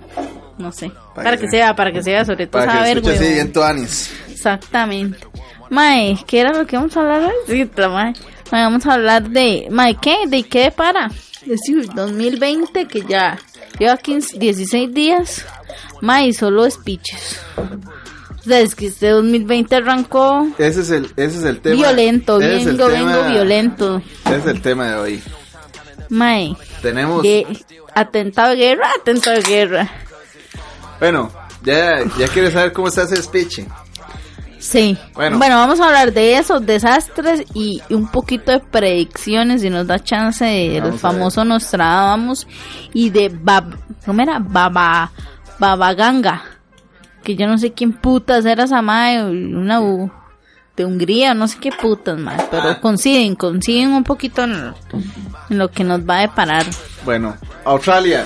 no 0.58 0.72
sé. 0.72 0.91
Para, 1.16 1.32
que 1.32 1.38
que 1.38 1.45
se- 1.45 1.52
se 1.52 1.58
vea, 1.58 1.76
para 1.76 1.91
que 1.91 2.04
se 2.04 2.12
vea, 2.12 2.26
sobre 2.26 2.48
todo 2.48 2.62
Para 2.62 2.72
que 2.74 2.78
saber, 2.80 2.98
escuche 2.98 3.16
así 3.16 3.34
bien 3.34 3.52
tuanis. 3.54 4.12
Exactamente. 4.30 5.20
Mae, 5.70 6.18
¿qué 6.28 6.39
era 6.41 6.54
lo 6.54 6.66
que 6.66 6.78
vamos 6.78 6.95
a 6.95 7.00
hablar 7.02 7.24
hoy? 7.24 7.34
Sí, 7.48 7.70
mae. 7.89 8.14
Vamos 8.52 8.86
a 8.86 8.93
hablar 8.93 9.30
de... 9.30 9.68
Mae, 9.70 9.95
¿qué? 9.95 10.20
¿De 10.28 10.43
qué 10.43 10.72
para? 10.72 11.08
Es 11.41 11.48
decir, 11.48 11.88
2020 11.93 12.88
que 12.88 13.02
ya 13.02 13.38
lleva 13.80 13.98
15, 13.98 14.38
16 14.39 14.93
días. 14.93 15.45
Mae, 16.02 16.34
solo 16.34 16.70
speeches. 16.70 17.39
O 18.39 18.43
sea, 18.50 18.60
es 18.62 18.76
que 18.76 18.88
este 18.88 19.10
2020 19.10 19.76
arrancó 19.76 20.48
Ese 20.58 20.82
es 20.82 20.89
el, 20.91 21.06
ese 21.18 21.39
es 21.39 21.43
el 21.43 21.60
tema. 21.60 21.76
violento, 21.76 22.39
ese 22.39 22.66
vengo, 22.72 22.88
tema- 22.88 23.16
vengo 23.18 23.30
violento. 23.30 24.02
Ese 24.26 24.38
es 24.38 24.45
el 24.45 24.62
tema 24.62 24.88
de 24.88 24.95
hoy. 24.95 25.24
Mae, 26.10 26.56
Tenemos. 26.82 27.26
atentado 27.93 28.52
de 28.52 28.56
guerra, 28.56 28.88
atentado 29.02 29.36
de 29.36 29.43
guerra. 29.43 29.91
Bueno, 31.00 31.30
ya, 31.64 32.04
ya 32.18 32.28
quieres 32.30 32.54
saber 32.54 32.72
cómo 32.72 32.89
se 32.89 33.02
hace 33.02 33.22
speech. 33.22 33.60
Sí. 34.60 34.97
Bueno. 35.14 35.38
Bueno. 35.38 35.55
vamos 35.58 35.80
a 35.80 35.86
hablar 35.88 36.14
de 36.14 36.38
esos 36.38 36.66
desastres 36.66 37.43
y 37.53 37.82
un 37.89 38.08
poquito 38.08 38.51
de 38.51 38.60
predicciones, 38.60 39.62
si 39.62 39.70
nos 39.70 39.86
da 39.88 39.99
chance, 40.03 40.43
del 40.45 40.93
famoso 40.93 41.43
Nostradamus 41.45 42.47
y 42.93 43.10
de 43.10 43.30
Bab... 43.30 43.76
¿Cómo 44.05 44.22
era? 44.22 44.39
Baba... 44.39 45.12
Babaganga. 45.60 46.43
Que 47.24 47.36
yo 47.36 47.47
no 47.47 47.58
sé 47.58 47.74
quién 47.74 47.93
putas 47.93 48.45
era 48.45 48.64
esa 48.66 48.82
madre, 48.82 49.26
una 49.26 49.82
u- 49.82 50.12
de 50.76 50.86
Hungría, 50.86 51.34
no 51.34 51.47
sé 51.47 51.58
qué 51.60 51.72
putas, 51.72 52.18
madre, 52.20 52.45
pero 52.51 52.80
coinciden, 52.80 53.36
coinciden 53.36 53.91
un 53.93 54.03
poquito 54.03 54.43
en, 54.43 54.74
en 55.49 55.58
lo 55.58 55.70
que 55.72 55.84
nos 55.84 56.01
va 56.08 56.18
a 56.20 56.22
deparar. 56.22 56.66
Bueno, 57.03 57.36
Australia. 57.66 58.26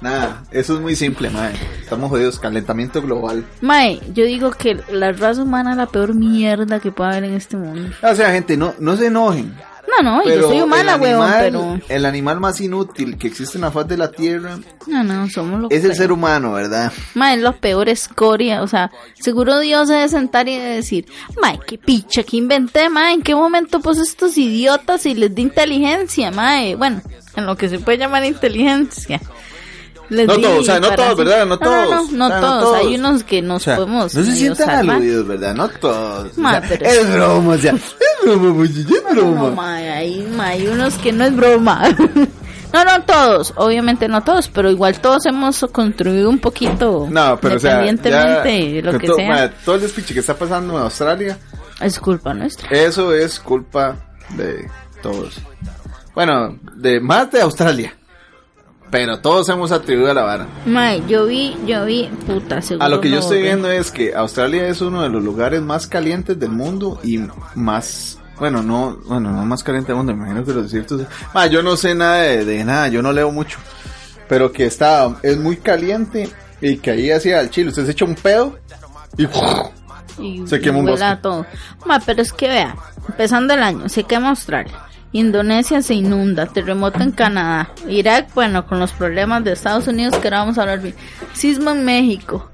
Nada, 0.00 0.42
eso 0.50 0.74
es 0.74 0.80
muy 0.80 0.96
simple, 0.96 1.30
madre. 1.30 1.54
Estamos 1.80 2.10
jodidos, 2.10 2.38
calentamiento 2.38 3.00
global. 3.00 3.44
Mae, 3.62 4.00
yo 4.12 4.24
digo 4.26 4.50
que 4.50 4.78
la 4.90 5.12
raza 5.12 5.42
humana 5.42 5.70
es 5.72 5.76
la 5.78 5.86
peor 5.86 6.14
mierda 6.14 6.78
que 6.80 6.92
puede 6.92 7.10
haber 7.12 7.24
en 7.24 7.34
este 7.34 7.56
mundo. 7.56 7.90
O 8.02 8.14
sea, 8.14 8.30
gente, 8.32 8.56
no, 8.56 8.74
no 8.80 8.96
se 8.96 9.06
enojen. 9.06 9.54
No, 9.86 10.02
no, 10.02 10.22
yo 10.24 10.28
Pero 10.30 10.48
soy 10.48 10.60
humana, 10.62 10.94
el 10.94 11.02
animal- 11.04 11.36
pero... 11.40 11.80
El 11.88 12.04
animal 12.06 12.40
más 12.40 12.60
inútil 12.60 13.16
que 13.18 13.28
existe 13.28 13.58
en 13.58 13.62
la 13.62 13.70
faz 13.70 13.86
de 13.86 13.96
la 13.98 14.10
Tierra 14.10 14.58
No, 14.86 15.04
no, 15.04 15.28
somos 15.28 15.60
los 15.60 15.70
es 15.70 15.76
el 15.76 15.82
peores. 15.82 15.98
ser 15.98 16.10
humano, 16.10 16.52
¿verdad? 16.52 16.90
Ma, 17.14 17.34
es 17.34 17.40
la 17.40 17.52
peor 17.52 17.88
escoria, 17.90 18.62
o 18.62 18.66
sea, 18.66 18.90
seguro 19.20 19.60
Dios 19.60 19.88
se 19.88 19.94
debe 19.94 20.08
sentar 20.08 20.48
y 20.48 20.58
decir, 20.58 21.06
ma, 21.40 21.58
qué 21.66 21.76
picha, 21.78 22.22
que 22.24 22.38
inventé, 22.38 22.88
ma, 22.88 23.12
en 23.12 23.22
qué 23.22 23.34
momento 23.34 23.80
puse 23.80 24.02
estos 24.02 24.36
idiotas 24.38 25.04
y 25.06 25.14
les 25.14 25.34
di 25.34 25.42
inteligencia, 25.42 26.30
ma, 26.30 26.56
bueno, 26.78 27.02
en 27.36 27.46
lo 27.46 27.56
que 27.56 27.68
se 27.68 27.78
puede 27.78 27.98
llamar 27.98 28.24
inteligencia. 28.24 29.20
Les 30.10 30.26
No 30.26 30.36
todos, 30.38 30.58
o 30.60 30.64
sea, 30.64 30.80
no 30.80 30.90
todos, 30.94 31.16
¿verdad? 31.16 31.46
No 31.46 31.58
todos. 31.58 32.12
No, 32.12 32.12
no, 32.12 32.12
no 32.18 32.26
O 32.26 32.28
sea, 32.28 32.40
no 32.40 32.40
todos. 32.40 32.62
todos. 32.64 32.76
hay 32.78 32.94
unos 32.96 33.24
que 33.24 33.42
nos 33.42 33.62
O 33.62 33.64
sea, 33.64 33.76
podemos 33.76 34.14
no 34.14 34.24
se 34.24 34.36
sientan 34.36 34.66
salvar. 34.66 34.96
aludidos, 34.96 35.26
¿verdad? 35.26 35.54
No 35.54 35.68
todos. 35.68 36.32
O 36.36 36.40
Ma, 36.40 36.50
sea, 36.60 36.62
pero- 36.68 36.86
Es 36.86 37.12
broma, 37.12 37.52
o 37.54 37.58
sea, 37.58 37.72
es 37.74 37.94
broma, 38.22 38.64
es 38.64 38.86
broma. 39.14 39.40
no, 39.40 39.50
ma, 39.52 39.74
hay, 39.76 40.22
ma, 40.36 40.46
hay 40.48 40.66
unos 40.66 40.94
que 40.94 41.12
no 41.12 41.24
es 41.24 41.34
broma. 41.34 41.82
No, 42.74 42.84
no 42.84 43.04
todos, 43.04 43.52
obviamente 43.54 44.08
no 44.08 44.24
todos, 44.24 44.48
pero 44.48 44.68
igual 44.68 44.98
todos 45.00 45.24
hemos 45.26 45.64
construido 45.70 46.28
un 46.28 46.40
poquito 46.40 47.06
No, 47.08 47.38
pero 47.40 47.54
o 47.54 47.58
sea, 47.60 47.84
ya, 47.84 48.42
de 48.42 48.82
lo 48.82 48.98
que 48.98 49.06
todo, 49.06 49.14
sea. 49.16 49.28
ma, 49.28 49.48
todo 49.64 49.76
el 49.76 49.82
despiche 49.82 50.12
que 50.12 50.18
está 50.18 50.34
pasando 50.34 50.74
en 50.76 50.82
Australia, 50.82 51.38
Es 51.80 52.00
culpa 52.00 52.34
nuestra. 52.34 52.68
eso 52.76 53.14
es 53.14 53.38
culpa 53.38 53.94
de 54.30 54.68
todos. 55.02 55.36
Bueno, 56.16 56.58
de 56.74 56.98
más 56.98 57.30
de 57.30 57.42
Australia. 57.42 57.94
Pero 58.94 59.18
todos 59.18 59.48
hemos 59.48 59.72
atribuido 59.72 60.12
a 60.12 60.14
la 60.14 60.22
vara. 60.22 60.46
Mae, 60.66 61.02
yo 61.08 61.26
vi, 61.26 61.56
yo 61.66 61.84
vi, 61.84 62.08
puta, 62.28 62.62
seguro 62.62 62.86
A 62.86 62.88
lo 62.88 63.00
que 63.00 63.10
yo 63.10 63.18
estoy 63.18 63.42
viendo 63.42 63.68
es 63.68 63.90
que 63.90 64.14
Australia 64.14 64.68
es 64.68 64.80
uno 64.80 65.02
de 65.02 65.08
los 65.08 65.20
lugares 65.20 65.60
más 65.62 65.88
calientes 65.88 66.38
del 66.38 66.50
mundo 66.50 67.00
y 67.02 67.18
más, 67.56 68.20
bueno, 68.38 68.62
no, 68.62 68.96
bueno, 69.06 69.32
no 69.32 69.44
más 69.46 69.64
caliente 69.64 69.88
del 69.88 69.96
mundo, 69.96 70.14
me 70.14 70.20
imagino 70.20 70.44
que 70.44 70.52
los 70.52 70.62
desiertos. 70.70 71.08
Ma, 71.34 71.48
yo 71.48 71.60
no 71.60 71.76
sé 71.76 71.96
nada 71.96 72.18
de, 72.18 72.44
de 72.44 72.62
nada, 72.62 72.86
yo 72.86 73.02
no 73.02 73.12
leo 73.12 73.32
mucho, 73.32 73.58
pero 74.28 74.52
que 74.52 74.64
está, 74.64 75.12
es 75.24 75.38
muy 75.38 75.56
caliente 75.56 76.30
y 76.60 76.76
que 76.76 76.92
ahí 76.92 77.10
hacía 77.10 77.40
el 77.40 77.50
chile, 77.50 77.70
usted 77.70 77.86
se 77.86 77.90
echa 77.90 78.04
un 78.04 78.14
pedo 78.14 78.56
y 79.16 79.26
Y, 80.22 80.46
Se 80.46 80.60
quema 80.60 80.78
un 80.78 80.86
y 80.86 80.90
bosque. 80.92 81.18
todo. 81.20 81.44
Ma, 81.84 81.98
pero 81.98 82.22
es 82.22 82.32
que 82.32 82.46
vea, 82.46 82.76
empezando 83.08 83.54
el 83.54 83.62
año, 83.64 83.88
se 83.88 84.04
quema 84.04 84.28
Australia. 84.28 84.84
Indonesia 85.18 85.80
se 85.80 85.94
inunda, 85.94 86.46
terremoto 86.46 87.00
en 87.02 87.12
Canadá, 87.12 87.70
Irak, 87.88 88.28
bueno, 88.34 88.66
con 88.66 88.78
los 88.80 88.92
problemas 88.92 89.42
de 89.44 89.52
Estados 89.52 89.86
Unidos 89.88 90.16
que 90.16 90.26
ahora 90.28 90.40
vamos 90.40 90.58
a 90.58 90.62
hablar 90.62 90.82
bien, 90.82 90.94
sismo 91.32 91.70
en 91.70 91.84
México, 91.84 92.50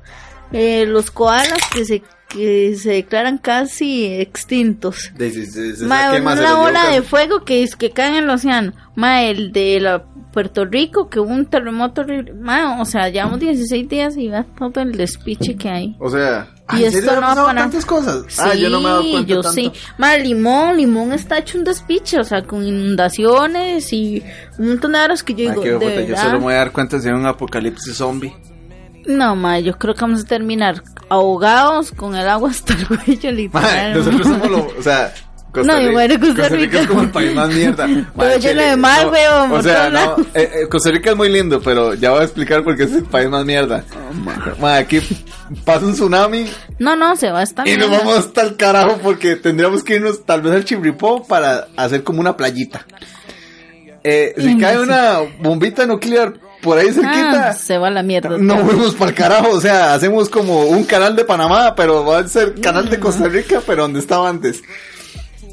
eh, 0.52 0.84
los 0.86 1.10
koalas 1.10 1.58
que 1.72 1.84
se 1.84 2.02
que 2.28 2.76
se 2.76 2.90
declaran 2.90 3.38
casi 3.38 4.06
extintos. 4.06 5.10
de- 5.16 5.30
de- 5.30 5.86
Ma, 5.86 6.12
se 6.12 6.20
una 6.20 6.60
ola 6.60 6.88
de 6.90 7.02
fuego 7.02 7.44
que 7.44 7.64
es 7.64 7.74
que 7.74 7.90
cae 7.90 8.10
en 8.10 8.22
el 8.22 8.30
océano. 8.30 8.72
Ma, 8.94 9.22
el 9.24 9.50
de 9.50 9.80
la 9.80 10.04
Puerto 10.32 10.64
Rico, 10.64 11.08
que 11.10 11.18
hubo 11.18 11.28
un 11.28 11.46
terremoto. 11.46 12.04
Ma, 12.40 12.80
o 12.80 12.84
sea, 12.84 13.08
llevamos 13.08 13.40
16 13.40 13.88
días 13.88 14.16
y 14.16 14.28
va 14.28 14.44
todo 14.56 14.80
el 14.80 14.92
despiche 14.92 15.56
que 15.56 15.70
hay. 15.70 15.96
O 15.98 16.08
sea, 16.08 16.48
Y 16.72 16.84
¿en 16.84 16.94
esto 16.94 17.14
no 17.14 17.20
va 17.20 17.50
a 17.50 17.54
tantas 17.54 17.84
cosas? 17.86 18.24
Sí, 18.28 18.40
ah, 18.44 18.54
yo 18.54 18.70
no 18.70 18.80
me 18.80 18.86
he 18.88 18.90
dado 18.90 19.02
cuenta 19.10 19.28
yo 19.28 19.40
tanto. 19.40 19.54
sí. 19.54 19.72
Ma, 19.98 20.16
Limón, 20.16 20.76
Limón 20.76 21.12
está 21.12 21.38
hecho 21.38 21.58
un 21.58 21.64
despiche, 21.64 22.18
o 22.20 22.24
sea, 22.24 22.42
con 22.42 22.64
inundaciones 22.64 23.92
y 23.92 24.22
un 24.58 24.68
montón 24.68 24.92
de 24.92 24.98
horas 25.00 25.22
que 25.22 25.34
yo 25.34 25.44
Ay, 25.44 25.50
digo, 25.50 25.62
qué 25.62 25.70
de 25.70 25.78
puta, 25.78 26.02
yo 26.02 26.16
solo 26.16 26.32
me 26.38 26.44
voy 26.44 26.54
a 26.54 26.58
dar 26.58 26.72
cuenta 26.72 27.00
si 27.00 27.08
hay 27.08 27.14
un 27.14 27.26
apocalipsis 27.26 27.96
zombie. 27.96 28.34
No, 29.06 29.34
ma, 29.34 29.58
yo 29.58 29.76
creo 29.78 29.94
que 29.94 30.02
vamos 30.02 30.20
a 30.22 30.26
terminar 30.26 30.82
ahogados 31.08 31.90
con 31.92 32.14
el 32.14 32.28
agua 32.28 32.50
hasta 32.50 32.74
el 32.74 32.86
cuello, 32.86 33.30
Ma, 33.52 33.60
literal. 33.60 33.94
nosotros 33.94 34.26
somos 34.26 34.50
lo, 34.50 34.66
o 34.78 34.82
sea, 34.82 35.12
Costa 35.52 35.72
No, 35.72 35.78
Rica, 35.78 35.90
igual 35.90 36.08
de 36.08 36.18
Costa 36.20 36.48
Rica. 36.48 36.80
es 36.80 36.86
como 36.86 37.02
el 37.02 37.10
país 37.10 37.34
más 37.34 37.48
mierda. 37.52 37.88
Pero 38.16 38.38
lleno 38.38 38.62
de 38.62 38.76
mar, 38.76 39.06
no, 39.06 39.12
weón, 39.12 39.52
O 39.52 39.62
sea, 39.62 39.90
no, 39.90 40.16
eh, 40.34 40.50
eh, 40.62 40.68
Costa 40.68 40.90
Rica 40.90 41.10
es 41.10 41.16
muy 41.16 41.28
lindo, 41.28 41.60
pero 41.60 41.94
ya 41.94 42.10
voy 42.12 42.20
a 42.20 42.24
explicar 42.24 42.62
por 42.62 42.76
qué 42.76 42.84
es 42.84 42.92
el 42.92 43.04
país 43.04 43.28
más 43.28 43.44
mierda. 43.44 43.84
Oh, 43.94 44.60
Ma, 44.60 44.76
aquí 44.76 45.00
pasa 45.64 45.84
un 45.86 45.92
tsunami 45.94 46.46
No, 46.78 46.94
no, 46.96 47.16
se 47.16 47.30
va 47.30 47.40
a 47.40 47.42
estar 47.42 47.66
y 47.66 47.76
nos 47.76 47.90
vamos 47.90 48.18
hasta 48.18 48.42
el 48.42 48.56
carajo 48.56 48.98
porque 49.02 49.36
tendríamos 49.36 49.82
que 49.82 49.96
irnos 49.96 50.24
tal 50.24 50.42
vez 50.42 50.52
al 50.54 50.64
Chibripó 50.64 51.26
para 51.26 51.66
hacer 51.76 52.04
como 52.04 52.20
una 52.20 52.36
playita. 52.36 52.86
Eh, 54.02 54.34
si 54.38 54.56
cae 54.58 54.76
no 54.76 54.82
una 54.82 55.18
bombita 55.42 55.84
nuclear 55.86 56.32
por 56.62 56.78
ahí 56.78 56.86
cerquita, 56.92 57.48
Ah, 57.48 57.52
se 57.52 57.76
va 57.76 57.90
la 57.90 58.02
mierda. 58.02 58.36
no 58.38 58.58
fuimos 58.64 58.94
para 58.94 59.10
el 59.10 59.16
carajo, 59.16 59.50
o 59.50 59.60
sea, 59.60 59.92
hacemos 59.94 60.28
como 60.30 60.62
un 60.64 60.84
canal 60.84 61.16
de 61.16 61.24
Panamá, 61.24 61.74
pero 61.74 62.04
va 62.04 62.18
a 62.20 62.28
ser 62.28 62.54
canal 62.60 62.88
de 62.88 62.98
Costa 62.98 63.28
Rica, 63.28 63.60
pero 63.66 63.82
donde 63.82 63.98
estaba 64.00 64.28
antes. 64.28 64.62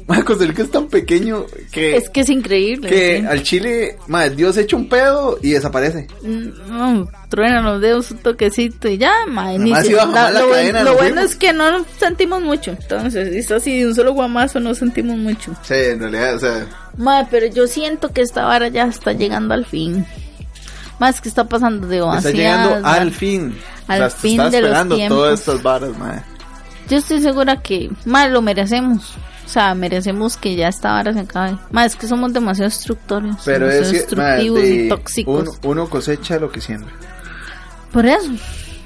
Mae, 0.08 0.24
Costa 0.24 0.46
Rica 0.46 0.62
es 0.62 0.70
tan 0.70 0.86
pequeño 0.88 1.44
que, 1.70 1.94
Es 1.96 2.08
que 2.08 2.20
es 2.20 2.30
increíble. 2.30 2.88
que 2.88 3.20
sí. 3.20 3.26
al 3.26 3.42
Chile, 3.42 3.98
mae, 4.06 4.30
Dios 4.30 4.56
echa 4.56 4.74
un 4.74 4.88
pedo 4.88 5.38
y 5.42 5.50
desaparece. 5.50 6.06
Mm, 6.22 6.48
No, 6.70 7.08
truenan 7.28 7.62
los 7.64 7.80
dedos 7.82 8.10
un 8.10 8.18
toquecito 8.18 8.88
y 8.88 8.96
ya, 8.96 9.12
mae. 9.28 9.58
ni 9.58 9.70
Nomás 9.70 9.84
se- 9.84 9.92
iba 9.92 10.02
a 10.04 10.06
jalar 10.06 10.32
la 10.32 10.40
lo, 10.40 10.50
cadena, 10.50 10.82
lo 10.82 10.94
bueno 10.94 11.20
es 11.20 11.36
que 11.36 11.52
no 11.52 11.84
sentimos 11.98 12.42
mucho. 12.42 12.70
Entonces, 12.70 13.32
si 13.34 13.38
está 13.38 13.56
así 13.56 13.80
de 13.80 13.86
un 13.88 13.94
solo 13.94 14.14
guamazo, 14.14 14.60
no 14.60 14.74
sentimos 14.74 15.18
mucho. 15.18 15.52
Sí, 15.62 15.74
en 15.74 16.00
realidad, 16.00 16.36
o 16.36 16.38
sea, 16.40 16.66
Mae, 16.96 17.26
pero 17.30 17.46
yo 17.46 17.66
siento 17.66 18.10
que 18.10 18.22
esta 18.22 18.46
vara 18.46 18.68
ya 18.68 18.84
está 18.84 19.12
llegando 19.12 19.52
al 19.52 19.66
fin. 19.66 20.06
Más 20.98 21.20
que 21.20 21.28
está 21.28 21.44
pasando 21.44 21.86
de 21.86 21.98
está 22.16 22.30
llegando 22.30 22.80
al 22.88 23.12
fin. 23.12 23.54
Al 23.86 24.02
o 24.02 24.08
sea, 24.08 24.10
se 24.10 24.16
fin 24.20 24.40
está 24.40 24.50
de 24.50 24.60
los 24.62 24.70
esperando 24.70 24.96
tiempos. 24.96 25.18
todas 25.18 25.38
estas 25.40 25.62
varas, 25.62 25.96
mae. 25.98 26.22
Yo 26.88 26.96
estoy 26.96 27.20
segura 27.20 27.60
que, 27.62 27.90
más 28.06 28.30
lo 28.30 28.40
merecemos. 28.42 29.14
O 29.48 29.50
sea, 29.50 29.74
merecemos 29.74 30.36
que 30.36 30.54
ya 30.56 30.68
esta 30.68 30.92
vara 30.92 31.14
se 31.14 31.20
acabe. 31.20 31.56
Más 31.70 31.86
es 31.92 31.96
que 31.96 32.06
somos 32.06 32.34
demasiado 32.34 32.68
destructores, 32.68 33.34
Pero 33.46 33.66
demasiado 33.66 33.82
es 33.82 33.90
que, 33.90 33.96
destructivos 33.96 34.60
de- 34.60 34.74
y 34.84 34.88
tóxicos. 34.90 35.40
uno, 35.42 35.50
uno 35.62 35.88
cosecha 35.88 36.38
lo 36.38 36.50
que 36.52 36.60
siembra. 36.60 36.90
Por 37.90 38.04
eso. 38.04 38.30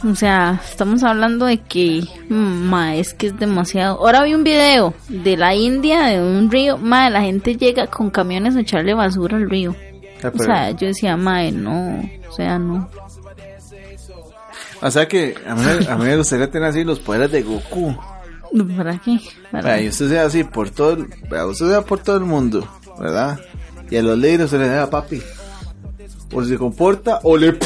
O 0.09 0.15
sea, 0.15 0.61
estamos 0.69 1.03
hablando 1.03 1.47
de 1.47 1.59
que, 1.59 2.05
ma, 2.29 2.95
es 2.95 3.13
que 3.15 3.29
es 3.29 3.39
demasiado. 3.39 3.99
Ahora 3.99 4.23
vi 4.23 4.35
un 4.35 4.45
video 4.45 4.95
de 5.09 5.37
la 5.37 5.55
India, 5.57 6.07
de 6.07 6.21
un 6.23 6.49
río, 6.51 6.79
ma, 6.79 7.11
la 7.11 7.23
gente 7.23 7.57
llega 7.57 7.87
con 7.89 8.11
camiones 8.11 8.55
a 8.57 8.61
echarle 8.61 8.95
basura 8.95 9.37
al 9.37 9.51
río. 9.51 9.75
Ah, 10.25 10.31
O 10.33 10.39
sea, 10.43 10.71
yo 10.71 10.87
decía, 10.89 11.17
ma, 11.17 11.43
no, 11.51 12.09
o 12.29 12.33
sea, 12.33 12.59
no. 12.59 12.89
O 14.81 14.91
sea 14.91 15.07
que 15.07 15.35
a 15.47 15.55
mí, 15.55 15.63
a 15.89 15.97
mí 15.97 16.05
me 16.05 16.17
gustaría 16.17 16.51
tener 16.51 16.69
así 16.69 16.83
los 16.85 16.99
poderes 17.01 17.31
de 17.33 17.43
Goku. 17.43 17.97
¿Para 18.77 18.99
qué? 18.99 19.19
¿Para 19.51 19.65
Vea, 19.65 19.83
y 19.83 19.89
usted 19.89 20.09
sea 20.11 20.27
así 20.27 20.45
por 20.45 20.71
todo 20.71 20.93
el, 20.93 21.07
usted 21.49 21.69
sea 21.69 21.83
por 21.83 22.01
todo 22.01 22.17
el 22.17 22.25
mundo, 22.25 22.67
¿verdad? 22.99 23.39
Y 23.91 23.97
a 23.97 24.03
los 24.03 24.19
líderes 24.19 24.51
se 24.51 24.59
les 24.59 24.69
da 24.71 24.89
papi. 24.91 25.23
O 26.35 26.43
se 26.45 26.57
comporta 26.57 27.21
o 27.25 27.37
le, 27.37 27.59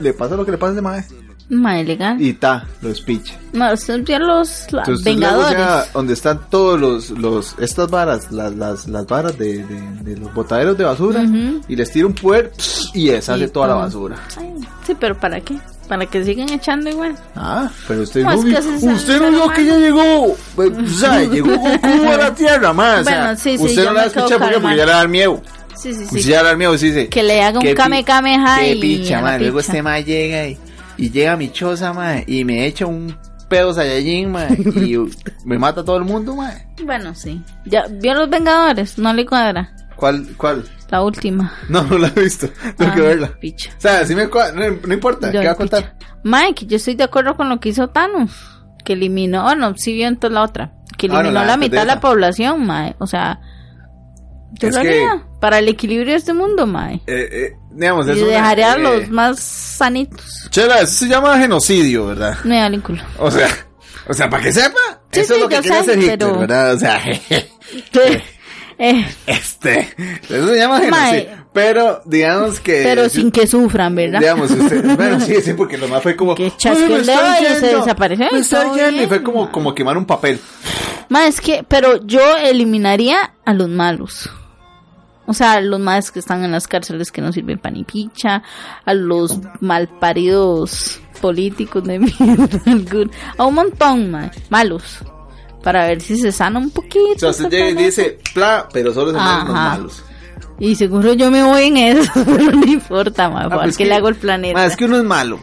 le 0.00 0.12
pasa 0.12 0.34
lo 0.36 0.44
que 0.44 0.50
le 0.52 0.58
pasa 0.58 0.70
a 0.70 0.74
ese 0.74 0.82
mae. 0.82 1.04
Ma, 1.50 1.78
ilegal. 1.78 2.20
Y 2.20 2.32
ta, 2.34 2.66
lo 2.80 2.88
despiche. 2.88 3.36
No, 3.52 3.72
usted 3.72 4.02
vio 4.04 4.18
los 4.20 4.72
la- 4.72 4.80
Entonces, 4.82 5.04
Vengadores. 5.04 5.50
sea, 5.52 5.84
donde 5.92 6.14
están 6.14 6.40
todos 6.48 6.80
los, 6.80 7.10
los, 7.10 7.54
estas 7.58 7.90
varas, 7.90 8.32
las, 8.32 8.54
las, 8.56 8.88
las 8.88 9.06
varas 9.06 9.36
de, 9.38 9.62
de, 9.64 9.80
de 10.02 10.16
los 10.16 10.32
botaderos 10.32 10.78
de 10.78 10.84
basura, 10.84 11.20
Ujú. 11.22 11.60
y 11.68 11.76
les 11.76 11.90
tira 11.92 12.06
un 12.06 12.14
poder 12.14 12.52
y 12.94 13.08
deshace 13.08 13.44
Y 13.44 13.48
toda 13.48 13.68
la 13.68 13.74
basura. 13.74 14.16
Ay, 14.38 14.54
sí, 14.86 14.96
pero 14.98 15.18
¿para 15.18 15.40
qué? 15.40 15.58
Para 15.88 16.06
que 16.06 16.24
sigan 16.24 16.48
echando 16.50 16.88
igual. 16.90 17.14
Ah, 17.36 17.68
pero 17.88 18.02
usted 18.02 18.22
No, 18.22 18.40
vio- 18.42 18.58
usted 18.94 19.20
no 19.20 19.30
vio 19.30 19.48
que 19.50 19.66
ya 19.66 19.76
llegó, 19.78 20.36
pues, 20.54 20.70
o 20.70 20.86
sea, 20.86 21.22
llegó 21.30 21.56
Goku 21.56 22.08
a 22.12 22.16
la 22.16 22.34
tierra, 22.34 22.72
más. 22.72 23.00
o 23.00 23.04
sea, 23.04 23.18
Bueno, 23.20 23.36
sí, 23.38 23.58
sí, 23.58 23.64
usted 23.64 23.84
no 23.84 23.92
la 23.92 24.06
escucha 24.06 24.38
porque, 24.38 24.58
porque 24.60 24.76
ya 24.76 24.86
le 24.86 24.92
da 24.92 25.06
miedo. 25.08 25.42
Sí, 25.76 25.92
sí, 25.94 26.04
Usted 26.04 26.18
sí. 26.18 26.28
ya 26.28 26.42
le 26.42 26.48
da 26.50 26.56
miedo, 26.56 26.78
sí. 26.78 27.08
Que 27.08 27.22
le 27.22 27.42
haga 27.42 27.58
un 27.58 27.64
"Qué 27.64 27.70
pi- 27.70 27.76
kame 27.76 28.04
kameha 28.04 28.58
qué 28.60 28.76
picha, 28.80 29.20
man. 29.20 29.40
Luego 29.40 29.58
picha". 29.58 29.66
este 29.72 29.82
man 29.82 30.04
llega 30.04 30.46
y, 30.46 30.58
y 30.98 31.10
llega 31.10 31.36
mi 31.36 31.50
choza, 31.50 31.92
man, 31.92 32.22
y 32.26 32.44
me 32.44 32.64
echa 32.66 32.86
un 32.86 33.16
pedo 33.48 33.74
Saiyajin, 33.74 34.30
man, 34.30 34.56
y 34.76 34.96
me 35.44 35.58
mata 35.58 35.80
a 35.80 35.84
todo 35.84 35.96
el 35.96 36.04
mundo, 36.04 36.36
man. 36.36 36.52
Bueno, 36.84 37.14
sí. 37.14 37.42
Ya, 37.66 37.84
¿Vio 37.90 38.14
los 38.14 38.30
Vengadores? 38.30 38.96
No 38.98 39.12
le 39.12 39.26
cuadra. 39.26 39.72
¿Cuál, 40.02 40.26
cuál? 40.36 40.64
La 40.90 41.00
última. 41.00 41.52
No, 41.68 41.84
no 41.84 41.96
la 41.96 42.08
he 42.08 42.20
visto. 42.22 42.48
Tengo 42.76 42.90
Ah, 42.90 42.94
que 42.96 43.00
verla. 43.02 43.38
Picha. 43.38 43.70
O 43.78 43.80
sea, 43.80 44.04
sí 44.04 44.16
me 44.16 44.26
no, 44.26 44.30
no 44.84 44.92
importa, 44.94 45.30
Yo, 45.30 45.40
¿qué 45.40 45.46
va 45.46 45.52
a 45.52 45.54
contar? 45.54 45.94
Mike, 46.24 46.66
yo 46.66 46.76
estoy 46.78 46.96
de 46.96 47.04
acuerdo 47.04 47.36
con 47.36 47.48
lo 47.48 47.60
que 47.60 47.68
hizo 47.68 47.86
Thanos. 47.90 48.32
Que 48.84 48.94
eliminó, 48.94 49.44
bueno, 49.44 49.74
sí 49.76 49.92
vio 49.92 50.08
entonces 50.08 50.34
la 50.34 50.42
otra. 50.42 50.72
Que 50.98 51.06
Ah, 51.06 51.10
no, 51.10 51.20
eliminó 51.20 51.40
la 51.42 51.46
la 51.46 51.56
mitad 51.56 51.82
de 51.82 51.86
la 51.86 52.00
población, 52.00 52.66
Mae. 52.66 52.96
O 52.98 53.06
sea, 53.06 53.38
yo 54.54 54.68
Es 54.70 54.74
lo 54.74 54.82
que- 54.82 54.88
haría. 54.88 55.24
Para 55.40 55.60
el 55.60 55.68
equilibrio 55.68 56.10
de 56.14 56.18
este 56.18 56.32
mundo, 56.32 56.66
Mae. 56.66 56.96
Eh, 57.06 57.28
eh, 57.30 57.52
digamos, 57.70 58.08
Y 58.08 58.10
es 58.10 58.16
una- 58.22 58.26
dejaría 58.32 58.72
a 58.72 58.76
eh, 58.76 58.78
los 58.80 59.08
más 59.08 59.38
sanitos. 59.38 60.48
Chela, 60.50 60.80
eso 60.80 60.94
se 61.04 61.06
llama 61.08 61.38
genocidio, 61.38 62.06
¿verdad? 62.06 62.38
Me 62.42 62.56
da 62.58 62.66
el 62.66 62.82
culo. 62.82 63.04
O 63.18 63.30
sea, 63.30 63.46
o 64.08 64.12
sea, 64.14 64.28
para 64.28 64.42
que 64.42 64.52
sepa, 64.52 64.80
Sí, 65.12 65.20
eso 65.20 65.34
sí, 65.34 65.38
es 65.38 65.42
lo 65.44 65.48
que 65.48 65.60
quiere 65.60 65.68
sé, 65.76 65.80
hacer 65.80 65.98
Hitler, 66.00 66.18
pero- 66.18 66.38
¿verdad? 66.40 66.74
O 66.74 66.78
sea, 66.80 67.00
Eh, 68.84 69.06
este, 69.28 69.94
eso 70.28 70.48
se 70.48 70.56
llama 70.56 70.80
Mae. 70.90 71.10
genocidio. 71.20 71.46
Pero, 71.52 72.02
digamos 72.04 72.58
que... 72.58 72.80
pero 72.82 73.08
sin 73.08 73.30
que 73.30 73.46
sufran, 73.46 73.94
¿verdad? 73.94 74.18
Digamos, 74.18 74.50
usted, 74.50 74.84
bueno, 74.96 75.20
sí, 75.20 75.36
sí, 75.40 75.52
porque 75.54 75.78
lo 75.78 75.86
más 75.86 76.02
fue 76.02 76.16
como... 76.16 76.34
Que 76.34 76.46
"Ay, 76.46 76.54
chasqueó 76.56 76.96
el 76.96 77.06
dedo 77.06 77.20
y 77.40 77.60
se 77.60 77.76
desapareció 77.76 78.26
y 78.28 78.34
Me 78.34 78.40
está 78.40 78.64
todo 78.64 78.74
yendo", 78.74 78.90
y 78.90 78.94
bien, 78.94 79.08
fue 79.08 79.22
como, 79.22 79.44
mae. 79.44 79.52
como 79.52 79.72
quemar 79.72 79.96
un 79.96 80.04
papel. 80.04 80.40
Ma, 81.08 81.28
es 81.28 81.40
que, 81.40 81.64
pero 81.68 82.04
yo 82.04 82.36
eliminaría 82.38 83.34
a 83.44 83.54
los 83.54 83.68
malos. 83.68 84.28
O 85.26 85.32
sea, 85.32 85.52
a 85.52 85.60
los 85.60 85.78
más 85.78 86.10
que 86.10 86.18
están 86.18 86.42
en 86.42 86.50
las 86.50 86.66
cárceles 86.66 87.12
que 87.12 87.22
no 87.22 87.32
sirven 87.32 87.60
pan 87.60 87.74
ni 87.74 87.84
picha, 87.84 88.42
a 88.84 88.94
los 88.94 89.38
malparidos 89.60 91.00
políticos 91.20 91.84
de 91.84 91.98
mierda, 92.00 93.14
a 93.38 93.46
un 93.46 93.54
montón, 93.54 94.10
ma, 94.10 94.32
malos. 94.50 95.04
Para 95.62 95.86
ver 95.86 96.00
si 96.00 96.16
se 96.16 96.32
sana 96.32 96.58
un 96.58 96.70
poquito. 96.70 97.14
O 97.14 97.18
sea, 97.18 97.30
usted 97.30 97.48
llega 97.50 97.70
y 97.70 97.84
dice, 97.84 98.18
pla, 98.34 98.68
pero 98.72 98.92
solo 98.92 99.12
se 99.12 99.18
mueren 99.18 99.38
los 99.46 99.54
malos. 99.54 100.04
Y 100.58 100.74
seguro 100.76 101.12
yo 101.14 101.30
me 101.30 101.42
voy 101.42 101.64
en 101.64 101.76
eso, 101.76 102.10
pero 102.26 102.50
no 102.52 102.64
importa, 102.66 103.28
ma, 103.28 103.42
Ah, 103.44 103.48
¿por 103.48 103.62
pues 103.62 103.76
que- 103.76 103.84
le 103.86 103.94
hago 103.94 104.08
el 104.08 104.16
planeta? 104.16 104.58
Ma, 104.58 104.66
es 104.66 104.76
que 104.76 104.84
uno 104.84 104.98
es 104.98 105.04
malo. 105.04 105.40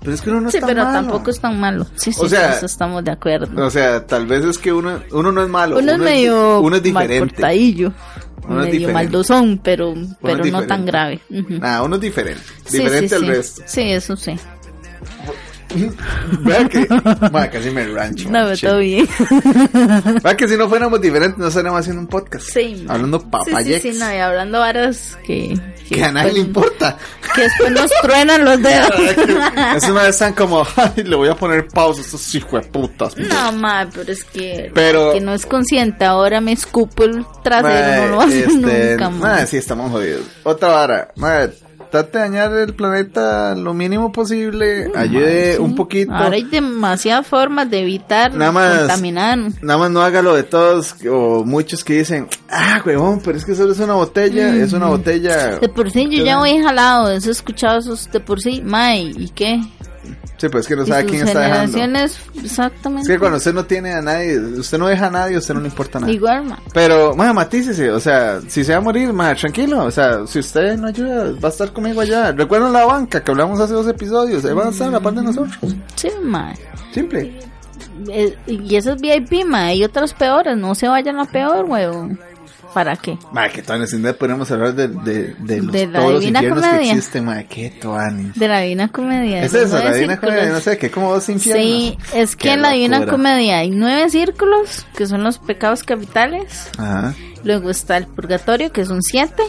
Pero 0.00 0.12
es 0.14 0.22
que 0.22 0.30
uno 0.30 0.40
no 0.40 0.50
sí, 0.50 0.56
es 0.56 0.60
tan 0.62 0.68
pero 0.70 0.84
malo. 0.84 0.98
tampoco 0.98 1.30
es 1.30 1.40
tan 1.40 1.60
malo. 1.60 1.86
Sí, 1.96 2.10
sí, 2.12 2.20
O 2.22 2.28
sea, 2.28 2.54
eso 2.54 2.64
estamos 2.66 3.04
de 3.04 3.10
acuerdo. 3.10 3.66
O 3.66 3.70
sea, 3.70 4.06
tal 4.06 4.26
vez 4.26 4.44
es 4.44 4.56
que 4.56 4.72
uno, 4.72 4.98
uno 5.12 5.30
no 5.30 5.42
es 5.42 5.48
malo. 5.50 5.78
Uno 5.78 5.92
es 5.92 5.98
medio 5.98 6.60
Uno 6.60 6.76
es 6.76 6.82
diferente. 6.82 7.42
Uno 7.42 8.60
es 8.62 8.66
medio 8.66 8.72
diferente. 8.72 8.92
maldosón, 8.94 9.60
pero, 9.62 9.94
pero 10.22 10.42
es 10.42 10.50
no 10.52 10.62
tan 10.66 10.86
grave. 10.86 11.20
Ujú. 11.28 11.58
Nah, 11.58 11.82
uno 11.82 11.96
es 11.96 12.00
diferente. 12.00 12.42
Diferente 12.70 13.08
sí, 13.10 13.14
al 13.14 13.20
sí. 13.20 13.26
resto. 13.26 13.62
Sí, 13.66 13.80
eso 13.82 14.16
sí. 14.16 14.36
Vea 16.40 16.68
que. 16.68 16.86
Ma, 17.32 17.48
casi 17.48 17.70
me 17.70 17.86
rancho. 17.86 18.28
No, 18.30 18.44
pero 18.46 18.56
todo 18.58 18.78
bien. 18.78 19.08
Vea 20.22 20.36
que 20.36 20.48
si 20.48 20.56
no 20.56 20.68
fuéramos 20.68 21.00
diferentes, 21.00 21.38
no 21.38 21.48
estaríamos 21.48 21.80
haciendo 21.80 22.00
un 22.02 22.08
podcast. 22.08 22.44
Sí. 22.50 22.84
Hablando 22.88 23.20
Sí, 23.20 23.26
papayex. 23.30 23.82
sí, 23.82 23.92
sí, 23.92 23.98
no, 23.98 24.12
y 24.12 24.16
hablando 24.18 24.60
varas 24.60 25.18
que... 25.24 25.58
Que 25.88 26.04
a 26.04 26.12
nadie 26.12 26.32
le 26.32 26.38
después- 26.44 26.46
importa. 26.46 26.96
Que 27.34 27.40
después 27.42 27.70
nos 27.72 27.90
truenan 28.02 28.44
los 28.44 28.62
dedos. 28.62 28.90
Es 29.76 29.88
una 29.88 30.02
vez 30.02 30.10
están 30.10 30.34
como, 30.34 30.64
ay, 30.76 31.02
le 31.04 31.16
voy 31.16 31.28
a 31.28 31.34
poner 31.34 31.66
pausa 31.68 32.00
a 32.00 32.04
estos 32.04 32.34
hijos 32.34 32.62
de 32.62 32.68
putas. 32.68 33.16
no, 33.16 33.52
ma, 33.52 33.88
pero 33.92 34.12
es 34.12 34.22
que... 34.24 34.70
Pero- 34.74 35.12
Que 35.12 35.20
no 35.20 35.34
es 35.34 35.46
consciente, 35.46 36.04
ahora 36.04 36.40
me 36.40 36.52
escupo 36.52 37.04
el 37.04 37.24
trasero, 37.42 38.02
no 38.02 38.08
lo 38.12 38.16
Ma, 38.18 38.24
hace 38.24 38.40
este, 38.40 38.90
nunca, 38.92 39.10
ma, 39.10 39.18
ma. 39.18 39.46
sí, 39.46 39.56
estamos 39.56 39.90
jodidos. 39.90 40.22
Otra 40.44 40.68
vara. 40.68 41.08
Ma, 41.16 41.48
trate 41.90 42.18
de 42.18 42.24
dañar 42.24 42.52
el 42.54 42.74
planeta 42.74 43.54
lo 43.54 43.74
mínimo 43.74 44.12
posible. 44.12 44.90
Ayude 44.94 45.54
Sí. 45.56 45.60
un 45.60 45.74
poquito. 45.74 46.12
Ahora 46.14 46.36
hay 46.36 46.44
demasiadas 46.44 47.26
formas 47.26 47.68
de 47.70 47.80
evitar 47.80 48.34
Nada 48.34 48.52
más- 48.52 48.78
contaminar. 48.78 49.38
Nada 49.62 49.78
más 49.78 49.90
no 49.90 50.00
haga 50.02 50.22
lo 50.22 50.34
de 50.34 50.42
todos 50.44 50.94
o 51.10 51.44
muchos 51.44 51.84
que 51.84 51.94
dicen, 51.98 52.28
ah, 52.50 52.80
huevón, 52.84 53.20
pero 53.24 53.36
es 53.36 53.44
que 53.44 53.54
solo 53.54 53.72
es 53.72 53.80
una 53.80 53.94
botella, 53.94 54.54
es 54.56 54.72
una 54.72 54.86
botella. 54.86 55.58
De 55.58 55.68
por 55.68 55.90
sí 55.90 56.08
yo 56.10 56.24
ya 56.24 56.38
voy 56.38 56.58
jalado, 56.62 57.10
eso 57.10 57.28
he 57.28 57.32
escuchado 57.32 57.78
esos 57.78 58.10
de 58.10 58.20
por 58.20 58.40
sí, 58.40 58.62
mae, 58.64 59.02
¿y 59.16 59.28
qué? 59.34 59.60
Sí, 60.40 60.48
pues 60.48 60.62
es 60.62 60.68
que 60.68 60.76
no 60.76 60.84
Y 60.84 60.86
sabe 60.86 61.04
quién 61.04 61.26
está 61.28 61.40
dejando. 61.40 61.72
generaciones, 61.78 62.18
Es 62.38 62.44
exactamente. 62.44 63.12
que 63.12 63.18
cuando 63.18 63.36
usted 63.36 63.52
no 63.52 63.64
tiene 63.66 63.92
a 63.92 64.00
nadie, 64.00 64.38
usted 64.38 64.78
no 64.78 64.86
deja 64.86 65.08
a 65.08 65.10
nadie, 65.10 65.36
usted 65.36 65.52
no 65.52 65.60
le 65.60 65.68
importa 65.68 66.00
nada. 66.00 66.10
Igual, 66.10 66.44
ma. 66.46 66.58
Pero, 66.72 67.14
más 67.14 67.34
matícese, 67.34 67.90
o 67.90 68.00
sea, 68.00 68.40
si 68.48 68.64
se 68.64 68.72
va 68.72 68.78
a 68.78 68.80
morir, 68.80 69.12
más 69.12 69.38
tranquilo, 69.38 69.84
o 69.84 69.90
sea, 69.90 70.26
si 70.26 70.38
usted 70.38 70.78
no 70.78 70.86
ayuda, 70.88 71.32
va 71.32 71.48
a 71.48 71.52
estar 71.52 71.72
conmigo 71.74 72.00
allá. 72.00 72.32
Recuerden 72.32 72.72
la 72.72 72.86
banca 72.86 73.22
que 73.22 73.30
hablamos 73.30 73.60
hace 73.60 73.74
dos 73.74 73.86
episodios, 73.86 74.42
ahí 74.46 74.54
van 74.54 74.68
a 74.68 74.70
estar 74.70 74.88
a 74.88 74.92
la 74.92 75.00
parte 75.00 75.20
de 75.20 75.26
nosotros. 75.26 75.74
Sí, 75.96 76.08
mae. 76.22 76.54
Simple. 76.92 77.38
Eh, 78.08 78.34
Y 78.46 78.76
eso 78.76 78.92
es 78.94 79.00
VIP, 79.02 79.44
ma. 79.44 79.66
Hay 79.66 79.84
otras 79.84 80.14
peores. 80.14 80.56
No 80.56 80.74
se 80.74 80.88
vayan 80.88 81.18
a 81.20 81.26
peor, 81.26 81.66
huevón. 81.66 82.18
¿Para 82.74 82.96
qué? 82.96 83.18
Ma, 83.32 83.48
que 83.48 83.62
toanes, 83.62 83.90
sin 83.90 84.02
duda 84.02 84.12
podemos 84.12 84.50
hablar 84.50 84.74
de, 84.74 84.86
de, 84.88 85.34
de, 85.38 85.60
los- 85.62 85.72
De 85.72 85.86
la 85.88 85.98
todos 86.00 86.12
los 86.14 86.24
infiernos 86.24 86.62
que 86.62 86.68
Comedia. 86.70 86.92
existen, 86.92 87.24
ma, 87.24 87.42
que 87.44 87.70
toanes. 87.70 88.34
De 88.34 88.48
la 88.48 88.60
Divina 88.60 88.88
Comedia. 88.88 89.42
Es 89.44 89.54
eso, 89.54 89.76
la 89.78 89.92
Divina 89.92 90.12
círculos. 90.14 90.34
Comedia, 90.36 90.52
no 90.52 90.60
sé, 90.60 90.78
que 90.78 90.90
como 90.90 91.12
dos 91.12 91.28
infiernos. 91.28 91.64
Sí, 91.66 91.98
es 92.14 92.36
que 92.36 92.52
en 92.52 92.62
la 92.62 92.70
Divina. 92.70 93.06
Comedia 93.06 93.58
hay 93.58 93.70
nueve 93.70 94.08
círculos, 94.10 94.86
que 94.96 95.06
son 95.06 95.22
los 95.24 95.38
pecados 95.38 95.82
capitales. 95.82 96.68
Ajá. 96.78 97.14
Luego 97.42 97.70
está 97.70 97.96
el 97.96 98.06
purgatorio, 98.06 98.70
que 98.72 98.84
son 98.84 99.02
siete. 99.02 99.42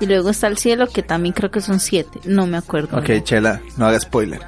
Y 0.00 0.06
luego 0.06 0.30
está 0.30 0.48
el 0.48 0.58
cielo, 0.58 0.88
que 0.88 1.02
también 1.02 1.32
creo 1.32 1.50
que 1.50 1.60
son 1.60 1.78
siete. 1.80 2.18
No 2.24 2.46
me 2.46 2.56
acuerdo. 2.56 2.98
Ok, 2.98 3.22
Chela, 3.24 3.60
no 3.76 3.86
haga 3.86 3.98
spoiler. 4.00 4.40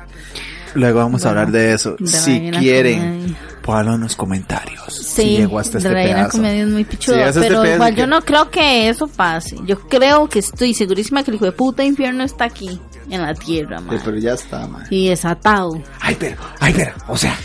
Luego 0.75 0.99
vamos 0.99 1.25
a 1.25 1.29
Bueno, 1.29 1.41
hablar 1.43 1.53
de 1.53 1.73
eso. 1.73 1.97
si 2.05 2.51
quieren, 2.59 2.99
Comedia. 3.01 3.37
Pónganlo 3.65 3.95
en 3.95 4.01
los 4.03 4.15
comentarios. 4.17 4.93
Sí, 4.95 5.23
si 5.23 5.37
llegó 5.39 5.59
hasta 5.59 5.73
de 5.73 5.79
este 5.79 5.91
la 5.93 6.01
Divina 6.01 6.17
pedazo. 6.17 6.37
Comedia 6.37 6.62
es 6.62 6.69
muy 6.69 6.87
Si 6.99 7.12
a 7.12 7.29
este 7.29 7.41
pero 7.41 7.65
igual 7.67 7.95
que- 7.95 8.01
yo 8.01 8.07
no 8.07 8.21
creo 8.21 8.51
que 8.51 8.89
eso 8.89 9.09
pase. 9.09 9.57
Yo 9.65 9.81
creo 9.89 10.29
que 10.29 10.41
estoy 10.41 10.75
segurísima 10.75 11.23
que 11.23 11.31
el 11.31 11.37
hijo 11.37 11.47
de 11.47 11.53
puta 11.53 11.83
infierno 11.83 12.25
está 12.25 12.45
aquí, 12.45 12.79
en 13.09 13.23
la 13.23 13.35
tierra, 13.35 13.79
Sí, 13.79 13.85
man. 13.85 14.01
pero 14.05 14.19
ya 14.19 14.35
está, 14.35 14.67
man. 14.67 14.87
Y 14.91 15.09
desatado. 15.09 15.81
Ay, 16.01 16.17
pero, 16.19 16.37
ay, 16.61 16.75
pero, 16.77 16.93
o 17.09 17.17
sea, 17.17 17.37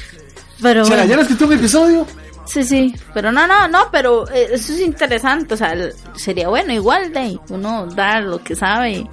Pero 0.61 0.83
Chela, 0.83 0.97
bueno, 0.97 1.09
¿ya 1.09 1.15
no 1.15 1.21
escribió 1.21 1.47
mi 1.47 1.55
episodio? 1.55 2.05
Sí, 2.45 2.63
sí, 2.63 2.95
pero 3.13 3.31
no, 3.31 3.47
no, 3.47 3.67
no, 3.67 3.89
pero 3.91 4.27
eh, 4.29 4.47
eso 4.51 4.73
es 4.73 4.79
interesante, 4.81 5.53
o 5.53 5.57
sea, 5.57 5.73
sería 6.15 6.49
bueno 6.49 6.73
igual 6.73 7.13
de 7.13 7.37
uno 7.49 7.85
dar 7.85 8.23
lo 8.23 8.43
que 8.43 8.55
sabe 8.55 9.07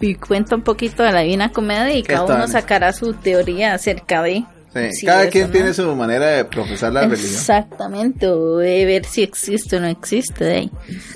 y, 0.00 0.14
cuenta 0.14 0.54
un 0.54 0.62
poquito 0.62 1.02
de 1.02 1.12
la 1.12 1.20
Divina 1.20 1.50
Comedia 1.50 1.94
y 1.94 2.02
cada 2.02 2.24
uno 2.24 2.46
sacará 2.48 2.92
su 2.94 3.12
teoría 3.12 3.74
acerca 3.74 4.22
de... 4.22 4.44
Sí, 4.92 5.04
cada 5.04 5.28
quien 5.28 5.46
¿no? 5.46 5.52
tiene 5.52 5.74
su 5.74 5.96
manera 5.96 6.26
de 6.26 6.44
profesar 6.44 6.92
la 6.92 7.02
religión. 7.02 7.32
Exactamente, 7.32 8.28
o 8.28 8.58
de 8.58 8.84
ver 8.84 9.04
si 9.04 9.22
existe 9.22 9.76
o 9.76 9.80
no 9.80 9.88
existe. 9.88 10.44
de 10.44 10.56
ahí. 10.56 10.70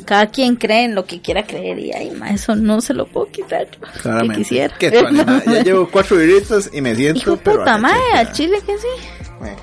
Cada 0.05 0.27
quien 0.27 0.57
cree 0.57 0.85
en 0.85 0.95
lo 0.97 1.05
que 1.05 1.21
quiera 1.21 1.45
creer 1.47 1.79
y 1.79 1.93
ay, 1.93 2.11
ma, 2.11 2.31
eso 2.31 2.57
no 2.57 2.81
se 2.81 2.95
lo 2.95 3.07
puedo 3.07 3.27
quitar. 3.27 3.67
yo, 3.71 3.81
Que 3.81 3.99
Claramente. 4.01 4.37
quisiera. 4.39 4.75
Qué 4.77 4.91
ma. 5.13 5.43
Ya 5.47 5.63
llevo 5.63 5.89
cuatro 5.89 6.17
horitas 6.17 6.69
y 6.73 6.81
me 6.81 6.97
siento. 6.97 7.21
Hijo 7.21 7.37
pero 7.45 7.59
puta, 7.61 7.79
madre, 7.79 8.01
al 8.17 8.33
chile 8.33 8.59
que 8.67 8.77
sí. 8.77 9.31
Bueno. 9.39 9.57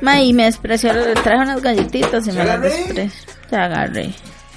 Ma, 0.00 0.20
y 0.22 0.32
me 0.32 0.44
despreció, 0.44 0.92
le 0.94 1.12
traje 1.14 1.42
unas 1.42 1.60
galletitas 1.62 2.26
y 2.26 2.32
me 2.32 2.44
las 2.44 2.60
despreció. 2.62 3.12
Ya 3.50 3.64
agarré. 3.64 4.10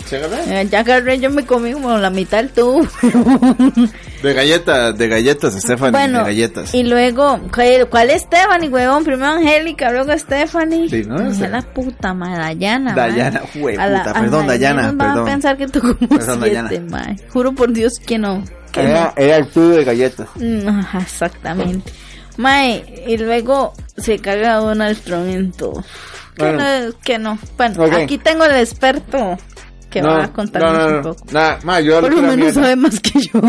¿Se? 0.06 0.18
Eh, 0.18 0.68
Ya 0.70 0.80
agarré, 0.82 1.20
yo 1.20 1.30
me 1.30 1.45
comí 1.45 1.74
como 1.74 1.97
la 1.97 2.10
mitad 2.10 2.38
del 2.38 2.49
tubo. 2.51 2.82
De 4.22 4.34
galletas, 4.34 4.97
de 4.97 5.08
galletas, 5.08 5.53
Stephanie, 5.53 5.91
bueno, 5.91 6.20
de 6.20 6.26
galletas. 6.26 6.74
y 6.74 6.84
luego, 6.84 7.39
¿cuál 7.53 7.88
¿cuál 7.89 8.10
es 8.10 8.22
Stephanie, 8.24 8.70
huevón? 8.70 9.03
Primero 9.03 9.34
Angélica, 9.34 9.91
luego 9.91 10.18
Stephanie. 10.18 10.89
Sí, 10.89 11.03
¿no? 11.08 11.16
A 11.18 11.47
la 11.49 11.62
puta, 11.62 12.14
ma, 12.14 12.38
Dayana. 12.38 12.93
Dayana, 12.93 13.41
puta, 13.41 14.14
perdón, 14.14 14.47
Dayana, 14.47 14.93
perdón. 14.97 15.20
a 15.20 15.26
pensar 15.26 15.58
que 15.58 15.68
tú 15.68 15.80
como 15.82 15.95
Perdón, 16.10 16.41
siete, 16.43 16.80
ma. 16.82 17.16
Juro 17.32 17.51
por 17.53 17.72
Dios 17.72 17.93
que 18.06 18.18
no. 18.18 18.43
Que 18.72 18.84
no. 18.84 18.89
Era, 18.89 19.14
era 19.16 19.36
el 19.38 19.47
tubo 19.47 19.70
de 19.70 19.84
galletas. 19.84 20.28
Mm, 20.36 20.68
ajá, 20.68 20.99
exactamente. 20.99 21.91
Mae, 22.38 23.06
y 23.08 23.18
luego 23.18 23.74
se 23.97 24.20
caga 24.20 24.56
Donald 24.56 24.99
Trump 25.01 25.30
en 25.30 25.51
todo. 25.51 25.84
Que 26.36 26.43
Bueno. 26.43 26.60
no, 26.88 26.99
que 27.03 27.18
no. 27.18 27.39
Bueno, 27.58 27.84
Ok. 27.86 27.93
aquí 27.93 28.18
tengo 28.18 28.43
el 28.43 28.56
experto 28.58 29.38
que 29.96 30.02
va 30.02 30.26
a 30.26 30.34
contarnos 30.34 30.74
no, 30.74 30.80
no, 30.80 30.88
un 30.88 30.96
no. 30.96 31.02
poco. 31.02 31.26
Nada, 31.32 31.60
ma, 31.64 31.80
yo 31.80 32.02
Por 32.02 32.14
lo 32.14 32.22
menos 32.22 32.54
sabe 32.54 32.76
más 32.76 33.00
que 33.00 33.22
yo. 33.22 33.41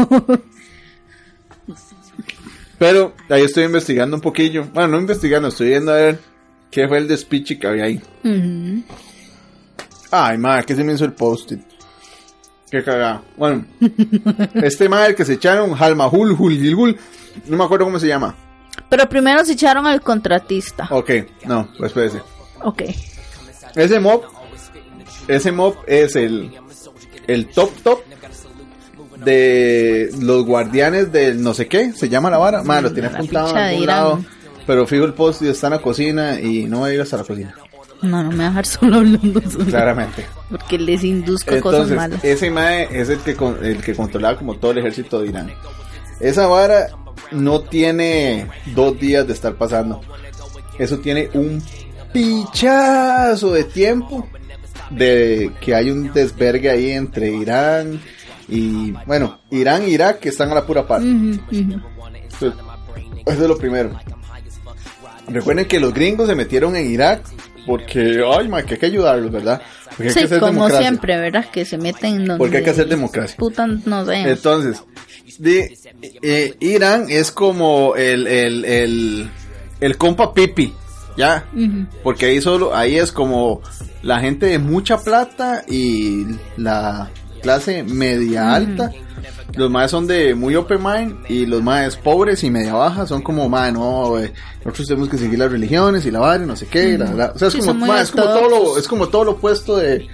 Pero 2.78 3.14
ahí 3.28 3.42
estoy 3.42 3.64
investigando 3.64 4.16
un 4.16 4.22
poquillo. 4.22 4.64
Bueno, 4.72 4.90
no 4.90 5.00
investigando, 5.00 5.48
estoy 5.48 5.70
viendo 5.70 5.92
a 5.92 5.96
ver 5.96 6.20
qué 6.70 6.86
fue 6.86 6.98
el 6.98 7.08
despiche 7.08 7.58
que 7.58 7.66
había 7.66 7.84
ahí. 7.84 8.00
Ay, 10.10 10.38
madre, 10.38 10.64
que 10.64 10.76
se 10.76 10.84
me 10.84 10.92
hizo 10.92 11.04
el 11.04 11.14
post-it. 11.14 11.62
Qué 12.70 12.84
cagada. 12.84 13.22
Bueno, 13.36 13.64
este 14.54 14.88
madre 14.88 15.14
que 15.16 15.24
se 15.24 15.34
echaron, 15.34 15.74
Halmahul, 15.76 16.32
Hulgilgul, 16.32 16.96
no 17.46 17.56
me 17.56 17.64
acuerdo 17.64 17.86
cómo 17.86 17.98
se 17.98 18.06
llama. 18.06 18.36
Pero 18.88 19.08
primero 19.08 19.44
se 19.44 19.54
echaron 19.54 19.86
al 19.86 20.00
contratista. 20.00 20.86
Ok, 20.90 21.10
no, 21.46 21.68
pues 21.78 21.90
espérese. 21.90 22.22
Ok. 22.62 22.82
Ese 23.74 24.00
mob, 24.00 24.22
ese 25.28 25.52
mob 25.52 25.76
es 25.86 26.16
el, 26.16 26.50
el 27.26 27.46
top 27.48 27.70
top 27.82 28.00
de 29.24 30.10
los 30.20 30.44
guardianes 30.44 31.10
del 31.12 31.42
no 31.42 31.54
sé 31.54 31.66
qué, 31.66 31.92
se 31.92 32.08
llama 32.08 32.30
la 32.30 32.38
vara. 32.38 32.62
Madre, 32.62 32.82
lo 32.82 32.92
tiene 32.92 33.08
apuntado 33.08 33.50
en 33.50 33.56
algún 33.56 33.86
lado. 33.86 34.24
Pero 34.66 34.86
fijo 34.86 35.04
el 35.04 35.14
post 35.14 35.42
y 35.42 35.48
está 35.48 35.68
en 35.68 35.72
la 35.74 35.78
cocina 35.80 36.40
y 36.40 36.64
no 36.64 36.80
va 36.80 36.88
a 36.88 36.92
ir 36.94 37.00
hasta 37.00 37.16
la 37.18 37.22
cocina, 37.24 37.54
No, 38.02 38.22
no 38.24 38.30
me 38.30 38.36
voy 38.36 38.44
a 38.44 38.48
dejar 38.48 38.66
solo 38.66 38.96
hablando 38.96 39.40
solo. 39.50 39.64
claramente. 39.66 40.26
Porque 40.50 40.78
les 40.78 41.04
induzco 41.04 41.58
cosas 41.60 41.90
malas. 41.90 42.22
ese 42.24 42.50
mae 42.50 42.88
es 42.90 43.08
el 43.08 43.18
que, 43.20 43.34
con- 43.36 43.64
el 43.64 43.80
que 43.82 43.94
controlaba 43.94 44.36
como 44.38 44.56
todo 44.56 44.72
el 44.72 44.78
ejército 44.78 45.20
de 45.20 45.28
Irán. 45.28 45.52
Esa 46.20 46.46
vara 46.48 46.88
no 47.30 47.60
tiene 47.60 48.48
dos 48.74 48.98
días 48.98 49.26
de 49.26 49.32
estar 49.32 49.54
pasando. 49.54 50.00
Eso 50.78 50.98
tiene 50.98 51.30
un 51.34 51.62
pichazo 52.12 53.52
de 53.52 53.64
tiempo 53.64 54.26
de 54.90 55.50
que 55.60 55.74
hay 55.74 55.90
un 55.90 56.12
desvergue 56.12 56.70
ahí 56.70 56.90
entre 56.92 57.30
Irán 57.30 58.00
y, 58.48 58.92
bueno, 59.06 59.38
Irán 59.50 59.82
e 59.82 59.88
Irak 59.90 60.20
que 60.20 60.28
están 60.28 60.50
a 60.52 60.54
la 60.54 60.66
pura 60.66 60.86
par. 60.86 61.02
Entonces, 61.02 61.74
eso 63.26 63.42
es 63.42 63.48
lo 63.48 63.58
primero. 63.58 63.98
Recuerden 65.28 65.64
que 65.66 65.80
los 65.80 65.92
gringos 65.92 66.28
se 66.28 66.34
metieron 66.34 66.76
en 66.76 66.90
Irak 66.90 67.22
porque, 67.66 68.22
ay, 68.24 68.46
ma, 68.48 68.62
que 68.62 68.74
hay 68.74 68.80
que 68.80 68.86
ayudarlos, 68.86 69.32
¿verdad? 69.32 69.60
Porque 69.88 70.04
hay 70.04 70.10
Sí, 70.10 70.18
que 70.20 70.24
hacer 70.26 70.38
como 70.38 70.52
democracia. 70.52 70.86
siempre, 70.88 71.16
¿verdad? 71.18 71.50
Que 71.50 71.64
se 71.64 71.78
meten 71.78 72.18
donde... 72.24 72.38
Porque 72.38 72.58
hay 72.58 72.62
que 72.64 72.70
hacer 72.70 72.86
democracia. 72.86 73.36
Puta, 73.36 73.66
no 73.66 74.04
sé. 74.06 74.14
Entonces, 74.20 74.84
de, 75.38 75.76
eh, 76.22 76.54
Irán 76.60 77.06
es 77.08 77.32
como 77.32 77.96
el, 77.96 78.28
el, 78.28 78.64
el, 78.64 79.30
el 79.80 79.96
compa 79.98 80.32
pipi, 80.32 80.72
¿ya? 81.16 81.44
Porque 82.02 82.26
ahí 82.26 82.40
solo, 82.40 82.74
ahí 82.74 82.96
es 82.96 83.12
como 83.12 83.60
la 84.02 84.20
gente 84.20 84.46
de 84.46 84.58
mucha 84.58 84.98
plata 84.98 85.64
y 85.68 86.26
la 86.56 87.10
clase 87.42 87.82
media 87.82 88.54
alta. 88.54 88.90
Los 89.54 89.70
más 89.70 89.90
son 89.90 90.06
de 90.06 90.34
muy 90.34 90.54
open 90.56 90.82
mind 90.82 91.16
y 91.30 91.46
los 91.46 91.62
más 91.62 91.96
pobres 91.96 92.44
y 92.44 92.50
media 92.50 92.74
baja 92.74 93.06
son 93.06 93.22
como, 93.22 93.48
más 93.48 93.72
no, 93.72 94.18
eh, 94.18 94.32
nosotros 94.64 94.88
tenemos 94.88 95.08
que 95.08 95.16
seguir 95.18 95.38
las 95.38 95.50
religiones 95.50 96.04
y 96.04 96.10
la 96.10 96.18
vara 96.20 96.42
y 96.42 96.46
no 96.46 96.56
sé 96.56 96.66
qué. 96.66 96.98
la- 96.98 97.12
la- 97.14 97.32
o 97.34 97.38
sea, 97.38 97.48
es, 97.48 97.54
Sí, 97.54 97.60
como, 97.60 97.74
ma, 97.74 98.00
es, 98.02 98.10
como 98.10 98.24
todo 98.24 98.48
lo, 98.48 98.78
es 98.78 98.88
como 98.88 99.08
todo 99.08 99.24
lo 99.24 99.30
opuesto 99.32 99.76
de 99.76 100.06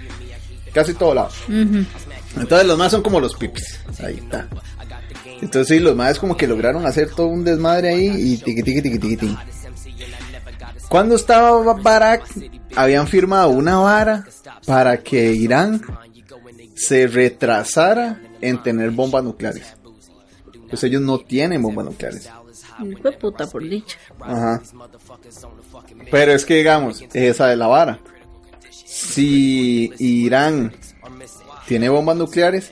casi 0.73 0.93
todo 0.93 1.13
lado. 1.13 1.29
Entonces 2.35 2.65
los 2.67 2.77
más 2.77 2.91
son 2.91 3.01
como 3.01 3.19
los 3.19 3.35
pipis. 3.35 3.79
Ahí 4.03 4.15
está. 4.15 4.47
Entonces 5.41 5.67
sí, 5.67 5.79
los 5.79 5.95
más 5.95 6.17
como 6.19 6.37
que 6.37 6.47
lograron 6.47 6.85
hacer 6.85 7.09
todo 7.09 7.27
un 7.27 7.43
desmadre 7.43 7.89
ahí 7.89 8.07
y 8.07 8.37
tiqui 8.37 8.63
tiqui 8.63 8.81
tiqui 8.81 8.99
tiqui 8.99 9.17
tiqui. 9.17 9.37
Cuando 10.93 11.15
estaba 11.15 11.73
Barack, 11.73 12.23
habían 12.75 13.07
firmado 13.07 13.49
una 13.49 13.77
vara 13.77 14.27
para 14.67 15.01
que 15.01 15.33
Irán 15.33 15.81
se 16.75 17.07
retrasara 17.07 18.21
en 18.39 18.61
tener 18.61 18.91
bombas 18.91 19.23
nucleares. 19.23 19.75
Pues 20.69 20.83
ellos 20.83 21.01
no 21.01 21.17
tienen 21.17 21.63
bombas 21.63 21.85
nucleares. 21.85 22.29
De 22.79 23.11
puta, 23.13 23.47
por 23.47 23.63
dicha. 23.67 23.97
Ajá. 24.19 24.61
Pero 26.11 26.31
es 26.31 26.45
que 26.45 26.57
digamos, 26.57 27.03
esa 27.11 27.51
es 27.51 27.57
la 27.57 27.65
vara. 27.65 27.99
Si 28.69 29.91
Irán 29.97 30.75
tiene 31.67 31.89
bombas 31.89 32.17
nucleares, 32.17 32.71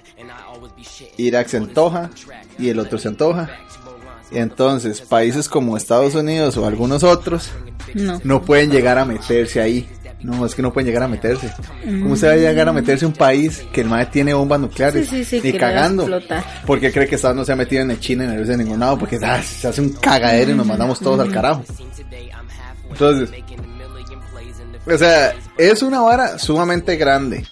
Irak 1.17 1.47
se 1.47 1.57
antoja 1.57 2.11
y 2.59 2.69
el 2.69 2.77
otro 2.77 2.99
se 2.99 3.07
antoja. 3.07 3.49
Entonces 4.31 5.01
países 5.01 5.49
como 5.49 5.75
Estados 5.77 6.15
Unidos 6.15 6.57
o 6.57 6.65
algunos 6.65 7.03
otros 7.03 7.49
No. 7.93 8.19
no 8.23 8.41
pueden 8.41 8.71
llegar 8.71 8.97
a 8.97 9.05
meterse 9.05 9.61
ahí. 9.61 9.89
No, 10.23 10.45
es 10.45 10.53
que 10.53 10.61
no 10.61 10.71
pueden 10.71 10.85
llegar 10.87 11.01
a 11.01 11.07
meterse. 11.07 11.51
¿Cómo 11.83 12.15
se 12.15 12.27
va 12.27 12.33
a 12.33 12.35
llegar 12.35 12.69
a 12.69 12.73
meterse 12.73 13.07
un 13.07 13.13
país 13.13 13.65
que 13.73 13.81
el 13.81 13.87
MAE 13.87 14.05
tiene 14.05 14.33
bombas 14.35 14.59
nucleares? 14.59 15.09
Sí, 15.09 15.23
sí, 15.25 15.41
sí, 15.41 15.51
Ni 15.51 15.57
cagando. 15.57 16.07
Porque 16.67 16.91
cree 16.91 17.07
que 17.07 17.15
Estados 17.15 17.35
no 17.35 17.43
se 17.43 17.51
ha 17.53 17.55
metido 17.55 17.81
en 17.81 17.89
el 17.91 17.99
China 17.99 18.35
en 18.35 18.57
ningún 18.59 18.79
lado. 18.79 18.99
Porque 18.99 19.17
ah, 19.23 19.41
se 19.41 19.67
hace 19.67 19.81
un 19.81 19.89
cagadero 19.93 20.51
y 20.51 20.53
nos 20.53 20.67
mandamos 20.67 20.99
todos 20.99 21.19
al 21.19 21.31
carajo. 21.31 21.63
Entonces, 22.91 23.29
o 24.85 24.97
sea, 24.97 25.33
es 25.57 25.81
una 25.81 26.01
vara 26.01 26.37
sumamente 26.37 26.97
grande. 26.97 27.45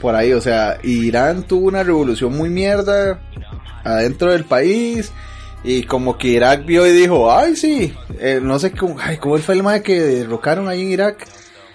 Por 0.00 0.14
ahí, 0.14 0.32
o 0.32 0.40
sea, 0.40 0.78
Irán 0.82 1.44
tuvo 1.44 1.68
una 1.68 1.82
revolución 1.82 2.36
muy 2.36 2.48
mierda 2.48 3.20
adentro 3.84 4.32
del 4.32 4.44
país. 4.44 5.12
Y 5.64 5.82
como 5.82 6.16
que 6.16 6.28
Irak 6.28 6.64
vio 6.64 6.86
y 6.86 6.92
dijo, 6.92 7.32
ay 7.32 7.56
sí, 7.56 7.92
eh, 8.20 8.40
no 8.42 8.58
sé 8.58 8.70
cómo, 8.70 8.96
ay, 9.00 9.16
cómo 9.16 9.36
fue 9.38 9.54
el 9.54 9.62
mae 9.62 9.82
que 9.82 10.00
derrocaron 10.00 10.68
ahí 10.68 10.82
en 10.82 10.90
Irak. 10.92 11.26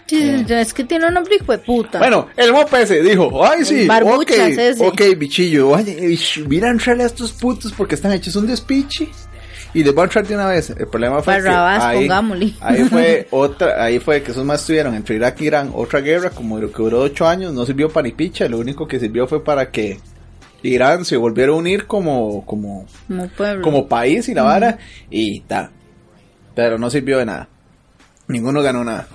Sí, 0.05 0.43
sí, 0.45 0.53
es 0.53 0.73
que 0.73 0.83
tiene 0.83 1.07
un 1.07 1.13
nombre 1.13 1.35
hijo 1.35 1.51
de 1.51 1.57
puta. 1.57 1.99
Bueno, 1.99 2.27
el 2.35 2.51
mope 2.51 2.81
ese 2.81 3.01
dijo, 3.01 3.45
ay 3.45 3.63
sí, 3.63 3.87
ok, 3.89 4.31
ese. 4.31 4.85
ok, 4.85 5.01
bichillo, 5.17 5.69
oye, 5.69 6.17
mira 6.47 6.69
entrarle 6.69 7.03
a 7.03 7.07
estos 7.07 7.31
putos 7.31 7.71
porque 7.71 7.95
están 7.95 8.11
hechos 8.11 8.35
un 8.35 8.47
despiche. 8.47 9.09
Y 9.73 9.83
les 9.83 9.93
voy 9.93 10.01
a 10.01 10.03
entrar 10.05 10.27
de 10.27 10.35
una 10.35 10.47
vez. 10.47 10.69
El 10.69 10.87
problema 10.87 11.21
fue 11.21 11.39
Barrabás, 11.39 11.93
que 11.93 12.09
ahí, 12.11 12.57
ahí 12.59 12.83
fue 12.89 13.27
otra, 13.31 13.83
ahí 13.83 13.99
fue 13.99 14.21
que 14.21 14.31
esos 14.31 14.43
más 14.43 14.61
estuvieron 14.61 14.95
entre 14.95 15.15
Irak 15.15 15.39
y 15.41 15.45
Irán, 15.45 15.71
otra 15.73 16.01
guerra 16.01 16.29
como 16.31 16.59
lo 16.59 16.71
que 16.71 16.83
duró 16.83 17.01
ocho 17.01 17.25
años, 17.25 17.53
no 17.53 17.65
sirvió 17.65 17.89
para 17.89 18.07
ni 18.07 18.13
picha, 18.13 18.49
lo 18.49 18.59
único 18.59 18.87
que 18.87 18.99
sirvió 18.99 19.27
fue 19.27 19.43
para 19.43 19.71
que 19.71 19.99
Irán 20.63 21.05
se 21.05 21.17
volviera 21.17 21.51
a 21.51 21.55
unir 21.55 21.87
como, 21.87 22.45
como, 22.45 22.85
Como 23.61 23.87
país 23.87 24.29
y 24.29 24.33
la 24.33 24.43
vara 24.43 24.77
y 25.09 25.41
tal. 25.41 25.71
Pero 26.55 26.77
no 26.77 26.89
sirvió 26.89 27.17
de 27.17 27.25
nada. 27.25 27.49
Ninguno 28.27 28.61
ganó 28.61 28.83
nada. 28.83 29.07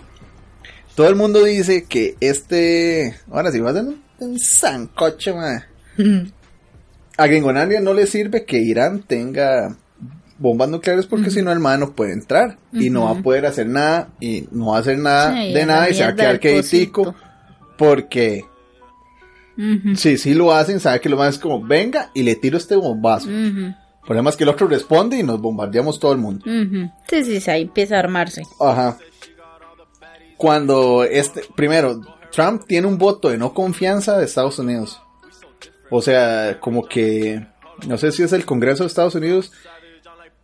Todo 0.95 1.09
el 1.09 1.17
mundo 1.17 1.45
dice 1.45 1.85
que 1.85 2.17
este. 2.21 3.17
Ahora 3.31 3.53
sí, 3.53 3.61
va 3.61 3.71
a 3.71 3.75
ser 3.75 3.83
un, 3.85 4.03
un 4.19 4.39
sancocho, 4.39 5.37
madre. 5.37 5.65
A 7.19 7.27
Gringolandia 7.27 7.81
no 7.81 7.95
le 7.95 8.07
sirve 8.07 8.45
que 8.45 8.59
Irán 8.59 9.03
tenga 9.03 9.75
bombas 10.39 10.69
nucleares 10.69 11.07
porque 11.07 11.31
si 11.31 11.41
no 11.41 11.51
el 11.51 11.61
man 11.61 11.81
no 11.81 11.93
puede 11.93 12.13
entrar 12.13 12.59
y 12.73 12.91
no 12.91 13.05
va 13.05 13.13
a 13.13 13.23
poder 13.23 13.47
hacer 13.47 13.67
nada 13.67 14.09
y 14.21 14.47
no 14.51 14.73
va 14.73 14.77
a 14.77 14.81
hacer 14.81 14.99
nada 14.99 15.35
Sí, 15.35 15.55
de 15.55 15.65
nada 15.67 15.89
y 15.89 15.95
se 15.95 16.03
va 16.03 16.11
a 16.11 16.15
quedar 16.15 16.41
queditico 16.41 17.15
porque 17.79 18.45
Ujú, 19.57 19.97
si 19.97 20.19
sí 20.19 20.35
lo 20.35 20.53
hacen 20.53 20.81
sabe 20.81 21.01
que 21.01 21.09
lo 21.09 21.17
más 21.17 21.35
es 21.35 21.41
como 21.41 21.65
venga 21.65 22.11
y 22.15 22.23
le 22.23 22.35
tiro 22.37 22.59
este 22.59 22.77
bombazo 22.77 23.29
ujú, 23.29 23.67
el 23.67 23.75
problema 24.05 24.31
es 24.31 24.37
que 24.37 24.45
el 24.45 24.51
otro 24.51 24.69
responde 24.69 25.19
y 25.19 25.23
nos 25.23 25.41
bombardeamos 25.41 25.99
todo 25.99 26.13
el 26.13 26.19
mundo. 26.19 26.45
Sí, 27.09 27.25
sí, 27.25 27.41
sí, 27.41 27.51
ahí 27.51 27.63
empieza 27.63 27.97
a 27.97 27.99
armarse. 27.99 28.43
Ajá. 28.61 28.99
cuando 30.37 31.03
este, 31.03 31.43
primero, 31.57 32.01
Trump 32.31 32.65
tiene 32.69 32.87
un 32.87 32.99
voto 32.99 33.31
de 33.31 33.39
no 33.39 33.53
confianza 33.53 34.17
de 34.17 34.25
Estados 34.25 34.59
Unidos. 34.61 35.01
O 35.91 36.01
sea, 36.03 36.59
como 36.61 36.85
que, 36.85 37.47
no 37.87 37.99
sé 37.99 38.13
si 38.13 38.23
es 38.23 38.33
el 38.33 38.45
Congreso 38.45 38.85
de 38.85 38.89
Estados 38.89 39.15
Unidos, 39.17 39.51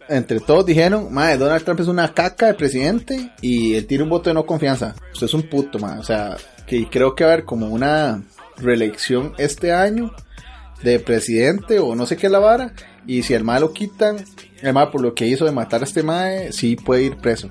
entre 0.09 0.41
todos 0.41 0.67
dijeron, 0.67 1.13
madre, 1.13 1.39
Donald 1.39 1.65
Trump 1.65 1.81
es 1.81 1.89
una 1.89 2.13
caca 2.13 2.47
de 2.47 2.55
presidente 2.55 3.31
y 3.41 3.75
él 3.75 3.87
tiene 3.87 4.05
un 4.05 4.11
voto 4.11 4.31
de 4.31 4.35
no 4.35 4.45
confianza. 4.45 4.95
Usted 5.13 5.27
es 5.27 5.35
un 5.35 5.43
puto, 5.43 5.79
madre. 5.79 6.01
O 6.01 6.03
sea, 6.05 6.37
que 6.67 6.89
creo 6.89 7.15
que 7.15 7.25
va 7.25 7.31
a 7.31 7.33
haber 7.35 7.45
como 7.45 7.69
una 7.69 8.23
reelección 8.63 9.35
este 9.39 9.73
año 9.73 10.13
de 10.83 10.99
presidente 10.99 11.79
o 11.79 11.95
no 11.95 12.07
sé 12.07 12.17
qué 12.17 12.29
la 12.29 12.39
vara. 12.39 12.73
Y 13.07 13.23
si 13.25 13.35
el 13.35 13.45
mae 13.45 13.61
lo 13.61 13.73
quitan, 13.73 14.25
el 14.63 14.73
mae 14.73 14.87
por 14.89 15.01
lo 15.03 15.15
que 15.15 15.27
hizo 15.27 15.45
de 15.45 15.53
matar 15.53 15.81
a 15.81 15.85
este 15.85 16.03
mae, 16.03 16.53
sí 16.53 16.77
puede 16.77 17.03
ir 17.03 17.17
preso. 17.17 17.51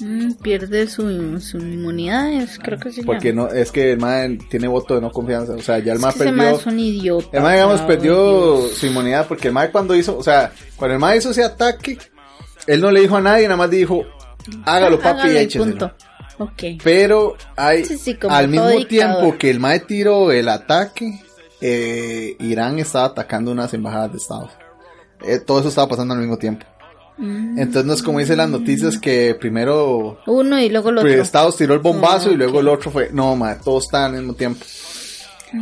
Mm, 0.00 0.32
pierde 0.42 0.88
su, 0.88 1.38
su 1.40 1.58
inmunidad, 1.58 2.32
es- 2.32 2.58
creo 2.58 2.78
que 2.80 2.90
se 2.90 3.04
Porque 3.04 3.28
llama. 3.28 3.48
no, 3.50 3.54
es 3.54 3.70
que 3.70 3.92
el 3.92 3.98
mae 4.00 4.38
tiene 4.50 4.66
voto 4.66 4.94
de 4.96 5.00
no 5.00 5.10
confianza. 5.12 5.52
O 5.54 5.60
sea, 5.62 5.78
ya 5.78 5.92
el 5.92 6.00
mae 6.00 6.10
Es 6.10 6.16
que 6.16 6.24
ese 6.24 6.32
perdió. 6.32 6.50
mae 6.50 6.60
es 6.60 6.66
un 6.66 6.80
idiota. 6.80 7.28
El 7.36 7.42
mae, 7.44 7.52
digamos, 7.54 7.74
bravo, 7.76 7.88
perdió 7.88 8.56
Dios. 8.58 8.72
su 8.78 8.86
inmunidad 8.86 9.28
porque 9.28 9.48
el 9.48 9.54
mae 9.54 9.70
cuando 9.70 9.94
hizo, 9.94 10.16
o 10.18 10.22
sea, 10.22 10.50
cuando 10.76 10.94
el 10.94 11.00
mae 11.00 11.18
hizo 11.18 11.30
ese 11.30 11.44
ataque, 11.44 11.96
él 12.66 12.80
no 12.80 12.90
le 12.90 13.00
dijo 13.02 13.16
a 13.16 13.20
nadie, 13.20 13.44
nada 13.44 13.56
más 13.56 13.70
dijo, 13.70 14.02
hágalo 14.64 14.98
papi 14.98 15.20
Hágalo 15.20 15.32
y 15.32 15.34
y 15.36 15.38
écheselo. 15.38 15.64
punto. 15.64 15.92
Ok. 16.38 16.62
Pero 16.82 17.36
hay, 17.56 17.84
Sí, 17.84 17.96
sí, 17.98 18.14
como 18.14 18.34
al 18.34 18.44
todo 18.46 18.50
mismo 18.50 18.68
dictador. 18.78 18.88
tiempo 19.20 19.38
que 19.38 19.50
el 19.50 19.60
mae 19.60 19.80
tiró 19.80 20.32
el 20.32 20.48
ataque, 20.48 21.20
eh, 21.60 22.36
Irán 22.40 22.78
estaba 22.78 23.06
atacando 23.06 23.52
unas 23.52 23.72
embajadas 23.74 24.12
de 24.12 24.18
Estados. 24.18 24.50
Eh, 25.22 25.38
todo 25.38 25.60
eso 25.60 25.68
estaba 25.68 25.88
pasando 25.88 26.14
al 26.14 26.20
mismo 26.20 26.36
tiempo. 26.36 26.66
Mm. 27.16 27.58
Entonces 27.58 27.84
no 27.84 27.92
es 27.94 28.02
como 28.02 28.18
dicen 28.18 28.38
las 28.38 28.50
noticias 28.50 28.98
que 28.98 29.36
primero 29.38 30.18
Uno 30.26 30.60
y 30.60 30.68
luego 30.68 30.90
el 30.90 30.98
otro. 30.98 31.08
pues, 31.08 31.20
Estados 31.20 31.56
tiró 31.56 31.72
el 31.74 31.78
bombazo 31.80 32.30
Ah, 32.30 32.32
y 32.32 32.36
luego 32.36 32.54
ok. 32.54 32.60
el 32.60 32.68
otro 32.68 32.90
fue, 32.90 33.10
no, 33.12 33.36
ma, 33.36 33.56
todos 33.60 33.84
estaban 33.84 34.12
al 34.14 34.18
mismo 34.20 34.34
tiempo. 34.34 34.64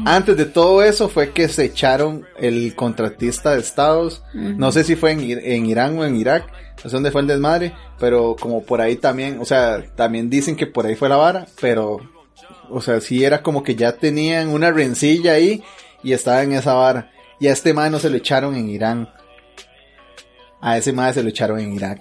Antes 0.07 0.39
de 0.39 0.47
todo 0.47 0.83
eso 0.83 1.11
fue 1.11 1.33
que 1.33 1.49
se 1.49 1.65
echaron 1.67 2.25
el 2.39 2.75
contratista 2.75 3.53
de 3.53 3.61
Estados, 3.61 4.23
no 4.33 4.73
sé 4.73 4.85
si 4.85 4.97
fue 4.97 5.11
en, 5.13 5.21
en 5.21 5.67
Irán 5.67 5.99
o 5.99 6.05
en 6.07 6.17
Irak, 6.17 6.47
no 6.83 6.91
sé 6.91 6.97
dónde 6.97 7.11
fue 7.11 7.21
el 7.21 7.27
desmadre, 7.27 7.75
pero 7.99 8.37
como 8.39 8.63
por 8.63 8.81
ahí 8.81 8.97
también, 8.97 9.39
o 9.41 9.45
sea, 9.45 9.83
también 9.95 10.29
dicen 10.29 10.57
que 10.57 10.67
por 10.67 10.87
ahí 10.87 10.97
fue 10.97 11.09
la 11.09 11.17
vara, 11.17 11.47
pero, 11.61 12.01
o 12.71 12.81
sea, 12.81 13.01
sí 13.01 13.25
era 13.25 13.43
como 13.43 13.63
que 13.63 13.77
ya 13.77 13.93
tenían 13.93 14.49
una 14.49 14.71
rencilla 14.71 15.33
ahí 15.33 15.63
y 16.03 16.13
estaba 16.13 16.43
en 16.43 16.53
esa 16.53 16.75
vara. 16.75 17.13
Y 17.39 17.49
a 17.49 17.53
este 17.53 17.75
man 17.75 17.93
no 17.93 17.99
se 17.99 18.11
lo 18.11 18.17
echaron 18.17 18.57
en 18.57 18.69
Irán. 18.69 19.09
A 20.61 20.79
ese 20.79 20.93
man 20.93 21.13
se 21.13 21.23
lo 21.23 21.29
echaron 21.29 21.59
en 21.61 21.73
Irak. 21.73 22.01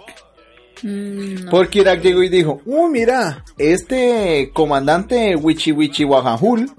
Mm, 0.84 1.46
no. 1.46 1.52
Porque 1.52 1.80
Irak 1.80 2.02
llegó 2.02 2.24
y 2.24 2.30
dijo, 2.30 2.62
uy, 2.66 2.90
mira, 2.92 3.44
este 3.58 4.52
comandante 4.54 5.36
Wichi 5.36 5.72
Wichi 5.72 6.06
Wajahul, 6.06 6.72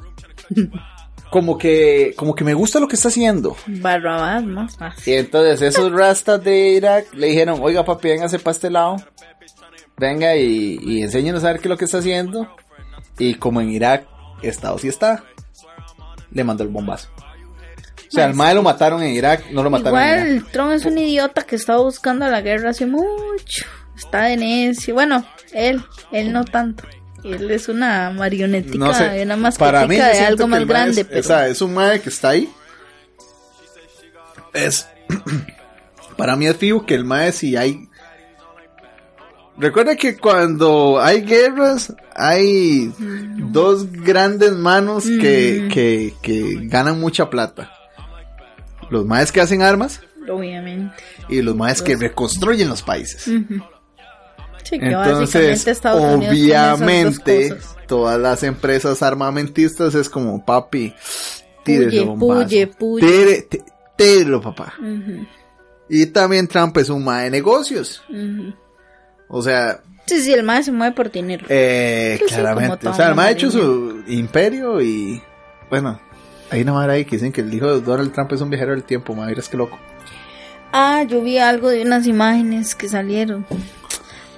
como 1.33 1.57
que, 1.57 2.13
como 2.15 2.35
que 2.35 2.45
me 2.45 2.53
gusta 2.53 2.79
lo 2.79 2.87
que 2.87 2.97
está 2.97 3.09
haciendo. 3.09 3.57
Barrabás, 3.67 4.45
más 4.45 4.77
fácil. 4.77 5.15
Y 5.15 5.17
entonces 5.17 5.63
esos 5.63 5.91
rastas 5.99 6.45
de 6.45 6.73
Irak 6.73 7.07
le 7.15 7.29
dijeron, 7.29 7.59
oiga 7.63 7.87
papi, 7.87 8.09
véngase 8.09 8.39
para 8.39 8.53
este 8.53 8.69
lado, 8.69 8.97
venga 9.97 10.37
y, 10.37 10.79
y 10.83 11.03
enséñenos 11.03 11.43
a 11.43 11.53
ver 11.53 11.57
qué 11.57 11.69
es 11.69 11.71
lo 11.71 11.79
que 11.79 11.87
está 11.87 11.99
haciendo. 11.99 12.55
Y 13.19 13.37
como 13.37 13.63
en 13.63 13.71
Irak, 13.71 14.07
Estado 14.43 14.77
sí 14.77 14.89
está, 14.89 15.25
le 16.31 16.45
mandó 16.45 16.65
el 16.65 16.69
bombazo. 16.69 17.09
O 17.17 18.11
sea, 18.11 18.27
al 18.27 18.35
mae 18.35 18.55
lo 18.55 18.63
mataron 18.63 19.03
en 19.03 19.15
Irak, 19.15 19.47
no 19.53 19.63
lo 19.63 19.71
mataron 19.71 19.99
en 19.99 20.07
Irak. 20.07 20.27
Igual, 20.27 20.53
Trump 20.53 20.73
es 20.73 20.85
un 20.85 20.99
idiota 20.99 21.45
que 21.45 21.57
estaba 21.57 21.81
buscando 21.81 22.29
la 22.29 22.43
guerra 22.43 22.71
hace 22.71 22.85
mucho. 22.85 23.65
Está 23.97 24.25
de 24.25 24.37
necio. 24.37 24.93
Bueno, 24.93 25.25
él, 25.55 25.83
él 26.11 26.31
no 26.31 26.45
tanto. 26.45 26.85
Él 27.25 27.51
es 27.51 27.69
una 27.69 28.11
marionetica, 28.11 28.79
No 28.79 28.95
sé, 28.95 29.23
una 29.23 29.37
mí 29.37 29.43
mascotica 29.43 30.09
de 30.09 30.19
algo 30.21 30.49
más 30.49 30.67
grande. 30.67 31.03
es, 31.03 31.07
pero 31.07 31.21
o 31.21 31.23
sea, 31.23 31.49
es 31.49 31.61
un 31.63 31.75
mae 31.75 32.01
que 32.01 32.09
está 32.09 32.31
ahí. 32.31 32.51
Es 34.53 34.89
para 36.17 36.37
mí 36.37 36.47
es 36.47 36.57
fijo 36.57 36.85
que 36.85 36.95
el 36.95 37.05
mae 37.05 37.33
si 37.33 37.57
hay 37.57 37.89
Recuerda 39.59 39.97
que 39.97 40.17
cuando 40.17 41.01
hay 41.01 41.23
guerras 41.23 41.95
hay 42.15 42.93
dos 43.51 43.93
grandes 43.93 44.53
manos 44.53 45.05
que, 45.05 45.69
que, 45.71 46.15
que 46.23 46.59
ganan 46.63 46.99
mucha 46.99 47.29
plata. 47.29 47.71
Los 48.91 49.05
maes 49.05 49.31
que 49.31 49.41
hacen 49.41 49.63
armas 49.63 50.01
obviamente. 50.29 50.95
y 51.29 51.43
los 51.43 51.55
maes 51.55 51.83
que 51.83 51.97
reconstruyen 51.97 52.69
los 52.69 52.83
países. 52.83 53.31
Que 54.79 54.87
Entonces, 54.87 55.21
básicamente 55.21 55.71
Estados 55.71 56.03
obviamente, 56.03 57.57
todas 57.87 58.19
las 58.21 58.43
empresas 58.43 59.03
armamentistas 59.03 59.95
es 59.95 60.09
como, 60.09 60.45
papi, 60.45 60.95
tírelo, 61.65 61.91
Puye, 61.91 62.05
bombazo. 62.05 62.45
puye, 62.45 62.67
puye. 62.67 63.07
Tire- 63.07 63.49
tí- 63.49 63.63
tírelo, 63.97 64.41
papá. 64.41 64.75
Ujú, 64.81 65.27
Y 65.89 66.07
también 66.07 66.49
Trump 66.49 66.77
es 66.79 66.89
un 66.89 67.05
mae 67.05 67.25
de 67.25 67.31
negocios. 67.31 68.03
ujú. 68.09 68.55
O 69.29 69.43
sea, 69.43 69.81
Sí, 70.07 70.21
sí, 70.21 70.33
el 70.33 70.43
más 70.43 70.65
se 70.65 70.73
mueve 70.73 70.95
por 70.95 71.11
dinero. 71.13 71.47
eh, 71.49 72.21
claramente. 72.29 72.89
o 72.89 72.93
sea, 72.95 73.09
el 73.11 73.15
mae 73.15 73.29
ha 73.29 73.31
hecho 73.33 73.51
su 73.51 74.03
imperio 74.09 74.81
y, 74.83 75.23
bueno, 75.71 76.01
hay 76.51 76.63
una 76.63 76.73
madre 76.73 76.93
ahí 76.95 77.05
que 77.05 77.17
dicen 77.17 77.33
que 77.33 77.41
el 77.41 77.55
hijo 77.55 77.67
de 77.73 77.81
Donald 77.81 78.13
Trump 78.13 78.33
es 78.33 78.41
un 78.41 78.51
viajero 78.51 78.73
del 78.73 78.83
tiempo, 78.85 79.15
madre, 79.15 79.39
es 79.39 79.49
que 79.49 79.57
loco. 79.57 79.79
Ah, 80.73 81.03
yo 81.05 81.21
vi 81.23 81.39
algo 81.39 81.69
de 81.69 81.83
unas 81.83 82.07
imágenes 82.07 82.75
que 82.75 82.89
salieron. 82.89 83.47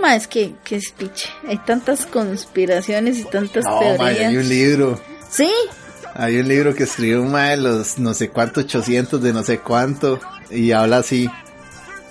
Ma, 0.05 0.17
es 0.17 0.29
que, 0.29 0.55
que 0.65 0.77
es 0.77 0.91
piche. 0.93 1.29
Hay 1.49 1.59
tantas 1.59 2.05
conspiraciones 2.07 3.19
y 3.19 3.25
tantas 3.25 3.65
No, 3.65 3.79
teorías. 3.79 4.21
hay 4.21 4.37
un 4.37 4.49
libro. 4.49 5.01
Sí, 5.31 5.51
Hay 6.15 6.37
un 6.39 6.47
libro 6.49 6.75
que 6.75 6.83
escribió 6.85 7.23
un 7.23 7.33
mae 7.33 7.53
de 7.57 7.63
los 7.63 7.99
no 7.99 8.13
sé 8.15 8.29
cuánto, 8.29 8.61
800 8.61 9.21
de 9.23 9.33
no 9.33 9.43
sé 9.43 9.59
cuánto, 9.61 10.21
y 10.51 10.71
habla 10.73 10.99
así 10.99 11.29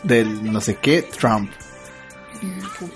del 0.03 0.51
no 0.51 0.59
sé 0.59 0.75
qué, 0.75 1.03
Trump. 1.03 1.51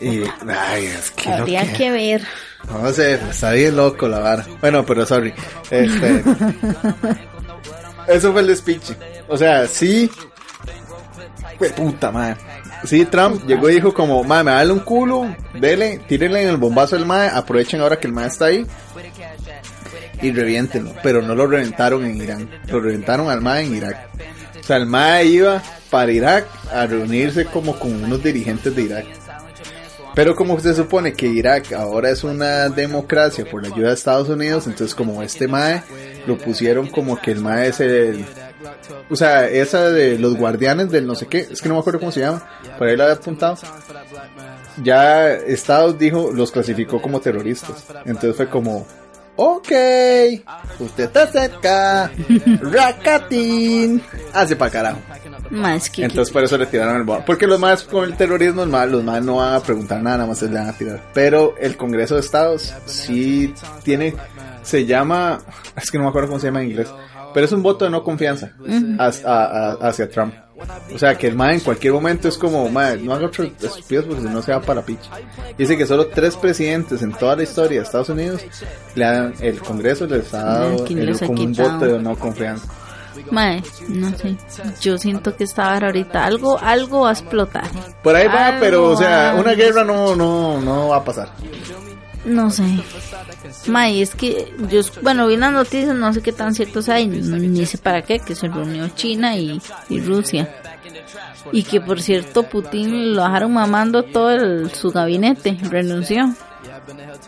Y, 0.02 0.24
ay, 0.50 0.86
es 0.88 1.12
que 1.12 1.30
habría 1.32 1.72
que 1.74 1.92
ver. 1.92 2.28
No 2.70 2.92
sé, 2.92 3.14
está 3.30 3.52
bien 3.52 3.78
loco 3.78 4.08
la 4.10 4.20
vara. 4.20 4.46
Bueno, 4.60 4.86
pero 4.86 5.06
sorry. 5.06 5.34
Este, 5.72 6.24
eso 8.08 8.32
fue 8.34 8.42
el 8.42 8.48
despiche. 8.48 8.96
O 9.30 9.38
sea, 9.38 9.68
sí. 9.68 10.10
Fue 11.58 11.70
puta 11.70 12.12
madre. 12.12 12.36
Sí, 12.84 13.06
Trump 13.06 13.46
llegó 13.46 13.70
y 13.70 13.76
dijo 13.76 13.94
como, 13.94 14.24
madre, 14.24 14.44
me 14.46 14.52
dale 14.52 14.72
un 14.72 14.80
culo, 14.80 15.36
dele, 15.60 16.00
tírenle 16.08 16.44
en 16.44 16.50
el 16.50 16.58
bombazo 16.58 16.96
al 16.96 17.06
mae, 17.06 17.30
aprovechen 17.30 17.82
ahora 17.82 18.00
que 18.00 18.08
el 18.08 18.14
mae 18.14 18.28
está 18.28 18.46
ahí 18.46 18.66
y 20.22 20.32
reviéntenlo. 20.32 20.94
Pero 21.04 21.22
no 21.22 21.36
lo 21.36 21.48
reventaron 21.48 22.06
en 22.06 22.18
Irán, 22.18 22.50
lo 22.68 22.80
reventaron 22.80 23.30
al 23.30 23.42
mae 23.42 23.66
en 23.66 23.76
Irak. 23.76 24.10
O 24.60 24.64
sea, 24.64 24.78
el 24.78 24.86
mae 24.86 25.26
iba 25.26 25.62
para 25.90 26.12
Irak 26.12 26.48
a 26.74 26.86
reunirse 26.86 27.46
como 27.46 27.78
con 27.78 28.04
unos 28.04 28.24
dirigentes 28.24 28.76
de 28.76 28.82
Irak. 28.82 29.06
Pero 30.18 30.36
como 30.36 30.60
se 30.60 30.74
supone 30.74 31.14
que 31.14 31.28
Irak 31.28 31.74
ahora 31.74 32.10
es 32.10 32.24
una 32.24 32.70
democracia 32.70 33.46
por 33.46 33.62
la 33.62 33.74
ayuda 33.74 33.90
de 33.90 33.94
Estados 33.94 34.28
Unidos, 34.28 34.66
entonces 34.66 34.96
como 34.96 35.22
este 35.22 35.48
MAE 35.48 35.84
lo 36.26 36.40
pusieron 36.40 36.88
como 36.88 37.22
que 37.22 37.32
el 37.32 37.42
MAE 37.42 37.68
es 37.68 37.80
el... 37.82 38.26
O 39.10 39.16
sea, 39.16 39.48
esa 39.48 39.90
de 39.90 40.18
los 40.18 40.36
guardianes 40.36 40.92
del 40.92 41.06
no 41.08 41.16
sé 41.16 41.28
qué, 41.28 41.48
es 41.52 41.62
que 41.62 41.70
no 41.70 41.76
me 41.76 41.82
acuerdo 41.82 42.00
cómo 42.00 42.12
se 42.12 42.22
llama, 42.22 42.48
por 42.78 42.88
ahí 42.88 42.96
lo 42.96 43.04
había 43.04 43.16
apuntado. 43.16 43.58
Ya 44.84 45.32
Estados 45.34 45.98
dijo, 45.98 46.32
los 46.32 46.52
clasificó 46.52 47.02
como 47.02 47.20
terroristas. 47.20 47.86
Entonces 48.06 48.36
fue 48.36 48.50
como, 48.50 48.86
ok, 49.36 49.72
usted 50.80 51.04
está 51.06 51.28
cerca, 51.28 52.12
Rakatin, 52.62 54.02
hace 54.34 54.56
pa' 54.56 54.70
carajo. 54.70 55.00
Ma, 55.50 55.76
es 55.76 55.90
que. 55.90 56.04
Entonces 56.04 56.34
por 56.34 56.44
eso 56.44 56.58
le 56.58 56.66
tiraron 56.66 56.98
el 56.98 57.04
bombo. 57.04 57.24
Porque 57.26 57.48
los 57.48 57.60
más 57.60 57.84
con 57.84 58.04
el 58.04 58.18
terrorismo, 58.18 58.62
los 58.62 58.70
más, 58.70 58.90
los 58.90 59.04
más 59.04 59.24
no 59.24 59.38
van 59.38 59.54
a 59.54 59.60
preguntar 59.62 60.02
nada, 60.02 60.18
nada 60.18 60.30
más 60.30 60.40
se 60.40 60.50
le 60.50 60.56
van 60.56 60.70
a 60.70 60.74
tirar. 60.74 61.02
Pero 61.14 61.56
el 61.60 61.78
Congreso 61.78 62.16
de 62.16 62.22
Estados 62.22 62.74
sí 62.86 63.54
tiene, 63.84 64.16
se 64.64 64.86
llama, 64.86 65.40
es 65.76 65.90
que 65.90 65.98
no 65.98 66.04
me 66.06 66.10
acuerdo 66.10 66.30
cómo 66.30 66.40
se 66.40 66.48
llama 66.48 66.62
en 66.62 66.70
inglés, 66.70 66.90
pero 67.38 67.46
es 67.46 67.52
un 67.52 67.62
voto 67.62 67.86
de 67.86 67.92
no 67.92 68.04
confianza 68.04 68.50
has- 68.98 69.24
a- 69.24 69.46
a- 69.74 69.74
hacia 69.90 70.10
Trump. 70.10 70.34
O 70.92 70.98
sea 70.98 71.14
que 71.16 71.28
el 71.28 71.36
MAE 71.36 71.54
en 71.54 71.60
cualquier 71.60 71.94
momento 71.94 72.28
es 72.28 72.36
como, 72.36 72.68
MAE, 72.68 72.98
no 72.98 73.14
haga 73.14 73.28
otro 73.28 73.44
estúpido 73.44 74.06
porque 74.06 74.24
si 74.24 74.28
no 74.28 74.42
se 74.42 74.52
va 74.54 74.60
para 74.60 74.82
picha. 74.82 75.12
Dice 75.56 75.78
que 75.78 75.86
solo 75.86 76.08
tres 76.08 76.36
presidentes 76.36 77.04
en 77.04 77.12
toda 77.14 77.36
la 77.36 77.44
historia 77.44 77.78
de 77.78 77.86
Estados 77.86 78.10
Unidos 78.10 78.42
le 78.96 79.06
han, 79.06 79.36
el 79.40 79.60
Congreso 79.60 80.08
les 80.08 80.34
ha 80.34 80.42
dado 80.44 80.84
¿Quién 80.84 80.98
el- 80.98 81.20
como 81.20 81.44
un 81.44 81.54
voto 81.54 81.86
de 81.86 82.00
no 82.00 82.16
confianza. 82.16 82.66
Mae, 83.30 83.62
no 83.90 84.10
sé. 84.18 84.36
Yo 84.82 84.98
siento 84.98 85.36
que 85.36 85.44
esta 85.44 85.68
vara 85.68 85.88
ahorita 85.88 86.26
algo, 86.26 86.58
algo 86.60 87.02
va 87.02 87.10
a 87.10 87.14
explotar. 87.14 87.66
Por 88.02 88.16
ahí 88.16 88.26
va, 88.28 88.48
Algo 88.48 88.60
pero 88.60 88.90
o 88.90 88.98
sea, 88.98 89.36
una 89.40 89.54
guerra 89.54 89.84
no, 89.84 90.16
no, 90.16 90.60
no 90.60 90.88
va 90.90 90.98
a 90.98 91.04
pasar. 91.04 91.30
No 92.26 92.50
sé. 92.52 92.64
Mae, 93.68 94.02
es 94.02 94.16
que 94.16 94.54
yo, 94.70 94.82
bueno, 95.02 95.28
vi 95.28 95.38
las 95.38 95.52
noticias, 95.54 95.96
no 95.96 96.14
sé 96.14 96.22
qué 96.22 96.32
tan 96.34 96.54
ciertos 96.54 96.90
hay, 96.90 97.08
ni 97.08 97.66
sé 97.66 97.78
para 97.78 98.02
qué, 98.02 98.20
que 98.20 98.36
se 98.36 98.48
reunió 98.48 98.88
China 98.90 99.38
y, 99.38 99.62
y 99.90 100.00
Rusia. 100.02 100.50
Y 101.54 101.64
que 101.64 101.80
por 101.80 102.02
cierto, 102.02 102.44
Putin 102.44 103.16
lo 103.16 103.24
dejaron 103.24 103.54
mamando 103.54 104.04
todo 104.04 104.32
el- 104.32 104.72
su 104.72 104.92
gabinete, 104.92 105.58
renunció. 105.70 106.34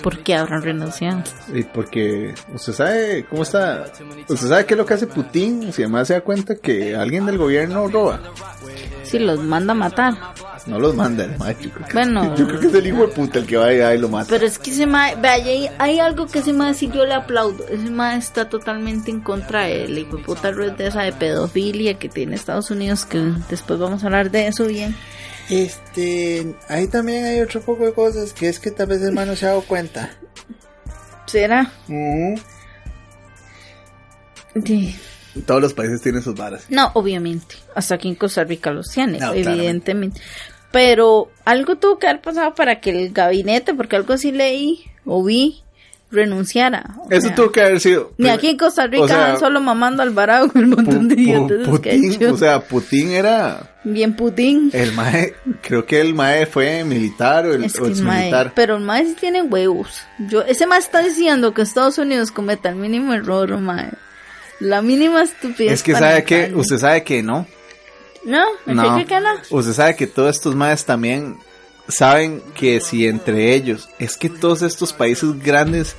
¿Por 0.02 0.24
qué 0.24 0.36
habrán 0.36 0.62
renunciado? 0.62 1.24
Y 1.54 1.64
porque 1.64 2.34
usted 2.54 2.74
sabe 2.74 3.26
cómo 3.30 3.44
está. 3.44 3.86
Usted 4.28 4.48
sabe 4.48 4.66
qué 4.66 4.74
es 4.74 4.78
lo 4.78 4.86
que 4.86 4.94
hace 4.94 5.08
Putin. 5.08 5.74
Si 5.74 5.84
además 5.84 6.08
se 6.08 6.14
da 6.14 6.22
cuenta 6.22 6.56
que 6.56 6.96
alguien 6.96 7.26
del 7.26 7.38
gobierno 7.38 7.88
roba. 7.88 8.22
Si 9.04 9.20
los 9.20 9.40
manda 9.40 9.72
a 9.72 9.76
matar. 9.76 10.14
No 10.68 10.80
los 10.80 10.96
manda 10.96 11.24
el 11.24 11.38
macho. 11.38 11.70
Bueno. 11.94 12.36
Yo 12.38 12.48
creo 12.48 12.60
que 12.60 12.68
es 12.68 12.74
el 12.74 12.88
hijo 12.88 13.02
de 13.02 13.08
puta 13.08 13.40
el 13.40 13.46
que 13.46 13.58
va 13.58 13.66
allá 13.66 13.96
y 13.96 13.98
lo 13.98 14.10
mata. 14.10 14.28
Pero 14.30 14.46
es 14.46 14.60
que 14.60 14.72
ese 14.72 14.86
mae, 14.86 15.16
vea, 15.16 15.36
hay, 15.78 16.00
algo 16.00 16.28
que 16.28 16.40
ese 16.40 16.54
mae 16.54 16.74
sí 16.74 16.90
yo 16.94 17.06
le 17.06 17.14
aplaudo. 17.14 17.66
Ese 17.68 17.90
mae 17.90 18.18
está 18.18 18.50
totalmente 18.50 19.12
en 19.12 19.22
contra 19.22 19.64
de 19.64 19.88
la 19.88 20.00
hijo 20.00 20.18
de 20.18 20.24
puta 20.24 20.52
red 20.52 20.74
de 20.74 20.88
esa 20.88 21.02
de 21.02 21.12
pedofilia 21.12 21.98
que 21.98 22.10
tiene 22.10 22.36
Estados 22.36 22.72
Unidos, 22.72 23.06
que 23.06 23.20
después 23.50 23.80
vamos 23.80 24.04
a 24.04 24.08
hablar 24.08 24.32
de 24.32 24.48
eso 24.48 24.66
bien. 24.66 24.96
Este, 25.50 26.46
ahí 26.68 26.88
también 26.88 27.26
hay 27.26 27.42
otro 27.42 27.62
poco 27.62 27.86
de 27.86 27.94
cosas 27.94 28.34
que 28.34 28.48
es 28.50 28.60
que 28.60 28.70
tal 28.72 28.88
vez 28.88 29.02
el 29.02 29.08
hermano 29.10 29.36
se 29.36 29.46
ha 29.46 29.50
dado 29.50 29.64
cuenta. 29.64 30.12
¿Será? 31.26 31.72
Sí. 34.64 34.96
Todos 35.46 35.62
los 35.62 35.74
países 35.74 36.02
tienen 36.02 36.22
sus 36.22 36.36
varas. 36.36 36.66
No, 36.70 36.92
obviamente. 36.94 37.56
Hasta 37.76 37.96
aquí 37.96 38.08
en 38.08 38.16
Costa 38.16 38.44
Rica 38.44 38.72
los 38.72 38.90
tiene, 38.90 39.20
No, 39.20 39.34
evidentemente. 39.34 40.22
Pero 40.72 41.32
algo 41.46 41.78
tuvo 41.78 41.98
que 41.98 42.08
haber 42.08 42.22
pasado 42.22 42.54
para 42.54 42.80
que 42.80 42.92
el 42.92 43.12
gabinete, 43.12 43.74
porque 43.74 43.96
algo 43.96 44.14
así 44.14 44.32
leí 44.32 44.84
o 45.06 45.24
vi, 45.24 45.64
renunciara. 46.12 46.86
Eso 47.10 47.28
sea, 47.28 47.36
tuvo 47.36 47.52
que 47.52 47.62
haber 47.62 47.80
sido. 47.80 48.12
Ni 48.18 48.30
aquí 48.30 48.48
en 48.50 48.58
Costa 48.58 48.88
Rica 48.88 49.04
o 49.04 49.08
sea, 49.08 49.36
solo 49.38 49.62
mamando 49.62 50.02
al 50.04 50.10
varado 50.10 50.52
con 50.52 50.62
el 50.64 50.68
montón 50.68 51.08
de 51.08 51.16
idiotas 51.22 51.68
Putin, 51.68 52.24
o 52.26 52.38
sea, 52.38 52.60
Putin 52.62 53.12
era 53.12 53.76
Bien 53.84 54.16
Putin. 54.16 54.72
el 54.74 54.92
mae, 54.94 55.36
creo 55.62 55.86
que 55.86 56.02
el 56.02 56.14
mae 56.16 56.46
fue 56.46 56.84
militar 56.84 57.46
o 57.46 57.54
el 57.54 57.64
Es 57.64 57.80
o 57.80 57.84
que 57.84 57.90
el 57.92 58.02
mae- 58.02 58.16
exmilitar. 58.18 58.54
pero 58.56 58.76
el 58.78 58.84
mae 58.84 59.06
sí 59.06 59.16
tiene 59.20 59.42
huevos. 59.44 60.02
Yo, 60.28 60.42
ese 60.42 60.66
mae 60.66 60.80
está 60.80 61.02
diciendo 61.02 61.54
que 61.54 61.62
Estados 61.62 61.98
Unidos 61.98 62.32
cometa 62.32 62.70
el 62.70 62.76
mínimo 62.76 63.14
error, 63.14 63.58
mae. 63.60 63.92
La 64.60 64.82
mínima 64.82 65.24
estupidez. 65.24 65.74
Es 65.74 65.84
que 65.84 65.94
sabe 65.94 66.24
que, 66.24 66.52
usted 66.54 66.78
sabe 66.80 67.04
que 67.04 67.24
no. 67.24 67.48
No, 68.26 68.44
¿en 68.68 68.76
No. 68.76 69.06
que 69.08 69.20
no? 69.22 69.30
Usted 69.52 69.72
sabe 69.74 69.96
que 69.96 70.06
todos 70.08 70.36
estos 70.36 70.54
maes 70.56 70.84
también 70.84 71.38
saben 71.90 72.42
que 72.56 72.80
si 72.82 73.08
entre 73.08 73.54
ellos, 73.54 73.90
es 74.00 74.18
que 74.18 74.30
todos 74.30 74.62
estos 74.62 74.94
países 74.94 75.42
grandes 75.44 75.96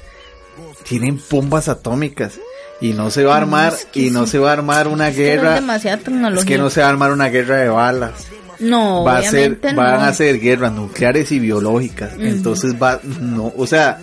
tienen 0.85 1.21
bombas 1.31 1.69
atómicas 1.69 2.39
y 2.81 2.93
no 2.95 3.11
se 3.11 3.25
va 3.25 3.35
a 3.35 3.39
armar 3.39 3.73
es 3.75 3.85
que 3.87 4.01
y 4.07 4.11
no 4.11 4.25
sí. 4.25 4.33
se 4.33 4.39
va 4.39 4.51
a 4.51 4.53
armar 4.55 4.89
una 4.89 5.09
Es 5.09 5.17
que 5.17 5.23
no 5.23 5.29
es 5.29 5.37
guerra. 5.37 6.45
que 6.47 6.59
no 6.59 6.71
se 6.71 6.81
va 6.81 6.87
a 6.87 6.91
armar 6.91 7.13
una 7.13 7.29
guerra 7.29 7.57
de 7.57 7.69
balas. 7.69 8.27
No, 8.59 9.05
va 9.05 9.19
a 9.19 9.23
ser, 9.23 9.53
obviamente 9.53 9.73
van 9.75 10.01
no. 10.01 10.07
a 10.07 10.13
ser 10.13 10.39
guerras 10.39 10.73
nucleares 10.73 11.33
y 11.33 11.39
biológicas. 11.39 12.13
Entonces 12.19 12.75
va, 12.81 13.01
no, 13.03 13.53
o 13.57 13.67
sea, 13.67 13.99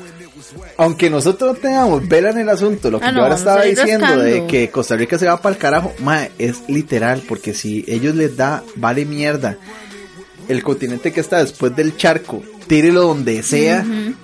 aunque 0.77 1.09
nosotros 1.09 1.55
no 1.55 1.59
tengamos 1.59 2.07
vela 2.07 2.29
en 2.31 2.39
el 2.39 2.49
asunto, 2.49 2.89
lo 2.89 2.99
que 2.99 3.05
Ah, 3.05 3.09
yo 3.09 3.15
no, 3.17 3.23
ahora 3.23 3.35
estaba 3.35 3.61
diciendo 3.63 4.17
de 4.17 4.47
que 4.47 4.69
Costa 4.69 4.95
Rica 4.95 5.17
se 5.19 5.27
va 5.27 5.41
para 5.41 5.53
el 5.55 5.61
carajo, 5.61 5.93
mae, 5.99 6.31
es 6.39 6.61
literal, 6.67 7.21
porque 7.27 7.53
si 7.53 7.83
ellos 7.87 8.15
les 8.15 8.35
da, 8.35 8.63
vale 8.75 9.05
mierda. 9.05 9.57
El 10.47 10.63
continente 10.63 11.11
que 11.11 11.19
está 11.19 11.39
después 11.39 11.75
del 11.75 11.97
charco, 11.97 12.41
tírelo 12.67 13.01
donde 13.03 13.43
sea, 13.43 13.83
sí, 13.83 14.15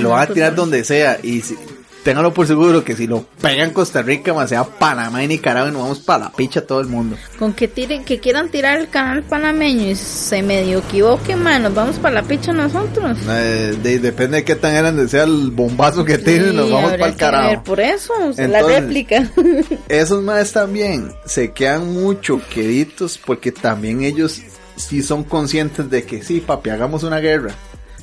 lo 0.00 0.10
van 0.10 0.22
a 0.22 0.26
tirar 0.32 0.50
pues, 0.50 0.56
donde 0.56 0.84
sea. 0.84 1.18
Y 1.22 1.42
si- 1.42 1.56
ténganlo 2.02 2.32
por 2.32 2.46
seguro 2.46 2.82
que 2.82 2.96
si 2.96 3.06
lo 3.06 3.26
pegan 3.42 3.72
Costa 3.74 4.00
Rica, 4.00 4.32
más 4.32 4.48
sea 4.48 4.64
Panamá 4.64 5.22
y 5.22 5.28
Nicaragua, 5.28 5.68
y 5.68 5.72
nos 5.72 5.82
vamos 5.82 5.98
para 5.98 6.24
la 6.24 6.32
picha 6.32 6.66
todo 6.66 6.80
el 6.80 6.86
mundo. 6.86 7.18
Con 7.38 7.52
que 7.52 7.68
tiren, 7.68 8.04
que 8.06 8.18
quieran 8.20 8.48
tirar 8.50 8.78
el 8.80 8.88
canal 8.88 9.22
panameño 9.22 9.88
y 9.90 9.94
se 9.96 10.42
medio 10.42 10.78
equivoquen, 10.78 11.42
man, 11.42 11.62
nos 11.62 11.74
vamos 11.74 11.98
para 11.98 12.14
la 12.14 12.22
picha 12.22 12.54
nosotros. 12.54 13.18
Eh, 13.28 13.76
de- 13.82 13.98
depende 13.98 14.38
de 14.38 14.44
qué 14.44 14.54
tan 14.56 14.74
grande 14.74 15.06
sea 15.08 15.24
el 15.24 15.50
bombazo 15.50 16.02
que 16.06 16.16
tienen, 16.16 16.56
nos 16.56 16.70
vamos 16.70 16.92
para 16.92 17.06
el 17.08 17.16
que 17.16 17.24
ver 17.24 17.32
carajo. 17.32 17.64
Por 17.64 17.80
eso, 17.80 18.14
o 18.28 18.32
sea, 18.32 18.48
la 18.48 18.62
réplica. 18.62 19.30
Esos 19.90 20.22
más 20.22 20.52
también 20.54 21.12
se 21.26 21.52
quedan 21.52 21.92
mucho 21.92 22.40
queditos 22.52 23.18
porque 23.22 23.52
también 23.52 24.02
ellos 24.04 24.40
sí 24.80 25.02
son 25.02 25.24
conscientes 25.24 25.88
de 25.90 26.04
que 26.04 26.22
sí, 26.22 26.40
papi, 26.40 26.70
hagamos 26.70 27.02
una 27.02 27.18
guerra. 27.18 27.54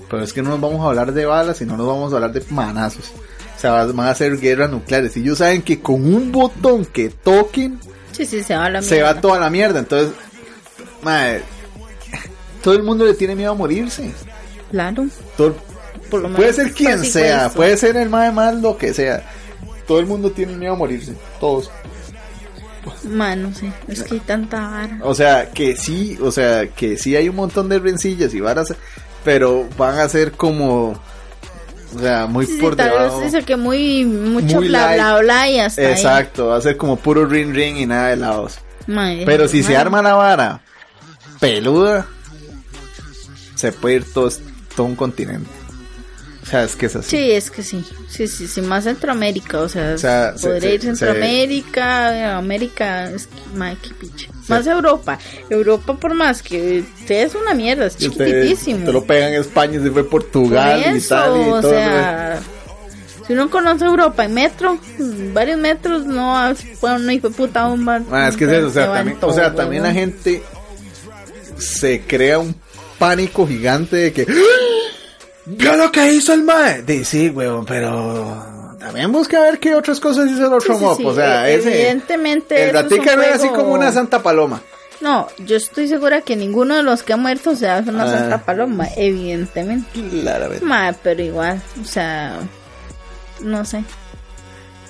Pero 0.10 0.24
es 0.24 0.32
que 0.32 0.42
no 0.42 0.52
nos 0.52 0.62
vamos 0.62 0.82
a 0.86 0.90
hablar 0.90 1.12
de 1.14 1.26
balas 1.26 1.60
y 1.62 1.66
no 1.66 1.76
nos 1.76 1.86
vamos 1.88 2.14
a 2.14 2.16
hablar 2.18 2.32
de 2.32 2.44
manazos. 2.50 3.12
O 3.56 3.60
sea, 3.60 3.84
van 3.86 4.08
a 4.08 4.16
ser 4.16 4.38
guerras 4.38 4.70
nucleares. 4.70 5.18
Y 5.18 5.22
ellos 5.22 5.40
saben 5.40 5.62
que 5.64 5.82
con 5.82 5.96
un 6.14 6.32
botón 6.32 6.86
que 6.86 7.10
toquen, 7.10 7.80
sí, 8.12 8.26
sí, 8.26 8.44
se 8.44 8.56
va 8.56 8.66
a 8.66 8.70
la 8.70 8.82
se 8.82 9.02
va 9.02 9.08
mierda. 9.10 9.22
toda 9.22 9.40
la 9.40 9.50
mierda. 9.50 9.80
Entonces, 9.80 10.14
mae, 11.02 11.42
todo 12.64 12.76
el 12.76 12.84
mundo 12.84 13.06
le 13.06 13.16
tiene 13.16 13.36
miedo 13.36 13.52
a 13.52 13.56
morirse. 13.56 14.12
Claro. 14.72 15.08
Todo- 15.36 15.56
Por 16.10 16.22
lo 16.22 16.28
menos 16.30 16.38
puede 16.38 16.54
ser 16.54 16.74
quien 16.74 17.04
sea, 17.04 17.50
puede 17.50 17.76
ser 17.78 17.98
el 17.98 18.10
más 18.10 18.34
mal 18.34 18.62
lo 18.62 18.78
que 18.78 18.94
sea. 18.94 19.28
Todo 19.88 20.00
el 20.00 20.06
mundo 20.06 20.32
tiene 20.32 20.56
miedo 20.56 20.74
a 20.74 20.78
morirse, 20.78 21.14
todos. 21.40 21.72
Man, 23.04 23.44
no 23.44 23.54
sé, 23.54 23.72
es 23.88 24.04
que 24.04 24.16
hay 24.16 24.20
tanta 24.22 24.60
vara. 24.70 25.00
O 25.04 25.14
sea, 25.14 25.50
que 25.52 25.76
sí, 25.76 26.18
o 26.22 26.32
sea, 26.32 26.68
que 26.68 26.98
sí 26.98 27.16
hay 27.16 27.30
un 27.30 27.36
montón 27.36 27.70
de 27.70 27.80
rencillas 27.80 28.34
y 28.34 28.40
varas, 28.40 28.74
pero 29.24 29.68
van 29.78 30.00
a 30.00 30.08
ser 30.10 30.32
como, 30.34 30.90
o 31.96 32.00
sea, 32.00 32.26
muy 32.28 32.46
Sí, 32.46 32.54
sí, 32.56 32.62
por 32.62 32.76
tal 32.76 32.90
debajo. 32.90 33.20
vez 33.20 33.32
dice 33.34 33.46
que 33.46 33.56
muy, 33.56 34.06
mucho 34.06 34.58
Muy 34.58 34.68
bla, 34.70 34.94
bla, 34.94 35.18
bla 35.20 35.50
y 35.50 35.60
hasta 35.60 35.82
ahí. 35.82 35.88
Exacto, 35.88 36.48
va 36.48 36.58
a 36.58 36.62
ser 36.62 36.78
como 36.78 36.96
puro 36.98 37.26
ring 37.26 37.54
ring 37.54 37.78
y 37.78 37.86
nada 37.86 38.10
de 38.10 38.18
lados. 38.18 38.60
Pero 39.26 39.48
si 39.48 39.64
se 39.64 39.76
arma 39.76 40.02
la 40.02 40.14
vara 40.14 40.62
peluda, 41.40 42.06
se 43.56 43.72
puede 43.72 43.96
ir 43.96 44.14
todo, 44.14 44.30
todo 44.76 44.88
un 44.88 44.96
continente. 44.96 45.50
O 46.48 46.50
sea, 46.50 46.64
es 46.64 46.78
que 46.78 46.86
es 46.86 46.96
así. 46.96 47.10
Sí, 47.18 47.32
es 47.32 47.52
que 47.52 47.62
sí. 47.62 47.84
Sí, 48.08 48.26
sí, 48.26 48.48
sí, 48.48 48.62
más 48.62 48.86
Centroamérica, 48.86 49.60
o 49.60 49.68
sea, 49.68 49.96
O 49.96 49.98
sea, 49.98 50.38
se- 50.38 50.48
podría 50.48 50.70
se- 50.70 50.76
ir 50.76 50.82
Centroamérica, 50.82 52.38
América, 52.38 53.10
es 53.12 53.28
que, 53.82 53.94
picha. 53.94 54.30
Más 54.48 54.66
Europa. 54.66 55.20
Europa, 55.50 55.94
por 55.98 56.14
más 56.14 56.42
que 56.42 56.86
usted 57.02 57.26
es 57.26 57.36
una 57.36 57.54
mierda, 57.54 57.88
es 57.88 57.98
chiquitísimo. 57.98 58.86
te 58.86 58.94
lo 58.94 59.04
pegan 59.04 59.34
en 59.34 59.42
España, 59.42 59.74
se 59.82 59.92
fue 59.92 60.04
Por 60.04 60.22
Portugal, 60.24 60.82
eso, 60.86 61.16
Italia 61.16 61.48
y 61.48 61.50
o 61.52 61.62
todo. 61.62 61.72
sea, 61.72 62.40
si 63.28 63.34
uno 63.34 63.50
conoce 63.50 63.84
Europa 63.84 64.24
en 64.24 64.34
metro, 64.34 64.80
varios 65.34 65.60
metros, 65.60 66.06
no 66.06 66.54
fue 66.80 66.94
una 66.96 67.14
hijo 67.14 67.28
de 67.28 67.36
puta 67.36 67.68
bomba. 67.68 68.02
Ah, 68.10 68.30
es 68.30 68.38
que 68.38 68.46
es 68.46 68.52
eso, 68.54 68.68
o 68.68 68.70
sea, 68.70 68.86
se 68.86 68.92
también, 68.94 69.18
o 69.18 69.20
todo, 69.20 69.34
sea, 69.34 69.54
también 69.54 69.84
la 69.84 69.92
gente 69.92 70.42
se 71.58 72.02
crea 72.02 72.40
un 72.40 72.56
pánico 72.98 73.46
gigante 73.46 73.98
de 73.98 74.14
que 74.14 74.22
¡Ah! 74.30 74.34
¿Vio 75.50 75.76
lo 75.76 75.92
que 75.92 76.14
hizo 76.14 76.34
el 76.34 76.44
mae? 76.44 76.84
Sí, 77.06 77.30
weón, 77.30 77.66
pero 77.66 78.76
también 78.80 79.12
busca 79.12 79.40
ver 79.42 79.60
qué 79.60 79.74
otras 79.76 80.00
cosas 80.00 80.30
hizo 80.30 80.48
el 80.48 80.54
otro 80.54 80.74
Sí, 80.74 80.80
sí, 80.80 80.84
mop, 80.86 80.98
sí, 80.98 81.06
o 81.06 81.14
sea, 81.16 81.50
ese 81.50 81.74
evidentemente 81.74 82.66
el 82.70 82.74
ratica 82.74 83.16
no 83.16 83.22
es 83.24 83.36
así 83.36 83.48
como 83.50 83.74
una 83.74 83.92
santa 83.92 84.22
paloma. 84.22 84.62
No, 85.00 85.28
yo 85.38 85.58
estoy 85.58 85.88
segura 85.88 86.22
que 86.22 86.36
ninguno 86.36 86.76
de 86.76 86.84
los 86.84 87.04
que 87.04 87.14
ha 87.14 87.18
muerto 87.18 87.56
se 87.56 87.70
hace 87.70 87.90
una 87.92 88.04
Ah. 88.06 88.18
santa 88.20 88.38
paloma, 88.44 88.88
evidentemente. 88.98 90.02
Claramente. 90.22 90.66
Ma, 90.66 90.94
pero 91.04 91.22
igual, 91.22 91.62
o 91.82 91.86
sea, 91.86 92.40
no 93.42 93.64
sé. 93.64 93.84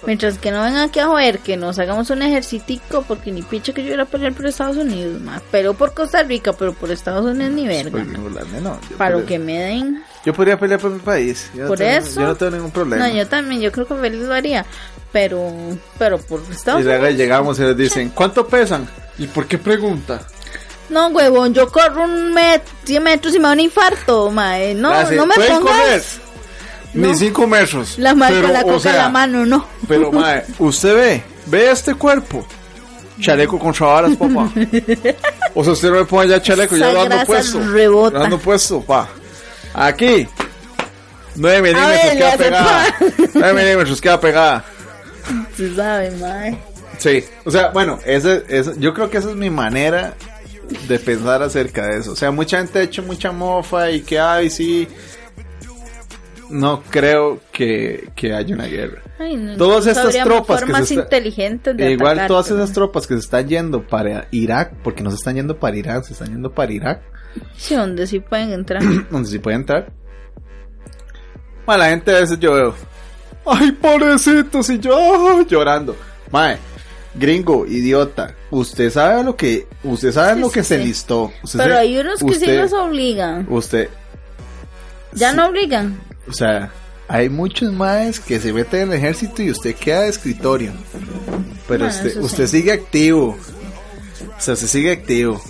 Mientras 0.05 0.37
que 0.37 0.51
no 0.51 0.61
vengan 0.63 0.83
aquí 0.89 0.99
a 0.99 1.07
joder 1.07 1.39
que 1.39 1.57
nos 1.57 1.79
hagamos 1.79 2.09
un 2.11 2.21
ejercitico, 2.21 3.03
porque 3.07 3.31
ni 3.31 3.41
picha 3.41 3.73
que 3.73 3.83
yo 3.83 3.93
iba 3.95 4.03
a 4.03 4.05
pelear 4.05 4.31
por 4.31 4.45
Estados 4.45 4.77
Unidos, 4.77 5.19
ma. 5.21 5.41
Pero 5.51 5.73
por 5.73 5.93
Costa 5.93 6.23
Rica, 6.23 6.53
pero 6.53 6.71
por 6.73 6.91
Estados 6.91 7.25
Unidos 7.25 7.51
ni 7.51 7.67
verga. 7.67 7.91
Pues, 7.91 8.17
burlarme, 8.21 8.61
no, 8.61 8.79
Para 8.97 9.09
lo 9.11 9.17
podría- 9.21 9.37
que 9.39 9.43
me 9.43 9.59
den. 9.59 10.03
Yo 10.27 10.33
podría 10.33 10.59
pelear 10.59 10.77
por 10.77 10.91
mi 10.91 10.99
país. 10.99 11.49
Yo 11.55 11.61
no 11.61 11.67
Por 11.69 11.77
tengo- 11.77 12.05
eso. 12.05 12.19
Yo 12.19 12.27
no 12.27 12.35
tengo 12.35 12.51
ningún 12.57 12.71
problema. 12.71 13.07
No, 13.07 13.15
yo 13.15 13.25
también, 13.29 13.61
yo 13.61 13.71
creo 13.71 13.87
que 13.87 13.95
feliz 13.95 14.19
lo 14.23 14.33
haría. 14.33 14.65
Pero, 15.13 15.41
pero 15.97 16.17
por 16.17 16.41
Estados 16.51 16.81
y 16.81 16.83
luego 16.83 17.03
Unidos. 17.03 17.17
llegamos 17.17 17.59
y 17.59 17.61
les 17.61 17.77
dicen, 17.77 18.09
¿cuánto 18.09 18.45
pesan? 18.45 18.89
¿Y 19.17 19.27
por 19.27 19.45
qué 19.47 19.57
pregunta? 19.57 20.19
No, 20.89 21.07
huevón, 21.07 21.53
yo 21.53 21.71
corro 21.71 22.03
un 22.03 22.33
met 22.33 22.61
100 22.83 23.01
metros 23.03 23.33
y 23.35 23.39
me 23.39 23.45
da 23.47 23.53
un 23.53 23.61
infarto, 23.61 24.29
ma. 24.29 24.59
eh, 24.59 24.73
No, 24.75 24.89
Gracias. 24.89 25.15
no 25.15 25.25
me 25.27 25.35
¿Pueden 25.35 25.59
pongas 25.59 25.77
correr? 25.79 26.03
No. 26.93 27.07
Ni 27.07 27.15
cinco 27.15 27.47
metros. 27.47 27.97
la 27.97 28.13
marca, 28.13 28.35
Pero, 28.35 28.47
la 28.53 28.59
o 28.59 28.63
coca 28.63 28.79
sea, 28.79 28.91
en 28.91 28.97
la 28.97 29.09
mano, 29.09 29.45
no. 29.45 29.65
Pero, 29.87 30.11
mae, 30.11 30.43
usted 30.59 30.93
ve, 30.93 31.23
ve 31.45 31.71
este 31.71 31.95
cuerpo. 31.95 32.45
Chaleco 33.21 33.57
contra 33.57 33.87
varas, 33.87 34.11
papá. 34.17 34.51
O 35.55 35.63
sea, 35.63 35.71
usted 35.71 35.89
no 35.89 35.95
me 35.99 36.05
pone 36.05 36.27
ya 36.27 36.41
chaleco, 36.41 36.75
ya 36.75 36.87
Esa 36.89 36.93
lo 36.93 37.01
ando 37.03 37.25
puesto. 37.25 37.59
rebota. 37.71 38.17
Lo 38.19 38.23
ando 38.25 38.37
puesto, 38.39 38.81
pa. 38.81 39.07
Aquí. 39.73 40.27
9 41.35 41.61
ver, 41.61 41.75
milímetros 41.75 42.13
le 42.13 42.17
queda 42.17 42.37
pegada. 42.37 42.85
pa. 42.99 43.29
9 43.35 43.53
milímetros 43.63 44.01
queda 44.01 44.19
pegada. 44.19 44.65
Se 45.55 45.75
sabe, 45.75 46.11
ma. 46.11 46.57
Sí. 46.97 47.23
O 47.45 47.51
sea, 47.51 47.69
bueno, 47.69 47.99
ese, 48.05 48.43
ese- 48.49 48.73
yo 48.79 48.93
creo 48.93 49.09
que 49.09 49.17
esa 49.17 49.29
es 49.29 49.35
mi 49.35 49.49
manera 49.49 50.15
de 50.87 50.99
pensar 50.99 51.43
acerca 51.43 51.85
de 51.87 51.99
eso. 51.99 52.13
O 52.13 52.15
sea, 52.15 52.31
mucha 52.31 52.57
gente 52.57 52.79
ha 52.79 52.81
hecho 52.81 53.03
mucha 53.03 53.31
mofa 53.31 53.91
y 53.91 54.01
que, 54.01 54.19
ay, 54.19 54.49
sí. 54.49 54.87
No 56.49 56.81
creo 56.89 57.41
que, 57.51 58.09
que 58.15 58.33
haya 58.33 58.55
una 58.55 58.65
guerra. 58.67 59.01
Ay, 59.19 59.35
no, 59.35 59.57
Todas 59.57 59.85
estas 59.85 60.05
sabríamos 60.05 60.33
tropas 60.33 60.63
que 60.63 60.85
se 60.85 60.93
inteligentes 60.93 61.75
de 61.75 61.91
Igual 61.91 62.25
todas 62.27 62.49
esas 62.49 62.71
tropas 62.71 63.05
que 63.05 63.15
se 63.15 63.19
están 63.19 63.47
yendo 63.49 63.85
para 63.85 64.27
Irak, 64.31 64.73
porque 64.81 65.03
no 65.03 65.09
se 65.09 65.17
están 65.17 65.35
yendo 65.35 65.57
para 65.59 65.75
Irán, 65.75 66.03
se 66.05 66.13
están 66.13 66.29
yendo 66.29 66.51
para 66.53 66.71
Irak, 66.71 67.01
Sí, 67.57 67.75
donde 67.75 68.07
sí 68.07 68.19
pueden 68.19 68.51
entrar. 68.53 68.81
donde 69.11 69.29
sí 69.29 69.39
puede 69.39 69.55
entrar. 69.57 69.91
Ma, 71.65 71.77
la 71.77 71.89
gente 71.89 72.15
a 72.15 72.19
veces 72.21 72.39
yo 72.39 72.53
veo, 72.53 72.75
ay, 73.45 73.71
pobrecitos, 73.73 74.69
y 74.69 74.79
yo 74.79 75.41
llorando. 75.49 75.95
Mae, 76.31 76.57
gringo, 77.15 77.65
idiota, 77.65 78.33
usted 78.51 78.89
sabe 78.89 79.23
lo 79.23 79.35
que, 79.35 79.67
usted 79.83 80.11
sabe 80.13 80.35
Sí, 80.35 80.39
lo 80.39 80.47
sí, 80.47 80.53
que 80.53 80.63
se 80.63 80.77
listó. 80.77 81.31
Usted 81.43 81.59
Pero 81.59 81.73
se- 81.73 81.79
hay 81.79 81.97
unos 81.97 82.23
que 82.23 82.35
sí 82.35 82.45
los 82.47 82.71
obligan. 82.73 83.45
Usted, 83.49 83.89
Ya 85.13 85.33
no 85.33 85.47
obligan. 85.47 85.99
o 86.29 86.33
sea, 86.33 86.71
hay 87.09 87.29
muchos 87.29 87.71
maes 87.73 88.19
que 88.21 88.39
se 88.39 88.53
meten 88.53 88.83
en 88.83 88.87
el 88.89 88.97
ejército 88.97 89.41
y 89.43 89.51
usted 89.51 89.75
queda 89.75 90.01
de 90.03 90.09
escritorio. 90.09 90.71
Pero 91.67 91.85
Bueno, 91.85 91.87
usted, 91.87 92.17
usted 92.21 92.47
sigue 92.47 92.71
activo. 92.71 93.37
O 94.37 94.39
sea, 94.41 94.55
se 94.55 94.67
sigue 94.69 94.91
activo. 94.93 95.41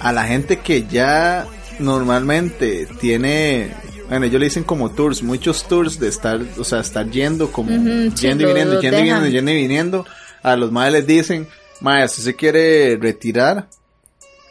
A 0.00 0.12
la 0.12 0.24
gente 0.24 0.58
que 0.60 0.86
ya 0.86 1.46
normalmente 1.78 2.86
tiene, 3.00 3.72
bueno, 4.08 4.26
ellos 4.26 4.40
le 4.40 4.46
dicen 4.46 4.64
como 4.64 4.90
tours, 4.90 5.22
muchos 5.22 5.66
tours 5.66 5.98
de 5.98 6.08
estar, 6.08 6.40
o 6.58 6.64
sea, 6.64 6.80
estar 6.80 7.08
yendo 7.10 7.50
como 7.52 7.70
yendo 7.70 8.44
y 8.44 8.46
viniendo, 8.46 8.80
yendo 8.80 8.98
y 8.98 9.02
viniendo, 9.02 9.26
yendo 9.28 9.50
y 9.50 9.56
viniendo. 9.56 10.06
A 10.42 10.56
los 10.56 10.70
maes 10.70 10.92
les 10.92 11.06
dicen, 11.06 11.48
mae, 11.80 12.04
¿usted 12.04 12.22
se 12.22 12.34
quiere 12.36 12.96
retirar? 12.96 13.68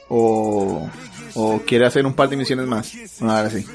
O, 0.10 0.90
o 1.34 1.62
quiere 1.66 1.86
hacer 1.86 2.06
un 2.06 2.14
par 2.14 2.30
de 2.30 2.38
misiones 2.38 2.66
más. 2.66 2.92
Bueno, 3.20 3.36
ahora 3.36 3.50
sí. 3.50 3.66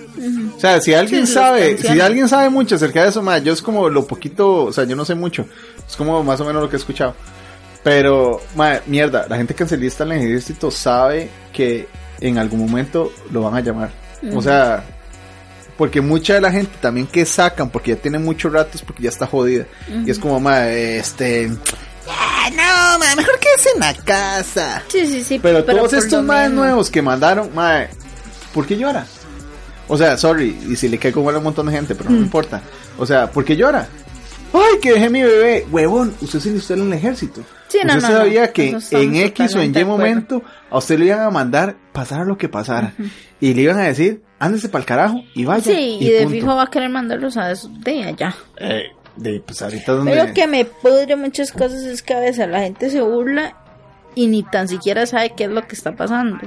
O 0.57 0.61
sea, 0.61 0.81
si 0.81 0.95
alguien 0.95 1.27
Sí, 1.27 1.35
sabe, 1.35 1.77
si 1.79 2.01
alguien 2.01 2.29
sabe 2.29 2.49
mucho 2.51 2.75
acerca 2.77 3.03
de 3.03 3.09
eso, 3.11 3.23
mae, 3.23 3.43
yo 3.43 3.53
es 3.53 3.62
como 3.62 3.89
lo 3.89 4.07
poquito, 4.07 4.64
o 4.64 4.73
sea, 4.73 4.85
yo 4.85 4.97
no 4.97 5.05
sé 5.05 5.14
mucho. 5.14 5.47
Es 5.89 5.97
como 5.97 6.23
más 6.23 6.41
o 6.41 6.45
menos 6.45 6.62
lo 6.62 6.68
que 6.68 6.77
he 6.77 6.79
escuchado. 6.79 7.14
Pero, 7.83 8.41
mae, 8.55 8.80
mierda, 8.87 9.26
la 9.28 9.37
gente 9.37 9.55
cancelista 9.55 10.05
en 10.05 10.12
el 10.12 10.18
ejército 10.26 10.70
sabe 10.70 11.28
que 11.53 11.89
en 12.20 12.39
algún 12.39 12.61
momento 12.61 13.12
lo 13.33 13.43
van 13.43 13.55
a 13.57 13.61
llamar. 13.61 13.91
O 14.35 14.41
sea, 14.41 14.85
porque 15.76 16.01
mucha 16.01 16.35
de 16.35 16.41
la 16.41 16.53
gente 16.53 16.70
también 16.80 17.09
que 17.09 17.24
sacan, 17.24 17.70
porque 17.70 17.93
ya 17.95 17.97
tienen 18.01 18.24
muchos 18.24 18.53
ratos, 18.53 18.83
porque 18.83 19.03
ya 19.03 19.09
está 19.09 19.26
jodida. 19.26 19.64
Y 20.07 20.11
es 20.11 20.18
como, 20.18 20.39
mae, 20.39 20.99
este... 20.99 21.51
"Ah, 22.09 22.49
no, 22.51 22.99
mae, 23.01 23.16
mejor 23.16 23.37
quédese 23.41 23.70
en 23.74 23.80
la 23.80 23.95
casa. 23.95 24.83
Sí, 24.89 25.05
sí, 25.07 25.24
sí. 25.24 25.41
Pero, 25.43 25.64
todos 25.64 25.93
estos 25.93 26.22
más 26.22 26.51
nuevos 26.53 26.89
que 26.89 27.03
mandaron, 27.03 27.53
mae, 27.53 27.89
¿por 28.55 28.64
qué 28.64 28.76
llora? 28.76 29.05
O 29.89 29.97
sea, 29.99 30.16
sorry, 30.16 30.57
y 30.68 30.76
si 30.76 30.89
le 30.89 30.99
cae 30.99 31.11
como 31.11 31.28
a 31.30 31.37
un 31.37 31.43
montón 31.43 31.66
de 31.66 31.72
gente, 31.72 31.97
pero 31.97 32.11
no 32.11 32.16
Mm. 32.20 32.22
importa. 32.22 32.62
O 32.97 33.05
sea, 33.05 33.28
¿por 33.28 33.45
qué 33.45 33.57
llora? 33.57 33.89
Ay, 34.53 34.80
que 34.80 34.92
dejé 34.92 35.11
mi 35.11 35.22
bebé. 35.22 35.66
Huevón, 35.70 36.14
usted 36.20 36.40
se 36.40 36.48
enlistó 36.50 36.74
en 36.74 36.82
el 36.82 36.92
ejército. 36.92 37.42
Sí, 37.68 37.78
usted 37.78 37.94
no, 37.94 38.00
sabía 38.00 38.46
no. 38.46 38.53
que 38.53 38.76
en 38.90 39.16
X 39.16 39.55
o 39.55 39.62
en 39.62 39.76
Y 39.76 39.84
momento 39.84 40.42
a 40.70 40.78
usted 40.78 40.98
le 40.98 41.07
iban 41.07 41.20
a 41.20 41.30
mandar 41.30 41.76
pasara 41.92 42.24
lo 42.24 42.36
que 42.36 42.48
pasara. 42.48 42.92
Y 43.40 43.55
le 43.55 43.62
iban 43.62 43.78
a 43.78 43.84
decir, 43.84 44.22
ándese 44.38 44.68
para 44.68 44.80
el 44.80 44.86
carajo 44.86 45.22
y 45.34 45.44
vaya. 45.44 45.64
Sí, 45.64 45.98
y, 46.00 46.11
de 46.11 46.22
punto. 46.22 46.34
fijo 46.34 46.57
va 46.57 46.62
a 46.64 46.70
querer 46.70 46.90
mandarlos 46.90 47.36
a 47.36 47.50
eso 47.50 47.70
de 47.80 48.05
allá. 48.05 48.34
Eh, 48.59 48.82
de, 49.16 49.40
pues 49.40 49.62
ahorita 49.62 49.92
donde... 49.92 50.12
Pero 50.12 50.34
que 50.34 50.46
me 50.46 50.64
pudre 50.64 51.16
muchas 51.16 51.50
cosas 51.53 51.82
es 51.82 52.03
que 52.03 52.14
a 52.14 52.20
veces 52.20 52.48
la 52.48 52.61
gente 52.61 52.90
se 52.90 53.00
burla 53.00 53.57
y 54.14 54.26
ni 54.26 54.42
tan 54.42 54.68
siquiera 54.68 55.07
sabe 55.07 55.32
qué 55.34 55.44
es 55.44 55.50
lo 55.50 55.66
que 55.66 55.74
está 55.74 55.96
pasando. 55.96 56.38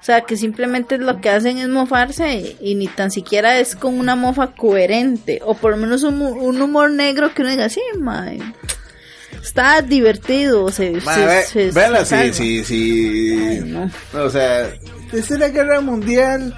O 0.00 0.04
sea, 0.04 0.20
que 0.22 0.36
simplemente 0.36 0.98
lo 0.98 1.20
que 1.22 1.30
hacen 1.30 1.56
es 1.56 1.68
mofarse 1.68 2.34
y, 2.34 2.56
y 2.60 2.74
ni 2.74 2.88
tan 2.88 3.10
siquiera 3.10 3.58
es 3.58 3.74
con 3.74 3.98
una 3.98 4.16
mofa 4.16 4.48
coherente. 4.48 5.40
O 5.44 5.54
por 5.54 5.70
lo 5.70 5.76
menos 5.78 6.02
un, 6.02 6.20
un 6.20 6.60
humor 6.60 6.90
negro 6.90 7.32
que 7.32 7.40
uno 7.42 7.50
diga, 7.50 7.68
sí, 7.70 7.80
mae, 7.98 8.38
está 9.42 9.80
divertido. 9.82 10.70
Se, 10.70 10.90
Ma, 11.04 11.14
se- 11.14 11.26
ve- 11.26 11.42
se- 11.44 11.70
vela, 11.70 12.04
se 12.04 12.32
sí, 12.32 12.62
sí, 12.62 12.64
sí. 12.64 13.38
Ay, 13.48 13.60
no. 13.64 13.90
O 14.24 14.28
sea, 14.30 14.70
desde 15.10 15.38
la 15.38 15.48
guerra 15.48 15.80
mundial, 15.80 16.54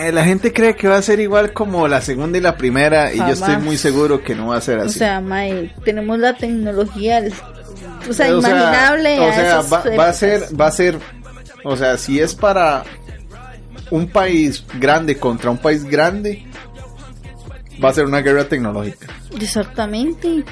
eh, 0.00 0.10
la 0.12 0.24
gente 0.24 0.52
cree 0.52 0.74
que 0.74 0.88
va 0.88 0.96
a 0.98 1.02
ser 1.02 1.20
igual 1.20 1.52
como 1.52 1.86
la 1.88 2.00
segunda 2.00 2.36
y 2.38 2.40
la 2.40 2.56
primera, 2.56 3.12
y 3.14 3.18
yo 3.18 3.28
estoy 3.28 3.56
muy 3.58 3.76
seguro 3.76 4.22
que 4.22 4.34
no 4.34 4.48
va 4.48 4.56
a 4.56 4.60
ser 4.60 4.78
O 4.78 4.82
así. 4.84 4.98
sea, 4.98 5.20
mae, 5.20 5.72
tenemos 5.84 6.18
la 6.18 6.34
tecnología, 6.36 7.22
o 8.08 8.12
sea, 8.12 8.34
O 8.34 8.40
sea, 8.40 8.50
imaginable. 8.56 9.20
O 9.20 9.32
sea, 9.32 9.60
va, 9.62 9.84
va 9.96 10.08
a 10.08 10.12
ser, 10.12 10.42
va 10.60 10.66
a 10.66 10.70
ser, 10.72 10.98
o 11.64 11.76
sea, 11.76 11.98
si 11.98 12.20
es 12.20 12.34
para 12.34 12.84
un 13.90 14.06
país 14.08 14.64
grande 14.78 15.16
contra 15.16 15.50
un 15.50 15.58
país 15.58 15.84
grande, 15.84 16.44
va 17.82 17.90
a 17.90 17.94
ser 17.94 18.04
una 18.06 18.20
guerra 18.20 18.44
tecnológica. 18.48 19.06
Exactamente. 19.40 20.44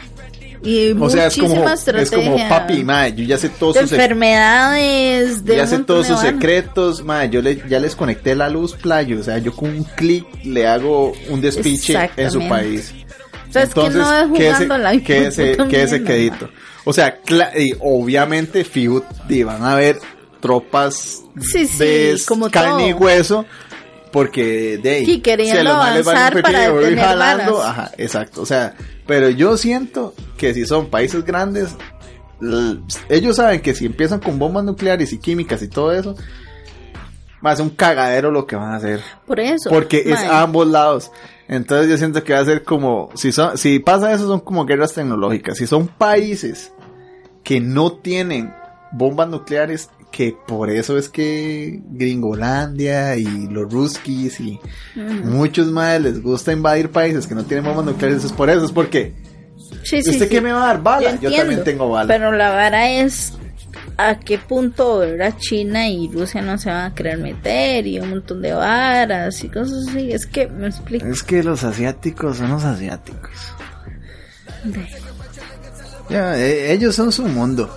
Y 0.64 0.92
O 0.92 1.10
sea, 1.10 1.26
es 1.26 1.36
como, 1.36 1.68
es 1.68 2.10
como 2.10 2.36
papi, 2.48 2.84
madre, 2.84 3.14
yo 3.16 3.24
ya 3.24 3.36
sé 3.36 3.48
todos 3.48 3.74
de 3.74 3.80
sus 3.82 3.92
enfermedades, 3.92 5.44
de 5.44 5.56
ya 5.56 5.66
sé 5.66 5.78
todos 5.80 6.06
sus 6.06 6.20
secretos, 6.20 7.02
madre, 7.04 7.30
yo 7.30 7.42
le, 7.42 7.60
ya 7.68 7.80
les 7.80 7.96
conecté 7.96 8.36
la 8.36 8.48
luz 8.48 8.74
playo, 8.74 9.18
o 9.18 9.22
sea, 9.24 9.38
yo 9.38 9.52
con 9.56 9.70
un 9.70 9.82
clic 9.82 10.24
le 10.44 10.68
hago 10.68 11.12
un 11.30 11.40
despiche 11.40 12.10
en 12.16 12.30
su 12.30 12.46
país. 12.48 12.94
O 13.48 13.52
sea, 13.52 13.64
es 13.64 13.74
que 13.74 13.80
no 13.80 13.86
es 13.88 14.30
quédese, 14.38 14.54
jugando 14.54 14.78
la 14.78 15.00
quédese, 15.00 15.46
puta 15.56 15.68
quédese 15.68 15.98
mierda, 15.98 16.14
quedito. 16.14 16.48
O 16.84 16.92
sea, 16.92 17.20
cla- 17.22 17.50
y 17.60 17.74
obviamente 17.80 18.64
Fiut 18.64 19.04
van 19.44 19.62
a 19.64 19.72
haber 19.72 19.98
tropas 20.42 21.22
Sí, 21.40 21.66
sí, 21.66 21.78
de 21.78 22.22
como 22.28 22.50
carne 22.50 22.88
y 22.88 22.92
hueso 22.92 23.46
porque 24.12 24.76
de 24.76 24.90
ahí, 24.90 25.06
Sí, 25.06 25.20
queriendo 25.20 25.62
si 25.62 25.66
avanzar 25.66 26.42
para 26.42 26.70
voy 26.70 26.84
detener 26.84 27.04
jalando, 27.06 27.62
ajá, 27.62 27.90
exacto, 27.96 28.42
o 28.42 28.46
sea, 28.46 28.74
pero 29.06 29.30
yo 29.30 29.56
siento 29.56 30.12
que 30.36 30.52
si 30.52 30.66
son 30.66 30.90
países 30.90 31.24
grandes 31.24 31.70
ellos 33.08 33.36
saben 33.36 33.62
que 33.62 33.72
si 33.74 33.86
empiezan 33.86 34.20
con 34.20 34.38
bombas 34.38 34.64
nucleares 34.64 35.12
y 35.12 35.18
químicas 35.18 35.62
y 35.62 35.68
todo 35.68 35.92
eso 35.92 36.16
va 37.44 37.52
a 37.52 37.56
ser 37.56 37.64
un 37.64 37.70
cagadero 37.70 38.30
lo 38.30 38.46
que 38.46 38.56
van 38.56 38.72
a 38.72 38.76
hacer 38.76 39.00
Por 39.26 39.40
eso. 39.40 39.70
porque 39.70 40.02
es 40.06 40.18
a 40.18 40.42
ambos 40.42 40.66
lados. 40.68 41.10
Entonces 41.48 41.88
yo 41.90 41.98
siento 41.98 42.22
que 42.24 42.32
va 42.32 42.40
a 42.40 42.44
ser 42.44 42.62
como, 42.62 43.10
si 43.14 43.32
son, 43.32 43.58
si 43.58 43.78
pasa 43.78 44.12
eso 44.12 44.26
son 44.26 44.40
como 44.40 44.64
guerras 44.64 44.94
tecnológicas. 44.94 45.58
Si 45.58 45.66
son 45.66 45.88
países 45.88 46.72
que 47.42 47.60
no 47.60 47.92
tienen 47.92 48.54
bombas 48.92 49.28
nucleares, 49.28 49.90
que 50.12 50.36
por 50.46 50.70
eso 50.70 50.96
es 50.98 51.08
que 51.08 51.80
Gringolandia 51.90 53.16
y 53.16 53.48
los 53.48 53.72
ruskis 53.72 54.38
y 54.40 54.60
muchos 55.24 55.68
más 55.72 56.00
les 56.00 56.22
gusta 56.22 56.52
invadir 56.52 56.90
países 56.90 57.26
que 57.26 57.34
no 57.34 57.44
tienen 57.44 57.64
bombas 57.64 57.86
nucleares, 57.86 58.22
es 58.24 58.32
por 58.32 58.48
eso, 58.50 58.64
es 58.66 58.72
porque 58.72 59.14
Sí, 59.82 60.02
sí, 60.02 60.10
¿usted 60.10 60.24
sí. 60.24 60.28
qué 60.28 60.40
me 60.40 60.52
va 60.52 60.64
a 60.64 60.66
dar 60.68 60.82
bala? 60.82 61.02
Yo, 61.02 61.08
entiendo, 61.14 61.36
también 61.38 61.64
tengo 61.64 61.88
bala. 61.90 62.06
Pero 62.06 62.30
la 62.30 62.50
vara 62.50 62.90
es 62.90 63.32
a 63.96 64.18
qué 64.20 64.38
punto 64.38 64.98
¿verdad? 64.98 65.34
China 65.38 65.88
y 65.88 66.08
Rusia 66.12 66.40
no 66.42 66.56
se 66.58 66.70
van 66.70 66.92
a 66.92 66.94
querer 66.94 67.18
meter 67.18 67.86
y 67.86 67.98
un 67.98 68.10
montón 68.10 68.42
de 68.42 68.52
varas 68.52 69.42
y 69.42 69.48
cosas 69.48 69.88
así. 69.88 70.12
Es 70.12 70.26
que 70.26 70.46
me 70.46 70.66
explico. 70.68 71.06
Es 71.06 71.22
que 71.22 71.42
los 71.42 71.64
asiáticos 71.64 72.36
son 72.36 72.50
los 72.50 72.64
asiáticos. 72.64 73.30
Ya, 76.08 76.36
e- 76.38 76.72
ellos 76.72 76.94
son 76.94 77.12
su 77.12 77.24
mundo. 77.24 77.70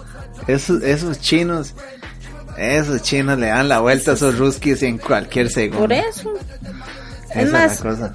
Esos, 0.47 0.83
esos 0.83 1.19
chinos, 1.19 1.73
esos 2.57 3.01
chinos 3.01 3.37
le 3.37 3.47
dan 3.47 3.69
la 3.69 3.79
vuelta 3.79 4.11
a 4.11 4.13
esos 4.13 4.37
ruskis 4.37 4.83
en 4.83 4.97
cualquier 4.97 5.49
segundo. 5.49 5.81
Por 5.81 5.93
eso. 5.93 6.33
Esa 7.29 7.41
Es 7.41 7.51
más, 7.51 7.83
la 7.83 7.91
cosa. 7.91 8.11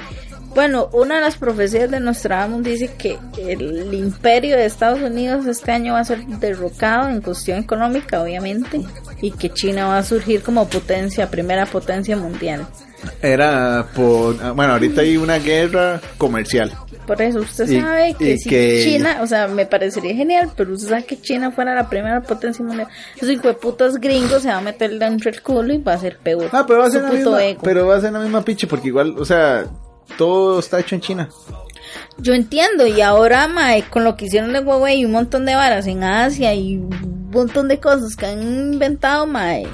Bueno, 0.55 0.88
una 0.93 1.16
de 1.16 1.20
las 1.20 1.36
profecías 1.36 1.91
de 1.91 2.01
Nostradamus 2.01 2.64
dice 2.64 2.93
que 2.99 3.18
el 3.38 3.95
imperio 3.95 4.57
de 4.57 4.66
Estados 4.66 5.01
Unidos 5.01 5.47
este 5.47 5.70
año 5.70 5.93
va 5.93 6.01
a 6.01 6.05
ser 6.05 6.26
derrocado 6.26 7.09
en 7.09 7.20
cuestión 7.20 7.59
económica, 7.59 8.20
obviamente, 8.20 8.80
y 9.22 9.30
que 9.30 9.51
China 9.51 9.86
va 9.86 9.99
a 9.99 10.03
surgir 10.03 10.43
como 10.43 10.68
potencia, 10.68 11.30
primera 11.30 11.66
potencia 11.66 12.16
mundial. 12.16 12.66
Era 13.22 13.86
por, 13.95 14.36
ah, 14.43 14.51
bueno, 14.51 14.72
ahorita 14.72 15.03
hay 15.03 15.16
una 15.16 15.38
guerra 15.38 16.01
comercial. 16.18 16.72
Por 17.11 17.20
eso 17.22 17.40
usted 17.40 17.68
Y- 17.68 17.80
sabe 17.80 18.14
que 18.14 18.38
si 18.38 18.48
que- 18.48 18.82
China, 18.84 19.18
o 19.20 19.26
sea, 19.26 19.48
me 19.48 19.66
parecería 19.66 20.14
genial, 20.14 20.52
pero 20.56 20.72
usted 20.74 20.90
sabe 20.90 21.04
que 21.06 21.20
China 21.20 21.50
fuera 21.50 21.74
la 21.74 21.88
primera 21.88 22.22
potencia 22.22 22.64
mundial. 22.64 22.86
Esos 23.16 23.30
hijo 23.30 23.48
de 23.48 23.54
putas 23.54 23.96
gringos 23.96 24.42
se 24.42 24.48
va 24.48 24.58
a 24.58 24.61
meter 24.61 24.96
dentro 24.96 25.28
del 25.28 25.42
culo 25.42 25.74
y 25.74 25.78
va 25.78 25.94
a 25.94 25.98
ser 25.98 26.18
peor. 26.18 26.48
Ah, 26.52 26.64
pero 26.64 26.78
va 26.78 26.86
a 26.86 26.90
ser 26.90 27.02
la 27.02 27.08
puto 27.08 27.18
misma, 27.32 27.44
ego. 27.44 27.61
pero 27.64 27.84
va 27.88 27.96
a 27.96 28.00
ser 28.00 28.12
la 28.12 28.20
misma 28.20 28.44
pinche 28.44 28.68
porque 28.68 28.86
igual, 28.86 29.16
o 29.18 29.24
sea, 29.24 29.64
todo 30.16 30.61
está 30.61 30.78
hecho 30.78 30.94
en 30.94 31.00
China. 31.00 31.28
Yo 32.18 32.32
entiendo, 32.32 32.86
y 32.86 33.00
ahora, 33.00 33.48
mae, 33.48 33.82
con 33.82 34.04
lo 34.04 34.16
que 34.16 34.26
hicieron 34.26 34.52
de 34.52 34.61
Huawei 34.61 35.00
y 35.00 35.04
un 35.04 35.11
montón 35.11 35.44
de 35.46 35.56
varas 35.56 35.88
en 35.88 36.04
Asia 36.04 36.54
y 36.54 36.76
un 36.76 37.30
montón 37.32 37.66
de 37.66 37.80
cosas 37.80 38.14
que 38.14 38.26
han 38.26 38.40
inventado, 38.72 39.26
mae, 39.26 39.66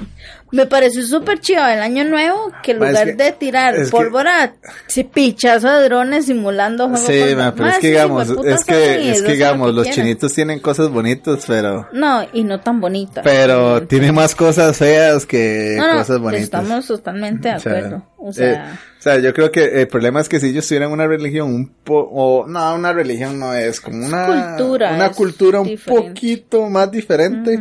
me 0.51 0.65
pareció 0.65 1.03
súper 1.05 1.39
chido 1.39 1.65
el 1.67 1.79
año 1.81 2.03
nuevo 2.05 2.51
que 2.63 2.71
en 2.71 2.79
Ma, 2.79 2.85
es 2.87 2.91
lugar 2.91 3.05
que- 3.07 3.23
de 3.23 3.31
tirar 3.33 3.75
pólvora, 3.91 4.55
se 4.87 5.03
pichazo 5.03 5.69
de 5.69 5.83
drones 5.89 6.25
simulando 6.25 6.85
juegos 6.87 7.05
Sí, 7.05 7.35
ma, 7.35 7.51
pero 7.53 7.65
Ma, 7.65 7.71
es 7.71 7.77
que 7.79 7.87
digamos, 7.87 8.29
es 8.29 8.63
que, 8.65 9.11
es 9.11 9.21
que 9.23 9.31
digamos, 9.33 9.73
los 9.73 9.89
chinitos 9.89 10.33
tienen 10.33 10.59
cosas 10.59 10.89
bonitas, 10.89 11.43
pero, 11.47 11.87
No, 11.91 12.25
y 12.31 12.43
no 12.43 12.59
tan 12.61 12.79
bonitas. 12.79 13.23
pero 13.25 13.85
tiene 13.87 14.11
más 14.11 14.35
cosas 14.35 14.77
feas 14.77 15.25
que 15.25 15.75
no, 15.77 15.87
no, 15.93 15.99
cosas 15.99 16.19
bonitas. 16.19 16.43
estamos 16.45 16.87
totalmente 16.87 17.49
de 17.49 17.55
O 17.55 17.59
sea, 17.59 17.71
acuerdo. 17.73 18.03
O 18.17 18.29
eh, 18.29 18.33
sea, 18.33 18.79
o 18.97 19.01
sea, 19.01 19.19
yo 19.19 19.33
creo 19.33 19.51
que 19.51 19.81
el 19.81 19.87
problema 19.87 20.21
es 20.21 20.29
que 20.29 20.39
si 20.39 20.47
ellos 20.47 20.67
tuvieran 20.67 20.91
una 20.91 21.07
religión 21.07 21.53
un 21.53 21.67
po 21.83 21.99
o 22.11 22.47
no, 22.47 22.73
una 22.75 22.93
religión 22.93 23.37
no 23.39 23.53
es 23.53 23.79
como 23.81 24.05
una 24.05 24.55
cultura, 24.55 24.93
una 24.93 25.09
cultura 25.11 25.59
un 25.61 25.77
poquito 25.85 26.67
más 26.69 26.89
diferente. 26.91 27.59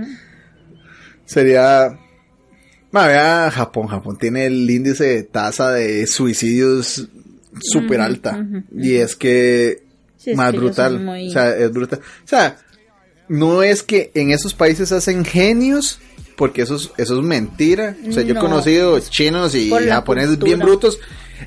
Sería 1.25 1.99
Ma, 2.93 3.07
vea 3.09 3.51
Japón, 3.51 3.89
Japón 3.89 4.17
tiene 4.19 4.47
el 4.47 4.69
índice 4.71 5.05
de 5.05 5.23
tasa 5.25 5.73
de 5.73 6.07
suicidios 6.07 7.09
súper 7.61 8.01
alta. 8.01 8.47
Y 8.77 8.95
es 8.97 9.17
que 9.17 9.83
Sí, 10.19 10.31
es 10.31 10.37
más 10.37 10.53
que 10.53 10.59
brutal. 10.59 11.01
muy- 11.01 11.29
O 11.29 11.31
sea, 11.33 11.57
es 11.57 11.71
brutal. 11.73 12.01
O 12.25 12.29
sea, 12.29 12.57
no 13.29 13.63
es 13.63 13.83
que 13.83 14.11
en 14.15 14.31
esos 14.31 14.55
países 14.55 14.93
hacen 14.93 15.25
genios, 15.25 15.99
porque 16.37 16.63
eso 16.63 16.77
es, 16.77 16.91
eso 16.97 17.19
es 17.21 17.25
mentira. 17.27 17.97
O 18.09 18.13
sea, 18.13 18.23
yo 18.23 18.31
he 18.31 18.35
No. 18.35 18.41
conocido 18.41 18.99
chinos 19.01 19.55
y 19.55 19.71
japoneses 19.71 20.39
bien 20.39 20.59
brutos. 20.61 20.99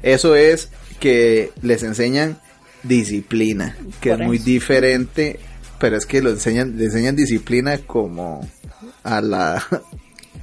Eso 0.03 0.36
es 0.36 0.70
que 0.99 1.52
les 1.61 1.84
enseñan 1.84 2.40
disciplina, 2.84 3.76
que 4.02 4.11
Por 4.11 4.22
es 4.22 4.28
muy 4.28 4.38
eso. 4.38 4.45
diferente, 4.45 5.40
pero 5.80 5.98
es 5.98 6.06
que 6.06 6.22
lo 6.22 6.30
enseñan, 6.30 6.78
le 6.78 6.86
enseñan 6.86 7.16
disciplina 7.16 7.78
como 7.80 8.48
a 9.03 9.22
la... 9.22 9.64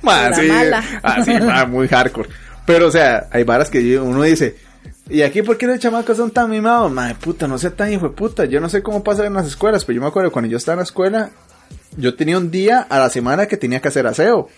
Ma, 0.02 0.26
A 0.26 0.30
la 0.30 0.36
sí, 0.36 0.46
mala. 0.48 0.84
así, 1.02 1.32
ma, 1.40 1.66
muy 1.66 1.88
hardcore. 1.88 2.28
Pero, 2.64 2.86
o 2.88 2.90
sea, 2.90 3.28
hay 3.30 3.44
varas 3.44 3.70
que 3.70 3.98
uno 3.98 4.22
dice, 4.22 4.56
¿y 5.08 5.22
aquí 5.22 5.42
por 5.42 5.56
qué 5.56 5.66
los 5.66 5.78
chamacos 5.78 6.16
son 6.16 6.30
tan 6.30 6.50
mimados? 6.50 6.90
Madre 6.90 7.14
puta, 7.14 7.46
no 7.48 7.58
sea 7.58 7.70
tan 7.70 7.92
hijo 7.92 8.08
de 8.08 8.14
puta. 8.14 8.44
Yo 8.44 8.60
no 8.60 8.68
sé 8.68 8.82
cómo 8.82 9.02
pasa 9.04 9.24
en 9.26 9.34
las 9.34 9.46
escuelas, 9.46 9.84
pero 9.84 9.96
yo 9.96 10.02
me 10.02 10.08
acuerdo 10.08 10.32
cuando 10.32 10.50
yo 10.50 10.56
estaba 10.56 10.74
en 10.74 10.78
la 10.80 10.84
escuela, 10.84 11.30
yo 11.96 12.14
tenía 12.14 12.38
un 12.38 12.50
día 12.50 12.86
a 12.88 12.98
la 12.98 13.08
semana 13.10 13.46
que 13.46 13.56
tenía 13.56 13.80
que 13.80 13.88
hacer 13.88 14.06
aseo 14.06 14.48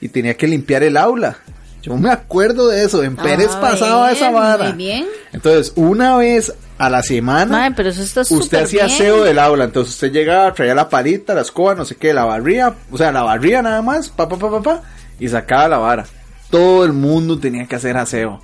y 0.00 0.08
tenía 0.08 0.34
que 0.36 0.46
limpiar 0.48 0.82
el 0.82 0.96
aula. 0.96 1.38
Yo 1.82 1.96
me 1.96 2.10
acuerdo 2.10 2.68
de 2.68 2.84
eso, 2.84 3.02
en 3.02 3.16
Pérez 3.16 3.50
Ah, 3.54 3.60
pasaba 3.60 4.06
bien, 4.06 4.16
esa 4.16 4.30
vara. 4.30 4.64
Muy 4.66 4.72
bien. 4.74 5.06
Entonces, 5.32 5.72
una 5.76 6.16
vez 6.16 6.52
a 6.78 6.90
la 6.90 7.02
semana, 7.02 7.58
Mae, 7.58 7.72
pero 7.72 7.90
eso 7.90 8.02
está 8.02 8.22
usted 8.22 8.64
hacía 8.64 8.86
aseo 8.86 9.24
del 9.24 9.38
aula. 9.38 9.64
Entonces, 9.64 9.94
usted 9.94 10.12
llegaba, 10.12 10.52
traía 10.52 10.74
la 10.74 10.88
palita, 10.88 11.34
la 11.34 11.42
escoba, 11.42 11.74
no 11.74 11.84
sé 11.84 11.96
qué, 11.96 12.12
la 12.12 12.24
barría, 12.24 12.74
o 12.90 12.96
sea, 12.98 13.12
la 13.12 13.22
barría 13.22 13.62
nada 13.62 13.82
más, 13.82 14.08
pa, 14.10 14.28
pa, 14.28 14.36
pa, 14.36 14.50
pa, 14.50 14.62
pa, 14.62 14.82
y 15.18 15.28
sacaba 15.28 15.68
la 15.68 15.78
vara. 15.78 16.06
Todo 16.50 16.84
el 16.84 16.92
mundo 16.92 17.38
tenía 17.38 17.66
que 17.66 17.76
hacer 17.76 17.96
aseo. 17.96 18.40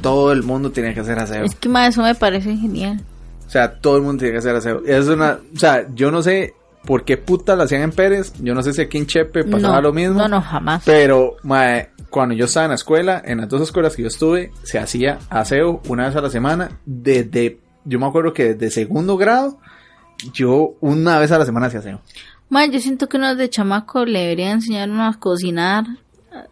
Todo 0.00 0.32
el 0.32 0.42
mundo 0.42 0.72
tenía 0.72 0.92
que 0.94 1.00
hacer 1.00 1.18
aseo. 1.18 1.44
Es 1.44 1.54
que 1.54 1.68
mae, 1.68 1.88
eso 1.88 2.02
me 2.02 2.14
parece 2.14 2.56
genial. 2.56 3.00
O 3.46 3.50
sea, 3.50 3.74
todo 3.74 3.96
el 3.96 4.02
mundo 4.02 4.20
tenía 4.20 4.32
que 4.32 4.38
hacer 4.38 4.56
aseo. 4.56 4.82
Es 4.86 5.06
una, 5.06 5.38
o 5.54 5.58
sea, 5.58 5.86
yo 5.94 6.10
no 6.10 6.22
sé 6.22 6.54
por 6.84 7.04
qué 7.04 7.16
puta 7.16 7.56
la 7.56 7.64
hacían 7.64 7.82
en 7.82 7.92
Pérez. 7.92 8.32
Yo 8.40 8.54
no 8.54 8.62
sé 8.62 8.72
si 8.72 8.82
aquí 8.82 8.98
en 8.98 9.06
Chepe 9.06 9.44
pasaba 9.44 9.76
no, 9.76 9.82
lo 9.82 9.92
mismo. 9.92 10.18
No, 10.18 10.28
no, 10.28 10.40
jamás. 10.40 10.82
Pero, 10.84 11.36
mae, 11.42 11.90
cuando 12.10 12.34
yo 12.34 12.44
estaba 12.44 12.66
en 12.66 12.70
la 12.70 12.76
escuela, 12.76 13.22
en 13.24 13.38
las 13.38 13.48
dos 13.48 13.62
escuelas 13.62 13.96
que 13.96 14.02
yo 14.02 14.08
estuve, 14.08 14.52
se 14.62 14.78
hacía 14.78 15.18
aseo 15.30 15.82
una 15.88 16.06
vez 16.06 16.16
a 16.16 16.20
la 16.20 16.30
semana. 16.30 16.78
Desde, 16.84 17.60
yo 17.84 17.98
me 17.98 18.06
acuerdo 18.06 18.32
que 18.32 18.54
desde 18.54 18.70
segundo 18.70 19.16
grado, 19.16 19.58
yo 20.32 20.74
una 20.80 21.18
vez 21.18 21.32
a 21.32 21.38
la 21.38 21.46
semana 21.46 21.66
hacía 21.66 21.80
aseo. 21.80 22.00
Mae, 22.48 22.70
yo 22.70 22.80
siento 22.80 23.08
que 23.08 23.16
uno 23.16 23.34
de 23.34 23.48
chamaco 23.48 24.04
le 24.04 24.20
debería 24.20 24.52
enseñar 24.52 24.90
uno 24.90 25.06
a 25.06 25.14
cocinar. 25.14 25.84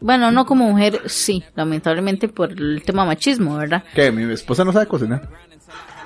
Bueno, 0.00 0.30
no 0.30 0.46
como 0.46 0.68
mujer, 0.68 1.02
sí, 1.06 1.44
lamentablemente 1.54 2.28
por 2.28 2.52
el 2.52 2.82
tema 2.84 3.04
machismo, 3.04 3.56
¿verdad? 3.56 3.82
Que 3.94 4.12
mi 4.12 4.32
esposa 4.32 4.64
no 4.64 4.72
sabe 4.72 4.86
cocinar. 4.86 5.28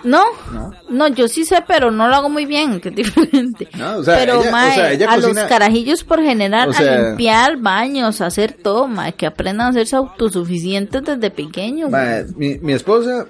No, 0.07 0.23
No. 0.53 0.73
no, 0.89 1.09
yo 1.09 1.29
sí 1.29 1.45
sé, 1.45 1.63
pero 1.67 1.91
no 1.91 2.09
lo 2.09 2.15
hago 2.17 2.29
muy 2.31 2.47
bien, 2.47 2.81
que 2.81 2.89
es 2.91 2.95
diferente. 2.95 3.69
No, 3.77 3.97
o 3.99 4.03
sea, 4.05 4.17
pero, 4.19 4.41
ella- 4.41 4.49
o 4.49 4.53
mae, 4.53 4.75
sea, 4.75 4.93
ella 4.93 5.11
a 5.13 5.17
cocina- 5.17 5.41
los 5.43 5.49
carajillos 5.51 6.05
por 6.05 6.23
general, 6.23 6.69
O 6.71 6.73
sea- 6.73 6.93
a 6.95 7.09
limpiar 7.09 7.57
baños, 7.59 8.21
a 8.21 8.27
hacer 8.27 8.53
todo, 8.55 8.87
mae, 8.89 9.13
que 9.13 9.27
aprendan 9.27 9.67
a 9.67 9.71
hacerse 9.71 9.97
autosuficientes 9.97 11.03
desde 11.05 11.31
pequeños. 11.31 11.91
Mae, 11.91 12.25
mi, 12.37 12.59
mi 12.59 12.73
esposa 12.73 13.27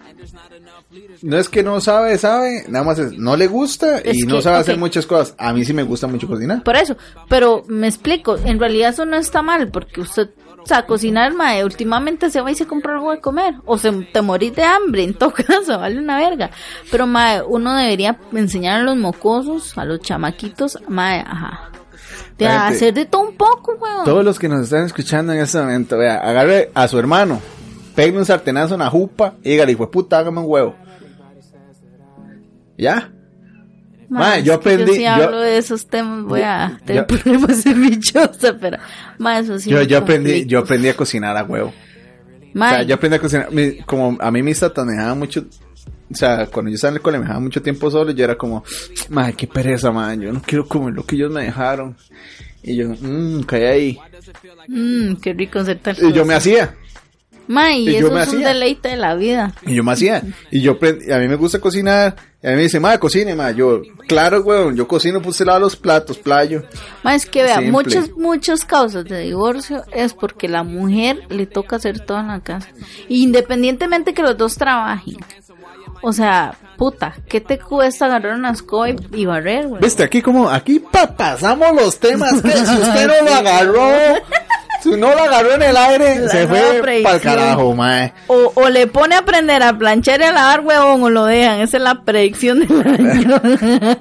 no 1.22 1.38
es 1.38 1.48
que 1.48 1.62
no 1.62 1.80
sabe, 1.80 2.16
sabe, 2.18 2.64
nada 2.68 2.84
más 2.84 2.98
es, 2.98 3.12
no 3.18 3.36
le 3.36 3.46
gusta 3.46 4.00
y 4.04 4.10
Es 4.20 4.26
no 4.26 4.40
sabe 4.40 4.58
hacer 4.58 4.78
muchas 4.78 5.06
cosas. 5.06 5.34
A 5.38 5.52
mí 5.52 5.64
sí 5.64 5.72
me 5.72 5.82
gusta 5.82 6.06
mucho 6.06 6.26
cocinar. 6.26 6.62
Por 6.62 6.76
eso, 6.76 6.96
pero 7.28 7.62
me 7.68 7.86
explico, 7.88 8.36
en 8.44 8.58
realidad 8.58 8.90
eso 8.90 9.04
no 9.04 9.16
está 9.16 9.42
mal, 9.42 9.68
porque 9.68 10.00
usted, 10.00 10.30
o 10.66 10.68
sea, 10.68 10.84
cocinar, 10.84 11.32
mae, 11.32 11.64
últimamente 11.64 12.28
se 12.28 12.40
va 12.40 12.50
y 12.50 12.56
se 12.56 12.66
compra 12.66 12.94
algo 12.94 13.12
de 13.12 13.20
comer, 13.20 13.54
o 13.66 13.78
se 13.78 13.92
te 13.92 14.20
morís 14.20 14.52
de 14.56 14.64
hambre, 14.64 15.04
en 15.04 15.14
todo 15.14 15.32
caso, 15.46 15.78
vale 15.78 15.96
una 16.00 16.18
verga. 16.18 16.50
Pero, 16.90 17.06
mae, 17.06 17.40
uno 17.40 17.76
debería 17.76 18.18
enseñar 18.32 18.80
a 18.80 18.82
los 18.82 18.96
mocosos, 18.96 19.78
a 19.78 19.84
los 19.84 20.00
chamaquitos, 20.00 20.78
mae, 20.88 21.20
ajá, 21.20 21.70
de 22.36 22.46
gente- 22.46 22.56
hacer 22.74 22.94
de 22.94 23.04
todo 23.06 23.28
un 23.28 23.36
poco, 23.36 23.76
weón. 23.80 24.04
Todos 24.04 24.24
los 24.24 24.40
que 24.40 24.48
nos 24.48 24.62
están 24.62 24.84
escuchando 24.86 25.32
en 25.32 25.38
este 25.38 25.58
momento, 25.60 25.96
vea, 25.98 26.16
agarre 26.16 26.72
a 26.74 26.88
su 26.88 26.98
hermano, 26.98 27.40
pegue 27.94 28.18
un 28.18 28.24
sartenazo 28.26 28.74
en 28.74 28.80
la 28.80 28.90
jupa 28.90 29.34
y 29.44 29.50
dígale, 29.50 29.70
hijo 29.70 29.88
puta, 29.88 30.18
hágame 30.18 30.40
un 30.40 30.46
huevo. 30.48 30.74
¿Ya? 32.76 33.10
Mae, 34.08 34.42
yo 34.42 34.54
aprendí- 34.60 35.00
yo- 35.02 35.10
hablo 35.10 35.40
de 35.40 35.58
esos 35.58 35.86
temas, 35.86 36.24
voy 36.24 36.42
a 36.42 36.78
tener 36.84 37.02
yo- 37.02 37.06
problemas 37.18 37.64
en 37.66 37.80
mi 37.80 37.98
choza, 37.98 38.56
pero, 38.60 38.78
mae, 39.18 39.40
eso 39.42 39.58
sí. 39.58 39.70
Yo, 39.70 39.82
yo 39.82 39.98
aprendí, 39.98 40.46
yo 40.46 40.60
aprendí 40.60 40.88
a 40.88 40.94
cocinar 40.96 41.36
a 41.36 41.42
huevo. 41.44 41.68
O 41.68 42.58
Mae, 42.58 42.70
sea, 42.70 42.82
yo 42.84 42.94
aprendí 42.94 43.16
a 43.16 43.20
cocinar, 43.20 43.50
mi- 43.52 43.78
como 43.78 44.16
a 44.20 44.30
mí 44.30 44.42
me 44.42 44.52
dejaban 44.54 45.18
mucho, 45.18 45.44
o 46.10 46.14
sea, 46.14 46.46
cuando 46.46 46.70
yo 46.70 46.76
estaba 46.76 46.90
en 46.92 46.96
el 46.96 47.02
cole 47.02 47.18
me 47.18 47.24
dejaban 47.24 47.42
mucho 47.42 47.60
tiempo 47.60 47.90
solo, 47.90 48.12
yo 48.12 48.24
era 48.24 48.36
como, 48.36 48.64
madre, 49.10 49.34
qué 49.34 49.46
pereza, 49.46 49.90
man, 49.90 50.20
yo 50.20 50.32
no 50.32 50.40
quiero 50.40 50.66
comer 50.66 50.94
lo 50.94 51.04
que 51.04 51.16
ellos 51.16 51.32
me 51.32 51.42
dejaron. 51.44 51.96
Y 52.62 52.76
yo, 52.76 52.88
mmm, 53.00 53.42
caí 53.42 53.64
ahí. 53.64 53.98
mm, 54.68 55.14
qué 55.16 55.32
rico 55.34 55.64
ser 55.64 55.78
tal 55.78 55.96
Y 56.00 56.12
yo 56.12 56.24
me 56.24 56.34
hacía. 56.34 56.74
Mae, 57.48 57.78
y, 57.78 57.88
y 57.88 57.92
yo 58.00 58.06
eso 58.06 58.10
me 58.14 58.22
es 58.22 58.28
un 58.28 58.34
hacía. 58.36 58.48
deleite 58.48 58.88
de 58.90 58.96
la 58.96 59.14
vida. 59.14 59.52
Y 59.66 59.74
yo 59.74 59.84
me 59.84 59.92
hacía. 59.92 60.22
Y 60.50 60.60
yo 60.60 60.78
a 60.80 61.18
mí 61.18 61.28
me 61.28 61.36
gusta 61.36 61.60
cocinar. 61.60 62.16
Y 62.42 62.46
a 62.46 62.50
mí 62.50 62.56
me 62.56 62.62
dice, 62.62 62.78
madre, 62.80 62.98
cocine, 62.98 63.34
madre. 63.34 63.54
Yo, 63.56 63.82
claro, 64.08 64.40
weón, 64.42 64.76
yo 64.76 64.86
cocino, 64.86 65.20
puse 65.22 65.44
lava 65.44 65.58
los 65.58 65.74
platos, 65.76 66.18
playo. 66.18 66.62
Ma, 67.02 67.14
es 67.14 67.26
que 67.26 67.42
vea, 67.42 67.56
Simple. 67.56 67.72
muchas, 67.72 68.10
muchas 68.12 68.64
causas 68.64 69.04
de 69.04 69.20
divorcio 69.20 69.82
es 69.92 70.12
porque 70.14 70.48
la 70.48 70.62
mujer 70.62 71.22
le 71.30 71.46
toca 71.46 71.76
hacer 71.76 72.00
todo 72.00 72.20
en 72.20 72.28
la 72.28 72.40
casa. 72.40 72.68
Independientemente 73.08 74.14
que 74.14 74.22
los 74.22 74.36
dos 74.36 74.56
trabajen. 74.56 75.16
O 76.02 76.12
sea, 76.12 76.54
puta, 76.76 77.14
¿qué 77.26 77.40
te 77.40 77.58
cuesta 77.58 78.04
agarrar 78.04 78.34
una 78.34 78.50
escoba 78.52 78.90
y, 78.90 78.96
y 79.14 79.24
barrer, 79.24 79.66
güey? 79.66 79.80
Viste, 79.82 80.04
aquí 80.04 80.20
como, 80.22 80.48
aquí 80.48 80.78
pa- 80.78 81.16
pasamos 81.16 81.74
los 81.74 81.98
temas. 81.98 82.40
Que 82.42 82.52
si 82.52 82.58
usted 82.82 83.06
no 83.08 83.24
lo 83.28 83.34
agarró, 83.34 83.88
si 84.94 85.00
no 85.00 85.14
lo 85.14 85.18
agarró 85.22 85.54
en 85.54 85.62
el 85.62 85.76
aire, 85.76 86.20
La 86.20 86.28
se 86.30 86.46
fue 86.46 86.80
para 87.02 87.16
el 87.16 87.20
carajo, 87.20 87.74
madre. 87.74 88.12
O, 88.28 88.52
o 88.54 88.68
le 88.68 88.86
pone 88.86 89.14
a 89.14 89.18
aprender 89.18 89.62
a 89.62 89.76
planchar 89.76 90.20
y 90.20 90.24
a 90.24 90.32
lavar, 90.32 90.60
huevón, 90.60 91.02
o 91.02 91.10
lo 91.10 91.24
dejan. 91.26 91.60
Esa 91.60 91.76
es 91.76 91.82
la 91.82 92.02
predicción 92.04 92.60
del 92.66 92.80
año. 92.86 93.40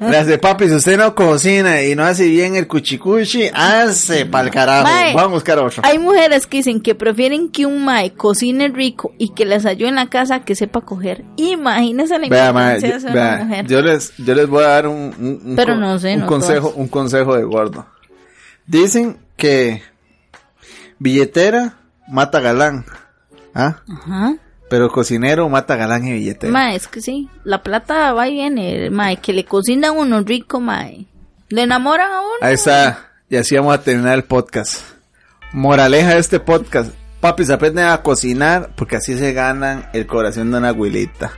Le 0.09 0.17
hace, 0.17 0.37
papi, 0.37 0.67
si 0.67 0.75
usted 0.75 0.97
no 0.97 1.13
cocina 1.15 1.81
y 1.83 1.95
no 1.95 2.03
hace 2.03 2.27
bien 2.27 2.55
el 2.55 2.67
cuchicuchi, 2.67 3.49
hace 3.53 4.25
para 4.25 4.45
el 4.47 4.53
carajo. 4.53 4.83
Mae, 4.83 5.13
Vamos 5.13 5.31
a 5.31 5.33
buscar 5.33 5.59
otro. 5.59 5.81
Hay 5.85 5.99
mujeres 5.99 6.47
que 6.47 6.57
dicen 6.57 6.81
que 6.81 6.95
prefieren 6.95 7.49
que 7.49 7.65
un 7.65 7.83
mae 7.85 8.13
cocine 8.13 8.67
rico 8.69 9.13
y 9.17 9.33
que 9.33 9.45
les 9.45 9.65
ayude 9.65 9.89
en 9.89 9.95
la 9.95 10.07
casa 10.07 10.41
que 10.41 10.55
sepa 10.55 10.81
coger. 10.81 11.23
Imagínense 11.37 12.17
la 12.19 12.27
Vea, 12.27 12.53
mae, 12.53 12.79
de 12.79 12.89
yo, 12.99 13.11
vea, 13.11 13.35
una 13.35 13.43
mujer. 13.45 13.67
yo 13.67 13.81
les, 13.81 14.13
yo 14.17 14.35
les 14.35 14.47
voy 14.47 14.63
a 14.63 14.67
dar 14.67 14.87
un, 14.87 15.13
un, 15.19 15.41
un 15.45 15.55
Pero 15.55 15.75
no 15.75 15.97
sé, 15.99 16.13
un 16.15 16.21
no 16.21 16.27
consejo, 16.27 16.67
todas. 16.69 16.75
un 16.77 16.87
consejo 16.87 17.35
de 17.35 17.43
gordo. 17.43 17.85
Dicen 18.67 19.17
que 19.37 19.83
billetera 20.99 21.77
mata 22.07 22.39
galán, 22.39 22.85
¿ah? 23.53 23.77
Ajá. 23.89 24.35
Pero 24.69 24.89
cocinero 24.89 25.47
mata 25.49 25.75
galán 25.75 26.07
y 26.07 26.13
billetera. 26.13 26.51
Mae, 26.51 26.75
es 26.75 26.87
que 26.87 27.01
sí, 27.01 27.29
la 27.43 27.61
plata 27.63 28.13
va 28.13 28.27
y 28.27 28.33
viene, 28.33 28.89
mae, 28.89 29.17
que 29.17 29.33
le 29.33 29.45
cocina 29.45 29.89
a 29.89 29.91
uno 29.91 30.21
rico, 30.21 30.59
mae. 30.59 31.05
Le 31.49 31.63
enamoran 31.63 32.11
a 32.11 32.21
uno. 32.21 32.29
Ahí 32.41 32.55
está, 32.55 33.11
y 33.29 33.35
así 33.35 33.55
vamos 33.55 33.75
a 33.75 33.81
terminar 33.81 34.13
el 34.15 34.23
podcast. 34.23 34.81
Moraleja 35.53 36.15
de 36.15 36.19
este 36.19 36.39
podcast. 36.39 36.91
Papis, 37.21 37.49
aprenden 37.49 37.85
a 37.85 38.01
cocinar 38.01 38.71
porque 38.75 38.97
así 38.97 39.17
se 39.17 39.33
ganan 39.33 39.87
el 39.93 40.05
corazón 40.05 40.51
de 40.51 40.57
una 40.57 40.69
abuelita. 40.69 41.31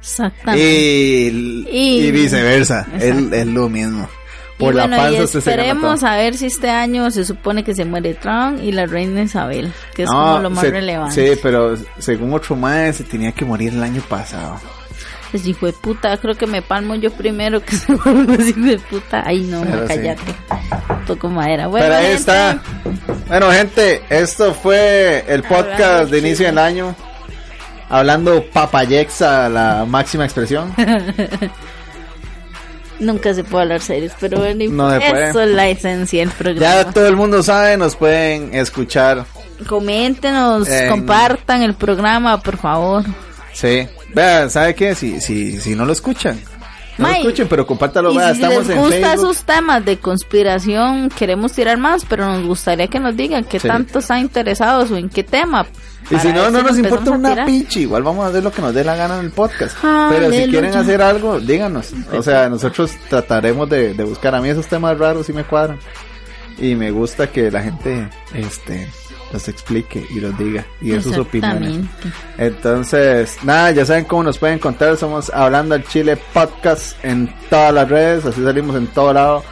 Exactamente. 0.00 0.66
Y, 0.66 1.66
Y- 1.70 2.06
y 2.06 2.10
viceversa, 2.10 2.86
es, 2.98 3.14
es 3.32 3.46
lo 3.46 3.68
mismo. 3.68 4.08
Y 4.60 4.64
Por 4.64 4.74
la 4.74 4.82
bueno, 4.86 4.96
y 4.96 4.98
panza 5.16 5.26
se 5.40 5.50
gana 5.50 5.62
esperemos 5.62 6.00
todo. 6.00 6.10
a 6.10 6.16
ver 6.16 6.36
si 6.36 6.46
este 6.46 6.68
año 6.68 7.10
se 7.10 7.24
supone 7.24 7.64
que 7.64 7.74
se 7.74 7.84
muere 7.86 8.12
Trump 8.14 8.60
y 8.62 8.72
la 8.72 8.84
reina 8.86 9.22
Isabel, 9.22 9.72
que 9.94 10.02
es 10.02 10.10
No, 10.10 10.16
como 10.18 10.38
lo 10.40 10.50
más 10.50 10.60
se- 10.64 10.70
relevante. 10.70 11.34
Sí, 11.34 11.40
pero 11.42 11.74
según 11.98 12.34
otro 12.34 12.56
más 12.56 12.96
se 12.96 13.04
tenía 13.04 13.32
que 13.32 13.44
morir 13.44 13.72
el 13.72 13.82
año 13.82 14.02
pasado. 14.08 14.60
Pues 15.30 15.46
hijo 15.46 15.66
de 15.66 15.72
puta, 15.72 16.16
creo 16.18 16.34
que 16.34 16.46
me 16.46 16.60
palmo 16.60 16.94
yo 16.96 17.10
primero 17.12 17.60
que 17.62 17.74
se 17.76 17.94
vuelva 17.94 18.34
ese 18.34 18.50
hijo 18.50 18.60
de 18.66 18.78
puta. 18.78 19.22
Ay 19.24 19.40
no, 19.44 19.62
Pero 19.62 19.86
ma, 19.86 19.94
sí. 19.94 20.00
Toco 21.06 21.28
madera. 21.28 21.66
Bueno, 21.68 21.86
pero 21.86 21.96
ahí 21.98 22.02
gente, 22.06 22.18
está. 22.18 22.62
Bueno, 23.28 23.50
gente, 23.52 24.02
esto 24.10 24.52
fue 24.54 25.24
el 25.28 25.42
podcast 25.42 25.80
Hablando 25.80 26.10
de 26.10 26.18
inicio 26.18 26.46
del 26.46 26.58
año. 26.58 26.94
Hablando 27.88 28.44
papayexa, 28.52 29.48
la 29.48 29.84
máxima 29.88 30.24
expresión. 30.24 30.72
Nunca 33.00 33.32
se 33.34 33.42
puede 33.44 33.62
hablar 33.64 33.80
serios, 33.80 34.12
pero 34.20 34.38
bueno, 34.38 34.64
No 34.70 34.94
eso 34.94 35.40
es 35.40 35.48
la 35.50 35.68
esencia 35.68 36.20
del 36.20 36.28
Ya 36.30 36.34
programa. 36.36 36.92
todo 36.92 37.06
el 37.08 37.16
mundo 37.16 37.42
sabe, 37.42 37.76
nos 37.76 37.96
pueden 37.96 38.54
escuchar. 38.54 39.24
Coméntenos, 39.66 40.68
En- 40.68 40.88
compartan 40.88 41.62
el 41.62 41.74
programa, 41.74 42.40
por 42.42 42.56
favor. 42.58 43.04
Sí. 43.52 43.86
Vea, 44.14 44.48
¿sabe 44.50 44.74
qué? 44.74 44.94
Si, 44.94 45.20
si, 45.20 45.58
si 45.60 45.74
no 45.74 45.84
lo 45.86 45.92
escuchan, 45.92 46.40
No 47.00 47.06
lo 47.06 47.12
Mae, 47.12 47.20
escuchen, 47.22 47.48
pero 47.48 47.66
compártalo. 47.66 48.12
Y 48.12 48.16
vea, 48.18 48.34
si 48.34 48.42
estamos 48.42 48.66
les 48.66 48.76
en 48.76 48.82
gusta 48.82 48.96
Facebook. 48.96 49.30
esos 49.30 49.42
temas 49.44 49.84
de 49.84 49.98
conspiración, 49.98 51.08
queremos 51.10 51.52
tirar 51.52 51.78
más, 51.78 52.04
pero 52.04 52.26
nos 52.26 52.46
gustaría 52.46 52.86
que 52.88 53.00
nos 53.00 53.16
digan 53.16 53.44
qué 53.44 53.58
Sí. 53.58 53.68
tanto 53.68 53.98
están 53.98 54.18
interesados 54.20 54.90
o 54.90 54.96
en 54.96 55.08
qué 55.08 55.22
tema. 55.24 55.66
Y 56.10 56.18
si 56.18 56.28
no, 56.32 56.50
no 56.50 56.62
nos 56.62 56.78
importa 56.78 57.10
una 57.12 57.44
pinche. 57.44 57.80
Igual 57.80 58.02
vamos 58.02 58.24
a 58.24 58.28
hacer 58.28 58.42
lo 58.42 58.50
que 58.50 58.62
nos 58.62 58.74
dé 58.74 58.82
la 58.84 58.96
gana 58.96 59.18
en 59.18 59.24
el 59.26 59.30
podcast. 59.30 59.76
Pero 60.10 60.30
si 60.30 60.46
quieren 60.50 60.74
hacer 60.76 61.02
algo, 61.02 61.38
díganos. 61.40 61.92
O 62.12 62.22
sea, 62.22 62.48
nosotros 62.48 62.92
trataremos 63.08 63.68
de, 63.68 63.94
de 63.94 64.04
buscar. 64.04 64.34
A 64.34 64.40
mí 64.40 64.48
esos 64.48 64.66
temas 64.66 64.98
raros 64.98 65.26
sí 65.26 65.32
me 65.32 65.44
cuadran. 65.44 65.78
Y 66.58 66.74
me 66.74 66.90
gusta 66.90 67.28
que 67.30 67.50
la 67.50 67.62
gente 67.62 68.08
este, 68.34 68.88
los 69.32 69.48
explique 69.48 70.04
y 70.10 70.20
los 70.20 70.36
diga. 70.38 70.64
Y 70.80 70.90
de 70.90 71.02
sus 71.02 71.16
opiniones. 71.16 71.84
Entonces, 72.38 73.38
nada, 73.42 73.70
ya 73.70 73.84
saben 73.84 74.04
cómo 74.04 74.24
nos 74.24 74.38
pueden 74.38 74.56
encontrar. 74.56 74.96
Somos 74.96 75.30
Hablando 75.30 75.74
al 75.74 75.84
Chile 75.84 76.18
Podcast 76.32 76.96
en 77.04 77.32
todas 77.48 77.74
las 77.74 77.88
redes. 77.88 78.26
Así 78.26 78.42
salimos 78.42 78.76
en 78.76 78.86
todo 78.88 79.12
lado. 79.12 79.44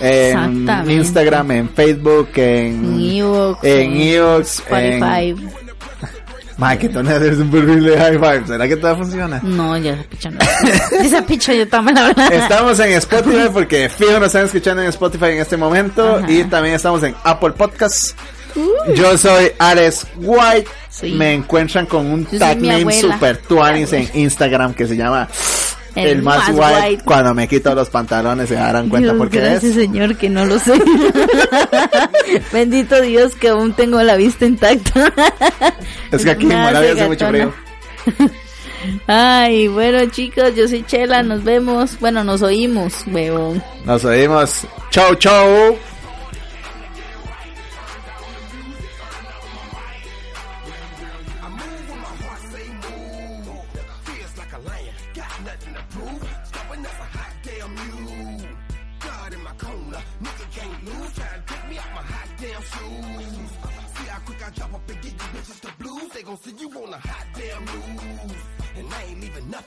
En. 0.00 0.66
Instagram, 0.88 1.50
en 1.50 1.68
Facebook, 1.70 2.30
en... 2.36 2.84
En 2.84 3.00
Evox, 3.00 3.64
En 3.64 3.96
Evox, 3.96 4.58
Spotify. 4.60 5.34
Madre, 6.58 6.78
que 6.78 6.98
hacer 6.98 7.34
un 7.34 7.50
perfil 7.50 7.84
de 7.84 7.98
high 7.98 8.18
five. 8.18 8.46
¿Será 8.46 8.66
que 8.66 8.76
todo 8.76 8.96
funciona? 8.96 9.40
No, 9.42 9.76
ya 9.76 9.92
esa 9.92 10.04
picha 10.04 10.30
no. 10.30 10.38
esa 11.02 11.26
picha 11.26 11.52
yo 11.52 11.68
también 11.68 11.96
la 11.96 12.06
verdad. 12.06 12.32
Estamos 12.32 12.80
en 12.80 12.92
Spotify 12.92 13.48
porque 13.52 13.90
fijo 13.90 14.12
nos 14.12 14.28
están 14.28 14.46
escuchando 14.46 14.82
en 14.82 14.88
Spotify 14.88 15.26
en 15.26 15.40
este 15.40 15.58
momento. 15.58 16.16
Ajá. 16.16 16.30
Y 16.30 16.44
también 16.44 16.76
estamos 16.76 17.02
en 17.02 17.14
Apple 17.24 17.50
Podcasts. 17.50 18.14
Yo 18.94 19.16
soy 19.18 19.52
Ares 19.58 20.06
White. 20.16 20.68
Sí. 20.90 21.12
Me 21.12 21.34
encuentran 21.34 21.86
con 21.86 22.06
un 22.06 22.26
Yo 22.30 22.38
tag 22.38 22.60
name 22.60 22.92
super 22.92 23.36
tuanis 23.38 23.92
en. 23.92 24.08
Instagram 24.14 24.72
que 24.74 24.86
se 24.86 24.96
llama 24.96 25.28
El 25.94 26.08
El, 26.08 26.22
más, 26.22 26.38
más 26.38 26.50
white. 26.50 26.88
white. 26.88 27.04
Cuando 27.04 27.34
me 27.34 27.46
quito 27.48 27.74
los 27.74 27.90
pantalones 27.90 28.48
se 28.48 28.54
darán 28.54 28.88
cuenta 28.88 29.08
Dios, 29.12 29.18
porque 29.18 29.40
gracias 29.40 29.64
es. 29.64 29.74
Señor 29.74 30.16
que 30.16 30.30
no 30.30 30.44
lo 30.46 30.58
sé. 30.58 30.72
Bendito 32.52 33.00
Dios 33.00 33.34
que 33.34 33.48
aún 33.48 33.72
tengo 33.74 34.02
la 34.02 34.16
vista 34.16 34.46
intacta. 34.46 35.12
Es 36.10 36.24
que 36.24 36.30
aquí 36.30 36.44
en 36.44 36.58
Moravia 36.58 36.92
hace 36.92 37.06
mucho 37.08 37.28
frío. 37.28 37.52
Ay, 39.06 39.66
bueno 39.68 40.06
chicos, 40.10 40.54
yo 40.54 40.68
soy 40.68 40.84
Chela, 40.84 41.22
nos 41.22 41.42
vemos. 41.42 41.98
Bueno, 41.98 42.22
nos 42.24 42.42
oímos, 42.42 43.04
huevón. 43.06 43.62
Nos 43.84 44.04
oímos. 44.04 44.60
Chau, 44.90 45.14
chau. 45.16 45.76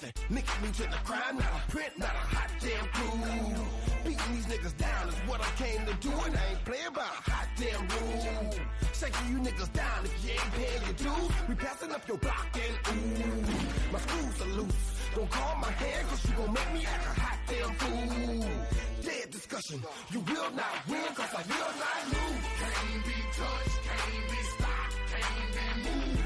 nothing. 0.09 0.37
Niggas 0.37 0.61
me 0.61 0.71
to 0.71 0.83
the 0.83 0.97
crime, 1.03 1.37
not 1.37 1.45
a 1.45 1.71
print, 1.71 1.97
not 1.97 2.09
a 2.09 2.35
hot 2.35 2.49
damn 2.59 2.87
clue. 2.87 3.65
Beating 4.03 4.35
these 4.35 4.45
niggas 4.45 4.77
down 4.77 5.09
is 5.09 5.15
what 5.27 5.41
I 5.41 5.49
came 5.57 5.85
to 5.85 5.93
do, 5.95 6.11
and 6.11 6.35
I 6.35 6.45
ain't 6.51 6.65
playing 6.65 6.93
by 6.93 7.01
a 7.01 7.29
hot 7.31 7.47
damn 7.57 7.87
rule. 7.87 8.51
Shaking 8.93 9.27
you 9.31 9.39
niggas 9.39 9.73
down 9.73 10.05
if 10.05 10.23
you 10.23 10.31
ain't 10.31 10.51
paying 10.53 10.83
your 10.85 10.93
dues. 10.93 11.31
We 11.47 11.55
passing 11.55 11.91
up 11.91 12.07
your 12.07 12.17
block 12.17 12.47
and 12.53 12.97
ooh, 12.97 13.93
my 13.93 13.99
screws 13.99 14.41
are 14.41 14.53
loose. 14.55 14.95
Don't 15.15 15.29
call 15.29 15.55
my 15.57 15.71
hand, 15.71 16.07
cause 16.07 16.25
you 16.25 16.35
gon' 16.37 16.53
make 16.53 16.73
me 16.73 16.85
act 16.85 17.05
a 17.05 17.19
hot 17.19 17.39
damn 17.47 17.73
fool. 17.75 18.49
Dead 19.01 19.31
discussion, 19.31 19.83
you 20.11 20.19
will 20.19 20.51
not 20.51 20.87
win, 20.87 21.07
cause 21.15 21.33
I 21.33 21.41
will 21.49 21.73
not 21.81 22.01
lose. 22.13 22.45
Can't 22.59 23.05
be 23.05 23.17
touched, 23.33 23.77
can't 23.87 24.29
be 24.29 24.41
stopped, 24.53 24.95
can't 25.09 25.83
be 25.83 25.89
moved. 25.89 26.18